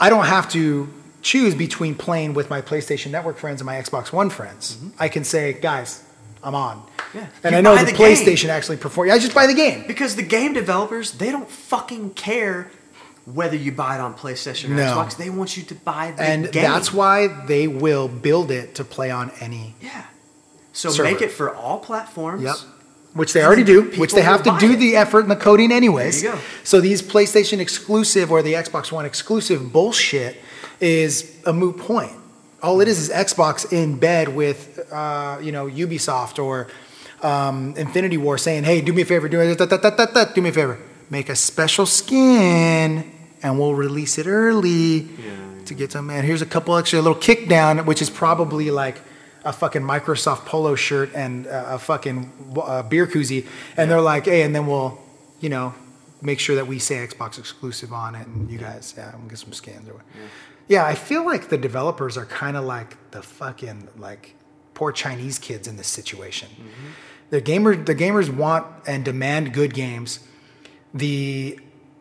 I 0.00 0.10
don't 0.10 0.26
have 0.26 0.48
to 0.50 0.88
choose 1.22 1.54
between 1.54 1.94
playing 1.94 2.34
with 2.34 2.50
my 2.50 2.60
PlayStation 2.60 3.10
Network 3.12 3.38
friends 3.38 3.60
and 3.60 3.66
my 3.66 3.76
Xbox 3.76 4.12
One 4.12 4.30
friends. 4.30 4.78
I 4.98 5.08
can 5.08 5.24
say, 5.24 5.52
guys, 5.52 6.02
I'm 6.42 6.54
on. 6.56 6.78
Mm-hmm. 6.78 7.18
Yeah. 7.18 7.26
And 7.44 7.52
You 7.52 7.58
I 7.58 7.60
know 7.60 7.76
the, 7.76 7.84
the. 7.86 7.92
PlayStation 7.92 8.48
actually 8.48 8.76
perform. 8.78 9.10
I 9.10 9.18
just 9.18 9.34
buy 9.34 9.46
the 9.46 9.54
game. 9.54 9.84
Because 9.86 10.16
the 10.16 10.22
game 10.24 10.52
developers, 10.52 11.12
they 11.12 11.30
don't 11.30 11.48
fucking 11.48 12.10
care 12.14 12.70
whether 13.26 13.56
you 13.56 13.72
buy 13.72 13.94
it 13.96 14.00
on 14.00 14.14
PlayStation 14.14 14.70
or 14.70 14.74
No. 14.74 14.82
Xbox. 14.96 15.16
They 15.16 15.30
want 15.30 15.56
you 15.56 15.62
to 15.64 15.74
buy 15.74 16.12
the 16.16 16.22
And 16.22 16.52
game. 16.52 16.62
that's 16.62 16.92
why 16.92 17.28
they 17.46 17.66
will 17.66 18.06
build 18.08 18.50
it 18.50 18.74
to 18.76 18.84
play 18.84 19.10
on 19.10 19.30
any. 19.40 19.74
Yeah. 19.80 20.04
So 20.72 20.90
Server. 20.90 21.10
make 21.10 21.22
it 21.22 21.30
for 21.30 21.54
all 21.54 21.78
platforms. 21.78 22.42
Yep. 22.42 22.56
Which 23.14 23.32
they 23.32 23.44
already 23.44 23.62
do, 23.62 23.82
which 23.96 24.12
they 24.12 24.22
have 24.22 24.42
to 24.42 24.56
do 24.58 24.72
it. 24.72 24.76
the 24.78 24.96
effort 24.96 25.20
and 25.20 25.30
the 25.30 25.36
coding 25.36 25.70
anyways. 25.70 26.20
There 26.20 26.32
you 26.32 26.36
go. 26.36 26.42
So 26.64 26.80
these 26.80 27.00
PlayStation 27.00 27.60
exclusive 27.60 28.32
or 28.32 28.42
the 28.42 28.54
Xbox 28.54 28.90
One 28.90 29.04
exclusive 29.06 29.72
bullshit 29.72 30.36
is 30.80 31.32
a 31.46 31.52
moot 31.52 31.78
point. 31.78 32.10
All 32.60 32.80
it 32.80 32.88
is 32.88 32.98
is 32.98 33.10
Xbox 33.10 33.72
in 33.72 33.98
bed 34.00 34.34
with, 34.34 34.80
uh, 34.92 35.38
you 35.40 35.52
know, 35.52 35.66
Ubisoft 35.66 36.42
or 36.42 36.66
um, 37.22 37.74
Infinity 37.76 38.16
War 38.16 38.36
saying, 38.36 38.64
"Hey, 38.64 38.80
do 38.80 38.92
me 38.92 39.02
a 39.02 39.04
favor, 39.04 39.28
do 39.28 39.54
da, 39.54 39.64
da, 39.64 39.76
da, 39.78 40.24
do 40.24 40.42
me 40.42 40.48
a 40.50 40.52
favor, 40.52 40.78
make 41.08 41.28
a 41.28 41.36
special 41.36 41.86
skin, 41.86 43.12
and 43.44 43.58
we'll 43.58 43.76
release 43.76 44.18
it 44.18 44.26
early 44.26 45.06
to 45.66 45.74
get 45.74 45.92
some. 45.92 46.08
Man, 46.08 46.24
here's 46.24 46.42
a 46.42 46.46
couple 46.46 46.76
extra 46.76 47.00
little 47.00 47.14
kick 47.28 47.48
down, 47.48 47.86
which 47.86 48.02
is 48.02 48.10
probably 48.10 48.70
like." 48.72 48.98
A 49.46 49.52
fucking 49.52 49.82
Microsoft 49.82 50.46
polo 50.46 50.74
shirt 50.74 51.10
and 51.14 51.46
uh, 51.46 51.76
a 51.76 51.78
fucking 51.78 52.32
uh, 52.56 52.82
beer 52.82 53.06
koozie, 53.06 53.44
and 53.76 53.90
they're 53.90 54.00
like, 54.00 54.24
"Hey," 54.24 54.40
and 54.40 54.54
then 54.54 54.66
we'll, 54.66 54.98
you 55.38 55.50
know, 55.50 55.74
make 56.22 56.40
sure 56.40 56.56
that 56.56 56.66
we 56.66 56.78
say 56.78 57.06
Xbox 57.06 57.38
exclusive 57.38 57.92
on 57.92 58.14
it, 58.14 58.26
and 58.26 58.50
you 58.50 58.56
guys, 58.56 58.94
yeah, 58.96 59.14
we'll 59.18 59.28
get 59.28 59.38
some 59.38 59.52
scans 59.52 59.86
or 59.86 59.94
what. 59.96 60.04
Yeah, 60.66 60.86
I 60.86 60.94
feel 60.94 61.26
like 61.26 61.50
the 61.50 61.58
developers 61.58 62.16
are 62.16 62.24
kind 62.24 62.56
of 62.56 62.64
like 62.64 62.96
the 63.10 63.20
fucking 63.22 63.88
like 63.98 64.34
poor 64.72 64.92
Chinese 64.92 65.38
kids 65.38 65.68
in 65.68 65.76
this 65.76 65.88
situation. 65.88 66.48
The 67.28 67.42
gamer, 67.42 67.76
the 67.76 67.94
gamers 67.94 68.34
want 68.34 68.64
and 68.86 69.04
demand 69.04 69.52
good 69.52 69.74
games. 69.74 70.20
The 70.94 71.58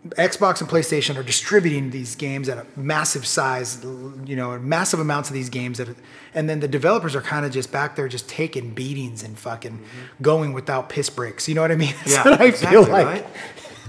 Xbox 0.10 0.60
and 0.60 0.70
PlayStation 0.70 1.16
are 1.18 1.24
distributing 1.24 1.91
these 1.91 2.16
games 2.16 2.49
at 2.49 2.58
a 2.58 2.66
massive 2.76 3.26
size, 3.26 3.82
you 4.26 4.36
know, 4.36 4.60
massive 4.60 4.99
amounts 4.99 5.30
of 5.30 5.34
these 5.34 5.49
games 5.49 5.78
that, 5.78 5.88
and 6.34 6.49
then 6.49 6.60
the 6.60 6.68
developers 6.68 7.16
are 7.16 7.22
kind 7.22 7.45
of 7.45 7.54
just 7.54 7.72
back 7.72 7.95
there, 7.95 8.10
just 8.10 8.28
taking 8.28 8.72
beatings 8.74 9.24
and 9.24 9.38
fucking 9.39 9.82
going 10.22 10.51
without 10.51 10.89
piss 10.89 11.10
breaks. 11.10 11.47
You 11.47 11.56
know 11.56 11.62
what 11.62 11.72
I 11.72 11.76
mean? 11.76 11.93
That's 12.06 12.12
Yeah, 12.12 12.24
what 12.32 12.41
I 12.41 12.45
exactly, 12.45 12.84
feel 12.84 12.91
like. 12.91 13.06
right? 13.08 13.26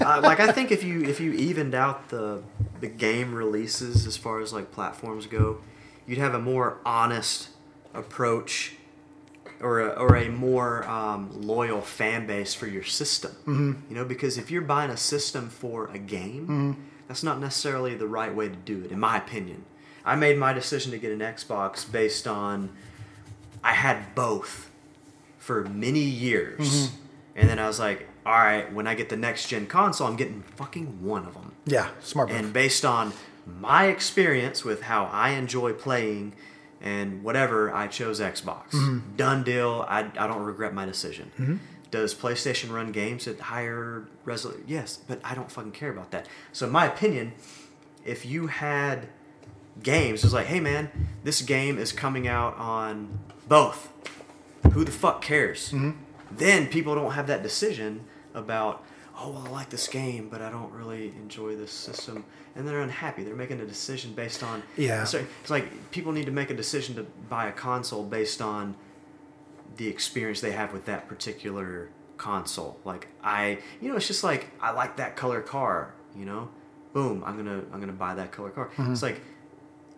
uh, 0.01 0.21
like 0.23 0.39
I 0.41 0.53
think 0.53 0.71
if 0.71 0.85
you 0.85 1.03
if 1.05 1.19
you 1.21 1.33
evened 1.33 1.75
out 1.75 2.09
the 2.11 2.43
the 2.81 2.89
game 2.89 3.35
releases 3.35 4.07
as 4.07 4.17
far 4.17 4.41
as 4.41 4.53
like 4.53 4.71
platforms 4.71 5.27
go, 5.27 5.59
you'd 6.07 6.19
have 6.19 6.35
a 6.35 6.39
more 6.41 6.79
honest 6.87 7.49
approach 7.93 8.75
or 9.65 9.81
a, 9.81 9.89
or 10.05 10.15
a 10.17 10.29
more 10.29 10.87
um, 10.89 11.31
loyal 11.41 11.81
fan 11.81 12.27
base 12.27 12.53
for 12.55 12.67
your 12.67 12.85
system. 12.85 13.33
Mm-hmm. 13.47 13.73
You 13.89 13.95
know, 13.97 14.05
because 14.05 14.39
if 14.39 14.51
you're 14.51 14.63
buying 14.77 14.91
a 14.91 14.97
system 14.97 15.49
for 15.49 15.87
a 15.89 15.99
game, 15.99 16.43
Mm-hmm. 16.47 16.73
that's 17.09 17.23
not 17.23 17.41
necessarily 17.41 17.95
the 17.97 18.07
right 18.07 18.35
way 18.35 18.49
to 18.49 18.57
do 18.57 18.83
it, 18.85 18.93
in 18.93 19.01
my 19.01 19.17
opinion. 19.17 19.65
I 20.05 20.15
made 20.17 20.37
my 20.39 20.53
decision 20.53 20.93
to 20.93 20.99
get 20.99 21.13
an 21.13 21.21
Xbox 21.21 21.91
based 21.91 22.27
on 22.29 22.71
I 23.63 23.73
had 23.73 24.15
both 24.15 24.71
for 25.39 25.65
many 25.65 26.01
years, 26.27 26.61
Mm-hmm. 26.61 26.97
and 27.37 27.49
then 27.49 27.59
I 27.59 27.67
was 27.67 27.79
like, 27.81 28.09
all 28.27 28.33
right, 28.33 28.73
when 28.73 28.87
I 28.87 28.95
get 28.95 29.09
the 29.11 29.17
next 29.17 29.49
gen 29.49 29.67
console, 29.67 30.07
I'm 30.07 30.17
getting 30.17 30.43
fucking 30.57 31.03
one 31.05 31.27
of 31.27 31.35
them. 31.35 31.53
Yeah, 31.67 31.89
smart 32.01 32.29
move. 32.31 32.39
And 32.39 32.53
based 32.53 32.85
on 32.85 33.13
my 33.61 33.87
experience 33.89 34.65
with 34.65 34.81
how 34.83 35.05
I 35.13 35.31
enjoy 35.31 35.73
playing 35.75 36.33
and 36.85 37.25
whatever, 37.25 37.75
I 37.75 37.89
chose 37.89 38.21
Xbox. 38.21 38.71
Mm-hmm. 38.71 39.17
Done 39.17 39.43
deal. 39.43 39.85
I, 39.89 40.01
I 40.17 40.29
don't 40.29 40.43
regret 40.43 40.73
my 40.73 40.85
decision. 40.85 41.61
Does 41.91 42.15
PlayStation 42.15 42.73
run 42.73 42.93
games 42.93 43.27
at 43.27 43.41
higher 43.41 44.07
resolution? 44.25 44.65
Yes, 44.67 44.99
but 45.09 45.21
I 45.25 45.35
don't 45.35 45.51
fucking 45.51 45.73
care 45.73 45.91
about 45.91 46.11
that. 46.11 46.29
So, 46.53 46.67
in 46.67 46.73
my 46.73 46.87
opinion, 46.87 47.33
if 48.05 48.27
you 48.27 48.49
had 48.49 49.09
games, 49.83 50.25
it's 50.25 50.35
like, 50.35 50.47
hey 50.47 50.61
man, 50.61 50.91
this 51.25 51.41
game 51.41 51.79
is 51.79 51.91
coming 51.91 52.29
out 52.29 52.57
on 52.59 53.19
both. 53.49 53.91
Who 54.73 54.85
the 54.85 54.93
fuck 54.93 55.23
cares? 55.23 55.71
Mm-hmm. 55.71 55.93
Then 56.31 56.67
people 56.67 56.95
don't 56.95 57.13
have 57.13 57.29
that 57.29 57.43
decision 57.43 58.05
about, 58.35 58.85
oh, 59.19 59.31
well, 59.31 59.47
I 59.47 59.51
like 59.51 59.71
this 59.71 59.89
game, 59.89 60.29
but 60.29 60.43
I 60.43 60.51
don't 60.51 60.73
really 60.73 61.09
enjoy 61.09 61.57
this 61.57 61.73
system. 61.73 62.25
And 62.55 62.67
they're 62.67 62.81
unhappy. 62.81 63.25
They're 63.25 63.35
making 63.35 63.61
a 63.61 63.67
decision 63.67 64.13
based 64.13 64.43
on. 64.43 64.63
Yeah. 64.77 65.05
So 65.05 65.25
it's 65.41 65.51
like 65.51 65.91
people 65.91 66.13
need 66.13 66.27
to 66.27 66.33
make 66.33 66.51
a 66.51 66.55
decision 66.55 66.97
to 66.97 67.05
buy 67.29 67.49
a 67.49 67.53
console 67.53 68.05
based 68.05 68.41
on 68.41 68.77
the 69.77 69.89
experience 69.89 70.41
they 70.41 70.53
have 70.53 70.73
with 70.73 70.87
that 70.87 71.09
particular 71.09 71.91
console. 72.17 72.79
Like 72.85 73.09
I, 73.23 73.59
you 73.81 73.89
know, 73.91 73.97
it's 73.97 74.07
just 74.07 74.25
like 74.25 74.51
I 74.61 74.71
like 74.71 74.97
that 74.97 75.17
color 75.17 75.41
car. 75.41 75.95
You 76.17 76.25
know, 76.27 76.49
boom, 76.93 77.23
I'm 77.27 77.37
gonna 77.37 77.63
I'm 77.73 77.81
gonna 77.81 77.93
buy 77.93 78.15
that 78.15 78.33
color 78.33 78.51
car. 78.51 78.69
Mm-hmm. 78.77 78.93
It's 78.93 79.03
like 79.03 79.21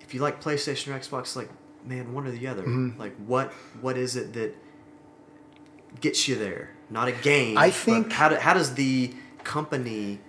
if 0.00 0.14
you 0.14 0.20
like 0.20 0.42
PlayStation 0.42 0.94
or 0.94 0.98
Xbox, 0.98 1.36
like 1.36 1.50
man, 1.84 2.12
one 2.12 2.26
or 2.26 2.30
the 2.30 2.46
other. 2.46 2.62
Mm-hmm. 2.62 2.98
Like 2.98 3.14
what 3.16 3.52
what 3.80 3.96
is 3.96 4.16
it 4.16 4.32
that 4.34 4.54
gets 6.00 6.28
you 6.28 6.34
there? 6.36 6.70
Not 6.90 7.08
a 7.08 7.12
game. 7.12 7.58
I 7.58 7.70
think- 7.70 8.12
how 8.12 8.28
do, 8.28 8.36
how 8.36 8.54
does 8.54 8.74
the 8.74 9.12
company 9.44 10.20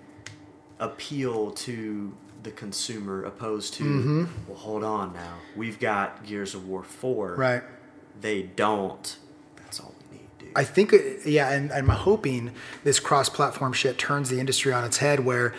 appeal 0.79 1.51
to 1.51 2.13
the 2.43 2.51
consumer 2.51 3.23
opposed 3.25 3.73
to 3.75 3.83
Mm-hmm. 3.83 4.25
well 4.47 4.57
hold 4.57 4.83
on 4.83 5.11
now 5.13 5.33
we've 5.55 5.79
got 5.79 6.23
gears 6.23 6.53
of 6.53 6.67
war 6.67 6.83
4 6.83 7.35
right. 7.35 7.63
they 8.21 8.43
don't 8.43 9.17
that's 9.57 9.79
all 9.79 9.93
we 10.11 10.17
need 10.19 10.27
dude 10.37 10.49
I 10.55 10.63
think, 10.63 10.93
uh, 10.93 10.97
yeah, 11.25 11.51
and 11.51 11.71
I'm 11.73 11.89
hoping 11.89 12.51
this 12.83 12.99
cross-platform 12.99 13.73
shit 13.73 13.97
turns 13.97 14.29
the 14.29 14.39
industry 14.39 14.71
on 14.71 14.83
its 14.85 14.97
head, 14.97 15.25
where 15.25 15.53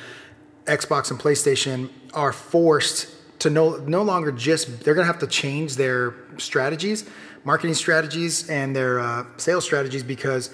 Xbox 0.66 1.10
and 1.10 1.18
PlayStation 1.20 1.90
are 2.14 2.32
forced 2.32 3.08
to 3.40 3.50
no 3.50 3.76
no 3.78 4.02
longer 4.02 4.30
just 4.32 4.84
they're 4.84 4.94
gonna 4.94 5.06
have 5.06 5.18
to 5.18 5.26
change 5.26 5.76
their 5.76 6.14
strategies, 6.38 7.04
marketing 7.44 7.74
strategies, 7.74 8.48
and 8.50 8.74
their 8.74 9.00
uh, 9.00 9.24
sales 9.36 9.64
strategies 9.64 10.02
because 10.02 10.50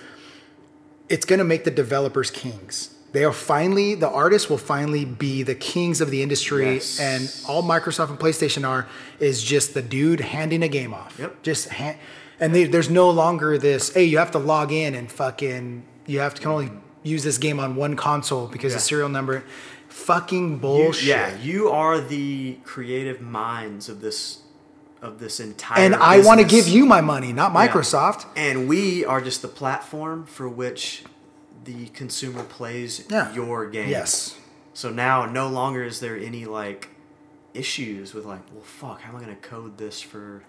it's 1.09 1.27
gonna 1.27 1.45
make 1.45 1.65
the 1.65 1.71
developers 1.71 2.31
kings. 2.31 2.91
They 3.13 3.25
are 3.25 3.33
finally 3.33 3.95
the 3.95 4.09
artists 4.09 4.51
will 4.51 4.59
finally 4.59 5.05
be 5.05 5.43
the 5.43 5.55
kings 5.55 6.01
of 6.01 6.11
the 6.11 6.23
industry, 6.23 6.75
Yes. 6.75 6.99
and 6.99 7.33
all 7.49 7.63
Microsoft 7.63 8.11
and 8.11 8.19
PlayStation 8.19 8.67
are 8.67 8.89
is 9.21 9.43
just 9.43 9.75
the 9.75 9.83
dude 9.83 10.21
handing 10.21 10.63
a 10.63 10.69
game 10.69 10.93
off. 10.93 11.17
Yep. 11.19 11.43
Just 11.43 11.69
hand, 11.69 11.97
and 12.41 12.55
they, 12.55 12.65
there's 12.65 12.91
no 12.91 13.11
longer 13.11 13.57
this. 13.59 13.93
Hey, 13.95 14.05
you 14.05 14.19
have 14.19 14.33
to 14.33 14.39
log 14.39 14.73
in 14.73 14.95
and 14.95 15.11
fucking. 15.11 15.85
You 16.07 16.19
have 16.21 16.35
to 16.35 16.43
can 16.43 16.51
only 16.51 16.71
use 17.03 17.23
this 17.23 17.39
game 17.39 17.61
on 17.61 17.77
one 17.77 17.97
console 17.97 18.47
because 18.49 18.73
Yeah. 18.73 18.79
the 18.79 18.83
serial 18.83 19.09
number. 19.09 19.45
Fucking 19.89 20.51
You- 20.53 20.57
bullshit. 20.57 21.05
yeah 21.07 21.37
you 21.39 21.69
are 21.69 22.01
the 22.01 22.59
creative 22.65 23.21
minds 23.21 23.89
of 23.89 24.01
this 24.01 24.39
of 25.05 25.19
this 25.19 25.39
entire 25.41 25.79
and 25.85 25.95
I 25.95 26.21
want 26.21 26.41
to 26.41 26.47
give 26.47 26.67
you 26.67 26.87
my 26.87 27.01
money, 27.01 27.33
not 27.33 27.53
Yeah. 27.53 27.69
Microsoft. 27.69 28.25
and 28.37 28.69
we 28.69 29.05
are 29.05 29.21
just 29.21 29.43
the 29.43 29.49
platform 29.49 30.25
for 30.27 30.49
which 30.49 31.05
the 31.65 31.87
consumer 31.89 32.43
plays 32.43 33.05
Yeah. 33.11 33.33
your 33.33 33.69
game 33.69 33.89
Yes. 33.91 34.37
So 34.73 34.91
now 34.91 35.27
no 35.27 35.47
longer 35.49 35.85
is 35.85 36.01
there 36.01 36.17
any 36.17 36.45
like 36.47 36.89
issues 37.53 38.15
with 38.15 38.25
like, 38.25 38.41
well, 38.53 38.63
fuck, 38.65 39.03
how 39.03 39.11
am 39.11 39.17
I 39.17 39.21
gonna 39.21 39.37
code 39.37 39.79
this 39.79 40.01
for 40.01 40.43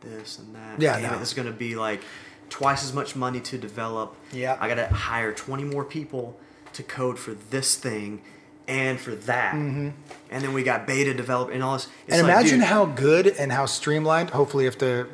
this 0.00 0.38
and 0.38 0.54
that? 0.54 0.80
Yeah, 0.80 1.00
Damn 1.00 1.12
no. 1.12 1.18
it, 1.18 1.22
it's 1.22 1.34
gonna 1.34 1.50
be 1.50 1.74
like 1.74 2.02
twice 2.50 2.84
as 2.84 2.92
much 2.92 3.16
money 3.16 3.40
to 3.40 3.58
develop. 3.58 4.14
Yeah. 4.32 4.56
I 4.60 4.68
gotta 4.68 4.86
hire 4.88 5.32
twenty 5.32 5.64
more 5.64 5.84
people 5.84 6.38
to 6.74 6.82
code 6.82 7.18
for 7.18 7.32
this 7.34 7.74
thing 7.76 8.22
and 8.66 8.98
for 8.98 9.14
that, 9.14 9.54
and 9.54 9.92
then 10.30 10.52
we 10.52 10.62
got 10.62 10.86
beta 10.86 11.12
develop 11.14 11.50
and 11.50 11.62
all 11.62 11.74
this. 11.74 11.84
It's 11.84 11.92
Mm-hmm. 11.92 12.12
and 12.14 12.22
like, 12.22 12.36
imagine 12.36 12.58
dude, 12.60 12.68
how 12.68 12.86
good 12.86 13.26
and 13.26 13.52
how 13.52 13.66
streamlined. 13.66 14.30
Hopefully, 14.30 14.66
if 14.66 14.78
the 14.78 15.06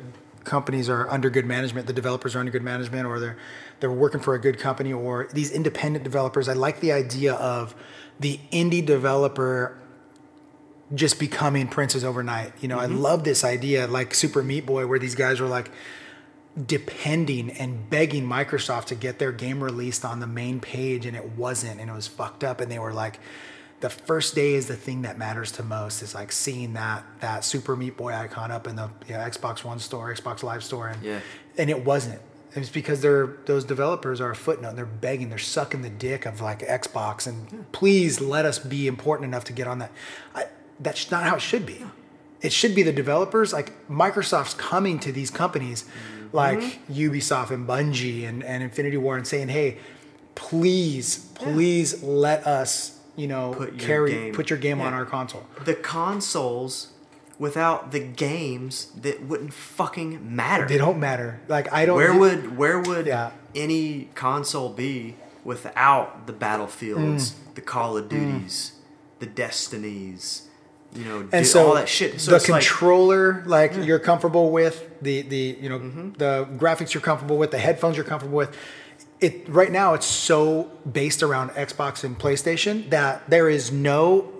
companies 0.43 0.89
are 0.89 1.09
under 1.09 1.29
good 1.29 1.45
management, 1.45 1.87
the 1.87 1.93
developers 1.93 2.35
are 2.35 2.39
under 2.39 2.51
good 2.51 2.63
management, 2.63 3.05
or 3.05 3.19
they're 3.19 3.37
they're 3.79 3.91
working 3.91 4.21
for 4.21 4.35
a 4.35 4.39
good 4.39 4.57
company, 4.59 4.93
or 4.93 5.27
these 5.33 5.51
independent 5.51 6.03
developers. 6.03 6.47
I 6.47 6.53
like 6.53 6.79
the 6.79 6.91
idea 6.91 7.33
of 7.33 7.75
the 8.19 8.39
indie 8.51 8.85
developer 8.85 9.77
just 10.93 11.19
becoming 11.19 11.67
princes 11.67 12.03
overnight. 12.03 12.53
You 12.61 12.67
know, 12.67 12.77
I 12.77 12.85
love 12.85 13.23
this 13.23 13.43
idea, 13.43 13.87
like 13.87 14.13
Super 14.13 14.43
Meat 14.43 14.65
Boy, 14.65 14.85
where 14.87 14.99
these 14.99 15.15
guys 15.15 15.39
were 15.39 15.47
like 15.47 15.71
depending 16.67 17.49
and 17.51 17.89
begging 17.89 18.25
Microsoft 18.27 18.85
to 18.85 18.95
get 18.95 19.19
their 19.19 19.31
game 19.31 19.63
released 19.63 20.03
on 20.05 20.19
the 20.19 20.27
main 20.27 20.59
page, 20.59 21.05
and 21.05 21.15
it 21.15 21.29
wasn't, 21.31 21.79
and 21.79 21.89
it 21.89 21.93
was 21.93 22.07
fucked 22.07 22.43
up. 22.43 22.59
And 22.61 22.71
they 22.71 22.79
were 22.79 22.93
like, 22.93 23.19
the 23.79 23.89
first 23.89 24.35
day 24.35 24.53
is 24.53 24.67
the 24.67 24.75
thing 24.75 25.01
that 25.03 25.17
matters 25.17 25.51
to 25.53 25.63
most. 25.63 26.01
Is 26.01 26.13
like 26.13 26.31
seeing 26.31 26.73
that 26.73 27.03
that 27.21 27.43
Super 27.43 27.75
Meat 27.75 27.97
Boy 27.97 28.13
icon 28.13 28.51
up 28.51 28.67
in 28.67 28.75
the 28.75 28.89
you 29.07 29.13
know, 29.13 29.19
Xbox 29.19 29.63
One 29.63 29.79
store, 29.79 30.13
Xbox 30.13 30.43
Live 30.43 30.63
store, 30.63 30.87
and 30.89 31.01
Yeah. 31.03 31.19
and 31.57 31.69
it 31.69 31.83
wasn't. 31.83 32.21
It's 32.49 32.57
was 32.57 32.69
because 32.69 33.01
they're 33.01 33.37
those 33.45 33.63
developers 33.63 34.19
are 34.19 34.31
a 34.31 34.35
footnote. 34.35 34.75
They're 34.75 34.85
begging, 34.85 35.29
they're 35.29 35.37
sucking 35.37 35.81
the 35.83 35.89
dick 35.89 36.25
of 36.25 36.41
like 36.41 36.59
Xbox, 36.59 37.25
and 37.25 37.71
please 37.71 38.19
let 38.19 38.43
us 38.45 38.59
be 38.59 38.87
important 38.87 39.27
enough 39.29 39.45
to 39.45 39.53
get 39.53 39.67
on 39.67 39.79
that. 39.79 39.91
I, 40.35 40.43
that's 40.79 41.09
not 41.11 41.23
how 41.23 41.35
it 41.37 41.41
should 41.41 41.65
be. 41.65 41.85
It 42.41 42.51
should 42.51 42.75
be 42.75 42.83
the 42.83 42.91
developers. 42.91 43.53
Like 43.53 43.87
Microsoft's 43.87 44.55
coming 44.55 44.99
to 44.99 45.11
these 45.13 45.31
companies, 45.31 45.83
Mm-hmm. 45.83 46.20
Like 46.33 46.79
Ubisoft 46.89 47.51
and 47.51 47.67
Bungie 47.67 48.27
and, 48.27 48.43
and 48.43 48.63
Infinity 48.63 48.97
Ward, 48.97 49.19
and 49.19 49.27
saying, 49.27 49.49
"Hey, 49.49 49.77
please, 50.35 51.25
please 51.35 52.01
let 52.03 52.45
us, 52.47 52.99
you 53.15 53.27
know, 53.27 53.53
Put 53.53 53.73
your 53.73 53.87
carry 53.87 54.11
game- 54.11 54.33
put 54.33 54.49
your 54.49 54.59
game 54.59 54.81
on 54.81 54.93
our 54.93 55.05
console." 55.05 55.45
the 55.65 55.73
consoles 55.73 56.89
without 57.37 57.91
the 57.91 57.99
games 57.99 58.87
that 59.01 59.23
wouldn't 59.23 59.53
fucking 59.53 60.19
matter. 60.35 60.67
They 60.67 60.77
don't 60.77 60.99
matter. 60.99 61.39
Like 61.47 61.71
I 61.73 61.85
don't. 61.85 61.95
Where 61.97 62.13
would 62.17 62.57
where 62.57 62.79
would 62.79 63.07
Yeah. 63.07 63.31
any 63.55 64.09
console 64.15 64.69
be 64.69 65.15
without 65.43 66.27
the 66.27 66.33
battlefields, 66.33 67.31
Mm. 67.31 67.55
the 67.55 67.61
Call 67.61 67.97
of 67.97 68.07
Duties, 68.09 68.73
the 69.19 69.25
Destinies, 69.25 70.43
you 70.93 71.05
know, 71.05 71.27
and 71.31 71.47
so 71.47 71.67
all 71.67 71.75
that 71.75 71.87
shit. 71.89 72.19
So 72.19 72.31
the 72.31 72.37
it's 72.37 72.49
like, 72.49 72.61
controller, 72.63 73.43
like, 73.45 73.73
you're 73.77 73.99
comfortable 73.99 74.51
with 74.51 74.89
the 75.01 75.21
the 75.21 75.57
you 75.61 75.69
know 75.69 75.79
Mm-hmm. 75.79 76.11
the 76.13 76.47
graphics 76.57 76.93
you're 76.93 77.01
comfortable 77.01 77.37
with, 77.37 77.51
the 77.51 77.59
headphones 77.59 77.95
you're 77.97 78.05
comfortable 78.05 78.37
with. 78.37 78.55
It 79.21 79.47
right 79.47 79.71
now 79.71 79.93
it's 79.93 80.05
so 80.07 80.71
based 80.91 81.21
around 81.23 81.51
Xbox 81.51 82.03
and 82.03 82.17
PlayStation 82.17 82.89
that 82.89 83.29
there 83.29 83.49
is 83.49 83.71
no 83.71 84.31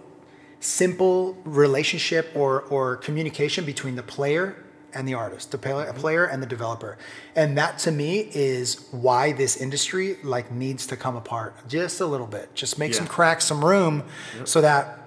simple 0.59 1.37
relationship 1.45 2.31
or 2.35 2.61
or 2.63 2.97
communication 2.97 3.65
between 3.65 3.95
the 3.95 4.03
player 4.03 4.55
and 4.93 5.07
the 5.07 5.13
artist, 5.13 5.51
the 5.51 5.57
play- 5.57 5.71
Mm-hmm. 5.85 5.97
player 5.99 6.25
and 6.25 6.43
the 6.43 6.47
developer, 6.47 6.97
and 7.35 7.57
that 7.57 7.79
to 7.79 7.91
me 7.91 8.29
is 8.33 8.87
why 8.91 9.31
this 9.31 9.55
industry 9.55 10.17
like 10.23 10.51
needs 10.51 10.85
to 10.87 10.97
come 10.97 11.15
apart 11.15 11.55
just 11.69 12.01
a 12.01 12.05
little 12.05 12.27
bit. 12.27 12.53
Just 12.55 12.77
make 12.77 12.93
some 12.93 13.07
cracks, 13.07 13.45
some 13.45 13.63
room, 13.63 14.03
so 14.43 14.59
that 14.61 14.99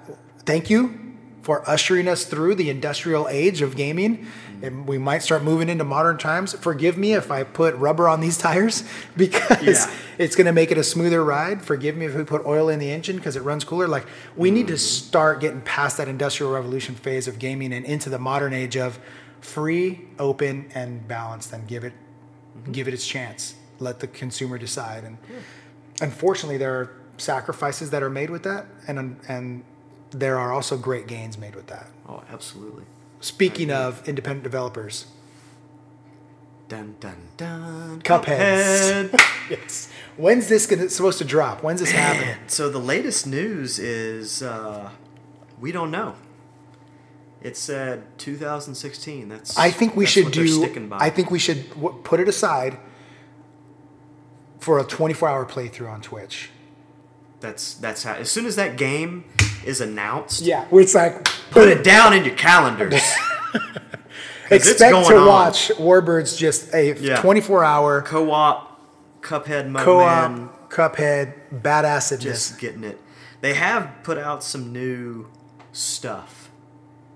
thank 0.46 0.70
you 0.70 1.00
for 1.44 1.62
ushering 1.68 2.08
us 2.08 2.24
through 2.24 2.54
the 2.54 2.70
industrial 2.70 3.28
age 3.28 3.60
of 3.60 3.76
gaming. 3.76 4.26
And 4.62 4.86
we 4.88 4.96
might 4.96 5.22
start 5.22 5.42
moving 5.42 5.68
into 5.68 5.84
modern 5.84 6.16
times. 6.16 6.54
Forgive 6.54 6.96
me 6.96 7.12
if 7.12 7.30
I 7.30 7.42
put 7.42 7.74
rubber 7.74 8.08
on 8.08 8.20
these 8.20 8.38
tires 8.48 8.82
because 9.14 9.62
Yeah. 9.62 9.94
it's 10.16 10.36
going 10.36 10.46
to 10.46 10.52
make 10.52 10.70
it 10.70 10.78
a 10.78 10.82
smoother 10.82 11.22
ride. 11.22 11.60
Forgive 11.62 11.98
me 11.98 12.06
if 12.06 12.14
we 12.14 12.24
put 12.24 12.46
oil 12.46 12.70
in 12.70 12.78
the 12.78 12.90
engine 12.90 13.16
because 13.16 13.36
it 13.36 13.42
runs 13.42 13.62
cooler. 13.62 13.86
Like 13.86 14.06
we 14.36 14.50
need 14.50 14.68
to 14.68 14.78
start 14.78 15.42
getting 15.42 15.60
past 15.60 15.98
that 15.98 16.08
industrial 16.08 16.50
revolution 16.50 16.94
phase 16.94 17.28
of 17.28 17.38
gaming 17.38 17.74
and 17.74 17.84
into 17.84 18.08
the 18.08 18.18
modern 18.18 18.54
age 18.54 18.78
of 18.78 18.98
free, 19.42 20.00
open, 20.18 20.70
and 20.74 21.06
balanced. 21.06 21.52
And 21.52 21.68
give 21.68 21.84
it, 21.84 21.92
give 22.72 22.88
it 22.88 22.94
its 22.94 23.06
chance. 23.06 23.54
Let 23.80 24.00
the 24.00 24.06
consumer 24.06 24.56
decide. 24.56 25.04
And 25.04 25.18
hmm. 25.18 25.34
unfortunately, 26.00 26.56
there 26.56 26.74
are 26.74 26.90
sacrifices 27.18 27.90
that 27.90 28.02
are 28.02 28.10
made 28.10 28.30
with 28.30 28.44
that, 28.44 28.66
and 28.88 29.18
and 29.28 29.62
there 30.14 30.38
are 30.38 30.52
also 30.52 30.76
great 30.76 31.06
gains 31.06 31.36
made 31.36 31.54
with 31.54 31.66
that. 31.66 31.88
Oh, 32.08 32.22
absolutely. 32.30 32.84
Speaking 33.20 33.70
of 33.70 34.06
independent 34.08 34.44
developers, 34.44 35.06
Dun 36.66 36.96
dun 36.98 37.16
dun. 37.36 38.00
Cupheads. 38.02 39.10
Cuphead. 39.10 39.20
yes. 39.50 39.90
When's 40.16 40.48
this 40.48 40.64
gonna, 40.66 40.88
supposed 40.88 41.18
to 41.18 41.24
drop? 41.24 41.62
When's 41.62 41.80
this 41.80 41.90
happening? 41.90 42.36
So 42.46 42.70
the 42.70 42.78
latest 42.78 43.26
news 43.26 43.78
is 43.78 44.42
uh, 44.42 44.88
we 45.60 45.72
don't 45.72 45.90
know. 45.90 46.14
It 47.42 47.58
said 47.58 48.04
2016. 48.18 49.28
That's 49.28 49.58
I 49.58 49.70
think 49.70 49.94
we 49.94 50.04
that's 50.04 50.12
should 50.12 50.24
what 50.24 50.32
they're 50.34 50.44
do. 50.44 50.62
Sticking 50.62 50.88
by. 50.88 50.96
I 50.98 51.10
think 51.10 51.30
we 51.30 51.38
should 51.38 51.68
w- 51.74 51.98
put 52.02 52.18
it 52.18 52.28
aside 52.28 52.78
for 54.58 54.78
a 54.78 54.84
24-hour 54.84 55.44
playthrough 55.44 55.90
on 55.92 56.00
Twitch. 56.00 56.48
that's 57.40 57.74
that's 57.74 58.04
how. 58.04 58.14
As 58.14 58.30
soon 58.30 58.46
as 58.46 58.56
that 58.56 58.78
game 58.78 59.24
is 59.66 59.80
announced, 59.80 60.42
Yeah, 60.42 60.64
where 60.66 60.82
it's 60.82 60.94
like 60.94 61.24
put 61.50 61.68
it 61.68 61.82
down 61.84 62.12
in 62.12 62.24
your 62.24 62.34
calendars. 62.34 63.02
expect 64.50 65.06
to 65.08 65.16
on. 65.16 65.26
watch 65.26 65.68
Warbirds 65.76 66.36
just 66.38 66.72
a 66.74 66.94
Yeah. 67.00 67.20
24-hour 67.22 68.02
Co-op, 68.02 68.80
Cuphead 69.22 69.68
mode, 69.68 69.84
co-op 69.84 70.70
Cuphead 70.70 71.34
badassedness. 71.52 72.20
just 72.20 72.58
getting 72.58 72.84
it. 72.84 73.00
They 73.40 73.54
have 73.54 73.90
put 74.02 74.18
out 74.18 74.42
some 74.42 74.72
new 74.72 75.28
stuff. 75.72 76.50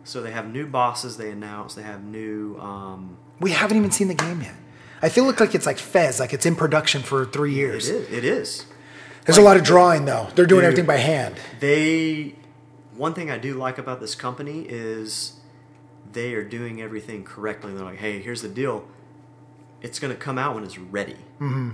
So 0.05 0.23
they 0.23 0.31
have 0.31 0.51
new 0.51 0.67
bosses. 0.67 1.17
They 1.17 1.31
announced. 1.31 1.77
They 1.77 1.83
have 1.83 2.03
new. 2.03 2.57
Um, 2.59 3.19
we 3.41 3.51
haven't 3.51 3.77
even 3.77 3.91
seen 3.91 4.09
the 4.09 4.15
game 4.15 4.41
yet. 4.41 4.55
I 5.03 5.11
feel 5.11 5.25
like 5.27 5.55
it's 5.55 5.67
like 5.67 5.79
Fez, 5.79 6.19
like 6.19 6.33
it's 6.33 6.47
in 6.47 6.57
production 6.57 7.03
for 7.03 7.25
three 7.27 7.53
years. 7.55 7.89
is. 7.89 8.11
It 8.11 8.25
is. 8.25 8.65
There's 9.29 9.37
a 9.39 9.43
lot 9.43 9.59
of 9.59 9.63
drawing 9.63 10.07
though. 10.07 10.27
They're 10.35 10.47
doing 10.47 10.63
Dude. 10.63 10.65
everything 10.73 10.87
by 10.87 10.97
hand. 10.97 11.37
They 11.61 12.35
one 12.97 13.13
thing 13.13 13.31
I 13.31 13.37
do 13.37 13.55
like 13.55 13.77
about 13.77 14.01
this 14.01 14.15
company 14.15 14.65
is 14.69 15.35
they 16.13 16.33
are 16.33 16.43
doing 16.43 16.81
everything 16.81 17.25
correctly. 17.25 17.75
They're 17.75 17.85
like, 17.85 17.99
hey, 17.99 18.21
here's 18.21 18.41
the 18.41 18.49
deal. 18.49 18.89
It's 19.83 19.99
gonna 19.99 20.15
come 20.15 20.39
out 20.39 20.55
when 20.55 20.65
it's 20.65 20.79
ready. 20.79 21.17
Mm-hmm. 21.41 21.73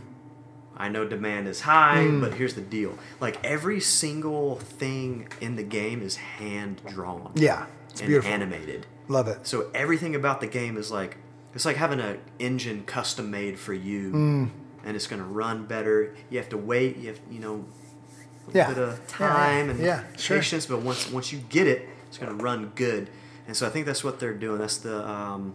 I 0.76 0.88
know 0.88 1.06
demand 1.06 1.46
is 1.46 1.60
high, 1.60 1.98
Mm. 2.06 2.20
but 2.20 2.34
here's 2.34 2.54
the 2.54 2.60
deal. 2.60 2.98
Like 3.20 3.38
every 3.44 3.78
single 3.78 4.56
thing 4.56 5.28
in 5.40 5.54
the 5.54 5.62
game 5.62 6.02
is 6.02 6.16
hand 6.16 6.82
drawn. 6.88 7.30
Yeah, 7.36 7.66
it's 7.88 8.00
and 8.00 8.08
beautiful. 8.08 8.32
animated. 8.32 8.86
Love 9.06 9.28
it. 9.28 9.46
So 9.46 9.70
everything 9.72 10.16
about 10.16 10.40
the 10.40 10.48
game 10.48 10.76
is 10.76 10.90
like 10.90 11.18
it's 11.54 11.64
like 11.64 11.76
having 11.76 12.00
an 12.00 12.18
engine 12.40 12.82
custom 12.84 13.30
made 13.30 13.60
for 13.60 13.72
you, 13.72 14.10
Mm. 14.12 14.50
And 14.84 14.96
it's 14.96 15.06
gonna 15.06 15.24
run 15.24 15.64
better. 15.66 16.14
You 16.30 16.38
have 16.38 16.48
to 16.50 16.58
wait. 16.58 16.96
You 16.98 17.08
have 17.08 17.20
you 17.30 17.40
know 17.40 17.64
a 18.52 18.56
Yeah. 18.56 18.68
bit 18.68 18.78
of 18.78 18.90
Yeah, 18.90 18.96
yeah. 18.96 19.06
time 19.06 19.70
and 19.70 19.80
Yeah, 19.80 20.02
sure. 20.16 20.38
patience, 20.38 20.66
but 20.66 20.80
once 20.82 21.10
once 21.10 21.32
you 21.32 21.40
get 21.48 21.66
it, 21.66 21.88
it's 22.08 22.18
gonna 22.18 22.34
run 22.34 22.72
good. 22.74 23.10
And 23.46 23.56
so 23.56 23.66
I 23.66 23.70
think 23.70 23.86
that's 23.86 24.02
what 24.04 24.20
they're 24.20 24.34
doing. 24.34 24.58
That's 24.58 24.78
the 24.78 25.06
um, 25.08 25.54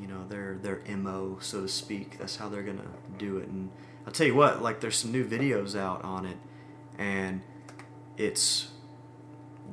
you 0.00 0.06
know 0.06 0.26
their 0.28 0.58
their 0.62 0.80
mo 0.96 1.38
so 1.40 1.62
to 1.62 1.68
speak. 1.68 2.18
That's 2.18 2.36
how 2.36 2.48
they're 2.48 2.62
gonna 2.62 2.82
do 3.18 3.38
it. 3.38 3.48
And 3.48 3.70
I'll 4.06 4.12
tell 4.12 4.26
you 4.26 4.34
what, 4.34 4.62
like 4.62 4.80
there's 4.80 4.96
some 4.96 5.10
new 5.12 5.24
videos 5.24 5.76
out 5.78 6.02
on 6.04 6.26
it, 6.26 6.36
and 6.98 7.40
it's 8.16 8.68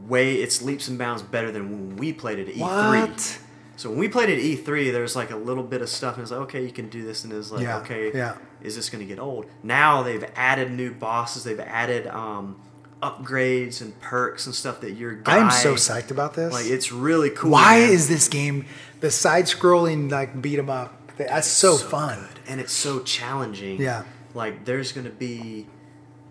way 0.07 0.35
it's 0.35 0.61
leaps 0.61 0.87
and 0.87 0.97
bounds 0.97 1.21
better 1.21 1.51
than 1.51 1.69
when 1.69 1.97
we 1.97 2.11
played 2.13 2.39
it 2.39 2.49
at 2.49 2.55
E3. 2.55 3.39
So 3.75 3.89
when 3.89 3.97
we 3.99 4.07
played 4.07 4.29
at 4.29 4.37
E3, 4.37 4.91
there's 4.91 5.15
like 5.15 5.31
a 5.31 5.35
little 5.35 5.63
bit 5.63 5.81
of 5.81 5.89
stuff, 5.89 6.15
and 6.15 6.21
it's 6.21 6.31
like, 6.31 6.41
okay, 6.41 6.63
you 6.63 6.71
can 6.71 6.89
do 6.89 7.03
this, 7.03 7.23
and 7.23 7.33
it's 7.33 7.51
like, 7.51 7.63
Yeah, 7.63 7.77
okay, 7.79 8.11
yeah. 8.13 8.35
is 8.61 8.75
this 8.75 8.89
going 8.89 8.99
to 9.03 9.07
get 9.07 9.19
old? 9.19 9.45
Now 9.63 10.03
they've 10.03 10.23
added 10.35 10.71
new 10.71 10.93
bosses, 10.93 11.43
they've 11.43 11.59
added 11.59 12.05
um, 12.07 12.61
upgrades 13.01 13.81
and 13.81 13.99
perks 13.99 14.45
and 14.45 14.53
stuff 14.55 14.81
that 14.81 14.91
your 14.91 15.13
guy. 15.15 15.39
I'm 15.39 15.51
so 15.51 15.73
psyched 15.75 16.11
about 16.11 16.33
this. 16.35 16.53
Like 16.53 16.65
it's 16.67 16.91
really 16.91 17.29
cool. 17.29 17.51
Why 17.51 17.79
man. 17.79 17.89
is 17.89 18.07
this 18.07 18.27
game 18.27 18.65
the 19.01 19.11
side-scrolling 19.11 20.11
like 20.11 20.41
beat 20.41 20.59
'em 20.59 20.69
up? 20.69 20.99
That's 21.17 21.47
so, 21.47 21.77
fun. 21.77 22.19
good, 22.19 22.39
and 22.47 22.59
it's 22.61 22.73
so 22.73 22.99
challenging. 23.01 23.79
Yeah. 23.81 24.03
like 24.33 24.65
there's 24.65 24.91
going 24.91 25.05
to 25.05 25.11
be, 25.11 25.67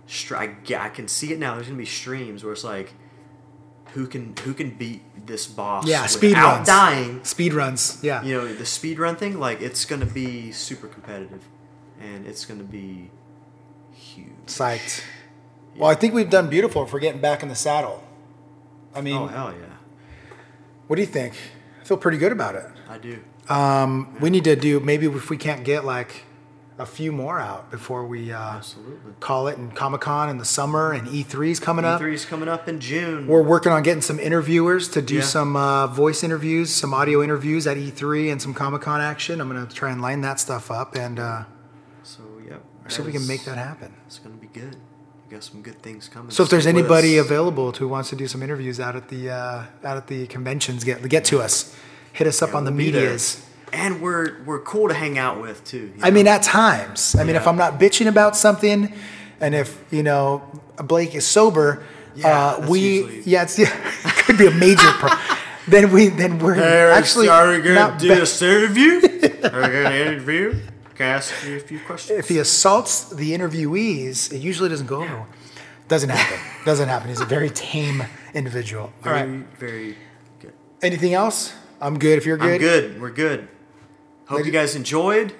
str- 0.07 0.37
I, 0.37 0.57
g- 0.65 0.75
I 0.77 0.89
can 0.89 1.07
see 1.09 1.33
it 1.33 1.39
now. 1.39 1.55
There's 1.55 1.67
going 1.67 1.77
to 1.79 1.83
be 1.83 1.87
streams 1.87 2.43
where 2.43 2.53
it's 2.53 2.65
like, 2.65 2.93
who 3.95 4.07
can 4.07 4.35
who 4.45 4.55
can 4.55 4.71
beat 4.71 5.03
this 5.27 5.47
boss? 5.47 5.87
Yeah, 5.87 6.07
speed 6.07 6.31
without 6.31 6.55
runs. 6.57 6.67
dying. 6.67 7.25
Speed 7.25 7.55
runs. 7.55 7.99
Yeah. 8.03 8.23
you 8.23 8.35
know 8.35 8.55
the 8.55 8.67
speed 8.67 8.99
run 8.99 9.17
thing 9.17 9.39
like 9.39 9.61
it's 9.61 9.85
gonna 9.85 10.07
be 10.07 10.53
super 10.53 10.87
competitive 10.89 11.43
and 12.01 12.27
it's 12.27 12.45
gonna 12.45 12.65
be 12.65 13.11
huge 13.93 14.27
Psyched. 14.47 15.03
Well, 15.77 15.91
I 15.91 15.95
think 15.95 16.13
we've 16.13 16.29
done 16.29 16.51
beautiful 16.51 16.85
for 16.87 17.01
getting 17.01 17.21
back 17.21 17.43
in 17.43 17.49
the 17.49 17.55
saddle. 17.55 18.03
I 18.95 19.01
mean, 19.01 19.17
oh 19.17 19.27
hell 19.27 19.53
yeah 19.53 19.73
what 20.93 20.97
do 20.97 21.03
you 21.03 21.09
think? 21.09 21.35
I 21.81 21.85
feel 21.85 21.97
pretty 21.97 22.19
good 22.19 22.33
about 22.33 22.55
it. 22.55 22.67
i 22.87 22.99
do 22.99 23.19
Um, 23.49 24.15
we 24.21 24.29
need 24.29 24.45
to 24.45 24.55
do 24.55 24.79
maybe 24.79 25.07
if 25.07 25.31
we 25.31 25.39
can't 25.39 25.65
get 25.65 25.87
like 25.87 26.25
a 26.79 26.87
few 26.87 27.13
more 27.13 27.39
out 27.39 27.71
before 27.71 28.07
we 28.07 28.33
uh, 28.33 28.57
absolutely 28.57 29.13
call 29.21 29.47
it 29.47 29.59
and 29.59 29.75
Comic 29.77 30.01
Con 30.01 30.29
in 30.31 30.39
the 30.39 30.45
summer 30.45 30.93
and 30.93 31.07
E3's 31.07 31.61
coming 31.61 31.85
up. 31.85 32.01
e3 32.01 32.13
is 32.15 32.25
coming 32.25 32.49
up 32.49 32.67
in 32.67 32.81
june 32.81 33.27
We're 33.27 33.43
working 33.43 33.73
on 33.73 33.83
getting 33.83 34.01
some 34.01 34.19
interviewers 34.19 34.89
to 34.89 35.03
do 35.03 35.17
Yeah. 35.17 35.21
some 35.23 35.55
uh, 35.55 35.87
voice 35.87 36.25
interviews, 36.25 36.71
some 36.71 36.95
audio 36.95 37.23
interviews 37.23 37.67
at 37.67 37.77
E3 37.77 38.33
and 38.33 38.41
some 38.43 38.55
Comic 38.55 38.83
Con 38.83 39.01
action. 39.01 39.41
I'm 39.41 39.49
going 39.51 39.65
to 39.67 39.73
try 39.75 39.91
and 39.93 40.01
line 40.01 40.23
that 40.23 40.41
stuff 40.41 40.71
up 40.71 40.97
and 40.97 41.19
uh, 41.21 41.45
so 42.03 42.23
yeah 42.49 42.57
see 42.89 43.01
if 43.01 43.07
we 43.07 43.13
can 43.13 43.27
make 43.27 43.45
that 43.45 43.59
happen. 43.59 43.93
it's 44.07 44.19
gonna 44.19 44.35
be 44.37 44.47
good 44.49 44.77
we 45.27 45.31
got 45.37 45.45
some 45.45 45.63
good 45.63 45.81
things 45.83 46.09
coming 46.09 46.31
So 46.31 46.43
if 46.43 46.49
there's 46.51 46.67
anybody 46.67 47.19
us. 47.19 47.27
available 47.27 47.73
who 47.73 47.87
wants 47.87 48.09
to 48.11 48.17
do 48.17 48.27
some 48.27 48.43
interviews 48.43 48.81
out 48.81 48.97
at 48.97 49.09
the 49.09 49.31
uh, 49.31 49.65
out 49.85 49.97
at 49.99 50.07
the 50.07 50.27
conventions, 50.27 50.85
get 50.85 51.07
get 51.09 51.25
to 51.27 51.41
us. 51.41 51.77
Hit 52.15 52.27
us 52.27 52.43
up 52.43 52.51
Yeah, 52.51 52.57
on 52.57 52.65
the 52.65 52.71
we'll 52.73 52.93
there. 52.93 53.03
medias. 53.05 53.47
And 53.73 54.01
we're 54.03 54.43
we're 54.45 54.61
cool 54.61 54.89
to 54.89 54.95
hang 54.95 55.19
out 55.19 55.41
with 55.41 55.65
too 55.65 55.93
I 56.03 56.11
know? 56.11 56.15
mean, 56.15 56.27
at 56.29 56.43
times. 56.43 57.17
I 57.19 57.25
mean, 57.25 57.37
if 57.37 57.47
I'm 57.47 57.57
not 57.57 57.81
bitching 57.81 58.07
about 58.09 58.37
something, 58.37 58.93
and 59.41 59.55
if 59.55 59.83
you 59.91 60.03
know 60.03 60.43
Blake 60.77 61.15
is 61.15 61.27
sober, 61.27 61.83
Yeah, 62.15 62.29
uh, 62.59 62.67
we 62.69 62.81
usually- 62.81 63.23
yeah, 63.27 63.43
it's, 63.43 63.59
yeah, 63.59 63.73
it 64.05 64.25
could 64.25 64.39
be 64.39 64.47
a 64.47 64.51
major 64.51 64.91
problem. 65.01 65.21
then 65.69 65.93
we 65.93 66.09
then 66.09 66.39
we're 66.39 66.91
actually 66.91 67.27
not 67.27 68.01
be- 68.01 68.09
this 68.09 68.43
interview 68.43 68.97
are 69.45 69.61
we 69.61 69.69
gonna 69.69 69.95
interview 69.95 70.61
can 70.95 71.07
I 71.07 71.11
ask 71.17 71.33
you 71.47 71.57
a 71.57 71.61
few 71.61 71.79
questions 71.81 72.19
if 72.19 72.29
he 72.29 72.39
assaults 72.39 73.05
the 73.11 73.33
interviewees, 73.33 74.33
it 74.33 74.39
usually 74.39 74.69
doesn't 74.69 74.87
go 74.89 75.03
over. 75.03 75.27
Doesn't 75.89 76.11
happen. 76.11 76.39
Doesn't 76.65 76.89
happen. 76.89 77.09
He's 77.09 77.21
a 77.21 77.25
very 77.27 77.51
tame 77.51 78.03
individual. 78.35 78.85
All 78.85 78.93
very 79.03 79.31
right. 79.31 79.47
very 79.59 79.97
good 80.41 80.53
Anything 80.83 81.15
else? 81.15 81.55
I'm 81.81 81.99
good. 81.99 82.19
If 82.19 82.27
you're 82.27 82.37
good. 82.37 82.55
I'm 82.55 82.59
good. 82.61 83.01
We're 83.01 83.11
good. 83.11 83.49
Hope 84.27 84.47
you 84.47 84.53
guys 84.53 84.75
enjoyed. 84.75 85.35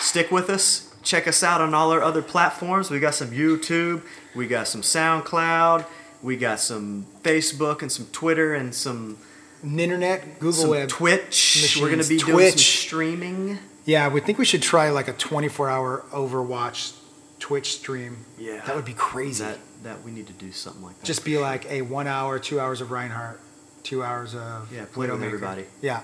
Stick 0.00 0.30
with 0.30 0.48
us. 0.50 0.94
Check 1.02 1.26
us 1.26 1.42
out 1.42 1.60
on 1.60 1.74
all 1.74 1.90
our 1.90 2.02
other 2.02 2.22
platforms. 2.22 2.90
We 2.90 3.00
got 3.00 3.14
some 3.14 3.30
YouTube. 3.30 4.02
We 4.34 4.46
got 4.46 4.68
some 4.68 4.82
SoundCloud. 4.82 5.84
We 6.22 6.36
got 6.36 6.60
some 6.60 7.06
Facebook 7.22 7.82
and 7.82 7.90
some 7.90 8.06
Twitter 8.12 8.54
and 8.54 8.72
some, 8.74 9.18
Internet, 9.64 10.38
Google 10.38 10.52
some 10.52 10.70
Web. 10.70 10.88
Twitch. 10.88 11.76
We're 11.80 11.90
gonna 11.90 12.04
be 12.04 12.14
machines. 12.14 12.24
doing 12.24 12.50
some 12.50 12.58
streaming. 12.58 13.58
Yeah, 13.84 14.08
we 14.08 14.20
think 14.20 14.38
we 14.38 14.44
should 14.44 14.62
try 14.62 14.90
like 14.90 15.08
a 15.08 15.12
24 15.12 15.68
hour 15.68 16.04
Overwatch 16.12 16.96
Twitch 17.40 17.72
stream. 17.74 18.24
Yeah. 18.38 18.60
That 18.64 18.76
would 18.76 18.84
be 18.84 18.94
crazy. 18.94 19.42
That 19.42 19.58
that 19.82 20.02
we 20.04 20.12
need 20.12 20.28
to 20.28 20.32
do 20.32 20.52
something 20.52 20.82
like 20.82 20.98
that. 21.00 21.04
Just 21.04 21.24
be 21.24 21.38
like 21.38 21.68
a 21.70 21.82
one 21.82 22.06
hour, 22.06 22.38
two 22.38 22.60
hours 22.60 22.80
of 22.80 22.92
Reinhardt, 22.92 23.40
two 23.82 24.04
hours 24.04 24.34
of 24.34 24.72
Yeah, 24.72 24.84
play 24.92 25.10
with 25.10 25.22
everybody. 25.22 25.64
Yeah. 25.80 26.02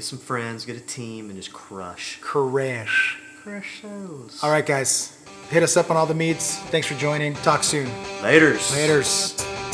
Get 0.00 0.06
some 0.06 0.18
friends, 0.18 0.64
get 0.64 0.76
a 0.78 0.80
team, 0.80 1.28
and 1.28 1.36
just 1.36 1.52
crush. 1.52 2.18
crash. 2.22 3.18
Crush 3.42 3.82
those. 3.82 4.42
All 4.42 4.50
right, 4.50 4.64
guys, 4.64 5.14
hit 5.50 5.62
us 5.62 5.76
up 5.76 5.90
on 5.90 5.96
all 5.98 6.06
the 6.06 6.14
meets. 6.14 6.56
Thanks 6.70 6.86
for 6.86 6.94
joining. 6.94 7.34
Talk 7.34 7.62
soon. 7.62 7.86
Later's. 8.22 8.70
Laters. 8.72 9.69